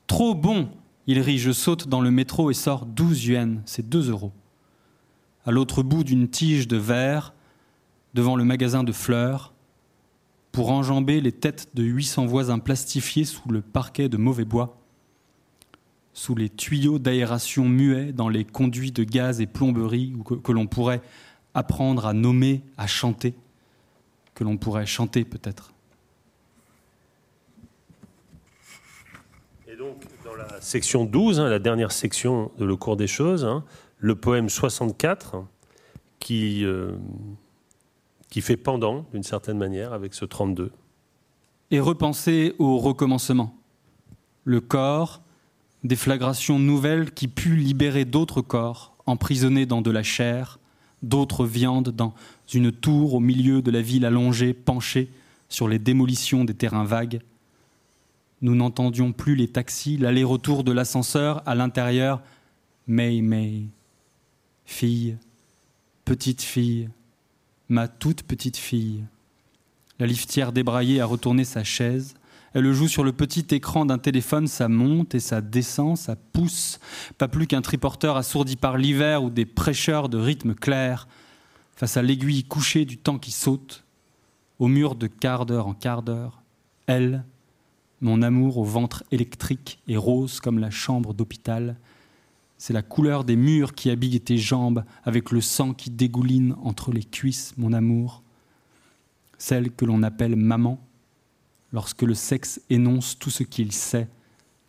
Trop 0.05 0.35
bon 0.35 0.69
Il 1.07 1.19
rit, 1.19 1.37
je 1.37 1.51
saute 1.51 1.87
dans 1.87 2.01
le 2.01 2.11
métro 2.11 2.51
et 2.51 2.53
sors 2.53 2.85
12 2.85 3.25
yuan, 3.25 3.61
c'est 3.65 3.87
2 3.87 4.09
euros. 4.09 4.33
À 5.45 5.51
l'autre 5.51 5.81
bout 5.81 6.03
d'une 6.03 6.27
tige 6.27 6.67
de 6.67 6.75
verre, 6.75 7.33
devant 8.13 8.35
le 8.35 8.43
magasin 8.43 8.83
de 8.83 8.91
fleurs, 8.91 9.53
pour 10.51 10.71
enjamber 10.71 11.21
les 11.21 11.31
têtes 11.31 11.69
de 11.73 11.83
800 11.83 12.25
voisins 12.25 12.59
plastifiés 12.59 13.25
sous 13.25 13.49
le 13.49 13.61
parquet 13.61 14.09
de 14.09 14.17
mauvais 14.17 14.45
bois, 14.45 14.77
sous 16.13 16.35
les 16.35 16.49
tuyaux 16.49 16.99
d'aération 16.99 17.65
muets 17.67 18.11
dans 18.11 18.29
les 18.29 18.43
conduits 18.43 18.91
de 18.91 19.03
gaz 19.03 19.39
et 19.39 19.47
plomberie 19.47 20.13
que 20.43 20.51
l'on 20.51 20.67
pourrait 20.67 21.01
apprendre 21.55 22.05
à 22.05 22.13
nommer, 22.13 22.61
à 22.77 22.85
chanter, 22.85 23.33
que 24.35 24.43
l'on 24.43 24.57
pourrait 24.57 24.85
chanter 24.85 25.23
peut-être. 25.23 25.71
Et 29.67 29.77
donc, 29.77 30.03
dans 30.23 30.35
la 30.35 30.61
section 30.61 31.05
12, 31.05 31.39
hein, 31.39 31.49
la 31.49 31.59
dernière 31.59 31.91
section 31.91 32.51
de 32.59 32.65
Le 32.65 32.75
cours 32.75 32.97
des 32.97 33.07
choses, 33.07 33.45
hein, 33.45 33.63
le 33.97 34.15
poème 34.15 34.49
64, 34.49 35.43
qui, 36.19 36.65
euh, 36.65 36.91
qui 38.29 38.41
fait 38.41 38.57
pendant, 38.57 39.05
d'une 39.13 39.23
certaine 39.23 39.57
manière, 39.57 39.93
avec 39.93 40.13
ce 40.13 40.25
32. 40.25 40.71
Et 41.71 41.79
repenser 41.79 42.53
au 42.59 42.77
recommencement. 42.77 43.57
Le 44.43 44.59
corps, 44.59 45.21
déflagration 45.83 46.59
nouvelle 46.59 47.11
qui 47.11 47.27
put 47.27 47.55
libérer 47.55 48.05
d'autres 48.05 48.41
corps, 48.41 48.95
emprisonnés 49.05 49.65
dans 49.65 49.81
de 49.81 49.91
la 49.91 50.03
chair, 50.03 50.59
d'autres 51.05 51.45
viandes 51.45 51.89
dans 51.89 52.13
une 52.53 52.71
tour 52.71 53.13
au 53.13 53.19
milieu 53.19 53.61
de 53.61 53.71
la 53.71 53.81
ville 53.81 54.05
allongée, 54.05 54.53
penchée 54.53 55.09
sur 55.49 55.67
les 55.67 55.79
démolitions 55.79 56.45
des 56.45 56.53
terrains 56.53 56.83
vagues. 56.83 57.21
Nous 58.41 58.55
n'entendions 58.55 59.13
plus 59.13 59.35
les 59.35 59.47
taxis, 59.47 59.97
l'aller-retour 59.97 60.63
de 60.63 60.71
l'ascenseur 60.71 61.41
à 61.45 61.55
l'intérieur. 61.55 62.21
May, 62.87 63.21
May, 63.21 63.63
fille, 64.65 65.17
petite 66.03 66.41
fille, 66.41 66.89
ma 67.69 67.87
toute 67.87 68.23
petite 68.23 68.57
fille. 68.57 69.03
La 69.97 70.05
liftière 70.05 70.51
débraillée 70.51 70.99
a 70.99 71.05
retourné 71.05 71.45
sa 71.45 71.63
chaise. 71.63 72.15
Elle 72.55 72.71
joue 72.71 72.87
sur 72.87 73.03
le 73.03 73.11
petit 73.11 73.53
écran 73.53 73.85
d'un 73.85 73.97
téléphone, 73.97 74.47
ça 74.47 74.69
monte 74.69 75.13
et 75.13 75.19
ça 75.19 75.41
descend, 75.41 75.97
ça 75.97 76.15
pousse, 76.15 76.79
pas 77.17 77.27
plus 77.27 77.47
qu'un 77.47 77.61
triporteur 77.61 78.15
assourdi 78.15 78.55
par 78.55 78.77
l'hiver 78.77 79.25
ou 79.25 79.29
des 79.29 79.45
prêcheurs 79.45 80.07
de 80.07 80.17
rythme 80.17 80.55
clair, 80.55 81.09
face 81.75 81.97
à 81.97 82.01
l'aiguille 82.01 82.45
couchée 82.45 82.85
du 82.85 82.97
temps 82.97 83.19
qui 83.19 83.31
saute, 83.31 83.83
au 84.57 84.69
mur 84.69 84.95
de 84.95 85.07
quart 85.07 85.45
d'heure 85.45 85.67
en 85.67 85.73
quart 85.73 86.01
d'heure, 86.01 86.43
elle, 86.87 87.25
mon 87.99 88.21
amour 88.21 88.57
au 88.57 88.63
ventre 88.63 89.03
électrique 89.11 89.81
et 89.89 89.97
rose 89.97 90.39
comme 90.39 90.59
la 90.59 90.71
chambre 90.71 91.13
d'hôpital, 91.13 91.75
c'est 92.57 92.71
la 92.71 92.83
couleur 92.83 93.25
des 93.25 93.35
murs 93.35 93.73
qui 93.75 93.89
habillent 93.89 94.21
tes 94.21 94.37
jambes 94.37 94.85
avec 95.03 95.31
le 95.31 95.41
sang 95.41 95.73
qui 95.73 95.89
dégouline 95.89 96.55
entre 96.63 96.93
les 96.93 97.03
cuisses, 97.03 97.53
mon 97.57 97.73
amour. 97.73 98.23
Celle 99.37 99.71
que 99.71 99.83
l'on 99.83 100.03
appelle 100.03 100.37
maman, 100.37 100.79
lorsque 101.75 102.03
le 102.03 102.13
sexe 102.13 102.61
énonce 102.69 103.19
tout 103.19 103.29
ce 103.29 103.43
qu'il 103.43 103.73
sait, 103.73 104.07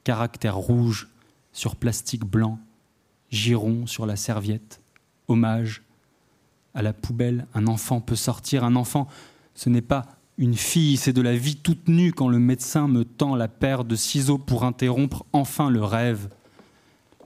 caractère 0.02 0.56
rouge 0.56 1.08
sur 1.52 1.76
plastique 1.76 2.24
blanc, 2.24 2.58
giron 3.30 3.86
sur 3.86 4.06
la 4.06 4.16
serviette, 4.16 4.80
hommage 5.28 5.84
à 6.74 6.82
la 6.82 6.92
poubelle, 6.92 7.46
un 7.54 7.68
enfant 7.68 8.00
peut 8.00 8.16
sortir, 8.16 8.64
un 8.64 8.74
enfant, 8.74 9.06
ce 9.54 9.68
n'est 9.68 9.82
pas 9.82 10.02
une 10.36 10.56
fille, 10.56 10.96
c'est 10.96 11.12
de 11.12 11.22
la 11.22 11.36
vie 11.36 11.54
toute 11.54 11.86
nue 11.86 12.12
quand 12.12 12.28
le 12.28 12.40
médecin 12.40 12.88
me 12.88 13.04
tend 13.04 13.36
la 13.36 13.46
paire 13.46 13.84
de 13.84 13.94
ciseaux 13.94 14.36
pour 14.36 14.64
interrompre 14.64 15.24
enfin 15.32 15.70
le 15.70 15.84
rêve. 15.84 16.28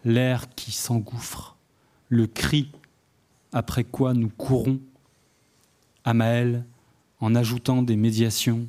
L'air 0.04 0.54
qui 0.54 0.72
s'engouffre, 0.72 1.56
le 2.10 2.26
cri 2.26 2.70
après 3.50 3.84
quoi 3.84 4.12
nous 4.12 4.28
courons 4.28 4.78
à 6.04 6.12
en 7.20 7.34
ajoutant 7.34 7.82
des 7.82 7.96
médiations, 7.96 8.68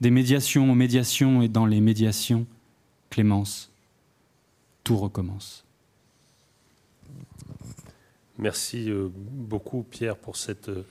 des 0.00 0.10
médiations 0.10 0.70
aux 0.70 0.74
médiations 0.74 1.42
et 1.42 1.48
dans 1.48 1.66
les 1.66 1.80
médiations, 1.80 2.46
Clémence, 3.10 3.70
tout 4.84 4.96
recommence. 4.96 5.64
Merci 8.38 8.90
euh, 8.90 9.08
beaucoup 9.12 9.82
Pierre 9.82 10.16
pour 10.16 10.36
cette 10.36 10.70
euh, 10.70 10.84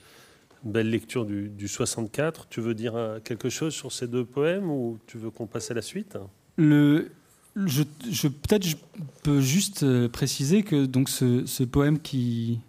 belle 0.62 0.90
lecture 0.90 1.26
du, 1.26 1.68
64. 1.68 2.46
Tu 2.48 2.60
veux 2.60 2.74
dire 2.74 2.94
euh, 2.94 3.18
quelque 3.18 3.48
chose 3.48 3.74
sur 3.74 3.90
ces 3.90 4.06
deux 4.06 4.24
poèmes 4.24 4.70
ou 4.70 4.98
tu 5.06 5.18
veux 5.18 5.30
qu'on 5.30 5.46
passe 5.46 5.70
à 5.70 5.74
la 5.74 5.82
suite? 5.82 6.16
Le, 6.56 7.10
je, 7.56 7.82
Peut-être 8.28 8.64
je 8.64 8.76
peux 9.22 9.40
juste 9.40 9.84
préciser 10.08 10.62
que 10.62 10.86
donc 10.86 11.08
ce, 11.08 11.64
poème 11.64 11.98
qui, 11.98 12.60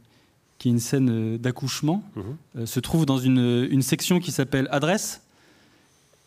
qui 0.61 0.69
est 0.69 0.71
une 0.71 0.79
scène 0.79 1.37
d'accouchement 1.37 2.03
mhm. 2.15 2.23
euh, 2.57 2.65
se 2.67 2.79
trouve 2.79 3.07
dans 3.07 3.17
une, 3.17 3.67
une 3.71 3.81
section 3.81 4.19
qui 4.19 4.31
s'appelle 4.31 4.67
Adresse 4.69 5.20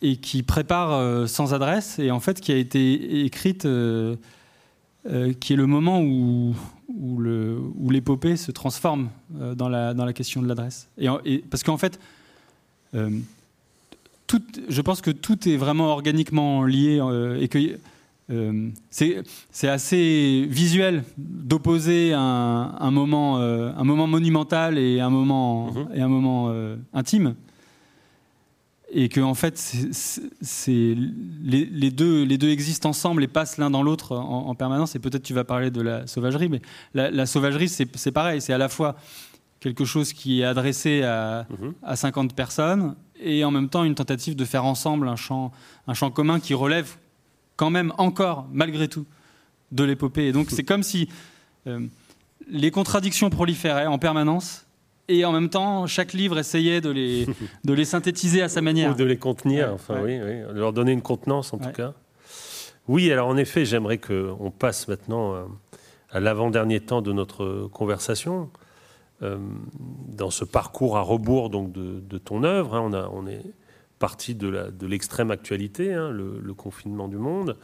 et 0.02 0.16
qui 0.16 0.42
prépare 0.42 1.28
sans 1.28 1.54
adresse 1.54 1.98
et 1.98 2.10
en 2.10 2.20
fait 2.20 2.40
qui 2.40 2.52
a 2.52 2.56
été 2.56 3.24
écrite, 3.24 3.62
qui 3.62 5.52
est 5.52 5.56
le 5.56 5.66
moment 5.66 6.02
où, 6.02 6.54
où 6.88 7.90
l'épopée 7.90 8.36
se 8.36 8.50
transforme 8.50 9.08
dans, 9.30 9.68
la, 9.68 9.94
dans 9.94 10.04
la 10.04 10.12
question 10.12 10.42
de 10.42 10.48
l'adresse. 10.48 10.88
Et, 10.98 11.08
et, 11.24 11.38
parce 11.38 11.62
qu'en 11.62 11.78
fait, 11.78 11.98
tout, 14.26 14.42
je 14.68 14.80
pense 14.82 15.00
que 15.00 15.10
tout 15.10 15.48
est 15.48 15.56
vraiment 15.56 15.92
organiquement 15.92 16.64
lié 16.64 17.00
et 17.40 17.48
que 17.48 17.78
euh, 18.30 18.70
c'est 18.90 19.68
assez 19.68 20.46
visuel 20.48 21.04
d'opposer 21.18 22.14
un, 22.14 22.90
moment, 22.90 23.38
euh, 23.38 23.70
un 23.76 23.84
moment 23.84 24.06
monumental 24.06 24.78
et 24.78 25.00
un 25.00 25.10
moment, 25.10 25.72
mhm. 25.72 25.88
et 25.94 26.00
un 26.00 26.08
moment 26.08 26.46
euh, 26.48 26.76
intime. 26.94 27.34
Et 28.96 29.08
que, 29.08 29.20
en 29.20 29.34
fait, 29.34 29.58
c'est 29.58 30.96
les, 31.42 31.90
deux, 31.90 32.22
les 32.22 32.38
deux 32.38 32.50
existent 32.50 32.88
ensemble 32.88 33.24
et 33.24 33.28
passent 33.28 33.58
l'un 33.58 33.68
dans 33.68 33.82
l'autre 33.82 34.16
en, 34.16 34.54
permanence. 34.54 34.94
Et 34.94 35.00
peut-être 35.00 35.24
tu 35.24 35.34
vas 35.34 35.42
parler 35.42 35.72
de 35.72 35.82
la 35.82 36.06
sauvagerie, 36.06 36.48
mais 36.48 36.62
la, 36.94 37.26
sauvagerie, 37.26 37.68
c'est 37.68 38.12
pareil. 38.12 38.40
C'est 38.40 38.52
à 38.52 38.58
la 38.58 38.68
fois 38.68 38.94
quelque 39.58 39.84
chose 39.84 40.12
qui 40.12 40.42
est 40.42 40.44
adressé 40.44 41.02
à, 41.02 41.46
mhm. 41.50 41.74
à 41.82 41.96
50 41.96 42.34
personnes 42.34 42.94
et 43.18 43.44
en 43.44 43.50
même 43.50 43.68
temps 43.68 43.84
une 43.84 43.94
tentative 43.94 44.36
de 44.36 44.44
faire 44.44 44.64
ensemble 44.64 45.08
un 45.08 45.16
champ, 45.16 45.52
un 45.86 45.94
champ 45.94 46.10
commun 46.10 46.38
qui 46.38 46.54
relève 46.54 46.96
quand 47.56 47.70
même 47.70 47.92
encore, 47.98 48.46
malgré 48.52 48.88
tout, 48.88 49.06
de 49.72 49.84
l'épopée. 49.84 50.26
Et 50.26 50.32
donc 50.32 50.48
c'est 50.50 50.64
comme 50.64 50.82
si 50.82 51.08
euh, 51.66 51.80
les 52.48 52.70
contradictions 52.70 53.30
proliféraient 53.30 53.86
en 53.86 53.98
permanence. 53.98 54.63
Et 55.08 55.24
en 55.24 55.32
même 55.32 55.50
temps, 55.50 55.86
chaque 55.86 56.12
livre 56.12 56.38
essayait 56.38 56.80
de 56.80 56.90
les, 56.90 57.26
de 57.64 57.72
les 57.72 57.84
synthétiser 57.84 58.42
à 58.42 58.48
sa 58.48 58.62
manière. 58.62 58.92
Ou 58.92 58.94
de 58.94 59.04
les 59.04 59.18
contenir, 59.18 59.72
enfin 59.72 60.00
oui, 60.02 60.18
oui, 60.18 60.40
de 60.54 60.58
leur 60.58 60.72
donner 60.72 60.92
une 60.92 61.02
contenance 61.02 61.52
en 61.52 61.58
tout 61.58 61.72
cas. 61.72 61.94
Oui, 62.88 63.10
alors 63.10 63.28
en 63.28 63.36
effet, 63.36 63.64
j'aimerais 63.64 63.98
qu'on 63.98 64.50
passe 64.50 64.88
maintenant 64.88 65.34
euh, 65.34 65.44
à 66.10 66.20
l'avant-dernier 66.20 66.80
temps 66.80 67.02
de 67.02 67.12
notre 67.12 67.68
conversation. 67.72 68.50
Euh, 69.22 69.38
dans 70.08 70.30
ce 70.30 70.44
parcours 70.44 70.96
à 70.96 71.00
rebours 71.00 71.48
donc, 71.48 71.72
de, 71.72 72.18
ton 72.18 72.44
œuvre, 72.44 72.74
hein, 72.74 72.82
on, 72.84 72.92
a, 72.92 73.08
on 73.08 73.26
est 73.26 73.42
partie 73.98 74.34
de 74.34 74.86
l'extrême 74.86 75.30
actualité, 75.30 75.94
hein, 75.94 76.10
le, 76.10 76.54
confinement 76.54 77.08
du 77.08 77.16
monde. 77.16 77.56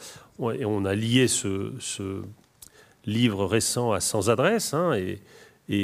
Et 0.54 0.64
on 0.64 0.84
a 0.84 0.94
lié 0.94 1.28
ce, 1.28 2.22
livre 3.04 3.44
récent 3.46 3.92
à 3.92 4.00
Sans 4.00 4.30
adresse, 4.30 4.74
hein, 4.74 4.94
et, 4.94 5.20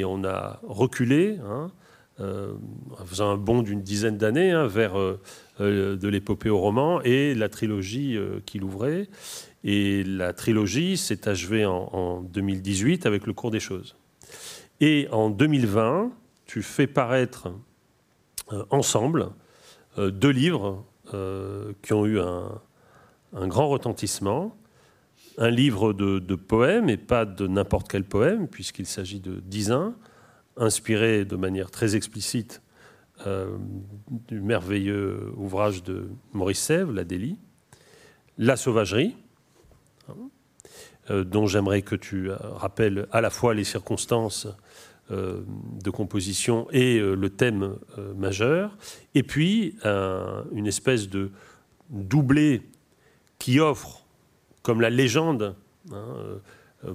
on 0.03 0.23
a 0.23 0.59
reculé, 0.63 1.39
hein, 1.43 1.71
euh, 2.19 2.53
en 2.99 3.05
faisant 3.05 3.29
un 3.29 3.37
bond 3.37 3.61
d'une 3.61 3.83
dizaine 3.83 4.17
d'années 4.17 4.51
vers 4.67 4.97
euh, 4.97 5.21
euh, 5.61 5.95
de 5.95 6.07
l'épopée 6.07 6.49
au 6.49 6.57
roman 6.57 6.99
et 7.03 7.35
la 7.35 7.47
trilogie 7.47 8.17
qu'il 8.45 8.63
ouvrait. 8.63 9.07
Et 9.63 10.03
la 10.03 10.33
trilogie 10.33 10.97
s'est 10.97 11.29
achevée 11.29 11.65
en, 11.65 11.89
en 11.93 12.21
2018 12.21 13.05
avec 13.05 13.27
le 13.27 13.33
cours 13.33 13.51
des 13.51 13.59
choses. 13.59 13.95
Et 14.81 15.07
en 15.11 15.29
2020, 15.29 16.11
tu 16.47 16.63
fais 16.63 16.87
paraître 16.87 17.49
ensemble 18.69 19.29
deux 19.97 20.29
livres 20.29 20.85
qui 21.81 21.93
ont 21.93 22.05
eu 22.05 22.19
un, 22.19 22.61
grand 23.47 23.67
retentissement. 23.67 24.55
Un 25.37 25.49
livre 25.49 25.93
de, 25.93 26.35
poèmes, 26.35 26.89
et 26.89 26.97
pas 26.97 27.25
de 27.25 27.47
n'importe 27.47 27.89
quel 27.89 28.03
poème, 28.03 28.47
puisqu'il 28.47 28.85
s'agit 28.85 29.19
de 29.19 29.39
Dizin, 29.39 29.95
inspiré 30.55 31.25
de 31.25 31.35
manière 31.35 31.69
très 31.69 31.95
explicite 31.95 32.61
euh, 33.25 33.57
du 34.27 34.41
merveilleux 34.41 35.31
ouvrage 35.35 35.83
de 35.83 36.09
Maurice 36.33 36.59
Sèvres, 36.59 36.91
La 36.91 37.03
Délie. 37.03 37.37
La 38.39 38.55
sauvagerie, 38.55 39.15
dont 41.09 41.47
j'aimerais 41.47 41.81
que 41.81 41.95
tu 41.95 42.29
rappelles 42.29 43.07
à 43.11 43.21
la 43.21 43.31
fois 43.31 43.55
les 43.55 43.63
circonstances 43.63 44.47
euh, 45.09 45.41
de 45.81 45.89
composition 45.89 46.67
et 46.73 46.99
euh, 46.99 47.15
le 47.15 47.29
thème 47.29 47.77
euh, 47.97 48.13
majeur, 48.15 48.75
et 49.15 49.23
puis 49.23 49.77
une 49.85 50.67
espèce 50.67 51.07
de 51.07 51.31
doublé 51.89 52.61
qui 53.39 53.61
offre, 53.61 53.96
comme 54.67 54.81
la 54.81 54.89
légende 54.89 55.55
hein, 55.93 56.03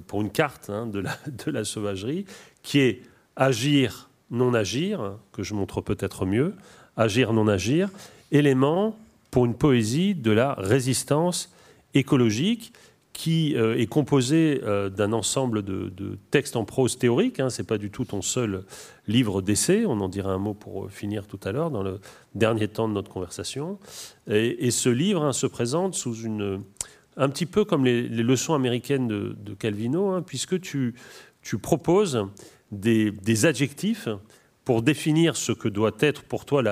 pour 0.05 0.21
une 0.21 0.29
carte 0.29 0.69
hein, 0.69 0.85
de, 0.87 1.01
la, 1.49 1.63
sauvagerie, 1.63 2.25
qui 2.61 2.77
est 2.81 3.01
agir 3.35 4.11
non 4.29 4.53
agir, 4.53 5.17
que 5.31 5.41
je 5.41 5.55
montre 5.55 5.81
peut-être 5.81 6.27
mieux, 6.27 6.53
agir, 6.97 7.33
non 7.33 7.47
agir, 7.47 7.89
élément 8.31 8.95
pour 9.31 9.45
une 9.45 9.55
poésie 9.55 10.13
de 10.13 10.29
la 10.29 10.53
résistance 10.53 11.51
écologique 11.95 12.73
qui 13.11 13.55
euh, 13.55 13.75
est 13.75 13.87
composé 13.87 14.61
euh, 14.63 14.89
d'un 14.89 15.11
ensemble 15.11 15.63
de, 15.63 15.91
textes 16.29 16.55
en 16.55 16.65
prose 16.65 16.99
théorique. 16.99 17.39
Hein, 17.39 17.49
Ce 17.49 17.63
n'est 17.63 17.65
pas 17.65 17.79
du 17.79 17.89
tout 17.89 18.05
ton 18.05 18.21
seul 18.21 18.65
livre 19.07 19.41
d'essai. 19.41 19.85
On 19.87 19.99
en 19.99 20.09
dira 20.09 20.31
un 20.31 20.37
mot 20.37 20.53
pour 20.53 20.91
finir 20.91 21.25
tout 21.25 21.39
à 21.43 21.51
l'heure, 21.51 21.71
dans 21.71 21.81
le 21.81 21.99
dernier 22.35 22.67
temps 22.67 22.87
de 22.87 22.93
notre 22.93 23.09
conversation. 23.09 23.79
Et, 24.27 24.69
ce 24.69 24.89
livre 24.89 25.23
hein, 25.23 25.33
se 25.33 25.47
présente 25.47 25.95
sous 25.95 26.21
une. 26.21 26.61
Un 27.17 27.29
petit 27.29 27.45
peu 27.45 27.65
comme 27.65 27.85
les, 27.85 28.07
leçons 28.07 28.53
américaines 28.53 29.07
de, 29.07 29.53
Calvino, 29.53 30.09
hein, 30.09 30.21
puisque 30.21 30.59
tu, 30.59 30.95
proposes 31.61 32.27
des, 32.71 33.45
adjectifs 33.45 34.07
pour 34.65 34.81
définir 34.81 35.35
ce 35.35 35.51
que 35.51 35.67
doit 35.67 35.95
être 35.99 36.23
pour 36.23 36.45
toi 36.45 36.63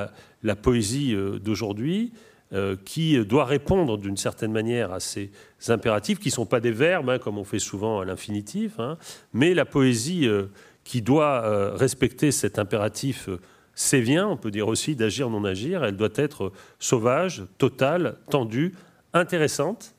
la, 0.43 0.55
poésie 0.55 1.13
euh, 1.13 1.39
d'aujourd'hui 1.39 2.13
euh, 2.53 2.75
qui 2.83 3.23
doit 3.25 3.45
répondre 3.45 3.97
d'une 3.97 4.17
certaine 4.17 4.51
manière 4.51 4.91
à 4.91 4.99
ces 4.99 5.31
impératifs, 5.67 6.19
qui 6.19 6.29
ne 6.29 6.33
sont 6.33 6.45
pas 6.45 6.59
des 6.59 6.71
verbes, 6.71 7.09
hein, 7.09 7.19
comme 7.19 7.37
on 7.37 7.43
fait 7.43 7.59
souvent 7.59 7.99
à 7.99 8.05
l'infinitif, 8.05 8.79
hein, 8.79 8.97
mais 9.33 9.53
la 9.53 9.65
poésie 9.65 10.27
euh, 10.27 10.47
qui 10.83 11.01
doit 11.01 11.75
respecter 11.75 12.31
cet 12.31 12.57
impératif 12.57 13.29
sévien, 13.75 14.27
on 14.27 14.35
peut 14.35 14.49
dire 14.49 14.67
aussi 14.67 14.95
d'agir, 14.95 15.29
non 15.29 15.45
agir, 15.45 15.83
elle 15.83 15.95
doit 15.95 16.09
être 16.15 16.51
sauvage, 16.79 17.43
totale, 17.59 18.17
tendue, 18.29 18.73
intéressante, 19.13 19.95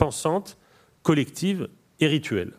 pensante, 0.00 0.56
collective 1.02 1.68
et 2.00 2.06
rituelle. 2.06 2.52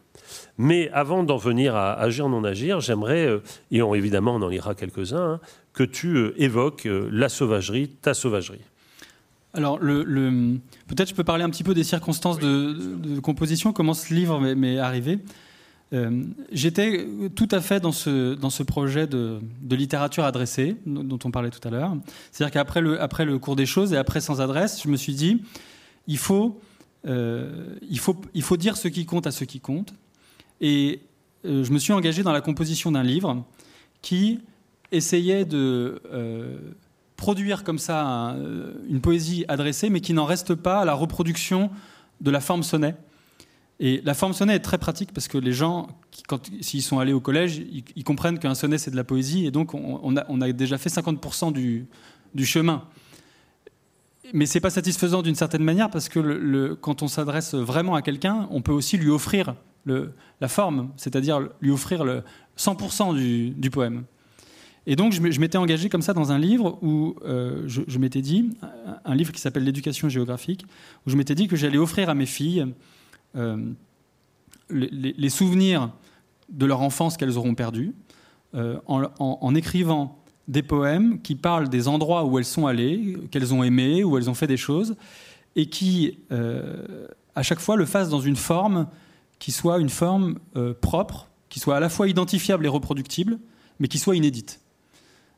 Mais 0.57 0.89
avant 0.91 1.23
d'en 1.23 1.37
venir 1.37 1.75
à 1.75 1.93
agir, 1.99 2.29
non 2.29 2.43
agir, 2.43 2.79
j'aimerais, 2.79 3.41
et 3.71 3.81
on, 3.81 3.95
évidemment 3.95 4.35
on 4.35 4.41
en 4.43 4.47
lira 4.47 4.75
quelques-uns, 4.75 5.33
hein, 5.33 5.39
que 5.73 5.83
tu 5.83 6.31
évoques 6.37 6.87
la 6.87 7.29
sauvagerie, 7.29 7.89
ta 7.89 8.13
sauvagerie. 8.13 8.61
Alors, 9.53 9.79
peut-être 9.79 11.09
je 11.09 11.15
peux 11.15 11.23
parler 11.23 11.43
un 11.43 11.49
petit 11.49 11.63
peu 11.63 11.73
des 11.73 11.83
circonstances 11.83 12.39
de, 12.39 13.19
composition, 13.19 13.73
comment 13.73 13.93
ce 13.93 14.13
livre 14.13 14.39
m'est 14.39 14.77
arrivé. 14.77 15.19
Euh, 15.93 16.23
j'étais 16.53 17.05
tout 17.35 17.49
à 17.51 17.59
fait 17.59 17.81
dans 17.81 17.91
ce, 17.91 18.35
dans 18.35 18.49
ce 18.49 18.63
projet 18.63 19.07
de, 19.07 19.39
littérature 19.69 20.23
adressée 20.23 20.77
dont 20.85 21.19
on 21.25 21.31
parlait 21.31 21.49
tout 21.49 21.67
à 21.67 21.71
l'heure. 21.71 21.97
C'est-à-dire 22.31 22.53
qu'après 22.53 22.79
le, 22.79 23.01
après 23.01 23.25
le 23.25 23.39
cours 23.39 23.57
des 23.57 23.65
choses 23.65 23.91
et 23.91 23.97
après 23.97 24.21
sans 24.21 24.39
adresse, 24.39 24.81
je 24.83 24.87
me 24.87 24.95
suis 24.95 25.13
dit, 25.13 25.43
il 26.07 26.17
faut, 26.17 26.61
euh, 27.07 27.75
il 27.89 27.99
faut, 27.99 28.15
il 28.33 28.43
faut 28.43 28.57
dire 28.57 28.77
ce 28.77 28.87
qui 28.87 29.05
compte 29.05 29.27
à 29.27 29.31
ce 29.31 29.43
qui 29.43 29.59
compte. 29.59 29.93
Et 30.59 31.01
euh, 31.45 31.63
je 31.63 31.71
me 31.71 31.79
suis 31.79 31.93
engagé 31.93 32.23
dans 32.23 32.31
la 32.31 32.41
composition 32.41 32.91
d'un 32.91 33.03
livre 33.03 33.43
qui 34.01 34.39
essayait 34.91 35.45
de 35.45 36.01
produire 37.15 37.63
comme 37.63 37.77
ça 37.77 38.35
une 38.89 38.99
poésie 38.99 39.45
adressée, 39.47 39.89
mais 39.89 40.01
qui 40.01 40.13
n'en 40.13 40.25
reste 40.25 40.55
pas 40.55 40.81
à 40.81 40.85
la 40.85 40.93
reproduction 40.93 41.69
de 42.19 42.31
la 42.31 42.41
forme 42.41 42.63
sonnet. 42.63 42.95
Et 43.83 43.99
la 44.05 44.13
forme 44.13 44.33
sonnet 44.33 44.55
est 44.55 44.59
très 44.59 44.77
pratique 44.77 45.11
parce 45.11 45.27
que 45.27 45.39
les 45.39 45.53
gens, 45.53 45.87
s'ils 46.61 46.83
sont 46.83 46.99
allés 46.99 47.13
au 47.13 47.19
collège, 47.19 47.63
ils, 47.95 48.03
comprennent 48.03 48.37
qu'un 48.37 48.53
sonnet 48.53 48.77
c'est 48.77 48.91
de 48.91 48.95
la 48.95 49.03
poésie, 49.03 49.47
et 49.47 49.51
donc 49.51 49.73
on, 49.73 50.15
a, 50.15 50.51
déjà 50.51 50.77
fait 50.77 50.89
50% 50.89 51.51
du, 51.51 51.87
chemin. 52.45 52.83
Mais 54.33 54.45
c'est 54.45 54.59
pas 54.59 54.69
satisfaisant 54.69 55.21
d'une 55.21 55.35
certaine 55.35 55.63
manière 55.63 55.89
parce 55.89 56.09
que 56.09 56.73
quand 56.81 57.01
on 57.01 57.07
s'adresse 57.07 57.53
vraiment 57.53 57.95
à 57.95 58.01
quelqu'un, 58.01 58.47
on 58.51 58.61
peut 58.61 58.71
aussi 58.71 58.97
lui 58.97 59.09
offrir 59.09 59.55
la 59.85 60.47
forme, 60.47 60.91
c'est-à-dire 60.95 61.39
lui 61.59 61.71
offrir 61.71 62.03
le 62.03 62.23
100% 62.57 63.53
du, 63.55 63.69
poème. 63.69 64.03
Et 64.87 64.95
donc, 64.95 65.13
je 65.13 65.39
m'étais 65.39 65.57
engagé 65.57 65.89
comme 65.89 66.01
ça 66.01 66.13
dans 66.13 66.31
un 66.31 66.39
livre 66.39 66.79
où 66.81 67.15
euh, 67.23 67.63
je, 67.67 67.97
m'étais 67.99 68.21
dit, 68.21 68.49
un 69.05 69.15
livre 69.15 69.31
qui 69.31 69.41
s'appelle 69.41 69.63
L'éducation 69.63 70.09
géographique, 70.09 70.65
où 71.05 71.09
je 71.09 71.17
m'étais 71.17 71.35
dit 71.35 71.47
que 71.47 71.55
j'allais 71.55 71.77
offrir 71.77 72.09
à 72.09 72.13
mes 72.15 72.25
filles 72.25 72.65
euh, 73.35 73.57
les, 74.69 75.29
souvenirs 75.29 75.91
de 76.49 76.65
leur 76.65 76.81
enfance 76.81 77.17
qu'elles 77.17 77.37
auront 77.37 77.55
perdu, 77.55 77.93
euh, 78.53 78.77
en, 78.87 79.55
écrivant 79.55 80.20
des 80.51 80.61
poèmes 80.61 81.21
qui 81.21 81.35
parlent 81.35 81.69
des 81.69 81.87
endroits 81.87 82.25
où 82.25 82.37
elles 82.37 82.45
sont 82.45 82.67
allées, 82.67 83.17
qu'elles 83.31 83.53
ont 83.53 83.63
aimés, 83.63 84.03
où 84.03 84.17
elles 84.17 84.29
ont 84.29 84.35
fait 84.35 84.47
des 84.47 84.57
choses, 84.57 84.95
et 85.55 85.65
qui, 85.67 86.19
à 87.35 87.43
chaque 87.43 87.59
fois, 87.59 87.75
le 87.75 87.85
fassent 87.85 88.09
dans 88.09 88.21
une 88.21 88.35
forme 88.35 88.87
qui 89.39 89.51
soit 89.51 89.79
une 89.79 89.89
forme 89.89 90.35
propre, 90.81 91.29
qui 91.49 91.59
soit 91.59 91.77
à 91.77 91.79
la 91.79 91.89
fois 91.89 92.07
identifiable 92.07 92.65
et 92.65 92.69
reproductible, 92.69 93.39
mais 93.79 93.87
qui 93.87 93.97
soit 93.97 94.15
inédite. 94.15 94.61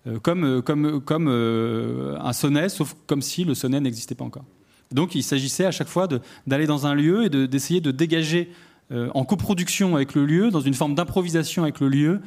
Euh, 0.05 0.19
comme, 0.19 0.43
euh, 0.43 0.61
comme, 0.61 1.01
comme 1.01 1.27
euh, 1.29 2.17
un 2.19 2.33
sonnet, 2.33 2.67
sauf 2.67 2.93
comme 3.07 3.21
si 3.21 3.45
le 3.45 3.55
sonnet 3.55 3.79
n'existait 3.79 4.15
pas 4.15 4.25
encore. 4.25 4.43
Donc 4.91 5.15
il 5.15 5.23
s'agissait 5.23 5.65
à 5.65 5.71
chaque 5.71 5.87
fois 5.87 6.07
d'aller 6.45 6.67
dans 6.67 6.85
un 6.85 6.93
lieu 6.93 7.23
et 7.23 7.29
d'essayer 7.47 7.81
de, 7.81 7.91
dégager 7.91 8.51
en 8.91 9.25
coproduction 9.25 9.95
avec 9.95 10.13
le 10.13 10.23
lieu, 10.23 10.51
dans 10.51 10.59
une 10.59 10.75
forme 10.75 10.93
d'improvisation 10.93 11.63
avec 11.63 11.79
le 11.79 11.87
lieu, 11.87 12.21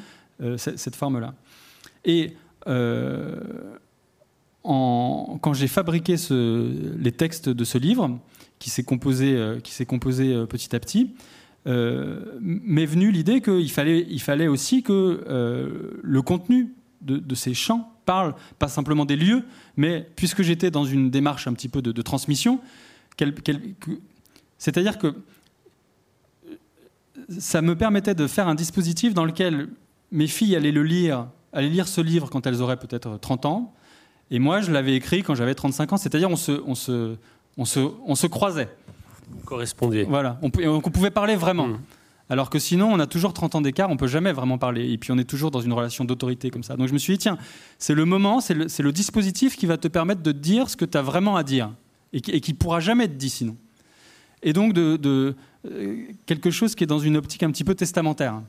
cette, 0.56 0.96
forme-là. 0.96 1.34
Et 2.04 2.34
en, 4.64 5.38
quand 5.40 5.52
j'ai 5.52 5.68
fabriqué 5.68 6.16
les 6.30 7.12
textes 7.12 7.48
de 7.48 7.64
ce 7.64 7.78
livre, 7.78 8.18
qui 8.58 8.70
s'est 8.70 8.84
composé, 8.84 9.58
qui 9.62 9.86
composé 9.86 10.46
petit 10.48 10.74
à 10.74 10.80
petit, 10.80 11.10
m'est 11.66 12.86
venue 12.86 13.10
l'idée 13.10 13.40
qu'il 13.40 13.70
fallait, 13.70 14.48
aussi 14.48 14.82
que 14.82 15.98
le 16.02 16.22
contenu 16.22 16.72
de, 17.02 17.34
ces 17.34 17.54
chants 17.54 17.92
parlent 18.04 18.34
pas 18.58 18.68
simplement 18.68 19.04
des 19.04 19.16
lieux, 19.16 19.44
mais 19.76 20.08
puisque 20.16 20.42
j'étais 20.42 20.70
dans 20.70 20.84
une 20.84 21.10
démarche 21.10 21.46
un 21.46 21.52
petit 21.52 21.68
peu 21.68 21.82
de, 21.82 22.02
transmission, 22.02 22.60
c'est-à-dire 24.58 24.98
que 24.98 25.14
ça 27.38 27.62
me 27.62 27.74
permettait 27.74 28.14
de 28.14 28.26
faire 28.26 28.48
un 28.48 28.54
dispositif 28.54 29.14
dans 29.14 29.24
lequel 29.24 29.68
mes 30.12 30.28
filles 30.28 30.54
allaient 30.54 30.72
le 30.72 30.84
lire, 30.84 31.26
allaient 31.56 31.68
lire 31.68 31.88
ce 31.88 32.00
livre 32.00 32.30
quand 32.30 32.46
elles 32.46 32.62
auraient 32.62 32.78
peut-être 32.78 33.18
30 33.18 33.46
ans, 33.46 33.74
et 34.30 34.38
moi 34.38 34.60
je 34.60 34.72
l'avais 34.72 34.94
écrit 34.94 35.22
quand 35.22 35.34
j'avais 35.34 35.54
35 35.54 35.92
ans, 35.92 35.96
c'est-à-dire 35.96 36.30
on 36.30 36.36
se, 36.36 36.62
on 36.66 36.74
se, 36.74 37.16
on 37.56 37.64
se, 37.64 37.80
on 38.06 38.14
se 38.14 38.26
croisait. 38.26 38.68
Correspondait. 39.44 40.04
Voilà, 40.04 40.38
on, 40.42 40.50
on 40.64 40.80
pouvait 40.80 41.10
parler 41.10 41.36
vraiment. 41.36 41.68
Mmh. 41.68 41.78
Alors 42.28 42.50
que 42.50 42.58
sinon, 42.58 42.92
on 42.92 42.98
a 42.98 43.06
toujours 43.06 43.32
30 43.32 43.54
ans 43.54 43.60
d'écart, 43.60 43.88
on 43.88 43.96
peut 43.96 44.08
jamais 44.08 44.32
vraiment 44.32 44.58
parler. 44.58 44.90
Et 44.90 44.98
puis 44.98 45.12
on 45.12 45.18
est 45.18 45.28
toujours 45.28 45.50
dans 45.50 45.60
une 45.60 45.72
relation 45.72 46.04
d'autorité 46.04 46.50
comme 46.50 46.64
ça. 46.64 46.76
Donc 46.76 46.88
je 46.88 46.92
me 46.92 46.98
suis 46.98 47.12
dit, 47.12 47.18
tiens, 47.18 47.38
c'est 47.78 47.94
le 47.94 48.04
moment, 48.04 48.40
c'est 48.40 48.54
le, 48.54 48.92
dispositif 48.92 49.56
qui 49.56 49.66
va 49.66 49.76
te 49.76 49.86
permettre 49.86 50.22
de 50.22 50.32
dire 50.32 50.68
ce 50.68 50.76
que 50.76 50.84
tu 50.84 50.98
as 50.98 51.02
vraiment 51.02 51.36
à 51.36 51.44
dire 51.44 51.70
et 52.12 52.20
qui, 52.20 52.52
ne 52.52 52.56
pourra 52.56 52.80
jamais 52.80 53.04
être 53.04 53.16
dit 53.16 53.30
sinon. 53.30 53.56
Et 54.42 54.52
donc 54.52 54.72
de, 54.72 55.34
euh, 55.66 55.96
quelque 56.24 56.50
chose 56.50 56.74
qui 56.74 56.84
est 56.84 56.86
dans 56.86 56.98
une 56.98 57.16
optique 57.16 57.42
un 57.42 57.50
petit 57.50 57.64
peu 57.64 57.74
testamentaire. 57.74 58.40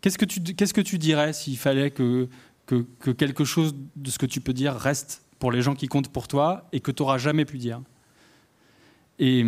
Qu'est-ce 0.00 0.18
que 0.18 0.24
tu, 0.24 0.40
qu'est-ce 0.40 0.74
que 0.74 0.80
tu 0.80 0.98
dirais 0.98 1.32
s'il 1.32 1.58
fallait 1.58 1.90
que, 1.90 2.28
que, 2.66 2.86
que, 3.00 3.10
quelque 3.10 3.44
chose 3.44 3.74
de 3.96 4.10
ce 4.10 4.18
que 4.18 4.26
tu 4.26 4.40
peux 4.40 4.52
dire 4.52 4.74
reste 4.74 5.22
pour 5.38 5.52
les 5.52 5.62
gens 5.62 5.74
qui 5.74 5.88
comptent 5.88 6.08
pour 6.08 6.28
toi 6.28 6.68
et 6.72 6.80
que 6.80 6.90
tu 6.90 7.02
n'auras 7.02 7.18
jamais 7.18 7.44
pu 7.44 7.58
dire? 7.58 7.80
Et 9.18 9.44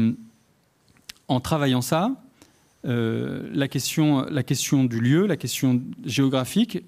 en 1.28 1.40
travaillant 1.40 1.80
ça, 1.80 2.10
euh, 2.84 3.48
la, 3.52 3.68
question, 3.68 4.26
la 4.28 4.42
question 4.42 4.84
du 4.84 5.00
lieu, 5.00 5.26
la 5.26 5.36
question 5.36 5.80
géographique, 6.04 6.84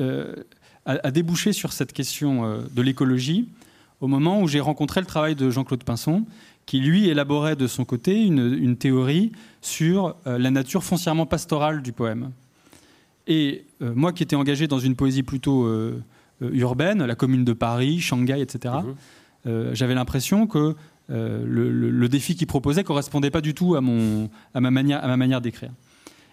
euh, 0.00 0.34
a, 0.84 1.10
débouché 1.10 1.52
sur 1.52 1.72
cette 1.72 1.92
question 1.92 2.44
euh, 2.44 2.62
de 2.72 2.82
l'écologie 2.82 3.48
au 4.00 4.06
moment 4.06 4.42
où 4.42 4.48
j'ai 4.48 4.60
rencontré 4.60 5.00
le 5.00 5.06
travail 5.06 5.34
de 5.34 5.50
Jean-Claude 5.50 5.82
Pinson, 5.82 6.24
qui 6.66 6.80
lui 6.80 7.08
élaborait 7.08 7.56
de 7.56 7.66
son 7.66 7.84
côté 7.84 8.22
une, 8.22 8.76
théorie 8.76 9.32
sur 9.62 10.16
la 10.24 10.50
nature 10.50 10.82
foncièrement 10.82 11.24
pastorale 11.24 11.80
du 11.80 11.92
poème. 11.92 12.32
Et 13.28 13.64
moi 13.80 14.12
qui 14.12 14.24
étais 14.24 14.34
engagé 14.34 14.66
dans 14.66 14.80
une 14.80 14.96
poésie 14.96 15.22
plutôt 15.22 15.70
urbaine, 16.40 17.04
la 17.04 17.14
commune 17.14 17.44
de 17.44 17.52
Paris, 17.52 18.00
Shanghai, 18.00 18.40
etc., 18.40 18.74
mmh. 19.44 19.74
j'avais 19.74 19.94
l'impression 19.94 20.48
que 20.48 20.74
euh, 21.08 21.44
le, 21.46 22.08
défi 22.08 22.34
qu'il 22.34 22.48
proposait 22.48 22.82
correspondait 22.82 23.30
pas 23.30 23.40
du 23.40 23.54
tout 23.54 23.76
à, 23.76 23.80
mon, 23.80 24.28
à 24.54 24.60
ma 24.60 24.70
manière, 24.70 25.04
à 25.04 25.06
ma 25.06 25.16
manière 25.16 25.40
d'écrire. 25.40 25.70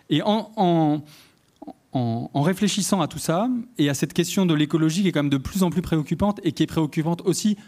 Et 0.10 0.22
en, 0.24 0.52
en, 0.56 2.42
réfléchissant 2.42 3.02
à 3.02 3.08
tout 3.08 3.20
ça 3.20 3.50
et 3.78 3.90
à 3.90 3.94
cette 3.94 4.14
question 4.14 4.46
de 4.46 4.54
l'écologie 4.54 5.04
qui 5.04 5.10
est 5.10 5.12
quand 5.12 5.24
même 5.24 5.30
de 5.30 5.38
plus 5.38 5.64
en 5.64 5.70
plus 5.70 5.82
préoccupante 5.82 6.40
et 6.44 6.52
qui 6.52 6.64
est 6.64 6.68
préoccupante 6.68 7.22
aussi 7.26 7.56
euh, 7.56 7.62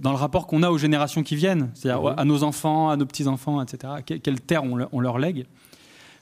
dans 0.00 0.10
le 0.10 0.16
rapport 0.16 0.46
qu'on 0.46 0.62
a 0.62 0.70
aux 0.70 0.78
générations 0.78 1.22
qui 1.22 1.36
viennent, 1.36 1.70
c'est-à-dire 1.74 2.14
à 2.16 2.24
nos 2.24 2.42
enfants, 2.42 2.90
à 2.90 2.96
nos 2.96 3.06
petits-enfants, 3.06 3.62
etc., 3.62 3.94
quelle 4.04 4.40
terre 4.40 4.62
on, 4.64 5.00
leur 5.00 5.18
lègue. 5.18 5.46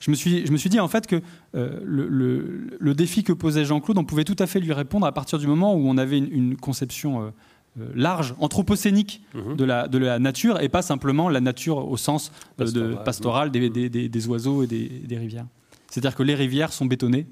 Je 0.01 0.11
me, 0.11 0.17
suis, 0.17 0.47
je 0.47 0.53
me 0.53 0.57
suis 0.57 0.71
dit 0.71 0.81
en 0.81 0.89
fait 0.89 1.07
que 1.07 1.23
euh, 1.55 1.81
le, 1.83 2.95
défi 2.95 3.25
que 3.25 3.33
posait 3.33 3.65
Jean-Claude, 3.65 3.99
on 3.99 4.05
pouvait 4.05 4.25
tout 4.25 4.37
à 4.39 4.47
fait 4.47 4.61
lui 4.61 4.73
répondre 4.73 5.07
à 5.07 5.13
partir 5.13 5.39
du 5.39 5.47
moment 5.47 5.75
où 5.75 5.89
on 5.89 5.97
avait 5.97 6.19
une, 6.19 6.57
conception 6.57 7.33
euh, 7.79 7.89
large, 7.95 8.35
anthropocénique 8.39 9.23
mhm. 9.35 9.57
de, 9.57 9.65
la, 9.65 9.89
de 9.89 9.99
la 9.99 10.19
nature 10.19 10.61
et 10.61 10.69
pas 10.69 10.83
simplement 10.83 11.29
la 11.29 11.41
nature 11.41 11.89
au 11.89 11.97
sens 11.97 12.31
euh, 12.61 12.71
de 12.71 12.95
pastoral 12.95 13.51
des, 13.51 13.71
des, 13.71 13.89
des, 13.89 14.29
oiseaux 14.29 14.63
et 14.63 14.67
des, 14.67 15.19
rivières. 15.19 15.47
C'est-à-dire 15.89 16.15
que 16.15 16.23
les 16.23 16.35
rivières 16.35 16.73
sont 16.73 16.87
bétonnées, 16.87 17.27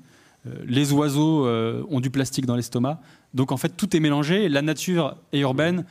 les 0.66 0.92
oiseaux 0.92 1.48
ont 1.48 2.00
du 2.00 2.10
plastique 2.10 2.44
dans 2.44 2.54
l'estomac. 2.54 3.00
Donc 3.32 3.50
en 3.50 3.56
fait, 3.56 3.70
tout 3.70 3.96
est 3.96 4.00
mélangé. 4.00 4.50
La 4.50 4.60
nature 4.60 5.16
est 5.32 5.40
urbaine 5.40 5.84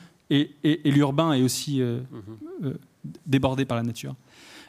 et, 0.63 0.91
l'urbain 0.91 1.33
est 1.33 1.41
aussi 1.41 1.81
mhm. 1.81 2.77
débordé 3.25 3.65
par 3.65 3.77
la 3.77 3.83
nature. 3.83 4.15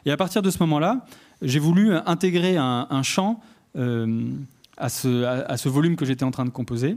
Et 0.07 0.11
à 0.11 0.17
partir 0.17 0.43
de 0.43 0.51
ce 0.51 0.59
moment-là, 0.61 1.07
j'ai 1.43 1.59
voulu 1.59 1.95
intégrer 2.07 2.57
un, 2.57 2.87
un 2.91 3.03
chant 3.03 3.41
à 4.77 4.89
ce, 4.89 5.25
à, 5.25 5.57
ce, 5.57 5.69
volume 5.69 5.97
que 5.97 6.05
j'étais 6.05 6.25
en 6.25 6.31
train 6.31 6.45
de 6.45 6.51
composer. 6.51 6.97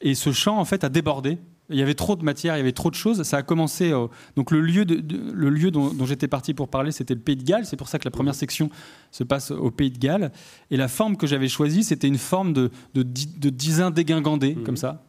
Et 0.00 0.14
ce 0.14 0.32
chant, 0.32 0.58
en 0.58 0.64
fait, 0.64 0.84
a 0.84 0.88
débordé. 0.88 1.38
Il 1.70 1.76
y 1.76 1.82
avait 1.82 1.94
trop 1.94 2.16
de 2.16 2.24
matière, 2.24 2.56
il 2.56 2.58
y 2.58 2.60
avait 2.60 2.72
trop 2.72 2.90
de 2.90 2.94
choses. 2.94 3.22
Ça 3.22 3.38
a 3.38 3.42
commencé. 3.42 3.92
donc, 4.36 4.50
le 4.50 4.60
lieu, 4.60 4.84
de, 4.84 5.32
le 5.32 5.48
lieu 5.48 5.70
dont, 5.70 5.92
j'étais 6.04 6.28
parti 6.28 6.54
pour 6.54 6.68
parler, 6.68 6.92
c'était 6.92 7.14
le 7.14 7.20
Pays 7.20 7.36
de 7.36 7.44
Galles. 7.44 7.66
C'est 7.66 7.76
pour 7.76 7.88
ça 7.88 7.98
que 7.98 8.04
la 8.04 8.10
première 8.10 8.34
section 8.34 8.68
se 9.10 9.24
passe 9.24 9.50
au 9.50 9.70
Pays 9.70 9.90
de 9.90 9.98
Galles. 9.98 10.32
Et 10.70 10.76
la 10.76 10.88
forme 10.88 11.16
que 11.16 11.26
j'avais 11.26 11.48
choisie, 11.48 11.84
c'était 11.84 12.08
une 12.08 12.18
forme 12.18 12.52
de, 12.52 12.70
de, 12.94 13.02
de 13.02 13.50
dizain 13.50 13.90
dégingandé, 13.90 14.54
mhm. 14.54 14.64
comme 14.64 14.76
ça. 14.76 15.04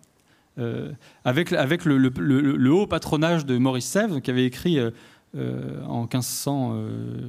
Euh, 0.60 0.92
avec 1.26 1.50
le, 1.52 2.70
haut 2.70 2.88
patronage 2.88 3.46
de 3.46 3.58
Maurice 3.58 3.86
Sèvres, 3.86 4.20
qui 4.20 4.30
avait 4.30 4.46
écrit 4.46 4.78
euh, 4.78 4.92
euh, 5.36 5.84
en 5.86 6.02
1500 6.02 6.76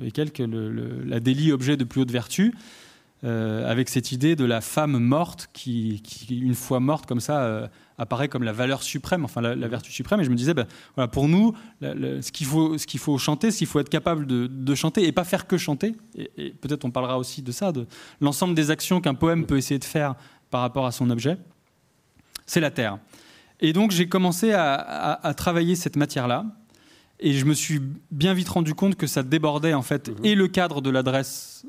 et 0.05 0.11
quelques 0.11 0.43
la 0.43 1.21
délit 1.21 1.53
objet 1.53 1.77
de 1.77 1.85
plus 1.85 2.03
haute 2.03 2.11
vertu. 2.11 2.55
Avec 3.23 3.89
cette 3.89 4.13
idée 4.13 4.37
de 4.37 4.45
la 4.45 4.61
femme 4.61 4.99
morte 4.99 5.49
qui, 5.55 6.03
une 6.31 6.55
fois 6.55 6.79
morte 6.79 7.07
comme 7.07 7.21
ça, 7.21 7.71
apparaît 7.97 8.29
comme 8.29 8.43
la 8.43 8.53
valeur 8.53 8.83
suprême, 8.83 9.25
enfin 9.25 9.41
la, 9.41 9.67
vertu 9.67 9.91
suprême. 9.93 10.21
Et 10.21 10.25
je 10.25 10.29
me 10.29 10.35
disais, 10.35 10.53
ben, 10.53 10.67
pour 11.09 11.27
nous, 11.27 11.55
ce 11.81 12.31
qu'il 12.31 12.47
faut, 12.99 13.17
chanter, 13.17 13.51
ce 13.51 13.57
qu'il 13.57 13.67
faut 13.67 13.81
être 13.81 13.89
capable 13.89 14.27
de, 14.27 14.75
chanter 14.75 15.07
et 15.07 15.13
pas 15.13 15.25
faire 15.25 15.47
que 15.47 15.57
chanter. 15.57 15.95
Et, 16.19 16.51
peut-être 16.51 16.85
on 16.85 16.91
parlera 16.91 17.19
aussi 17.19 17.41
de 17.41 17.51
ça, 17.51 17.73
de 17.73 17.87
l'ensemble 18.21 18.55
des 18.55 18.71
actions 18.71 19.01
qu'un 19.01 19.15
poème 19.15 19.47
peut 19.47 19.57
essayer 19.57 19.79
de 19.79 19.85
faire 19.85 20.17
par 20.51 20.61
rapport 20.61 20.85
à 20.85 20.93
son 20.93 21.09
objet. 21.09 21.39
C'est 22.47 22.61
la 22.61 22.71
terre. 22.71 22.99
Et 23.61 23.73
donc 23.73 23.91
j'ai 23.91 24.09
commencé 24.09 24.53
à, 24.53 25.35
travailler 25.37 25.77
cette 25.77 25.97
matière-là. 25.97 26.45
Et 27.21 27.33
je 27.33 27.45
me 27.45 27.55
suis 27.55 27.81
bien 28.11 28.35
vite 28.35 28.49
rendu 28.49 28.75
compte 28.75 28.97
que 28.97 29.07
ça 29.07 29.23
débordait 29.23 29.73
en 29.73 29.83
fait 29.83 30.09
mmh. 30.09 30.25
et 30.25 30.35
le 30.35 30.49
cadre 30.49 30.81
de 30.81 30.91
l'adresse 30.91 31.65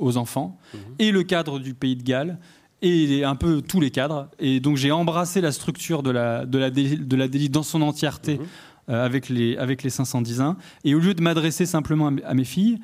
aux 0.00 0.16
enfants, 0.16 0.58
mhm. 0.74 0.80
et 0.98 1.12
le 1.12 1.22
cadre 1.22 1.58
du 1.58 1.74
Pays 1.74 1.96
de 1.96 2.02
Galles, 2.02 2.38
et 2.82 3.24
un 3.24 3.36
peu 3.36 3.60
tous 3.60 3.80
les 3.80 3.90
cadres. 3.90 4.28
Et 4.38 4.58
donc 4.58 4.76
j'ai 4.76 4.90
embrassé 4.90 5.40
la 5.40 5.52
structure 5.52 6.02
de 6.02 6.10
la, 6.10 6.46
de 6.46 6.58
la, 6.58 6.70
de 6.70 7.16
la 7.16 7.28
délit 7.28 7.50
dans 7.50 7.62
son 7.62 7.82
entièreté 7.82 8.38
mhm. 8.38 8.46
euh, 8.88 9.04
avec, 9.04 9.28
les, 9.28 9.56
avec 9.58 9.82
les 9.82 9.90
510 9.90 10.40
ans. 10.40 10.56
Et 10.84 10.94
au 10.94 10.98
lieu 10.98 11.14
de 11.14 11.22
m'adresser 11.22 11.66
simplement 11.66 12.10
à, 12.24 12.34
mes 12.34 12.44
filles, 12.44 12.80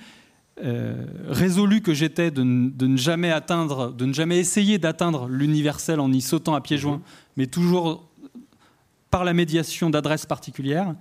euh, 0.64 1.04
résolu 1.28 1.82
que 1.82 1.92
j'étais 1.92 2.30
de, 2.30 2.42
de, 2.42 2.86
ne 2.86 2.96
jamais 2.96 3.30
atteindre, 3.30 3.92
de 3.92 4.06
ne 4.06 4.12
jamais 4.12 4.38
essayer 4.38 4.78
d'atteindre 4.78 5.28
l'universel 5.28 6.00
en 6.00 6.10
y 6.12 6.20
sautant 6.20 6.54
à 6.54 6.60
pieds 6.60 6.78
joints, 6.78 6.96
mhm. 6.96 7.02
mais 7.36 7.46
toujours 7.46 8.08
par 9.10 9.24
la 9.24 9.34
médiation 9.34 9.90
d'adresses 9.90 10.26
particulières, 10.26 10.94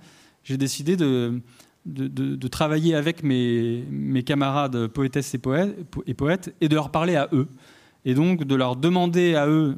j'ai 0.44 0.56
décidé 0.56 0.96
de, 0.96 1.40
de, 1.86 2.48
travailler 2.48 2.94
avec 2.94 3.22
mes, 3.22 3.84
mes, 3.90 4.22
camarades 4.22 4.86
poétesses 4.88 5.34
et 5.34 5.38
poètes, 5.38 5.76
et 6.06 6.14
poètes 6.14 6.54
et 6.60 6.68
de 6.68 6.74
leur 6.74 6.90
parler 6.90 7.16
à 7.16 7.28
eux. 7.32 7.48
Et 8.04 8.14
donc 8.14 8.44
de 8.44 8.54
leur 8.54 8.76
demander 8.76 9.34
à 9.34 9.48
eux 9.48 9.76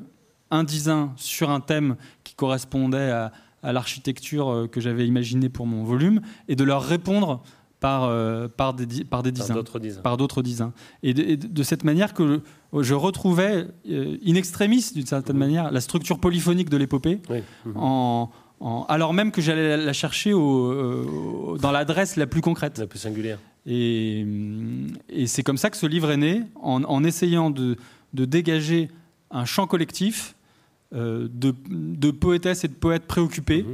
un 0.50 0.64
dizain 0.64 1.12
sur 1.16 1.50
un 1.50 1.60
thème 1.60 1.96
qui 2.24 2.34
correspondait 2.34 3.10
à, 3.10 3.32
l'architecture 3.62 4.48
euh, 4.48 4.66
que 4.68 4.80
j'avais 4.80 5.06
imaginée 5.06 5.48
pour 5.48 5.66
mon 5.66 5.82
volume 5.82 6.20
et 6.46 6.54
de 6.54 6.62
leur 6.62 6.82
répondre 6.82 7.42
par, 7.80 8.04
euh, 8.04 8.48
par, 8.48 8.74
des, 8.74 9.04
par 9.04 9.22
des 9.22 9.32
dizains. 9.32 9.54
Par 10.02 10.16
d'autres 10.16 10.42
dizains. 10.42 10.72
Et, 11.02 11.14
de, 11.14 11.62
cette 11.62 11.84
manière 11.84 12.14
que 12.14 12.40
je, 12.72 12.94
retrouvais, 12.94 13.66
euh, 13.88 14.16
in 14.26 14.34
extremis 14.34 14.92
d'une 14.94 15.06
certaine 15.06 15.36
mmh. 15.36 15.38
manière, 15.38 15.70
la 15.70 15.80
structure 15.80 16.18
polyphonique 16.18 16.70
de 16.70 16.76
l'épopée 16.76 17.20
mmh. 17.64 17.70
en 17.76 18.30
alors 18.88 19.14
même 19.14 19.30
que 19.30 19.40
j'allais 19.40 19.76
la 19.76 19.92
chercher 19.92 20.32
euh, 20.32 21.56
dans 21.58 21.70
l'adresse 21.70 22.16
la 22.16 22.26
plus 22.26 22.40
concrète. 22.40 22.78
La 22.78 22.86
plus 22.86 22.98
singulière. 22.98 23.38
Et, 23.66 24.26
c'est 25.26 25.42
comme 25.42 25.58
ça 25.58 25.70
que 25.70 25.76
ce 25.76 25.86
livre 25.86 26.10
est 26.10 26.16
né, 26.16 26.42
en, 26.56 27.04
essayant 27.04 27.50
de, 27.50 27.76
dégager 28.12 28.88
un 29.30 29.44
champ 29.44 29.66
collectif 29.66 30.34
euh, 30.94 31.28
de, 31.30 32.10
poétesses 32.10 32.64
et 32.64 32.68
de 32.68 32.74
poètes 32.74 33.04
préoccupés 33.06 33.64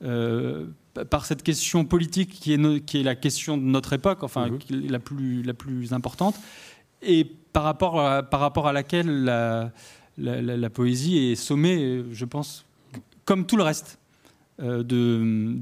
mhm. 0.00 0.72
Par 1.10 1.26
cette 1.26 1.42
question 1.42 1.84
politique 1.84 2.30
qui 2.30 2.52
est, 2.52 2.84
qui 2.84 3.00
est, 3.00 3.02
la 3.02 3.14
question 3.14 3.56
de 3.56 3.62
notre 3.62 3.92
époque, 3.92 4.22
enfin 4.22 4.48
mhm. 4.48 4.58
la, 4.88 4.98
plus, 4.98 5.42
la 5.42 5.54
plus 5.54 5.92
importante, 5.92 6.36
et 7.02 7.24
par 7.24 7.64
rapport 7.64 8.00
à, 8.00 8.22
par 8.22 8.40
rapport 8.40 8.66
à 8.66 8.72
laquelle 8.72 9.24
la, 9.24 9.72
la 10.16 10.70
poésie 10.70 11.18
est 11.18 11.34
sommée, 11.34 12.04
je 12.12 12.24
pense, 12.24 12.64
comme 13.24 13.46
tout 13.46 13.56
le 13.56 13.62
reste. 13.62 13.98
Euh, 14.62 14.84
de, 14.84 15.56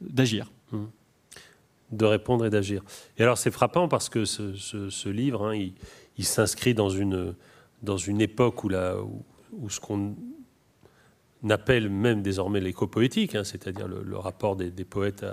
d'agir. 0.00 0.50
Mmh. 0.72 0.84
De 1.92 2.04
répondre 2.04 2.44
et 2.44 2.50
d'agir. 2.50 2.82
Et 3.18 3.22
alors 3.22 3.38
c'est 3.38 3.52
frappant 3.52 3.86
parce 3.86 4.08
que 4.08 4.24
ce, 4.24 5.08
livre, 5.08 5.46
hein, 5.46 5.70
il, 6.18 6.24
s'inscrit 6.24 6.74
dans 6.74 6.90
une, 6.90 7.36
dans 7.84 7.96
une 7.96 8.20
époque 8.20 8.64
où, 8.64 8.68
la, 8.68 8.96
où, 9.52 9.70
ce 9.70 9.78
qu'on 9.78 10.16
appelle 11.50 11.88
même 11.88 12.22
désormais 12.22 12.60
l'éco-poétique, 12.60 13.34
hein, 13.34 13.44
c'est-à-dire 13.44 13.88
le, 13.88 14.16
rapport 14.16 14.56
des, 14.56 14.70
poètes 14.84 15.24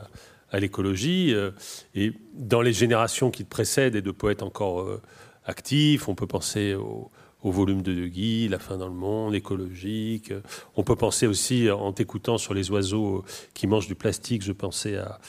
à, 0.52 0.60
l'écologie. 0.60 1.34
Euh, 1.34 1.52
et 1.96 2.14
dans 2.34 2.62
les 2.62 2.74
générations 2.74 3.32
qui 3.32 3.44
précèdent 3.44 3.96
et 3.96 4.02
de 4.02 4.12
poètes 4.12 4.44
encore 4.44 4.82
euh, 4.82 5.02
actifs, 5.46 6.08
on 6.08 6.16
peut 6.16 6.28
penser 6.28 6.76
au, 6.76 7.12
volume 7.44 7.82
de 7.82 7.94
De 7.94 8.08
Guy, 8.08 8.48
La 8.48 8.58
fin 8.58 8.78
dans 8.78 8.88
le 8.88 8.94
monde, 8.94 9.36
écologique. 9.36 10.32
On 10.78 10.84
peut 10.84 10.96
penser 10.96 11.28
aussi, 11.28 11.70
en 11.70 11.92
t'écoutant 11.92 12.38
sur 12.38 12.54
les 12.54 12.72
oiseaux 12.72 13.26
qui 13.54 13.68
mangent 13.68 13.88
du 13.88 13.96
plastique, 13.96 14.44
je 14.44 14.54
pensais 14.54 14.98
à, 14.98 15.20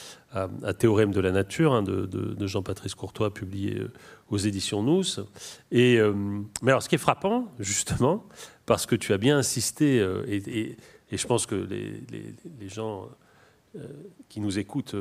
Théorème 0.78 1.12
de 1.12 1.20
la 1.20 1.30
nature 1.30 1.72
hein, 1.72 1.82
de, 1.82 2.46
Jean-Patrice 2.46 2.94
Courtois, 2.96 3.32
publié 3.32 3.78
euh, 3.78 3.92
aux 4.30 4.36
éditions 4.36 4.82
Nous. 4.82 5.04
Et, 5.70 5.98
euh, 5.98 6.12
mais 6.60 6.72
alors, 6.72 6.82
ce 6.82 6.88
qui 6.88 6.96
est 6.96 6.98
frappant, 6.98 7.46
justement, 7.60 8.26
parce 8.66 8.86
que 8.86 8.96
tu 8.96 9.12
as 9.12 9.18
bien 9.18 9.38
insisté, 9.38 10.00
euh, 10.00 10.24
et, 10.28 10.76
je 11.12 11.26
pense 11.26 11.46
que 11.46 11.54
les, 11.54 12.68
gens 12.68 13.08
qui 14.28 14.40
nous 14.40 14.58
écoutent 14.58 14.96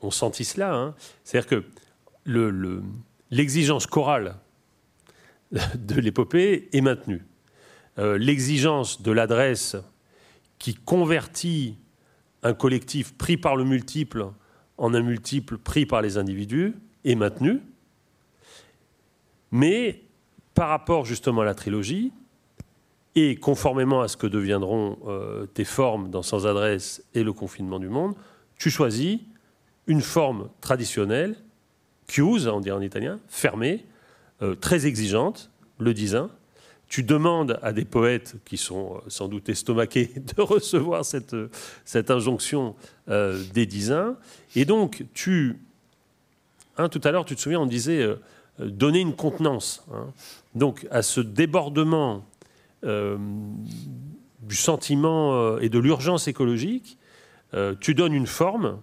ont, 0.00 0.10
senti 0.10 0.44
cela, 0.44 0.74
hein. 0.74 0.94
c'est-à-dire 1.22 1.48
que 1.48 1.64
l'exigence 3.30 3.86
chorale 3.86 4.36
de 5.74 6.00
l'épopée 6.00 6.68
est 6.72 6.80
maintenue. 6.80 7.24
Euh, 7.98 8.16
l'exigence 8.16 9.02
de 9.02 9.10
l'adresse 9.10 9.76
qui 10.58 10.74
convertit 10.74 11.78
un 12.42 12.54
collectif 12.54 13.16
pris 13.16 13.36
par 13.36 13.56
le 13.56 13.64
multiple 13.64 14.26
en 14.76 14.94
un 14.94 15.02
multiple 15.02 15.58
pris 15.58 15.86
par 15.86 16.02
les 16.02 16.16
individus 16.18 16.74
est 17.04 17.16
maintenue. 17.16 17.60
Mais 19.50 20.04
par 20.54 20.68
rapport 20.68 21.04
justement 21.04 21.40
à 21.40 21.44
la 21.44 21.54
trilogie, 21.54 22.12
et 23.20 23.34
conformément 23.34 24.00
à 24.00 24.06
ce 24.06 24.16
que 24.16 24.28
deviendront 24.28 24.96
euh, 25.08 25.46
tes 25.46 25.64
formes 25.64 26.08
dans 26.08 26.22
Sans 26.22 26.46
adresse 26.46 27.02
et 27.14 27.24
le 27.24 27.32
confinement 27.32 27.80
du 27.80 27.88
monde, 27.88 28.14
tu 28.58 28.70
choisis 28.70 29.18
une 29.88 30.02
forme 30.02 30.50
traditionnelle, 30.60 31.34
chiusa, 32.08 32.54
on 32.54 32.60
dit 32.60 32.70
en 32.70 32.80
italien, 32.80 33.18
fermée, 33.28 33.84
euh, 34.40 34.54
très 34.54 34.86
exigeante, 34.86 35.50
le 35.80 35.94
disin. 35.94 36.30
Tu 36.86 37.02
demandes 37.02 37.58
à 37.60 37.72
des 37.72 37.84
poètes 37.84 38.36
qui 38.44 38.56
sont 38.56 38.94
euh, 38.94 39.00
sans 39.08 39.26
doute 39.26 39.48
estomaqués 39.48 40.12
de 40.36 40.40
recevoir 40.40 41.04
cette, 41.04 41.34
cette 41.84 42.12
injonction 42.12 42.76
des 43.08 43.66
disins. 43.66 44.16
Et 44.54 44.64
donc, 44.64 45.04
tu. 45.12 45.58
Hein, 46.76 46.88
tout 46.88 47.00
à 47.02 47.10
l'heure, 47.10 47.24
tu 47.24 47.34
te 47.34 47.40
souviens, 47.40 47.60
on 47.60 47.66
disait 47.66 48.06
donner 48.60 49.00
une 49.00 49.16
contenance. 49.16 49.84
Hein. 49.92 50.06
Donc, 50.54 50.86
à 50.92 51.02
ce 51.02 51.20
débordement 51.20 52.22
du 52.82 54.56
sentiment 54.56 55.58
et 55.58 55.68
de 55.68 55.78
l'urgence 55.78 56.28
écologique, 56.28 56.98
tu 57.80 57.94
donnes 57.94 58.14
une 58.14 58.26
forme 58.26 58.80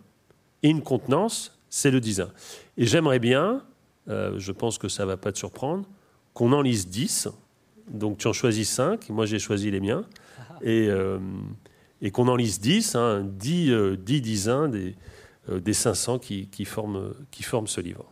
et 0.66 0.70
une 0.70 0.82
contenance, 0.82 1.60
c'est 1.70 1.92
le 1.92 2.00
disin. 2.00 2.32
Et 2.78 2.86
j'aimerais 2.86 3.20
bien, 3.20 3.64
euh, 4.10 4.34
je 4.38 4.52
pense 4.52 4.78
que 4.78 4.88
ça 4.88 5.04
ne 5.04 5.10
va 5.10 5.18
pas 5.18 5.32
te 5.32 5.38
surprendre, 5.38 5.88
qu'on 6.34 6.54
en 6.54 6.62
lise 6.62 6.88
10. 6.88 7.28
Donc 7.92 8.18
tu 8.18 8.28
en 8.28 8.34
choisis 8.34 8.70
5, 8.70 9.10
moi 9.10 9.26
j'ai 9.26 9.40
choisi 9.40 9.70
les 9.70 9.80
miens. 9.80 10.06
Et, 10.62 10.88
euh, 10.90 11.20
et 12.02 12.12
qu'on 12.12 12.28
en 12.28 12.36
lise 12.36 12.60
10, 12.60 12.96
hein, 12.96 13.24
10, 13.26 13.72
euh, 13.72 13.98
des, 13.98 14.96
euh, 15.50 15.60
des 15.60 15.74
500 15.74 16.18
qui, 16.18 16.48
qui, 16.48 16.66
forment, 16.66 17.14
qui 17.30 17.44
forment 17.44 17.68
ce 17.68 17.82
livre. 17.82 18.06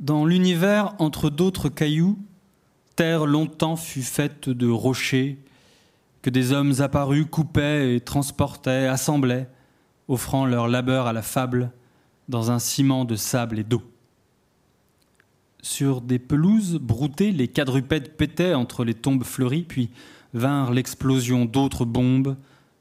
Dans 0.00 0.24
l'univers 0.24 0.94
entre 1.00 1.28
d'autres 1.28 1.68
cailloux, 1.68 2.18
terre 2.94 3.26
longtemps 3.26 3.74
fut 3.74 4.02
faite 4.02 4.48
de 4.48 4.68
rochers, 4.68 5.38
que 6.22 6.30
des 6.30 6.52
hommes 6.52 6.74
apparus 6.78 7.26
coupaient 7.28 7.96
et 7.96 8.00
transportaient, 8.00 8.86
assemblaient, 8.86 9.48
offrant 10.06 10.46
leur 10.46 10.68
labeur 10.68 11.06
à 11.06 11.12
la 11.12 11.22
fable 11.22 11.72
dans 12.28 12.52
un 12.52 12.60
ciment 12.60 13.04
de 13.04 13.16
sable 13.16 13.58
et 13.58 13.64
d'eau. 13.64 13.82
Sur 15.62 16.00
des 16.00 16.20
pelouses 16.20 16.76
broutées, 16.76 17.32
les 17.32 17.48
quadrupèdes 17.48 18.16
pétaient 18.16 18.54
entre 18.54 18.84
les 18.84 18.94
tombes 18.94 19.24
fleuries, 19.24 19.64
puis 19.64 19.90
vinrent 20.32 20.72
l'explosion 20.72 21.44
d'autres 21.44 21.84
bombes, 21.84 22.36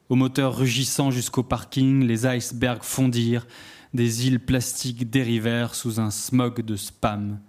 au 0.10 0.16
moteur 0.16 0.56
rugissant 0.56 1.10
jusqu'au 1.10 1.44
parking, 1.44 2.06
les 2.06 2.28
icebergs 2.28 2.84
fondirent, 2.84 3.48
des 3.94 4.28
îles 4.28 4.40
plastiques 4.40 5.10
dérivèrent 5.10 5.76
sous 5.76 6.00
un 6.00 6.12
smog 6.12 6.62
de 6.62 6.76
spam, 6.76 7.40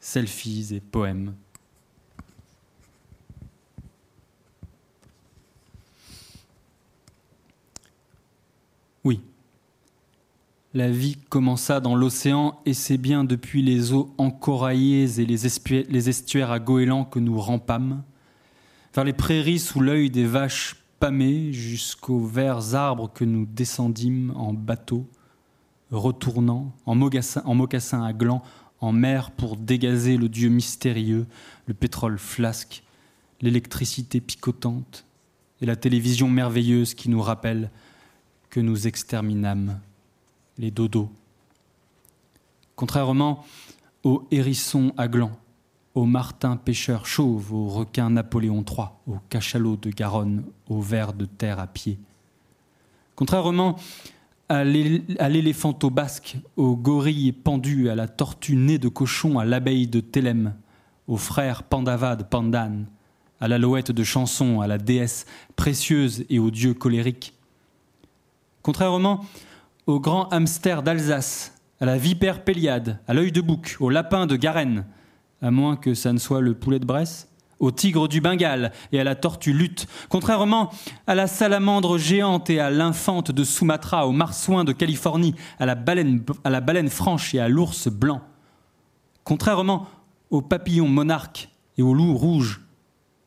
selfies 0.00 0.74
et 0.74 0.80
poèmes. 0.80 1.34
Oui, 9.04 9.20
la 10.74 10.90
vie 10.90 11.16
commença 11.28 11.78
dans 11.78 11.94
l'océan 11.94 12.58
et 12.66 12.74
c'est 12.74 12.98
bien 12.98 13.22
depuis 13.22 13.62
les 13.62 13.92
eaux 13.92 14.12
encoraillées 14.18 15.20
et 15.20 15.24
les, 15.24 16.08
estuaires 16.08 16.50
à 16.50 16.58
goélands 16.58 17.04
que 17.04 17.20
nous 17.20 17.38
rampâmes, 17.38 18.02
vers 18.92 19.04
les 19.04 19.12
prairies 19.12 19.60
sous 19.60 19.78
l'œil 19.78 20.10
des 20.10 20.26
vaches 20.26 20.76
pâmées 20.98 21.52
jusqu'aux 21.52 22.24
verts 22.24 22.74
arbres 22.74 23.12
que 23.12 23.24
nous 23.24 23.46
descendîmes 23.46 24.32
en 24.34 24.52
bateau, 24.52 25.06
retournant 25.90 26.72
en 26.86 26.94
mocassin, 26.94 28.02
à 28.02 28.12
gland 28.12 28.42
en 28.80 28.92
mer 28.92 29.30
pour 29.30 29.56
dégazer 29.56 30.16
le 30.16 30.28
dieu 30.28 30.48
mystérieux, 30.48 31.26
le 31.66 31.74
pétrole 31.74 32.18
flasque, 32.18 32.82
l'électricité 33.40 34.20
picotante 34.20 35.04
et 35.60 35.66
la 35.66 35.76
télévision 35.76 36.28
merveilleuse 36.28 36.94
qui 36.94 37.08
nous 37.08 37.22
rappelle 37.22 37.70
que 38.50 38.60
nous 38.60 38.86
exterminâmes 38.86 39.80
les 40.58 40.70
dodos. 40.70 41.10
Contrairement 42.76 43.44
aux 44.02 44.26
hérissons 44.30 44.92
à 44.96 45.08
gland, 45.08 45.32
aux 45.94 46.06
martins 46.06 46.56
pêcheurs 46.56 47.06
chauves, 47.06 47.52
aux 47.52 47.68
requins 47.68 48.10
Napoléon 48.10 48.64
III, 48.68 48.88
aux 49.06 49.18
cachalots 49.30 49.76
de 49.76 49.90
Garonne, 49.90 50.44
aux 50.68 50.80
vers 50.80 51.12
de 51.12 51.24
terre 51.24 51.60
à 51.60 51.66
pied. 51.66 51.98
Contrairement 53.14 53.76
à 54.48 54.64
l'éléphanto 54.64 55.90
basque, 55.90 56.36
aux 56.56 56.76
gorilles 56.76 57.32
pendus, 57.32 57.88
à 57.88 57.94
la 57.94 58.08
tortue 58.08 58.56
née 58.56 58.78
de 58.78 58.88
cochon, 58.88 59.38
à 59.38 59.44
l'abeille 59.44 59.86
de 59.86 60.00
Thélème, 60.00 60.54
aux 61.08 61.16
frères 61.16 61.62
Pandavad, 61.62 62.28
Pandan, 62.28 62.84
à 63.40 63.48
l'alouette 63.48 63.92
de 63.92 64.04
chanson, 64.04 64.60
à 64.60 64.66
la 64.66 64.78
déesse 64.78 65.26
précieuse 65.56 66.24
et 66.28 66.38
aux 66.38 66.50
dieux 66.50 66.74
colériques. 66.74 67.34
Contrairement 68.62 69.24
au 69.86 70.00
grand 70.00 70.28
hamster 70.32 70.82
d'Alsace, 70.82 71.54
à 71.80 71.86
la 71.86 71.98
vipère 71.98 72.44
péliade, 72.44 73.00
à 73.06 73.12
l'œil 73.12 73.32
de 73.32 73.40
bouc, 73.40 73.76
au 73.80 73.90
lapin 73.90 74.26
de 74.26 74.36
Garenne, 74.36 74.86
à 75.42 75.50
moins 75.50 75.76
que 75.76 75.92
ça 75.92 76.12
ne 76.12 76.18
soit 76.18 76.40
le 76.40 76.54
poulet 76.54 76.78
de 76.78 76.86
Bresse, 76.86 77.28
au 77.64 77.70
tigre 77.70 78.08
du 78.08 78.20
Bengale 78.20 78.72
et 78.92 79.00
à 79.00 79.04
la 79.04 79.14
tortue 79.14 79.52
lutte, 79.52 79.86
contrairement 80.08 80.70
à 81.06 81.14
la 81.14 81.26
salamandre 81.26 81.98
géante 81.98 82.50
et 82.50 82.60
à 82.60 82.70
l'infante 82.70 83.30
de 83.30 83.44
Sumatra, 83.44 84.06
au 84.06 84.12
marsouin 84.12 84.64
de 84.64 84.72
Californie, 84.72 85.34
à 85.58 85.66
la 85.66 85.74
baleine, 85.74 86.90
franche 86.90 87.34
et 87.34 87.40
à 87.40 87.48
l'ours 87.48 87.88
blanc, 87.88 88.20
contrairement 89.24 89.86
au 90.30 90.42
papillon 90.42 90.88
monarque 90.88 91.48
et 91.78 91.82
au 91.82 91.94
loup 91.94 92.14
rouge, 92.14 92.60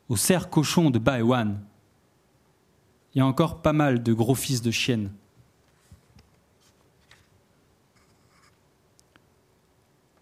au 0.08 0.16
cerf 0.16 0.48
cochon 0.48 0.90
de 0.90 0.98
Baewan. 0.98 1.60
Il 3.14 3.18
y 3.18 3.20
a 3.20 3.26
encore 3.26 3.62
pas 3.62 3.72
mal 3.72 4.02
de 4.02 4.12
gros 4.12 4.34
fils 4.34 4.62
de 4.62 4.70
chienne. 4.70 5.10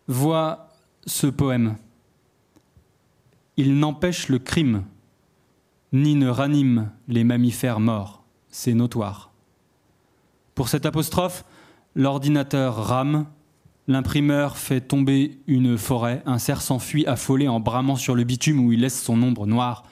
Vois 0.08 0.68
ce 1.04 1.26
poème. 1.26 1.76
Il 3.56 3.78
n'empêche 3.78 4.28
le 4.28 4.38
crime, 4.38 4.84
ni 5.92 6.14
ne 6.14 6.28
ranime 6.28 6.90
les 7.08 7.24
mammifères 7.24 7.80
morts, 7.80 8.22
c'est 8.50 8.74
notoire. 8.74 9.32
Pour 10.54 10.68
cette 10.68 10.86
apostrophe, 10.86 11.44
l'ordinateur 11.94 12.76
rame, 12.76 13.26
l'imprimeur 13.88 14.58
fait 14.58 14.80
tomber 14.80 15.38
une 15.46 15.78
forêt, 15.78 16.22
un 16.26 16.38
cerf 16.38 16.60
s'enfuit 16.60 17.06
affolé 17.06 17.48
en 17.48 17.60
bramant 17.60 17.96
sur 17.96 18.14
le 18.14 18.24
bitume 18.24 18.60
où 18.60 18.72
il 18.72 18.80
laisse 18.80 19.02
son 19.02 19.22
ombre 19.22 19.46
noire. 19.46 19.84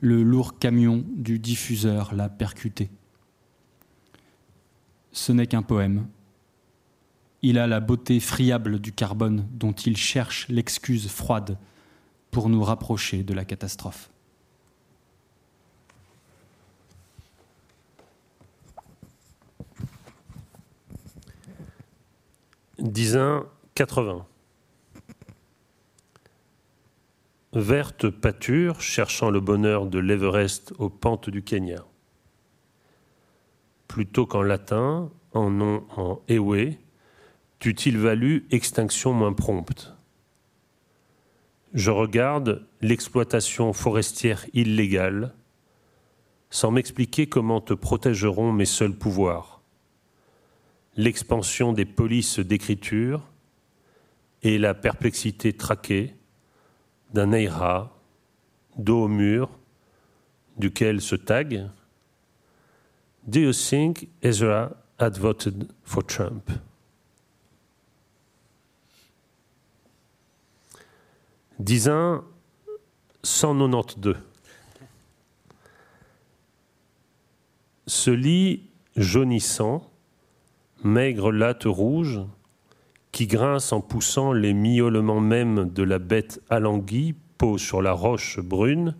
Le 0.00 0.22
lourd 0.22 0.58
camion 0.58 1.04
du 1.14 1.38
diffuseur 1.38 2.14
l'a 2.14 2.28
percuté. 2.28 2.90
Ce 5.12 5.32
n'est 5.32 5.46
qu'un 5.46 5.62
poème. 5.62 6.06
Il 7.42 7.58
a 7.58 7.66
la 7.66 7.80
beauté 7.80 8.20
friable 8.20 8.78
du 8.78 8.92
carbone 8.92 9.46
dont 9.52 9.72
il 9.72 9.96
cherche 9.96 10.46
l'excuse 10.48 11.08
froide 11.08 11.58
pour 12.30 12.48
nous 12.48 12.62
rapprocher 12.62 13.22
de 13.22 13.34
la 13.34 13.44
catastrophe. 13.44 14.10
Disin 22.78 23.46
80. 23.74 24.26
Verte 27.52 28.08
pâture 28.08 28.80
cherchant 28.80 29.28
le 29.28 29.40
bonheur 29.40 29.86
de 29.86 29.98
l'Everest 29.98 30.72
aux 30.78 30.88
pentes 30.88 31.28
du 31.28 31.42
Kenya. 31.42 31.84
Plutôt 33.88 34.24
qu'en 34.24 34.42
latin, 34.42 35.10
en 35.32 35.50
nom 35.50 35.84
en 35.96 36.22
Ewe, 36.28 36.76
t'eût-il 37.58 37.98
valu 37.98 38.46
extinction 38.50 39.12
moins 39.12 39.32
prompte 39.32 39.94
je 41.72 41.90
regarde 41.90 42.66
l'exploitation 42.80 43.72
forestière 43.72 44.44
illégale 44.52 45.34
sans 46.50 46.72
m'expliquer 46.72 47.28
comment 47.28 47.60
te 47.60 47.74
protégeront 47.74 48.52
mes 48.52 48.64
seuls 48.64 48.96
pouvoirs. 48.96 49.60
L'expansion 50.96 51.72
des 51.72 51.84
polices 51.84 52.40
d'écriture 52.40 53.22
et 54.42 54.58
la 54.58 54.74
perplexité 54.74 55.52
traquée 55.52 56.14
d'un 57.14 57.32
Eira 57.32 57.96
dos 58.76 59.04
au 59.04 59.08
mur 59.08 59.50
duquel 60.56 61.00
se 61.00 61.14
tag 61.16 61.68
Do 63.26 63.38
you 63.38 63.52
think 63.52 64.08
Ezra 64.22 64.72
had 64.98 65.18
voted 65.18 65.68
for 65.84 66.02
Trump? 66.04 66.50
1 71.68 72.24
192. 73.22 74.16
Ce 77.86 78.10
lit 78.10 78.70
jaunissant, 78.96 79.90
maigre 80.82 81.32
latte 81.32 81.64
rouge, 81.64 82.20
qui 83.12 83.26
grince 83.26 83.72
en 83.72 83.82
poussant 83.82 84.32
les 84.32 84.54
miaulements 84.54 85.20
même 85.20 85.70
de 85.70 85.82
la 85.82 85.98
bête 85.98 86.40
alanguie, 86.48 87.14
pose 87.36 87.60
sur 87.60 87.82
la 87.82 87.92
roche 87.92 88.40
brune, 88.40 88.96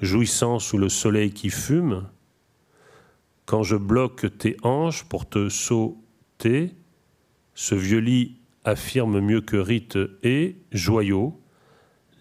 jouissant 0.00 0.60
sous 0.60 0.78
le 0.78 0.88
soleil 0.88 1.32
qui 1.32 1.50
fume, 1.50 2.06
quand 3.44 3.64
je 3.64 3.76
bloque 3.76 4.38
tes 4.38 4.56
hanches 4.62 5.02
pour 5.04 5.28
te 5.28 5.48
sauter, 5.48 6.76
ce 7.54 7.74
vieux 7.74 7.98
lit 7.98 8.36
affirme 8.64 9.18
mieux 9.20 9.40
que 9.40 9.56
rite 9.56 9.98
et 10.22 10.56
joyau, 10.70 11.41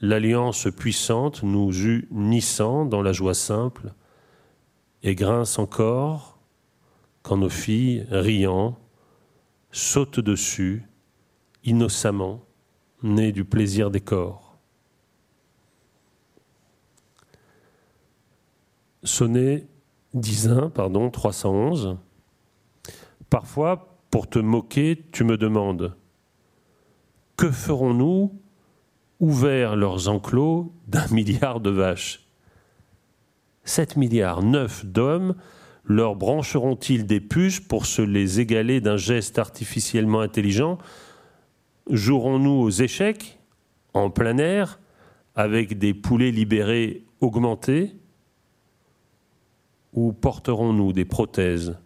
l'alliance 0.02 0.68
puissante 0.76 1.44
nous 1.44 1.72
unissant 1.72 2.86
dans 2.86 3.02
la 3.02 3.14
joie 3.14 3.36
simple, 3.36 3.94
et 5.04 5.16
grince 5.16 5.60
encore 5.60 6.40
quand 7.22 7.38
nos 7.38 7.50
filles, 7.50 8.06
riant, 8.10 8.78
sautent 9.72 10.20
dessus, 10.20 10.84
innocemment, 11.64 12.44
nées 13.04 13.32
du 13.32 13.46
plaisir 13.46 13.92
des 13.92 14.02
corps. 14.02 14.58
Sonnet 19.04 19.68
10 20.14 20.50
pardon, 20.74 21.10
311. 21.10 21.98
Parfois, 23.30 23.98
pour 24.10 24.30
te 24.30 24.40
moquer, 24.40 25.06
tu 25.12 25.24
me 25.24 25.38
demandes 25.38 25.96
Que 27.38 27.50
ferons-nous 27.50 28.41
ouvert 29.22 29.78
leurs 29.78 30.10
enclos 30.10 30.74
d'un 30.88 31.08
milliard 31.12 31.62
de 31.62 31.70
vaches. 31.70 32.28
7 33.64 33.96
milliards, 33.96 34.44
9 34.44 34.86
d'hommes 34.86 35.36
leur 35.86 36.16
brancheront-ils 36.16 37.06
des 37.06 37.22
puces 37.22 37.60
pour 37.60 37.86
se 37.86 38.02
les 38.02 38.40
égaler 38.40 38.82
d'un 38.82 38.98
geste 38.98 39.40
artificiellement 39.40 40.22
intelligent? 40.22 40.78
Jouerons-nous 41.90 42.52
aux 42.52 42.70
échecs, 42.70 43.40
en 43.94 44.10
plein 44.10 44.38
air, 44.38 44.80
avec 45.36 45.78
des 45.78 45.94
poulets 45.94 46.32
libérés 46.32 47.06
augmentés? 47.20 47.96
Ou 49.94 50.14
porterons-nous 50.14 50.94
des 50.94 51.06
prothèses 51.06 51.78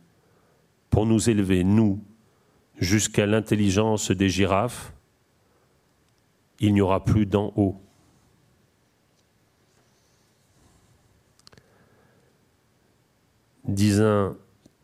pour 0.90 1.06
nous 1.06 1.30
élever, 1.30 1.64
nous, 1.64 2.04
jusqu'à 2.78 3.26
l'intelligence 3.26 4.12
des 4.12 4.30
girafes? 4.30 4.95
Il 6.60 6.74
n'y 6.74 6.82
aura 6.82 7.04
plus 7.04 7.26
d'en 7.26 7.52
haut. 7.56 7.82
Disin 13.66 14.38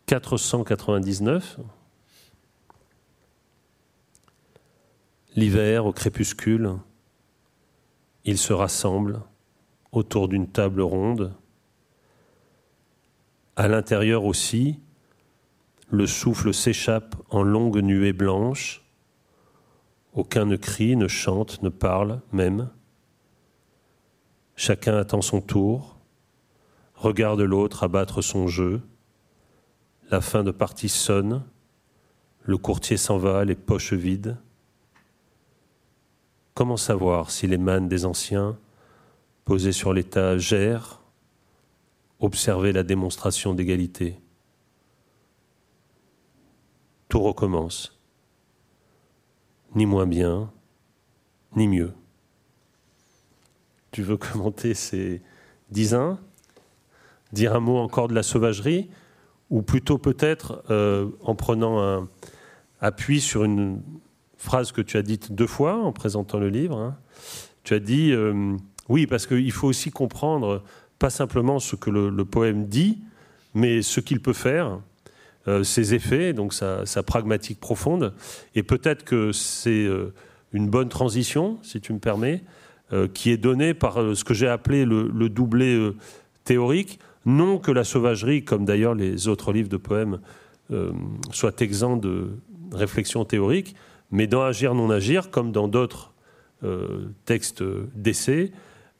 499, 0.07 1.59
l'hiver 5.35 5.85
au 5.85 5.93
crépuscule, 5.93 6.77
ils 8.25 8.37
se 8.37 8.53
rassemblent 8.53 9.21
autour 9.91 10.27
d'une 10.27 10.47
table 10.47 10.81
ronde. 10.81 11.33
À 13.55 13.67
l'intérieur 13.67 14.25
aussi, 14.25 14.79
le 15.89 16.07
souffle 16.07 16.53
s'échappe 16.53 17.15
en 17.29 17.43
longues 17.43 17.81
nuées 17.81 18.13
blanches. 18.13 18.80
Aucun 20.13 20.45
ne 20.45 20.57
crie, 20.57 20.95
ne 20.95 21.07
chante, 21.07 21.63
ne 21.63 21.69
parle 21.69 22.21
même. 22.33 22.69
Chacun 24.55 24.97
attend 24.97 25.21
son 25.21 25.41
tour, 25.41 25.97
regarde 26.95 27.39
l'autre 27.39 27.83
abattre 27.83 28.21
son 28.21 28.47
jeu. 28.47 28.81
La 30.09 30.19
fin 30.19 30.43
de 30.43 30.51
partie 30.51 30.89
sonne, 30.89 31.45
le 32.41 32.57
courtier 32.57 32.97
s'en 32.97 33.17
va, 33.17 33.45
les 33.45 33.55
poches 33.55 33.93
vides. 33.93 34.37
Comment 36.53 36.77
savoir 36.77 37.31
s'il 37.31 37.53
émane 37.53 37.87
des 37.87 38.03
anciens, 38.03 38.57
posés 39.45 39.71
sur 39.71 39.93
l'étagère, 39.93 41.01
observer 42.19 42.73
la 42.73 42.83
démonstration 42.83 43.53
d'égalité? 43.53 44.19
Tout 47.07 47.21
recommence. 47.21 48.00
Ni 49.75 49.85
moins 49.85 50.05
bien, 50.05 50.51
ni 51.55 51.67
mieux. 51.67 51.93
Tu 53.91 54.03
veux 54.03 54.17
commenter 54.17 54.73
ces 54.73 55.21
dix 55.69 55.93
uns 55.93 56.19
Dire 57.33 57.55
un 57.55 57.61
mot 57.61 57.77
encore 57.77 58.07
de 58.07 58.13
la 58.13 58.23
sauvagerie? 58.23 58.89
Ou 59.49 59.61
plutôt 59.61 59.97
peut-être 59.97 60.63
euh, 60.69 61.09
en 61.21 61.35
prenant 61.35 61.81
un 61.81 62.07
appui 62.79 63.21
sur 63.21 63.43
une 63.43 63.81
phrase 64.37 64.71
que 64.71 64.81
tu 64.81 64.97
as 64.97 65.01
dite 65.01 65.33
deux 65.33 65.47
fois 65.47 65.75
en 65.75 65.91
présentant 65.91 66.39
le 66.39 66.49
livre. 66.49 66.77
Hein. 66.77 66.97
Tu 67.63 67.73
as 67.73 67.79
dit, 67.79 68.11
euh, 68.11 68.55
oui, 68.89 69.07
parce 69.07 69.27
qu'il 69.27 69.51
faut 69.51 69.67
aussi 69.67 69.91
comprendre 69.91 70.63
pas 70.99 71.09
simplement 71.09 71.59
ce 71.59 71.75
que 71.75 71.89
le, 71.89 72.25
poème 72.25 72.65
dit, 72.67 72.99
mais 73.53 73.81
ce 73.81 73.99
qu'il 73.99 74.21
peut 74.21 74.33
faire, 74.33 74.79
ses 75.63 75.93
effets, 75.93 76.33
donc 76.33 76.53
sa, 76.53 77.03
pragmatique 77.03 77.59
profonde. 77.59 78.13
Et 78.55 78.63
peut-être 78.63 79.03
que 79.03 79.31
c'est 79.31 79.85
euh, 79.85 80.13
une 80.53 80.69
bonne 80.69 80.89
transition, 80.89 81.57
si 81.63 81.81
tu 81.81 81.93
me 81.93 81.99
permets, 81.99 82.43
qui 83.13 83.31
est 83.31 83.37
donnée 83.37 83.73
par 83.73 83.93
ce 84.13 84.25
que 84.25 84.33
j'ai 84.33 84.49
appelé 84.49 84.83
le, 84.83 85.29
doublé 85.29 85.93
théorique. 86.43 86.99
Non 87.25 87.57
que 87.57 87.71
la 87.71 87.85
sauvagerie, 87.85 88.43
comme 88.43 88.65
d'ailleurs 88.65 88.95
les 88.95 89.29
autres 89.29 89.53
livres 89.53 89.69
de 89.69 89.77
poèmes, 89.77 90.19
soit 91.31 91.61
exempt 91.61 91.95
de 91.95 92.31
réflexion 92.73 93.23
théorique, 93.23 93.75
mais 94.11 94.27
dans 94.27 94.41
Agir, 94.41 94.75
non 94.75 94.89
agir, 94.89 95.31
comme 95.31 95.51
dans 95.51 95.67
d'autres 95.67 96.13
euh, 96.63 97.07
textes 97.25 97.63
d'essai, 97.95 98.51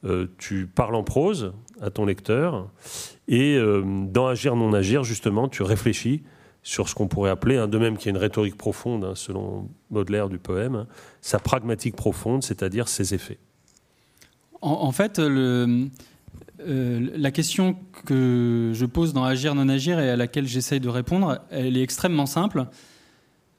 euh, 0.04 0.26
tu 0.38 0.66
parles 0.66 0.94
en 0.94 1.04
prose 1.04 1.52
à 1.80 1.90
ton 1.90 2.06
lecteur, 2.06 2.68
et 3.28 3.56
euh, 3.56 3.82
dans 4.06 4.26
Agir, 4.26 4.56
non 4.56 4.72
agir, 4.72 5.04
justement, 5.04 5.48
tu 5.48 5.62
réfléchis 5.62 6.22
sur 6.62 6.88
ce 6.88 6.94
qu'on 6.94 7.08
pourrait 7.08 7.30
appeler, 7.30 7.56
hein, 7.56 7.68
de 7.68 7.78
même 7.78 7.96
qu'il 7.96 8.06
y 8.06 8.08
a 8.08 8.16
une 8.16 8.22
rhétorique 8.22 8.56
profonde, 8.56 9.04
hein, 9.04 9.14
selon 9.14 9.68
Baudelaire 9.90 10.28
du 10.28 10.38
poème, 10.38 10.76
hein, 10.76 10.86
sa 11.20 11.38
pragmatique 11.38 11.96
profonde, 11.96 12.42
c'est-à-dire 12.42 12.88
ses 12.88 13.14
effets. 13.14 13.38
En, 14.60 14.92
fait, 14.92 15.18
le, 15.18 15.88
la 16.64 17.32
question 17.32 17.76
que 18.06 18.70
je 18.72 18.86
pose 18.86 19.12
dans 19.12 19.24
Agir, 19.24 19.56
non 19.56 19.68
agir 19.68 19.98
et 19.98 20.08
à 20.08 20.14
laquelle 20.14 20.46
j'essaye 20.46 20.78
de 20.78 20.88
répondre, 20.88 21.40
elle 21.50 21.76
est 21.76 21.82
extrêmement 21.82 22.26
simple. 22.26 22.66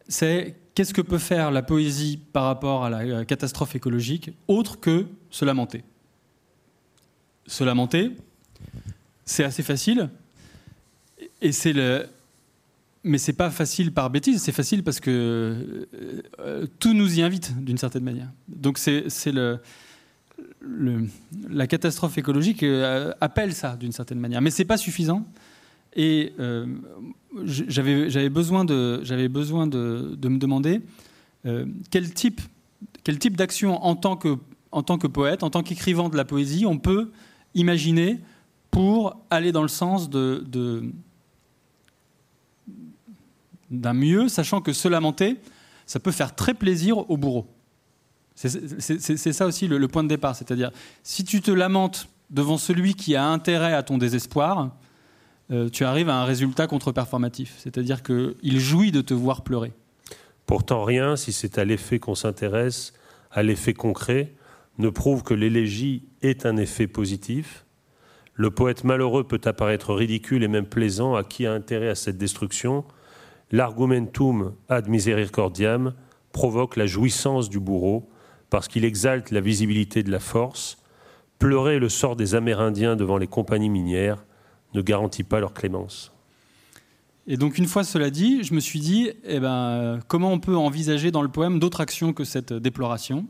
C'est 0.07 0.55
qu'est-ce 0.75 0.93
que 0.93 1.01
peut 1.01 1.17
faire 1.17 1.51
la 1.51 1.61
poésie 1.61 2.21
par 2.31 2.45
rapport 2.45 2.85
à 2.85 2.89
la 2.89 3.25
catastrophe 3.25 3.75
écologique 3.75 4.31
autre 4.47 4.79
que 4.79 5.07
se 5.29 5.43
lamenter? 5.43 5.83
Se 7.47 7.65
lamenter, 7.65 8.11
c'est 9.25 9.43
assez 9.43 9.63
facile, 9.63 10.09
et 11.41 11.51
c'est 11.51 11.73
le, 11.73 12.07
mais 13.03 13.17
c'est 13.17 13.33
pas 13.33 13.49
facile 13.49 13.91
par 13.91 14.09
bêtise, 14.09 14.41
c'est 14.41 14.51
facile 14.51 14.83
parce 14.83 14.99
que 14.99 15.87
euh, 16.39 16.67
tout 16.79 16.93
nous 16.93 17.19
y 17.19 17.21
invite 17.21 17.53
d'une 17.63 17.77
certaine 17.77 18.03
manière. 18.03 18.29
Donc 18.47 18.77
c'est 18.77 19.31
le, 19.31 19.59
la 21.49 21.67
catastrophe 21.67 22.17
écologique 22.17 22.63
euh, 22.63 23.13
appelle 23.21 23.53
ça 23.53 23.75
d'une 23.75 23.91
certaine 23.91 24.19
manière, 24.19 24.41
mais 24.41 24.51
c'est 24.51 24.65
pas 24.65 24.77
suffisant. 24.77 25.25
Et 25.95 26.33
euh, 26.39 26.65
j'avais 27.45 28.29
besoin, 28.29 28.65
de, 28.65 29.03
besoin 29.27 29.67
de, 29.67 30.17
me 30.23 30.37
demander 30.37 30.81
euh, 31.45 31.65
quel 31.91 32.11
type, 32.13 32.41
quel 33.03 33.19
type 33.19 33.37
d'action 33.37 33.83
en, 33.83 33.95
tant 33.95 34.15
que, 34.15 34.37
en 34.71 34.81
tant 34.81 34.97
que 34.97 35.07
poète, 35.07 35.43
en 35.43 35.51
tant 35.51 35.61
qu'écrivain 35.61 36.09
de 36.09 36.17
la 36.17 36.25
poésie, 36.25 36.65
on 36.65 36.79
peut 36.79 37.11
imaginer 37.53 38.19
pour 38.71 39.23
aller 39.29 39.51
dans 39.51 39.61
le 39.61 39.67
sens 39.67 40.09
de, 40.09 40.91
d'un 43.73 43.93
mieux, 43.93 44.29
sachant 44.29 44.61
que 44.61 44.71
se 44.71 44.87
lamenter, 44.87 45.37
ça 45.85 45.99
peut 45.99 46.11
faire 46.11 46.35
très 46.35 46.53
plaisir 46.53 47.09
au 47.09 47.17
bourreau. 47.17 47.47
C'est 48.35 49.33
ça 49.33 49.45
aussi 49.45 49.67
le, 49.67 49.87
point 49.87 50.03
de 50.03 50.07
départ. 50.07 50.35
C'est-à-dire, 50.35 50.71
si 51.03 51.23
tu 51.23 51.41
te 51.41 51.51
lamentes 51.51 52.07
devant 52.29 52.57
celui 52.57 52.95
qui 52.95 53.15
a 53.15 53.25
intérêt 53.25 53.73
à 53.73 53.83
ton 53.83 53.97
désespoir, 53.97 54.71
euh, 55.51 55.69
tu 55.69 55.83
arrives 55.83 56.09
à 56.09 56.15
un 56.15 56.25
résultat 56.25 56.67
contre-performatif. 56.67 57.55
C'est-à-dire 57.57 58.01
qu'il 58.01 58.59
jouit 58.59 58.91
de 58.91 59.01
te 59.01 59.13
voir 59.13 59.43
pleurer. 59.43 59.73
Pourtant, 60.45 60.83
rien, 60.83 61.15
si 61.15 61.31
c'est 61.31 61.57
à 61.57 61.65
l'effet 61.65 61.99
qu'on 61.99 62.15
s'intéresse, 62.15 62.93
à 63.31 63.43
l'effet 63.43 63.73
concret, 63.73 64.33
ne 64.77 64.89
prouve 64.89 65.23
que 65.23 65.33
l'élégie 65.33 66.03
est 66.21 66.45
un 66.45 66.57
effet 66.57 66.87
positif. 66.87 67.65
Le 68.33 68.49
poète 68.49 68.83
malheureux 68.83 69.23
peut 69.25 69.41
apparaître 69.45 69.93
ridicule 69.93 70.43
et 70.43 70.47
même 70.47 70.65
plaisant 70.65 71.15
à 71.15 71.23
qui 71.23 71.45
a 71.45 71.53
intérêt 71.53 71.89
à 71.89 71.95
cette 71.95 72.17
destruction? 72.17 72.83
L'argumentum 73.53 74.55
ad 74.67 74.89
misericordiam 74.89 75.93
provoque 76.31 76.75
la 76.75 76.87
jouissance 76.87 77.49
du 77.49 77.59
bourreau 77.59 78.09
parce 78.49 78.67
qu'il 78.67 78.83
exalte 78.83 79.29
la 79.29 79.41
visibilité 79.41 80.01
de 80.01 80.09
la 80.09 80.19
force. 80.19 80.77
Pleurer 81.37 81.77
le 81.77 81.87
sort 81.87 82.15
des 82.15 82.33
Amérindiens 82.33 82.95
devant 82.95 83.17
les 83.17 83.27
compagnies 83.27 83.69
minières 83.69 84.25
ne 84.73 84.81
garantit 84.81 85.23
pas 85.23 85.39
leur 85.39 85.53
clémence. 85.53 86.11
Et 87.27 87.37
donc 87.37 87.59
une 87.59 87.67
fois 87.67 87.83
cela 87.83 88.09
dit, 88.09 88.43
je 88.43 88.55
me 88.55 88.59
suis 88.59 88.79
dit, 88.79 89.11
eh 89.23 89.39
ben, 89.39 89.99
comment 90.07 90.31
on 90.31 90.39
peut 90.39 90.57
envisager 90.57 91.11
dans 91.11 91.21
le 91.21 91.29
poème 91.29 91.59
d'autres 91.59 91.81
actions 91.81 92.11
que 92.11 92.23
cette 92.23 92.53
déploration? 92.53 93.27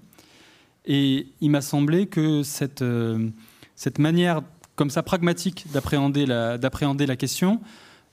Et 0.85 1.27
il 1.41 1.51
m'a 1.51 1.61
semblé 1.61 2.07
que 2.07 2.43
cette, 2.43 2.81
euh, 2.81 3.29
cette 3.75 3.99
manière 3.99 4.41
comme 4.77 4.89
ça 4.89 5.03
pragmatique 5.03 5.65
d'appréhender 5.73 6.25
la, 6.25 7.15
question, 7.17 7.59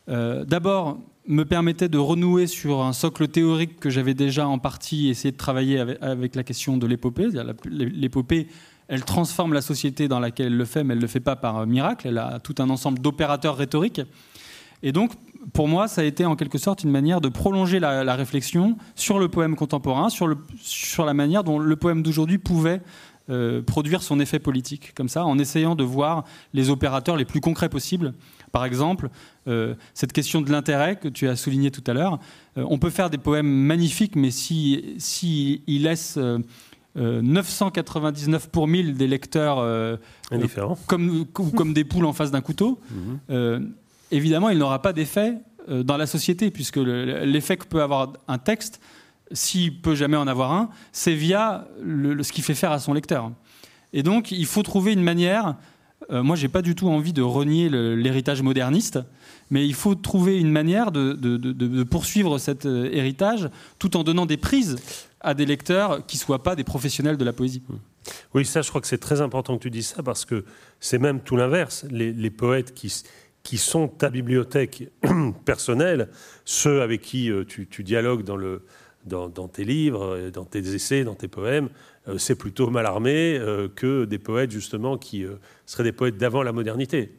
euh, 0.08 0.44
d'abord 0.44 0.98
me 1.26 1.44
permettait 1.44 1.88
de 1.88 1.98
renouer 1.98 2.46
sur 2.46 2.82
un 2.82 2.92
socle 2.92 3.28
théorique 3.28 3.78
que 3.78 3.90
j'avais 3.90 4.14
déjà 4.14 4.48
en 4.48 4.58
partie 4.58 5.08
essayé 5.08 5.32
de 5.32 5.36
travailler 5.36 5.78
avec, 5.78 6.34
la 6.34 6.42
question 6.42 6.76
de 6.76 6.86
l'épopée. 6.86 7.28
L'épopée 7.64 8.48
elle 8.90 9.04
transforme 9.04 9.52
la 9.52 9.60
société 9.60 10.08
dans 10.08 10.18
laquelle 10.18 10.46
elle 10.46 10.56
le 10.56 10.64
fait, 10.64 10.82
mais 10.82 10.94
elle 10.94 10.98
ne 10.98 11.02
le 11.02 11.08
fait 11.08 11.20
pas 11.20 11.36
par 11.36 11.64
miracle. 11.64 12.08
Elle 12.08 12.18
a 12.18 12.40
tout 12.40 12.56
un 12.58 12.68
ensemble 12.70 12.98
d'opérateurs 12.98 13.56
rhétoriques. 13.56 14.00
Et 14.82 14.90
donc, 14.90 15.12
pour 15.52 15.68
moi, 15.68 15.86
ça 15.86 16.00
a 16.00 16.04
été 16.04 16.24
en 16.24 16.34
quelque 16.34 16.58
sorte 16.58 16.82
une 16.82 16.90
manière 16.90 17.20
de 17.20 17.28
prolonger 17.28 17.78
la, 17.78 18.14
réflexion 18.16 18.76
sur 18.96 19.20
le 19.20 19.28
poème 19.28 19.54
contemporain, 19.54 20.08
sur, 20.08 21.04
la 21.04 21.14
manière 21.14 21.44
dont 21.44 21.60
le 21.60 21.76
poème 21.76 22.02
d'aujourd'hui 22.02 22.38
pouvait 22.38 22.80
euh, 23.30 23.62
produire 23.62 24.02
son 24.02 24.18
effet 24.18 24.40
politique, 24.40 24.92
comme 24.94 25.08
ça, 25.08 25.24
en 25.24 25.38
essayant 25.38 25.76
de 25.76 25.84
voir 25.84 26.24
les 26.52 26.68
opérateurs 26.68 27.16
les 27.16 27.24
plus 27.24 27.40
concrets 27.40 27.68
possibles. 27.68 28.14
Par 28.52 28.64
exemple, 28.64 29.10
euh, 29.48 29.74
cette 29.94 30.12
question 30.12 30.40
de 30.40 30.50
l'intérêt 30.50 30.96
que 30.96 31.08
tu 31.08 31.28
as 31.28 31.36
souligné 31.36 31.70
tout 31.70 31.84
à 31.86 31.92
l'heure, 31.92 32.18
euh, 32.56 32.64
on 32.68 32.78
peut 32.78 32.90
faire 32.90 33.10
des 33.10 33.18
poèmes 33.18 33.48
magnifiques, 33.48 34.16
mais 34.16 34.30
si, 34.30 34.94
si 34.98 35.62
laissent 35.66 36.18
999 36.96 38.44
euh, 38.44 38.48
pour 38.50 38.66
1000 38.66 38.96
des 38.96 39.06
lecteurs 39.06 39.98
comme, 40.86 41.24
comme 41.26 41.72
des 41.72 41.84
poules 41.84 42.06
en 42.06 42.12
face 42.12 42.30
d'un 42.30 42.40
couteau, 42.40 42.80
mhm. 43.28 43.72
évidemment, 44.10 44.48
il 44.48 44.58
n'aura 44.58 44.82
pas 44.82 44.92
d'effet 44.92 45.34
dans 45.68 45.96
la 45.96 46.06
société, 46.06 46.50
puisque 46.50 46.78
l'effet 46.78 47.56
que 47.56 47.66
peut 47.66 47.82
avoir 47.82 48.14
un 48.26 48.38
texte, 48.38 48.80
s'il 49.30 49.80
peut 49.80 49.94
jamais 49.94 50.16
en 50.16 50.26
avoir 50.26 50.52
un, 50.52 50.70
c'est 50.90 51.14
via 51.14 51.68
ce 51.78 52.32
qu'il 52.32 52.42
fait 52.42 52.54
faire 52.54 52.72
à 52.72 52.80
son 52.80 52.92
lecteur. 52.92 53.30
Et 53.92 54.02
donc, 54.02 54.32
il 54.32 54.46
faut 54.46 54.62
trouver 54.62 54.92
une 54.92 55.02
manière 55.02 55.56
euh, 56.12 56.22
moi, 56.22 56.36
j'ai 56.36 56.48
pas 56.48 56.62
du 56.62 56.74
tout 56.74 56.88
envie 56.88 57.12
de 57.12 57.22
renier 57.22 57.68
l'héritage 57.68 58.42
moderniste, 58.42 58.98
mais 59.50 59.66
il 59.66 59.74
faut 59.74 59.94
trouver 59.94 60.38
une 60.38 60.50
manière 60.50 60.90
de, 60.92 61.82
poursuivre 61.84 62.38
cet 62.38 62.66
euh, 62.66 62.88
héritage 62.92 63.48
tout 63.78 63.96
en 63.96 64.04
donnant 64.04 64.26
des 64.26 64.36
prises 64.36 64.76
à 65.20 65.34
des 65.34 65.46
lecteurs 65.46 66.04
qui 66.06 66.16
soient 66.16 66.42
pas 66.42 66.56
des 66.56 66.64
professionnels 66.64 67.16
de 67.16 67.24
la 67.24 67.32
poésie. 67.32 67.62
Mmh. 67.68 67.74
Oui, 68.34 68.44
ça, 68.44 68.62
je 68.62 68.68
crois 68.70 68.80
que 68.80 68.86
c'est 68.86 68.98
très 68.98 69.20
important 69.20 69.56
que 69.56 69.62
tu 69.62 69.70
dises 69.70 69.88
ça 69.88 70.02
parce 70.02 70.24
que 70.24 70.44
c'est 70.80 70.98
même 70.98 71.20
tout 71.20 71.36
l'inverse. 71.36 71.84
Les, 71.90 72.30
poètes 72.30 72.74
qui, 72.74 73.58
sont 73.58 73.88
ta 73.88 74.08
bibliothèque 74.08 74.90
personnelle, 75.44 76.08
ceux 76.44 76.82
avec 76.82 77.02
qui 77.02 77.30
euh, 77.30 77.44
tu, 77.44 77.84
dialogues 77.84 78.24
dans, 78.24 79.48
tes 79.48 79.64
livres, 79.64 80.30
dans 80.30 80.44
tes 80.44 80.74
essais, 80.74 81.04
dans 81.04 81.14
tes 81.14 81.28
poèmes, 81.28 81.66
euh, 81.66 81.68
c'est 82.18 82.34
plutôt 82.34 82.70
Mallarmé 82.70 83.36
euh, 83.38 83.68
que 83.68 84.04
des 84.04 84.18
poètes 84.18 84.50
justement 84.50 84.96
qui 84.96 85.24
euh, 85.24 85.34
seraient 85.66 85.84
des 85.84 85.92
poètes 85.92 86.16
d'avant 86.16 86.42
la 86.42 86.52
modernité. 86.52 87.12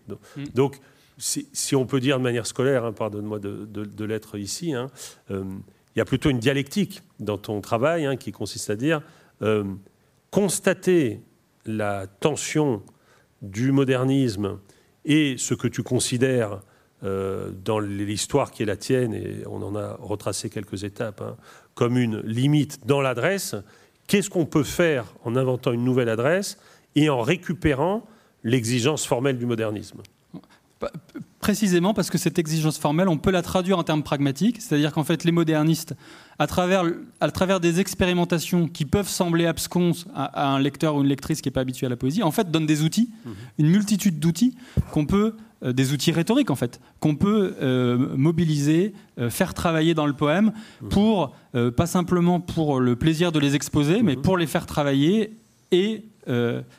Donc, 0.54 0.78
mm. 0.78 0.82
si, 1.18 1.76
on 1.76 1.86
peut 1.86 2.00
dire 2.00 2.18
de 2.18 2.24
manière 2.24 2.48
scolaire, 2.48 2.86
hein, 2.86 2.94
pardonne-moi 2.94 3.40
de, 3.40 4.06
l'être 4.06 4.38
ici, 4.38 4.74
hein, 4.74 4.90
il 5.30 6.00
y 6.00 6.02
a 6.02 6.06
plutôt 6.06 6.30
une 6.30 6.40
dialectique 6.40 7.04
dans 7.20 7.38
ton 7.38 7.62
travail 7.62 8.06
hein, 8.06 8.16
qui 8.16 8.32
consiste 8.32 8.70
à 8.70 8.76
dire 8.76 9.02
constater 10.30 11.22
la 11.66 12.08
tension 12.08 12.84
du 13.42 13.72
modernisme 13.72 14.60
et 15.04 15.36
ce 15.38 15.54
que 15.54 15.68
tu 15.68 15.84
considères 15.84 16.62
dans 17.02 17.80
l'histoire 17.80 18.52
qui 18.52 18.62
est 18.62 18.68
la 18.68 18.78
tienne, 18.78 19.16
et 19.16 19.44
on 19.48 19.64
en 19.64 19.76
a 19.76 19.98
retracé 20.00 20.52
quelques 20.52 20.84
étapes, 20.84 21.24
comme 21.74 21.98
une 21.98 22.20
limite 22.22 22.86
dans 22.86 23.02
l'adresse, 23.02 23.56
qu'est-ce 24.12 24.30
qu'on 24.30 24.46
peut 24.46 24.66
faire 24.66 25.06
en 25.24 25.38
inventant 25.38 25.72
une 25.72 25.86
nouvelle 25.86 26.10
adresse 26.10 26.58
et 26.96 27.10
en 27.10 27.22
récupérant 27.22 28.04
l'exigence 28.44 29.06
formelle 29.06 29.38
du 29.38 29.46
modernisme? 29.46 30.00
Précisément 31.40 31.94
parce 31.94 32.10
que 32.10 32.18
cette 32.18 32.38
exigence 32.38 32.78
formelle, 32.78 33.08
on 33.08 33.18
peut 33.18 33.32
la 33.32 33.42
traduire 33.42 33.80
en 33.80 33.84
termes 33.84 34.04
pragmatiques, 34.04 34.62
c'est-à-dire 34.62 34.92
qu'en 34.92 35.06
fait, 35.06 35.24
les 35.24 35.32
modernistes, 35.32 35.96
à 36.40 36.48
travers, 36.48 36.84
à 37.22 37.32
travers 37.32 37.62
des 37.62 37.80
expérimentations 37.80 38.68
qui 38.68 38.84
peuvent 38.84 39.08
sembler 39.08 39.46
absconses 39.46 40.06
à, 40.14 40.52
un 40.56 40.60
lecteur 40.60 40.96
ou 40.96 41.04
une 41.04 41.08
lectrice 41.08 41.42
qui 41.42 41.48
n'est 41.48 41.54
pas 41.54 41.62
habitué 41.62 41.86
à 41.86 41.90
la 41.90 41.96
poésie, 41.96 42.22
en 42.22 42.32
fait, 42.32 42.52
donnent 42.52 42.66
des 42.66 42.84
outils, 42.84 43.10
mhm. 43.24 43.34
une 43.60 43.68
multitude 43.68 44.20
d'outils 44.20 44.58
qu'on 44.92 45.06
peut 45.06 45.36
des 45.62 45.94
outils 45.94 46.12
rhétoriques 46.12 46.50
en 46.50 46.56
fait, 46.56 46.80
qu'on 47.00 47.16
peut 47.16 47.56
euh, 47.62 47.98
mobiliser, 48.16 48.94
euh, 49.20 49.30
faire 49.30 49.54
travailler 49.54 49.94
dans 49.94 50.08
le 50.08 50.14
poème 50.14 50.54
pour, 50.90 51.36
pas 51.76 51.86
simplement 51.86 52.40
pour 52.40 52.80
le 52.80 52.96
plaisir 52.96 53.32
de 53.32 53.40
les 53.40 53.56
exposer, 53.56 54.02
mais 54.02 54.16
mmh. 54.16 54.22
pour 54.22 54.38
les 54.38 54.48
faire 54.48 54.66
travailler 54.66 55.38
et 55.72 56.06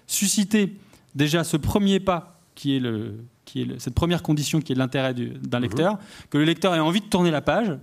susciter 0.07 0.77
déjà 1.15 1.45
ce 1.45 1.57
premier 1.57 2.01
pas 2.01 2.41
qui 2.55 2.77
est, 2.77 2.81
le, 2.81 3.17
qui 3.45 3.63
est 3.63 3.81
cette 3.81 3.95
première 3.95 4.23
condition 4.23 4.61
qui 4.61 4.73
est 4.73 4.77
l'intérêt 4.77 5.15
d'un 5.15 5.59
mmh. 5.59 5.63
lecteur, 5.63 5.99
que 6.31 6.39
le 6.39 6.45
lecteur 6.45 6.75
ait 6.75 6.81
envie 6.81 7.01
de 7.01 7.07
tourner 7.07 7.31
la 7.31 7.43
page, 7.43 7.77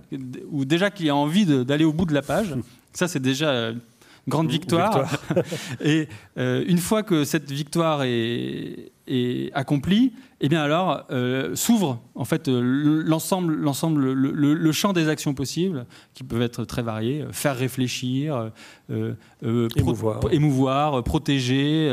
ou 0.50 0.64
déjà 0.64 0.90
qu'il 0.90 1.06
ait 1.06 1.12
envie 1.12 1.46
d'aller 1.46 1.84
au 1.84 1.92
bout 1.92 2.06
de 2.06 2.14
la 2.14 2.22
page. 2.22 2.54
Ça, 2.92 3.06
c'est 3.06 3.20
déjà 3.20 3.68
une 3.68 3.80
grande 4.26 4.50
victoire. 4.50 5.08
et 5.80 6.08
une 6.36 6.78
fois 6.78 7.02
que 7.02 7.24
cette 7.24 7.50
victoire 7.50 8.02
est, 8.02 8.90
est 9.10 9.52
accomplie, 9.54 10.12
et 10.42 10.46
eh 10.46 10.48
bien 10.48 10.62
alors 10.62 11.04
euh, 11.10 11.54
s'ouvre 11.54 12.00
en 12.14 12.24
fait 12.24 12.48
euh, 12.48 12.60
l'ensemble, 13.04 13.54
l'ensemble, 13.54 14.12
le, 14.12 14.72
champ 14.72 14.94
des 14.94 15.08
actions 15.08 15.34
possibles 15.34 15.84
qui 16.14 16.24
peuvent 16.24 16.40
être 16.40 16.64
très 16.64 16.80
variées, 16.80 17.22
euh, 17.22 17.32
faire 17.32 17.56
réfléchir, 17.56 18.50
émouvoir. 19.42 21.02
protéger, 21.04 21.90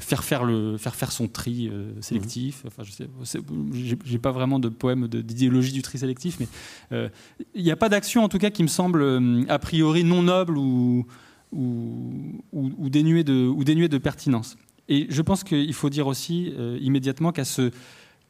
faire 0.00 0.24
faire 0.24 0.44
le, 0.44 0.78
faire 0.78 0.94
faire 0.94 1.12
son 1.12 1.28
tri 1.28 1.70
sélectif. 2.00 2.64
Mmh. 2.64 2.68
Enfin, 2.68 2.82
je 2.84 3.94
j'ai 4.04 4.18
pas 4.18 4.32
vraiment 4.32 4.58
de 4.58 4.68
poème 4.68 5.08
d'idéologie 5.08 5.72
du 5.72 5.82
tri 5.82 5.98
sélectif, 5.98 6.38
mais 6.40 7.10
il 7.54 7.62
n'y 7.62 7.70
a 7.70 7.76
pas 7.76 7.88
d'action 7.88 8.24
en 8.24 8.28
tout 8.28 8.38
cas 8.38 8.50
qui 8.50 8.62
me 8.62 8.68
semble 8.68 9.46
a 9.48 9.58
priori 9.58 10.04
non 10.04 10.22
noble 10.22 10.56
ou 10.56 11.06
ou, 11.52 12.32
ou, 12.52 12.88
dénuée 12.88 13.24
de, 13.24 13.46
ou 13.46 13.62
dénuée 13.62 13.88
de 13.88 13.98
pertinence. 13.98 14.56
Et 14.88 15.06
je 15.08 15.22
pense 15.22 15.44
qu'il 15.44 15.72
faut 15.74 15.90
dire 15.90 16.06
aussi 16.06 16.52
euh, 16.58 16.78
immédiatement 16.80 17.32
qu'à 17.32 17.44
ce, 17.44 17.70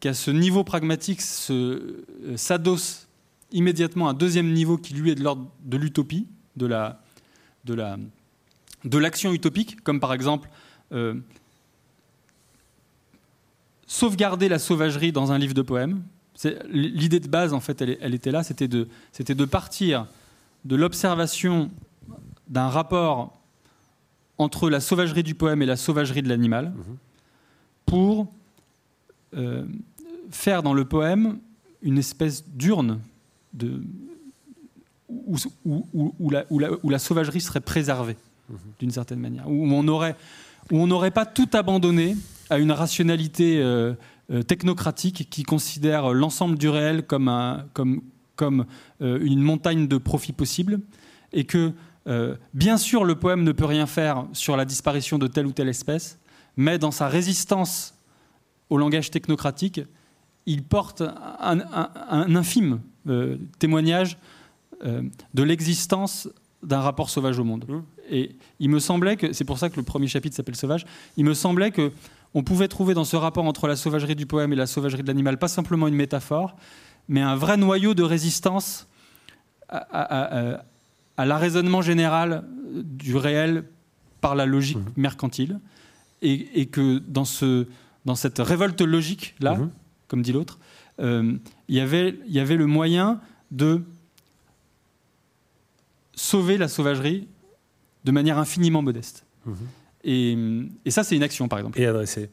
ce 0.00 0.30
niveau 0.30 0.64
pragmatique 0.64 1.20
euh, 1.50 2.04
s'adosse 2.36 3.08
immédiatement 3.52 4.08
un 4.08 4.14
deuxième 4.14 4.52
niveau 4.52 4.78
qui 4.78 4.94
lui 4.94 5.10
est 5.10 5.14
de 5.14 5.22
l'ordre 5.22 5.50
de 5.64 5.76
l'utopie, 5.76 6.26
de 6.56 6.66
la, 6.66 7.02
de 7.64 7.74
la, 7.74 7.98
de 8.84 8.98
l'action 8.98 9.32
utopique, 9.32 9.82
comme 9.82 10.00
par 10.00 10.12
exemple 10.12 10.48
euh, 10.92 11.14
sauvegarder 13.86 14.48
la 14.48 14.58
sauvagerie 14.58 15.12
dans 15.12 15.32
un 15.32 15.38
livre 15.38 15.54
de 15.54 15.62
poèmes. 15.62 16.02
L'idée 16.70 17.20
de 17.20 17.28
base, 17.28 17.52
en 17.52 17.60
fait, 17.60 17.82
elle, 17.82 17.98
elle 18.00 18.14
était 18.14 18.30
là, 18.30 18.42
c'était 18.42 18.68
de, 18.68 18.88
c'était 19.12 19.34
de 19.34 19.44
partir 19.44 20.06
de 20.64 20.76
l'observation 20.76 21.70
d'un 22.48 22.68
rapport 22.68 23.41
entre 24.38 24.70
la 24.70 24.80
sauvagerie 24.80 25.22
du 25.22 25.34
poème 25.34 25.62
et 25.62 25.66
la 25.66 25.76
sauvagerie 25.76 26.22
de 26.22 26.28
l'animal 26.28 26.72
pour 27.86 28.32
euh, 29.34 29.64
faire 30.30 30.62
dans 30.62 30.74
le 30.74 30.84
poème 30.84 31.38
une 31.82 31.98
espèce 31.98 32.48
d'urne 32.48 33.00
de, 33.52 33.82
où, 35.08 35.36
où, 35.64 36.30
la, 36.30 36.98
sauvagerie 36.98 37.40
serait 37.40 37.60
préservée 37.60 38.16
d'une 38.78 38.90
certaine 38.90 39.20
manière, 39.20 39.48
où 39.48 39.66
on 39.66 39.86
aurait 39.88 40.16
où 40.70 40.78
on 40.78 40.86
n'aurait 40.86 41.10
pas 41.10 41.26
tout 41.26 41.48
abandonné 41.52 42.16
à 42.48 42.58
une 42.58 42.72
rationalité 42.72 43.60
euh, 43.60 43.94
euh, 44.30 44.42
technocratique 44.42 45.28
qui 45.28 45.42
considère 45.42 46.12
l'ensemble 46.12 46.56
du 46.56 46.68
réel 46.68 47.02
comme, 47.02 47.28
un, 47.28 47.66
comme, 47.74 48.00
comme 48.36 48.64
une 49.00 49.40
montagne 49.40 49.88
de 49.88 49.98
profits 49.98 50.32
possibles, 50.32 50.80
et 51.32 51.44
que 51.44 51.72
euh, 52.06 52.36
bien 52.54 52.76
sûr, 52.76 53.04
le 53.04 53.14
poème 53.14 53.44
ne 53.44 53.52
peut 53.52 53.64
rien 53.64 53.86
faire 53.86 54.24
sur 54.32 54.56
la 54.56 54.64
disparition 54.64 55.18
de 55.18 55.26
telle 55.26 55.46
ou 55.46 55.52
telle 55.52 55.68
espèce, 55.68 56.18
mais 56.56 56.78
dans 56.78 56.90
sa 56.90 57.08
résistance 57.08 57.94
au 58.70 58.78
langage 58.78 59.10
technocratique, 59.10 59.80
il 60.46 60.64
porte 60.64 61.02
un, 61.02 62.34
infime 62.34 62.80
euh, 63.06 63.36
témoignage 63.58 64.18
euh, 64.84 65.02
de 65.34 65.42
l'existence 65.42 66.28
d'un 66.62 66.80
rapport 66.80 67.10
sauvage 67.10 67.38
au 67.38 67.44
monde. 67.44 67.64
Mmh. 67.68 67.82
Et 68.10 68.36
il 68.58 68.68
me 68.68 68.80
semblait 68.80 69.16
que, 69.16 69.32
c'est 69.32 69.44
pour 69.44 69.58
ça 69.58 69.70
que 69.70 69.76
le 69.76 69.82
premier 69.82 70.08
chapitre 70.08 70.34
s'appelle 70.34 70.56
Sauvage, 70.56 70.84
il 71.16 71.24
me 71.24 71.34
semblait 71.34 71.70
que 71.70 71.92
on 72.34 72.42
pouvait 72.42 72.68
trouver 72.68 72.94
dans 72.94 73.04
ce 73.04 73.14
rapport 73.14 73.44
entre 73.44 73.68
la 73.68 73.76
sauvagerie 73.76 74.16
du 74.16 74.26
poème 74.26 74.52
et 74.52 74.56
la 74.56 74.66
sauvagerie 74.66 75.02
de 75.02 75.08
l'animal 75.08 75.38
pas 75.38 75.48
simplement 75.48 75.86
une 75.86 75.94
métaphore, 75.94 76.56
mais 77.06 77.20
un 77.20 77.36
vrai 77.36 77.58
noyau 77.58 77.92
de 77.92 78.02
résistance 78.02 78.88
à, 79.68 80.54
à 80.54 80.64
l'arraisonnement 81.18 81.82
général 81.82 82.44
du 82.72 83.16
réel 83.16 83.64
par 84.20 84.34
la 84.34 84.46
logique 84.46 84.78
mmh. 84.78 84.92
mercantile, 84.96 85.60
et, 86.22 86.66
que 86.66 86.98
dans, 86.98 87.24
ce, 87.24 87.66
dans 88.04 88.14
cette 88.14 88.38
révolte 88.38 88.80
logique-là, 88.80 89.56
mmh. 89.56 89.70
comme 90.06 90.22
dit 90.22 90.32
l'autre, 90.32 90.60
euh, 91.00 91.36
y 91.68 91.78
il 91.78 92.32
y 92.32 92.38
avait 92.38 92.56
le 92.56 92.66
moyen 92.66 93.20
de 93.50 93.82
sauver 96.14 96.58
la 96.58 96.68
sauvagerie 96.68 97.26
de 98.04 98.12
manière 98.12 98.38
infiniment 98.38 98.82
modeste. 98.82 99.26
Mmh. 99.44 99.52
Et, 100.04 100.38
et, 100.84 100.90
ça, 100.90 101.02
c'est 101.02 101.16
une 101.16 101.22
action, 101.24 101.48
par 101.48 101.58
exemple. 101.58 101.80
Et 101.80 101.86
adressée. 101.86 102.30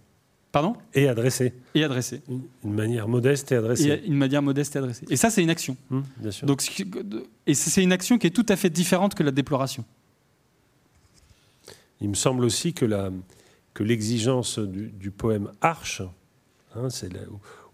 Pardon 0.51 0.75
Et 0.95 1.07
adressé. 1.07 1.53
Et 1.75 1.83
adressé. 1.83 2.21
Une 2.27 2.73
manière 2.73 3.07
modeste 3.07 3.51
et 3.51 3.55
adressée. 3.55 4.01
une 4.05 4.15
manière 4.15 4.41
modeste 4.41 4.75
et 4.75 4.79
adressée. 4.79 5.05
Et 5.09 5.15
ça, 5.15 5.29
c'est 5.29 5.43
une 5.43 5.49
action. 5.49 5.77
Hum, 5.91 6.03
bien 6.17 6.31
sûr. 6.31 6.47
Donc, 6.47 6.63
et 7.45 7.53
c'est 7.53 7.83
une 7.83 7.91
action 7.91 8.17
qui 8.17 8.27
est 8.27 8.31
tout 8.31 8.45
à 8.49 8.55
fait 8.55 8.69
différente 8.69 9.13
que 9.13 9.21
la 9.21 9.31
déploration. 9.31 9.85
Il 12.01 12.09
me 12.09 12.15
semble 12.15 12.45
aussi 12.45 12.73
que, 12.73 12.85
la, 12.85 13.11
que 13.73 13.83
l'exigence 13.83 14.57
du, 14.57 15.11
poème 15.11 15.51
Arche, 15.61 16.01
hein, 16.75 16.87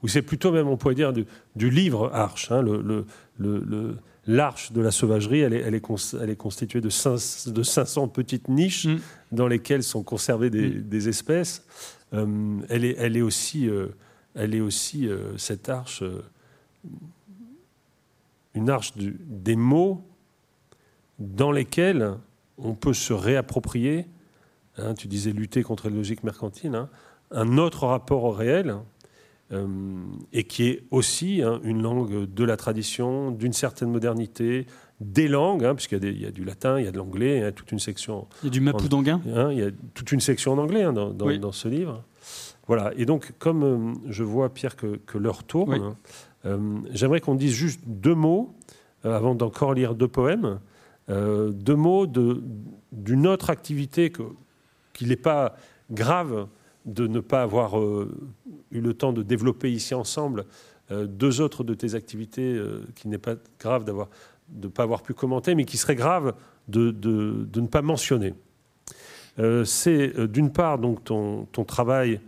ou 0.04 0.08
c'est 0.08 0.22
plutôt 0.22 0.52
même, 0.52 0.68
on 0.68 0.78
pourrait 0.78 0.96
dire, 0.96 1.14
du, 1.14 1.26
du 1.56 1.70
livre 1.70 2.10
Arche, 2.14 2.52
hein, 2.52 2.62
le, 2.62 2.82
le, 2.82 3.06
le, 3.38 3.98
l'arche 4.28 4.72
de 4.72 4.82
la 4.82 4.92
sauvagerie, 4.92 5.42
elle 5.42 5.54
est, 5.54 5.62
elle 5.62 5.76
est, 5.76 5.84
elle 6.22 6.30
est 6.30 6.36
constituée 6.36 6.82
de, 6.82 6.90
de 7.52 7.64
500 7.64 8.08
petites 8.10 8.50
niches 8.50 8.88
hum. 8.88 9.00
dans 9.32 9.48
lesquelles 9.48 9.84
sont 9.84 10.04
conservées 10.04 10.50
des, 10.50 10.70
des 10.70 11.08
espèces. 11.08 11.64
Euh, 12.16 12.60
elle, 12.70 12.86
est, 13.18 13.22
aussi, 13.22 13.68
euh, 13.68 13.90
euh, 14.38 15.38
cette 15.38 15.70
arche, 15.70 16.04
une 18.54 18.70
arche 18.70 18.94
des 18.96 19.56
mots 19.56 20.02
dans 21.20 21.52
lesquels 21.52 22.14
on 22.58 22.74
peut 22.74 22.94
se 22.94 23.14
réapproprier, 23.14 24.08
hein, 24.78 24.94
tu 24.94 25.08
disais 25.08 25.32
lutter 25.32 25.64
contre 25.64 25.90
la 25.90 25.96
logique 25.96 26.24
mercantile, 26.24 26.76
hein, 26.76 26.90
un 27.32 27.58
autre 27.58 27.88
rapport 27.88 28.24
au 28.24 28.32
réel, 28.32 28.76
et 30.34 30.44
qui 30.46 30.64
est 30.64 30.84
aussi 30.90 31.44
hein, 31.44 31.60
une 31.64 31.84
langue 31.84 32.26
de 32.26 32.44
la 32.44 32.58
tradition, 32.58 33.30
d'une 33.30 33.54
certaine 33.54 33.92
modernité, 33.92 34.66
des 35.02 35.28
langues, 35.28 35.66
hein, 35.66 35.76
puisqu'il 35.76 36.22
y, 36.22 36.26
a 36.26 36.32
du 36.32 36.46
latin, 36.46 36.80
il 36.80 36.86
y 36.86 36.88
a 36.88 36.92
de 36.92 36.98
l'anglais, 36.98 37.38
il 37.38 37.42
y 37.42 37.46
a 37.46 37.52
toute 37.52 37.72
une 37.72 37.80
section. 37.80 38.28
Il 38.44 38.46
y 38.46 38.48
a 38.48 38.52
du 38.52 38.62
mapoudonguin 38.62 39.22
Il 39.52 39.58
y 39.58 39.64
a 39.64 39.70
toute 39.94 40.12
une 40.12 40.22
section 40.22 40.54
en 40.54 40.58
anglais 40.58 40.84
hein, 40.84 40.94
dans, 40.94 41.52
ce 41.52 41.68
livre. 41.68 42.04
Voilà, 42.68 42.94
et 42.96 43.06
donc 43.06 43.34
comme 43.38 43.64
euh, 43.64 43.94
je 44.10 44.24
vois, 44.24 44.50
Pierre, 44.50 44.76
que, 44.76 45.18
l'heure 45.18 45.44
tourne, 45.44 45.96
euh, 46.46 46.58
j'aimerais 46.92 47.20
qu'on 47.20 47.36
dise 47.36 47.54
juste 47.54 47.82
deux 47.86 48.16
mots, 48.16 48.54
avant 49.04 49.36
d'encore 49.36 49.74
lire 49.74 49.94
deux 49.94 50.08
poèmes, 50.08 50.60
deux 51.08 51.76
mots 51.76 52.08
d'une 52.08 53.28
autre 53.28 53.52
activité 53.52 54.12
qu'il 54.94 55.10
n'est 55.10 55.16
pas 55.16 55.56
grave 55.92 56.48
de 56.86 57.06
ne 57.06 57.20
pas 57.20 57.44
avoir 57.44 57.80
eu 57.80 58.82
le 58.82 58.94
temps 58.96 59.14
de 59.14 59.22
développer 59.22 59.72
ici 59.72 59.94
ensemble, 59.94 60.46
deux 60.90 61.40
autres 61.40 61.64
de 61.64 61.76
tes 61.76 61.94
activités 61.94 62.60
qu'il 62.96 63.12
n'est 63.12 63.20
pas 63.20 63.36
grave 63.60 63.86
d'avoir 63.86 64.10
de 64.50 64.68
ne 64.68 64.72
pas 64.72 64.84
avoir 64.84 65.02
pu 65.02 65.14
commenter, 65.14 65.56
mais 65.56 65.66
qui 65.66 65.78
serait 65.78 65.96
grave 65.96 66.34
de, 66.68 66.92
de 66.92 67.62
ne 67.62 67.68
pas 67.68 67.82
mentionner. 67.82 68.34
C'est 69.66 70.18
d'une 70.32 70.52
part 70.52 70.80
donc 70.80 71.04
ton, 71.04 71.46
ton 71.52 71.66
travail 71.66 72.22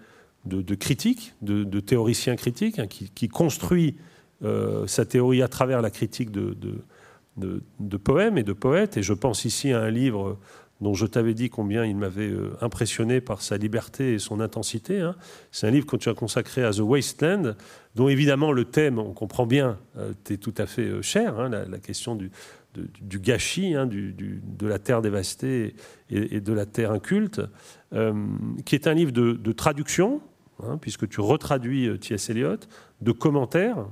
de, 0.47 0.75
critique, 0.75 1.33
de, 1.41 1.79
théoricien 1.79 2.35
critique, 2.35 2.79
hein, 2.79 2.87
qui, 2.87 3.27
construit 3.27 3.95
euh, 4.43 4.87
sa 4.87 5.05
théorie 5.05 5.41
à 5.41 5.47
travers 5.47 5.81
la 5.81 5.89
critique 5.89 6.31
de, 6.31 7.97
poèmes 8.03 8.37
et 8.37 8.43
de 8.43 8.53
poètes. 8.53 8.97
Et 8.97 9.03
je 9.03 9.13
pense 9.13 9.45
ici 9.45 9.71
à 9.71 9.81
un 9.81 9.91
livre 9.91 10.37
dont 10.79 10.93
je 10.93 11.07
t'avais 11.07 11.33
dit 11.33 11.49
combien 11.49 11.85
il 11.85 11.97
m'avait 11.97 12.29
euh, 12.29 12.51
impressionné 12.61 13.19
par 13.19 13.41
sa 13.41 13.57
liberté 13.57 14.13
et 14.13 14.19
son 14.19 14.39
intensité. 14.39 15.01
Hein. 15.01 15.15
C'est 15.51 15.67
un 15.67 15.71
livre 15.71 15.87
que 15.87 15.95
tu 15.95 16.07
as 16.07 16.13
consacré 16.13 16.63
à 16.63 16.71
The 16.71 16.81
Wasteland, 16.81 17.55
dont 17.97 18.07
évidemment 18.07 18.53
le 18.53 18.63
thème, 18.63 18.97
on 18.97 19.11
comprend 19.11 19.45
bien, 19.45 19.77
euh, 19.97 20.13
est 20.29 20.37
tout 20.37 20.53
à 20.57 20.65
fait 20.65 21.01
cher, 21.01 21.37
hein, 21.37 21.49
la, 21.49 21.79
question 21.79 22.15
du, 22.15 22.31
gâchis, 23.19 23.75
du, 23.87 24.13
de 24.13 24.67
la 24.67 24.79
terre 24.79 25.01
dévastée 25.01 25.75
et, 26.09 26.39
de 26.39 26.53
la 26.53 26.65
terre 26.65 26.91
inculte, 26.91 27.41
qui 28.65 28.75
est 28.75 28.87
un 28.87 28.93
livre 28.93 29.11
de, 29.11 29.51
traduction, 29.51 30.21
Hein, 30.63 30.77
puisque 30.79 31.07
tu 31.07 31.21
retraduis 31.21 31.87
euh, 31.87 31.97
T.S. 31.97 32.31
Eliot, 32.31 32.57
de 33.01 33.11
commentaires 33.11 33.85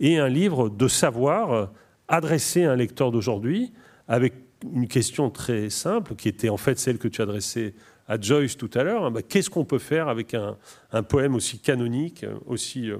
et 0.00 0.18
un 0.18 0.28
livre 0.28 0.68
de 0.68 0.88
savoir 0.88 1.52
euh, 1.52 1.66
adressé 2.08 2.64
à 2.64 2.72
un 2.72 2.76
lecteur 2.76 3.12
d'aujourd'hui 3.12 3.72
avec 4.08 4.34
une 4.74 4.88
question 4.88 5.30
très 5.30 5.70
simple 5.70 6.16
qui 6.16 6.28
était 6.28 6.48
en 6.48 6.56
fait 6.56 6.80
celle 6.80 6.98
que 6.98 7.06
tu 7.06 7.22
adressais 7.22 7.74
à 8.08 8.20
Joyce 8.20 8.56
tout 8.56 8.70
à 8.74 8.82
l'heure. 8.82 9.04
Hein, 9.04 9.12
bah, 9.12 9.22
qu'est-ce 9.22 9.50
qu'on 9.50 9.64
peut 9.64 9.78
faire 9.78 10.08
avec 10.08 10.34
un, 10.34 10.56
poème 11.04 11.36
aussi 11.36 11.60
canonique, 11.60 12.24
euh, 12.24 12.34
aussi 12.46 12.90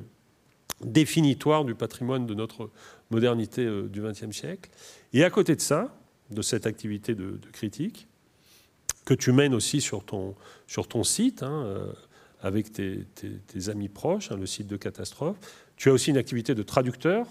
définitoire 0.84 1.64
du 1.64 1.74
patrimoine 1.74 2.26
de 2.26 2.34
notre 2.34 2.70
modernité 3.10 3.64
du 3.88 4.00
XXe 4.00 4.30
siècle 4.30 4.70
Et 5.12 5.24
à 5.24 5.30
côté 5.30 5.56
de 5.56 5.60
ça, 5.60 5.94
de 6.30 6.42
cette 6.42 6.66
activité 6.66 7.14
de, 7.14 7.38
critique, 7.52 8.08
que 9.04 9.14
tu 9.14 9.32
mènes 9.32 9.54
aussi 9.54 9.80
sur 9.80 10.04
ton, 10.04 10.34
sur 10.66 10.86
ton 10.86 11.02
site, 11.02 11.42
hein, 11.42 11.66
avec 12.42 12.72
tes, 12.72 13.04
amis 13.68 13.88
proches, 13.88 14.30
hein, 14.30 14.36
le 14.36 14.46
site 14.46 14.66
de 14.66 14.76
catastrophe. 14.76 15.36
Tu 15.76 15.88
as 15.88 15.92
aussi 15.92 16.10
une 16.10 16.16
activité 16.16 16.54
de 16.54 16.62
traducteur 16.62 17.26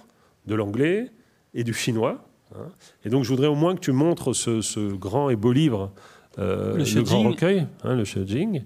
de 0.46 0.56
l'anglais 0.56 1.12
et 1.54 1.64
du 1.64 1.74
chinois. 1.74 2.26
Hein. 2.56 2.70
Et 3.06 3.10
donc, 3.10 3.24
je 3.24 3.30
voudrais 3.30 3.48
au 3.48 3.56
moins 3.56 3.76
que 3.76 3.80
tu 3.80 3.92
montres 3.92 4.36
ce, 4.36 4.94
grand 4.94 5.30
et 5.30 5.36
beau 5.36 5.52
livre, 5.52 5.92
euh, 6.38 6.78
le, 6.78 7.02
grand 7.04 7.24
recueil, 7.24 7.68
le 7.84 8.06
Shijing. 8.06 8.64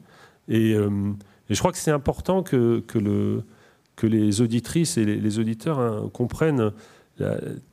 Et, 0.48 0.74
euh, 0.74 0.90
et, 1.50 1.54
je 1.54 1.60
crois 1.60 1.72
que 1.72 1.78
c'est 1.78 1.92
important 1.92 2.44
que, 2.44 2.82
que, 2.82 3.00
le, 3.00 3.44
que, 3.96 4.08
les 4.08 4.42
auditrices 4.42 4.98
et 4.98 5.06
les, 5.06 5.40
auditeurs 5.40 6.12
comprennent 6.12 6.72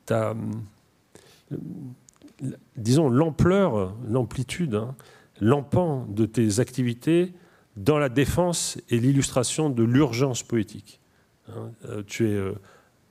ta, 0.05 0.35
disons, 2.77 3.09
l'ampleur, 3.09 3.95
l'amplitude, 4.07 4.81
l'empant 5.39 6.05
de 6.09 6.25
tes 6.25 6.59
activités 6.59 7.33
dans 7.75 7.97
la 7.97 8.09
défense 8.09 8.77
et 8.89 8.99
l'illustration 8.99 9.69
de 9.69 9.83
l'urgence 9.83 10.43
poétique. 10.43 10.99
Hein, 11.49 11.71
euh, 11.85 12.03
tu 12.05 12.29
es 12.29 12.33
euh, 12.33 12.53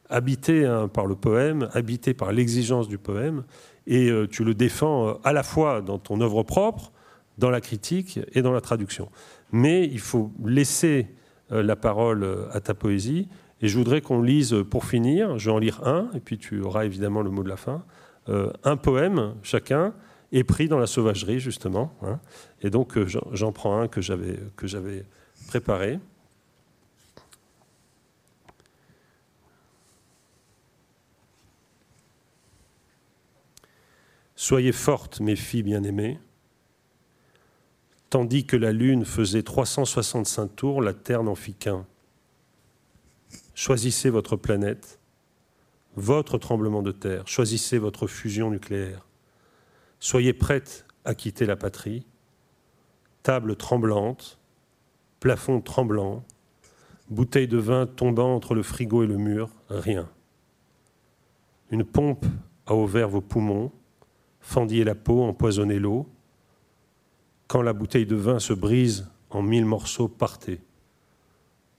habité 0.09 0.67
hein, 0.67 0.89
par 0.89 1.07
le 1.07 1.17
poème, 1.17 1.69
habité 1.73 2.15
par 2.15 2.33
l'exigence 2.33 2.89
du 2.89 2.99
poème, 2.99 3.45
et 3.87 4.11
euh, 4.11 4.27
tu 4.27 4.45
le 4.45 4.55
défends 4.55 5.19
à 5.25 5.33
la 5.33 5.43
fois 5.43 5.81
dans 5.81 5.99
ton 5.99 6.21
œuvre 6.21 6.43
propre, 6.43 6.93
dans 7.39 7.51
la 7.51 7.61
critique 7.61 8.21
et 8.33 8.43
dans 8.43 8.53
la 8.53 8.61
traduction. 8.61 9.09
Mais 9.51 9.87
il 9.87 9.99
faut 9.99 10.31
laisser 10.45 11.07
la 11.51 11.77
parole 11.77 12.49
à 12.53 12.61
ta 12.61 12.75
poésie, 12.75 13.29
et 13.61 13.69
je 13.69 13.77
voudrais 13.77 14.01
qu'on 14.01 14.23
lise, 14.23 14.57
pour 14.71 14.85
finir, 14.85 15.39
je 15.39 15.51
vais 15.51 15.55
en 15.55 15.59
lire 15.59 15.87
un, 15.87 16.09
et 16.15 16.21
puis 16.21 16.39
tu 16.39 16.61
auras 16.61 16.85
évidemment 16.85 17.23
le 17.23 17.31
mot 17.31 17.43
de 17.43 17.49
la 17.49 17.57
fin, 17.57 17.85
un 18.29 18.77
poème 18.77 19.35
chacun, 19.43 19.93
est 20.33 20.45
pris 20.45 20.69
dans 20.69 20.79
la 20.79 20.87
sauvagerie, 20.87 21.41
justement. 21.41 21.93
Hein. 22.03 22.21
Et 22.63 22.71
donc, 22.71 22.97
euh, 22.97 23.07
j'en 23.07 23.53
prends 23.53 23.81
un 23.81 23.89
que 23.89 24.01
j'avais 24.01 25.05
préparé. 25.49 25.99
Soyez 34.37 34.73
fortes, 34.73 35.21
mes 35.21 35.37
filles 35.37 35.63
bien-aimées. 35.63 36.19
Tandis 38.11 38.45
que 38.45 38.57
la 38.57 38.73
Lune 38.73 39.05
faisait 39.05 39.45
365 39.45 40.57
tours, 40.57 40.83
la 40.83 40.95
Terre 40.95 41.23
n'en 41.23 41.37
fit 41.37 41.55
qu'un. 41.55 41.87
Choisissez 43.55 44.11
votre 44.11 44.37
planète, 44.37 44.99
votre 45.97 46.39
tremblement 46.39 46.83
de 46.83 46.93
terre, 46.93 47.29
choisissez 47.29 47.79
votre 47.79 48.07
fusion 48.07 48.51
nucléaire. 48.51 49.07
Soyez 49.99 50.33
prêtes 50.33 50.87
à 51.05 51.15
quitter 51.15 51.47
la 51.47 51.57
patrie. 51.57 52.07
Table 53.23 53.55
tremblante, 53.57 54.39
plafond 55.21 55.61
tremblant, 55.61 56.25
bouteille 57.11 57.49
de 57.49 57.59
vin 57.59 57.87
tombant 57.87 58.35
entre 58.35 58.55
le 58.55 58.63
frigo 58.63 59.03
et 59.03 59.07
le 59.07 59.19
mur, 59.19 59.51
rien. 59.69 60.09
Une 61.71 61.85
pompe 61.85 62.25
a 62.67 62.75
ouvert 62.75 63.09
vos 63.09 63.21
poumons, 63.21 63.71
fendillé 64.41 64.85
la 64.85 64.95
peau, 64.95 65.23
empoisonné 65.23 65.79
l'eau. 65.79 66.09
Quand 67.51 67.63
la 67.63 67.73
bouteille 67.73 68.07
de 68.07 68.15
vin 68.15 68.39
se 68.39 68.53
brise 68.53 69.09
en 69.29 69.43
mille 69.43 69.65
morceaux, 69.65 70.07
partez. 70.07 70.61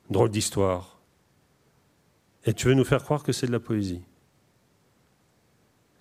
Drôle 0.09 0.29
d'histoire. 0.29 0.99
Et 2.43 2.53
tu 2.53 2.67
veux 2.67 2.73
nous 2.73 2.83
faire 2.83 3.01
croire 3.05 3.23
que 3.23 3.31
c'est 3.31 3.47
de 3.47 3.53
la 3.53 3.61
poésie? 3.61 4.01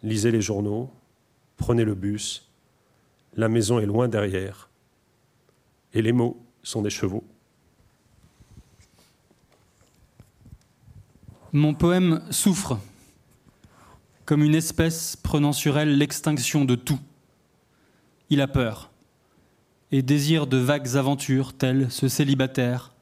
Lisez 0.02 0.32
les 0.32 0.42
journaux, 0.42 0.90
Prenez 1.56 1.84
le 1.84 1.94
bus, 1.94 2.50
la 3.36 3.48
maison 3.48 3.78
est 3.78 3.86
loin 3.86 4.08
derrière, 4.08 4.70
et 5.94 6.02
les 6.02 6.10
mots 6.10 6.44
sont 6.64 6.82
des 6.82 6.90
chevaux. 6.90 7.22
Mon 11.52 11.74
poème 11.74 12.24
souffre, 12.32 12.76
comme 14.24 14.42
une 14.42 14.56
espèce 14.56 15.14
prenant 15.14 15.52
sur 15.52 15.78
elle 15.78 15.96
l'extinction 15.96 16.64
de 16.64 16.74
tout. 16.74 16.98
Il 18.30 18.40
a 18.40 18.48
peur, 18.48 18.89
et 19.92 20.02
désire 20.02 20.46
de 20.46 20.56
vagues 20.56 20.96
aventures 20.96 21.52
telles 21.52 21.90
ce 21.90 22.08
célibataire 22.08 22.92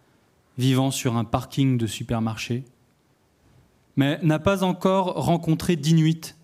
vivant 0.56 0.90
sur 0.90 1.16
un 1.16 1.24
parking 1.24 1.78
de 1.78 1.86
supermarché, 1.86 2.64
mais 3.96 4.18
n'a 4.22 4.38
pas 4.38 4.64
encore 4.64 5.14
rencontré 5.24 5.76
d'Inuit 5.76 6.36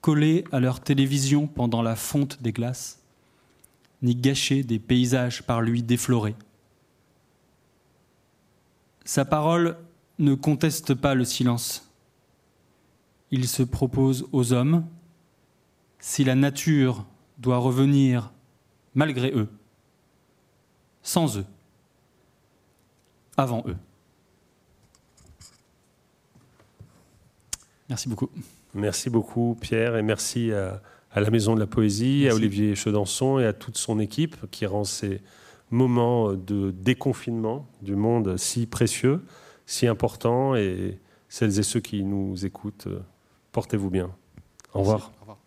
collés 0.00 0.44
à 0.52 0.60
leur 0.60 0.80
télévision 0.80 1.46
pendant 1.46 1.82
la 1.82 1.96
fonte 1.96 2.42
des 2.42 2.52
glaces, 2.52 3.02
ni 4.02 4.14
gâcher 4.14 4.62
des 4.62 4.78
paysages 4.78 5.42
par 5.42 5.62
lui 5.62 5.82
déflorés. 5.82 6.36
Sa 9.04 9.24
parole 9.24 9.78
ne 10.18 10.34
conteste 10.34 10.94
pas 10.94 11.14
le 11.14 11.24
silence. 11.24 11.90
Il 13.30 13.48
se 13.48 13.62
propose 13.62 14.28
aux 14.32 14.52
hommes, 14.52 14.86
si 15.98 16.22
la 16.22 16.34
nature 16.34 17.04
doit 17.38 17.58
revenir 17.58 18.32
malgré 18.94 19.32
eux, 19.32 19.48
sans 21.06 21.38
eux, 21.38 21.44
avant 23.36 23.62
eux. 23.68 23.76
Merci 27.88 28.08
beaucoup. 28.08 28.28
Merci 28.74 29.08
beaucoup, 29.08 29.56
Pierre, 29.60 29.96
et 29.96 30.02
merci 30.02 30.50
à, 30.50 30.82
la 31.14 31.30
Maison 31.30 31.54
de 31.54 31.60
la 31.60 31.68
Poésie, 31.68 32.28
à 32.28 32.34
Olivier 32.34 32.74
Chedançon 32.74 33.38
et 33.38 33.46
à 33.46 33.52
toute 33.52 33.78
son 33.78 34.00
équipe 34.00 34.50
qui 34.50 34.66
rend 34.66 34.82
ces 34.82 35.22
moments 35.70 36.32
de 36.34 36.72
déconfinement 36.72 37.68
du 37.82 37.94
monde 37.94 38.36
si 38.36 38.66
précieux, 38.66 39.24
si 39.64 39.86
importants. 39.86 40.56
Et 40.56 40.98
celles 41.28 41.58
et 41.58 41.62
ceux 41.62 41.80
qui 41.80 42.02
nous 42.02 42.44
écoutent, 42.44 42.88
portez-vous 43.52 43.90
bien. 43.90 44.10
Au 44.74 44.80
revoir. 44.80 45.12
Au 45.18 45.20
revoir. 45.20 45.38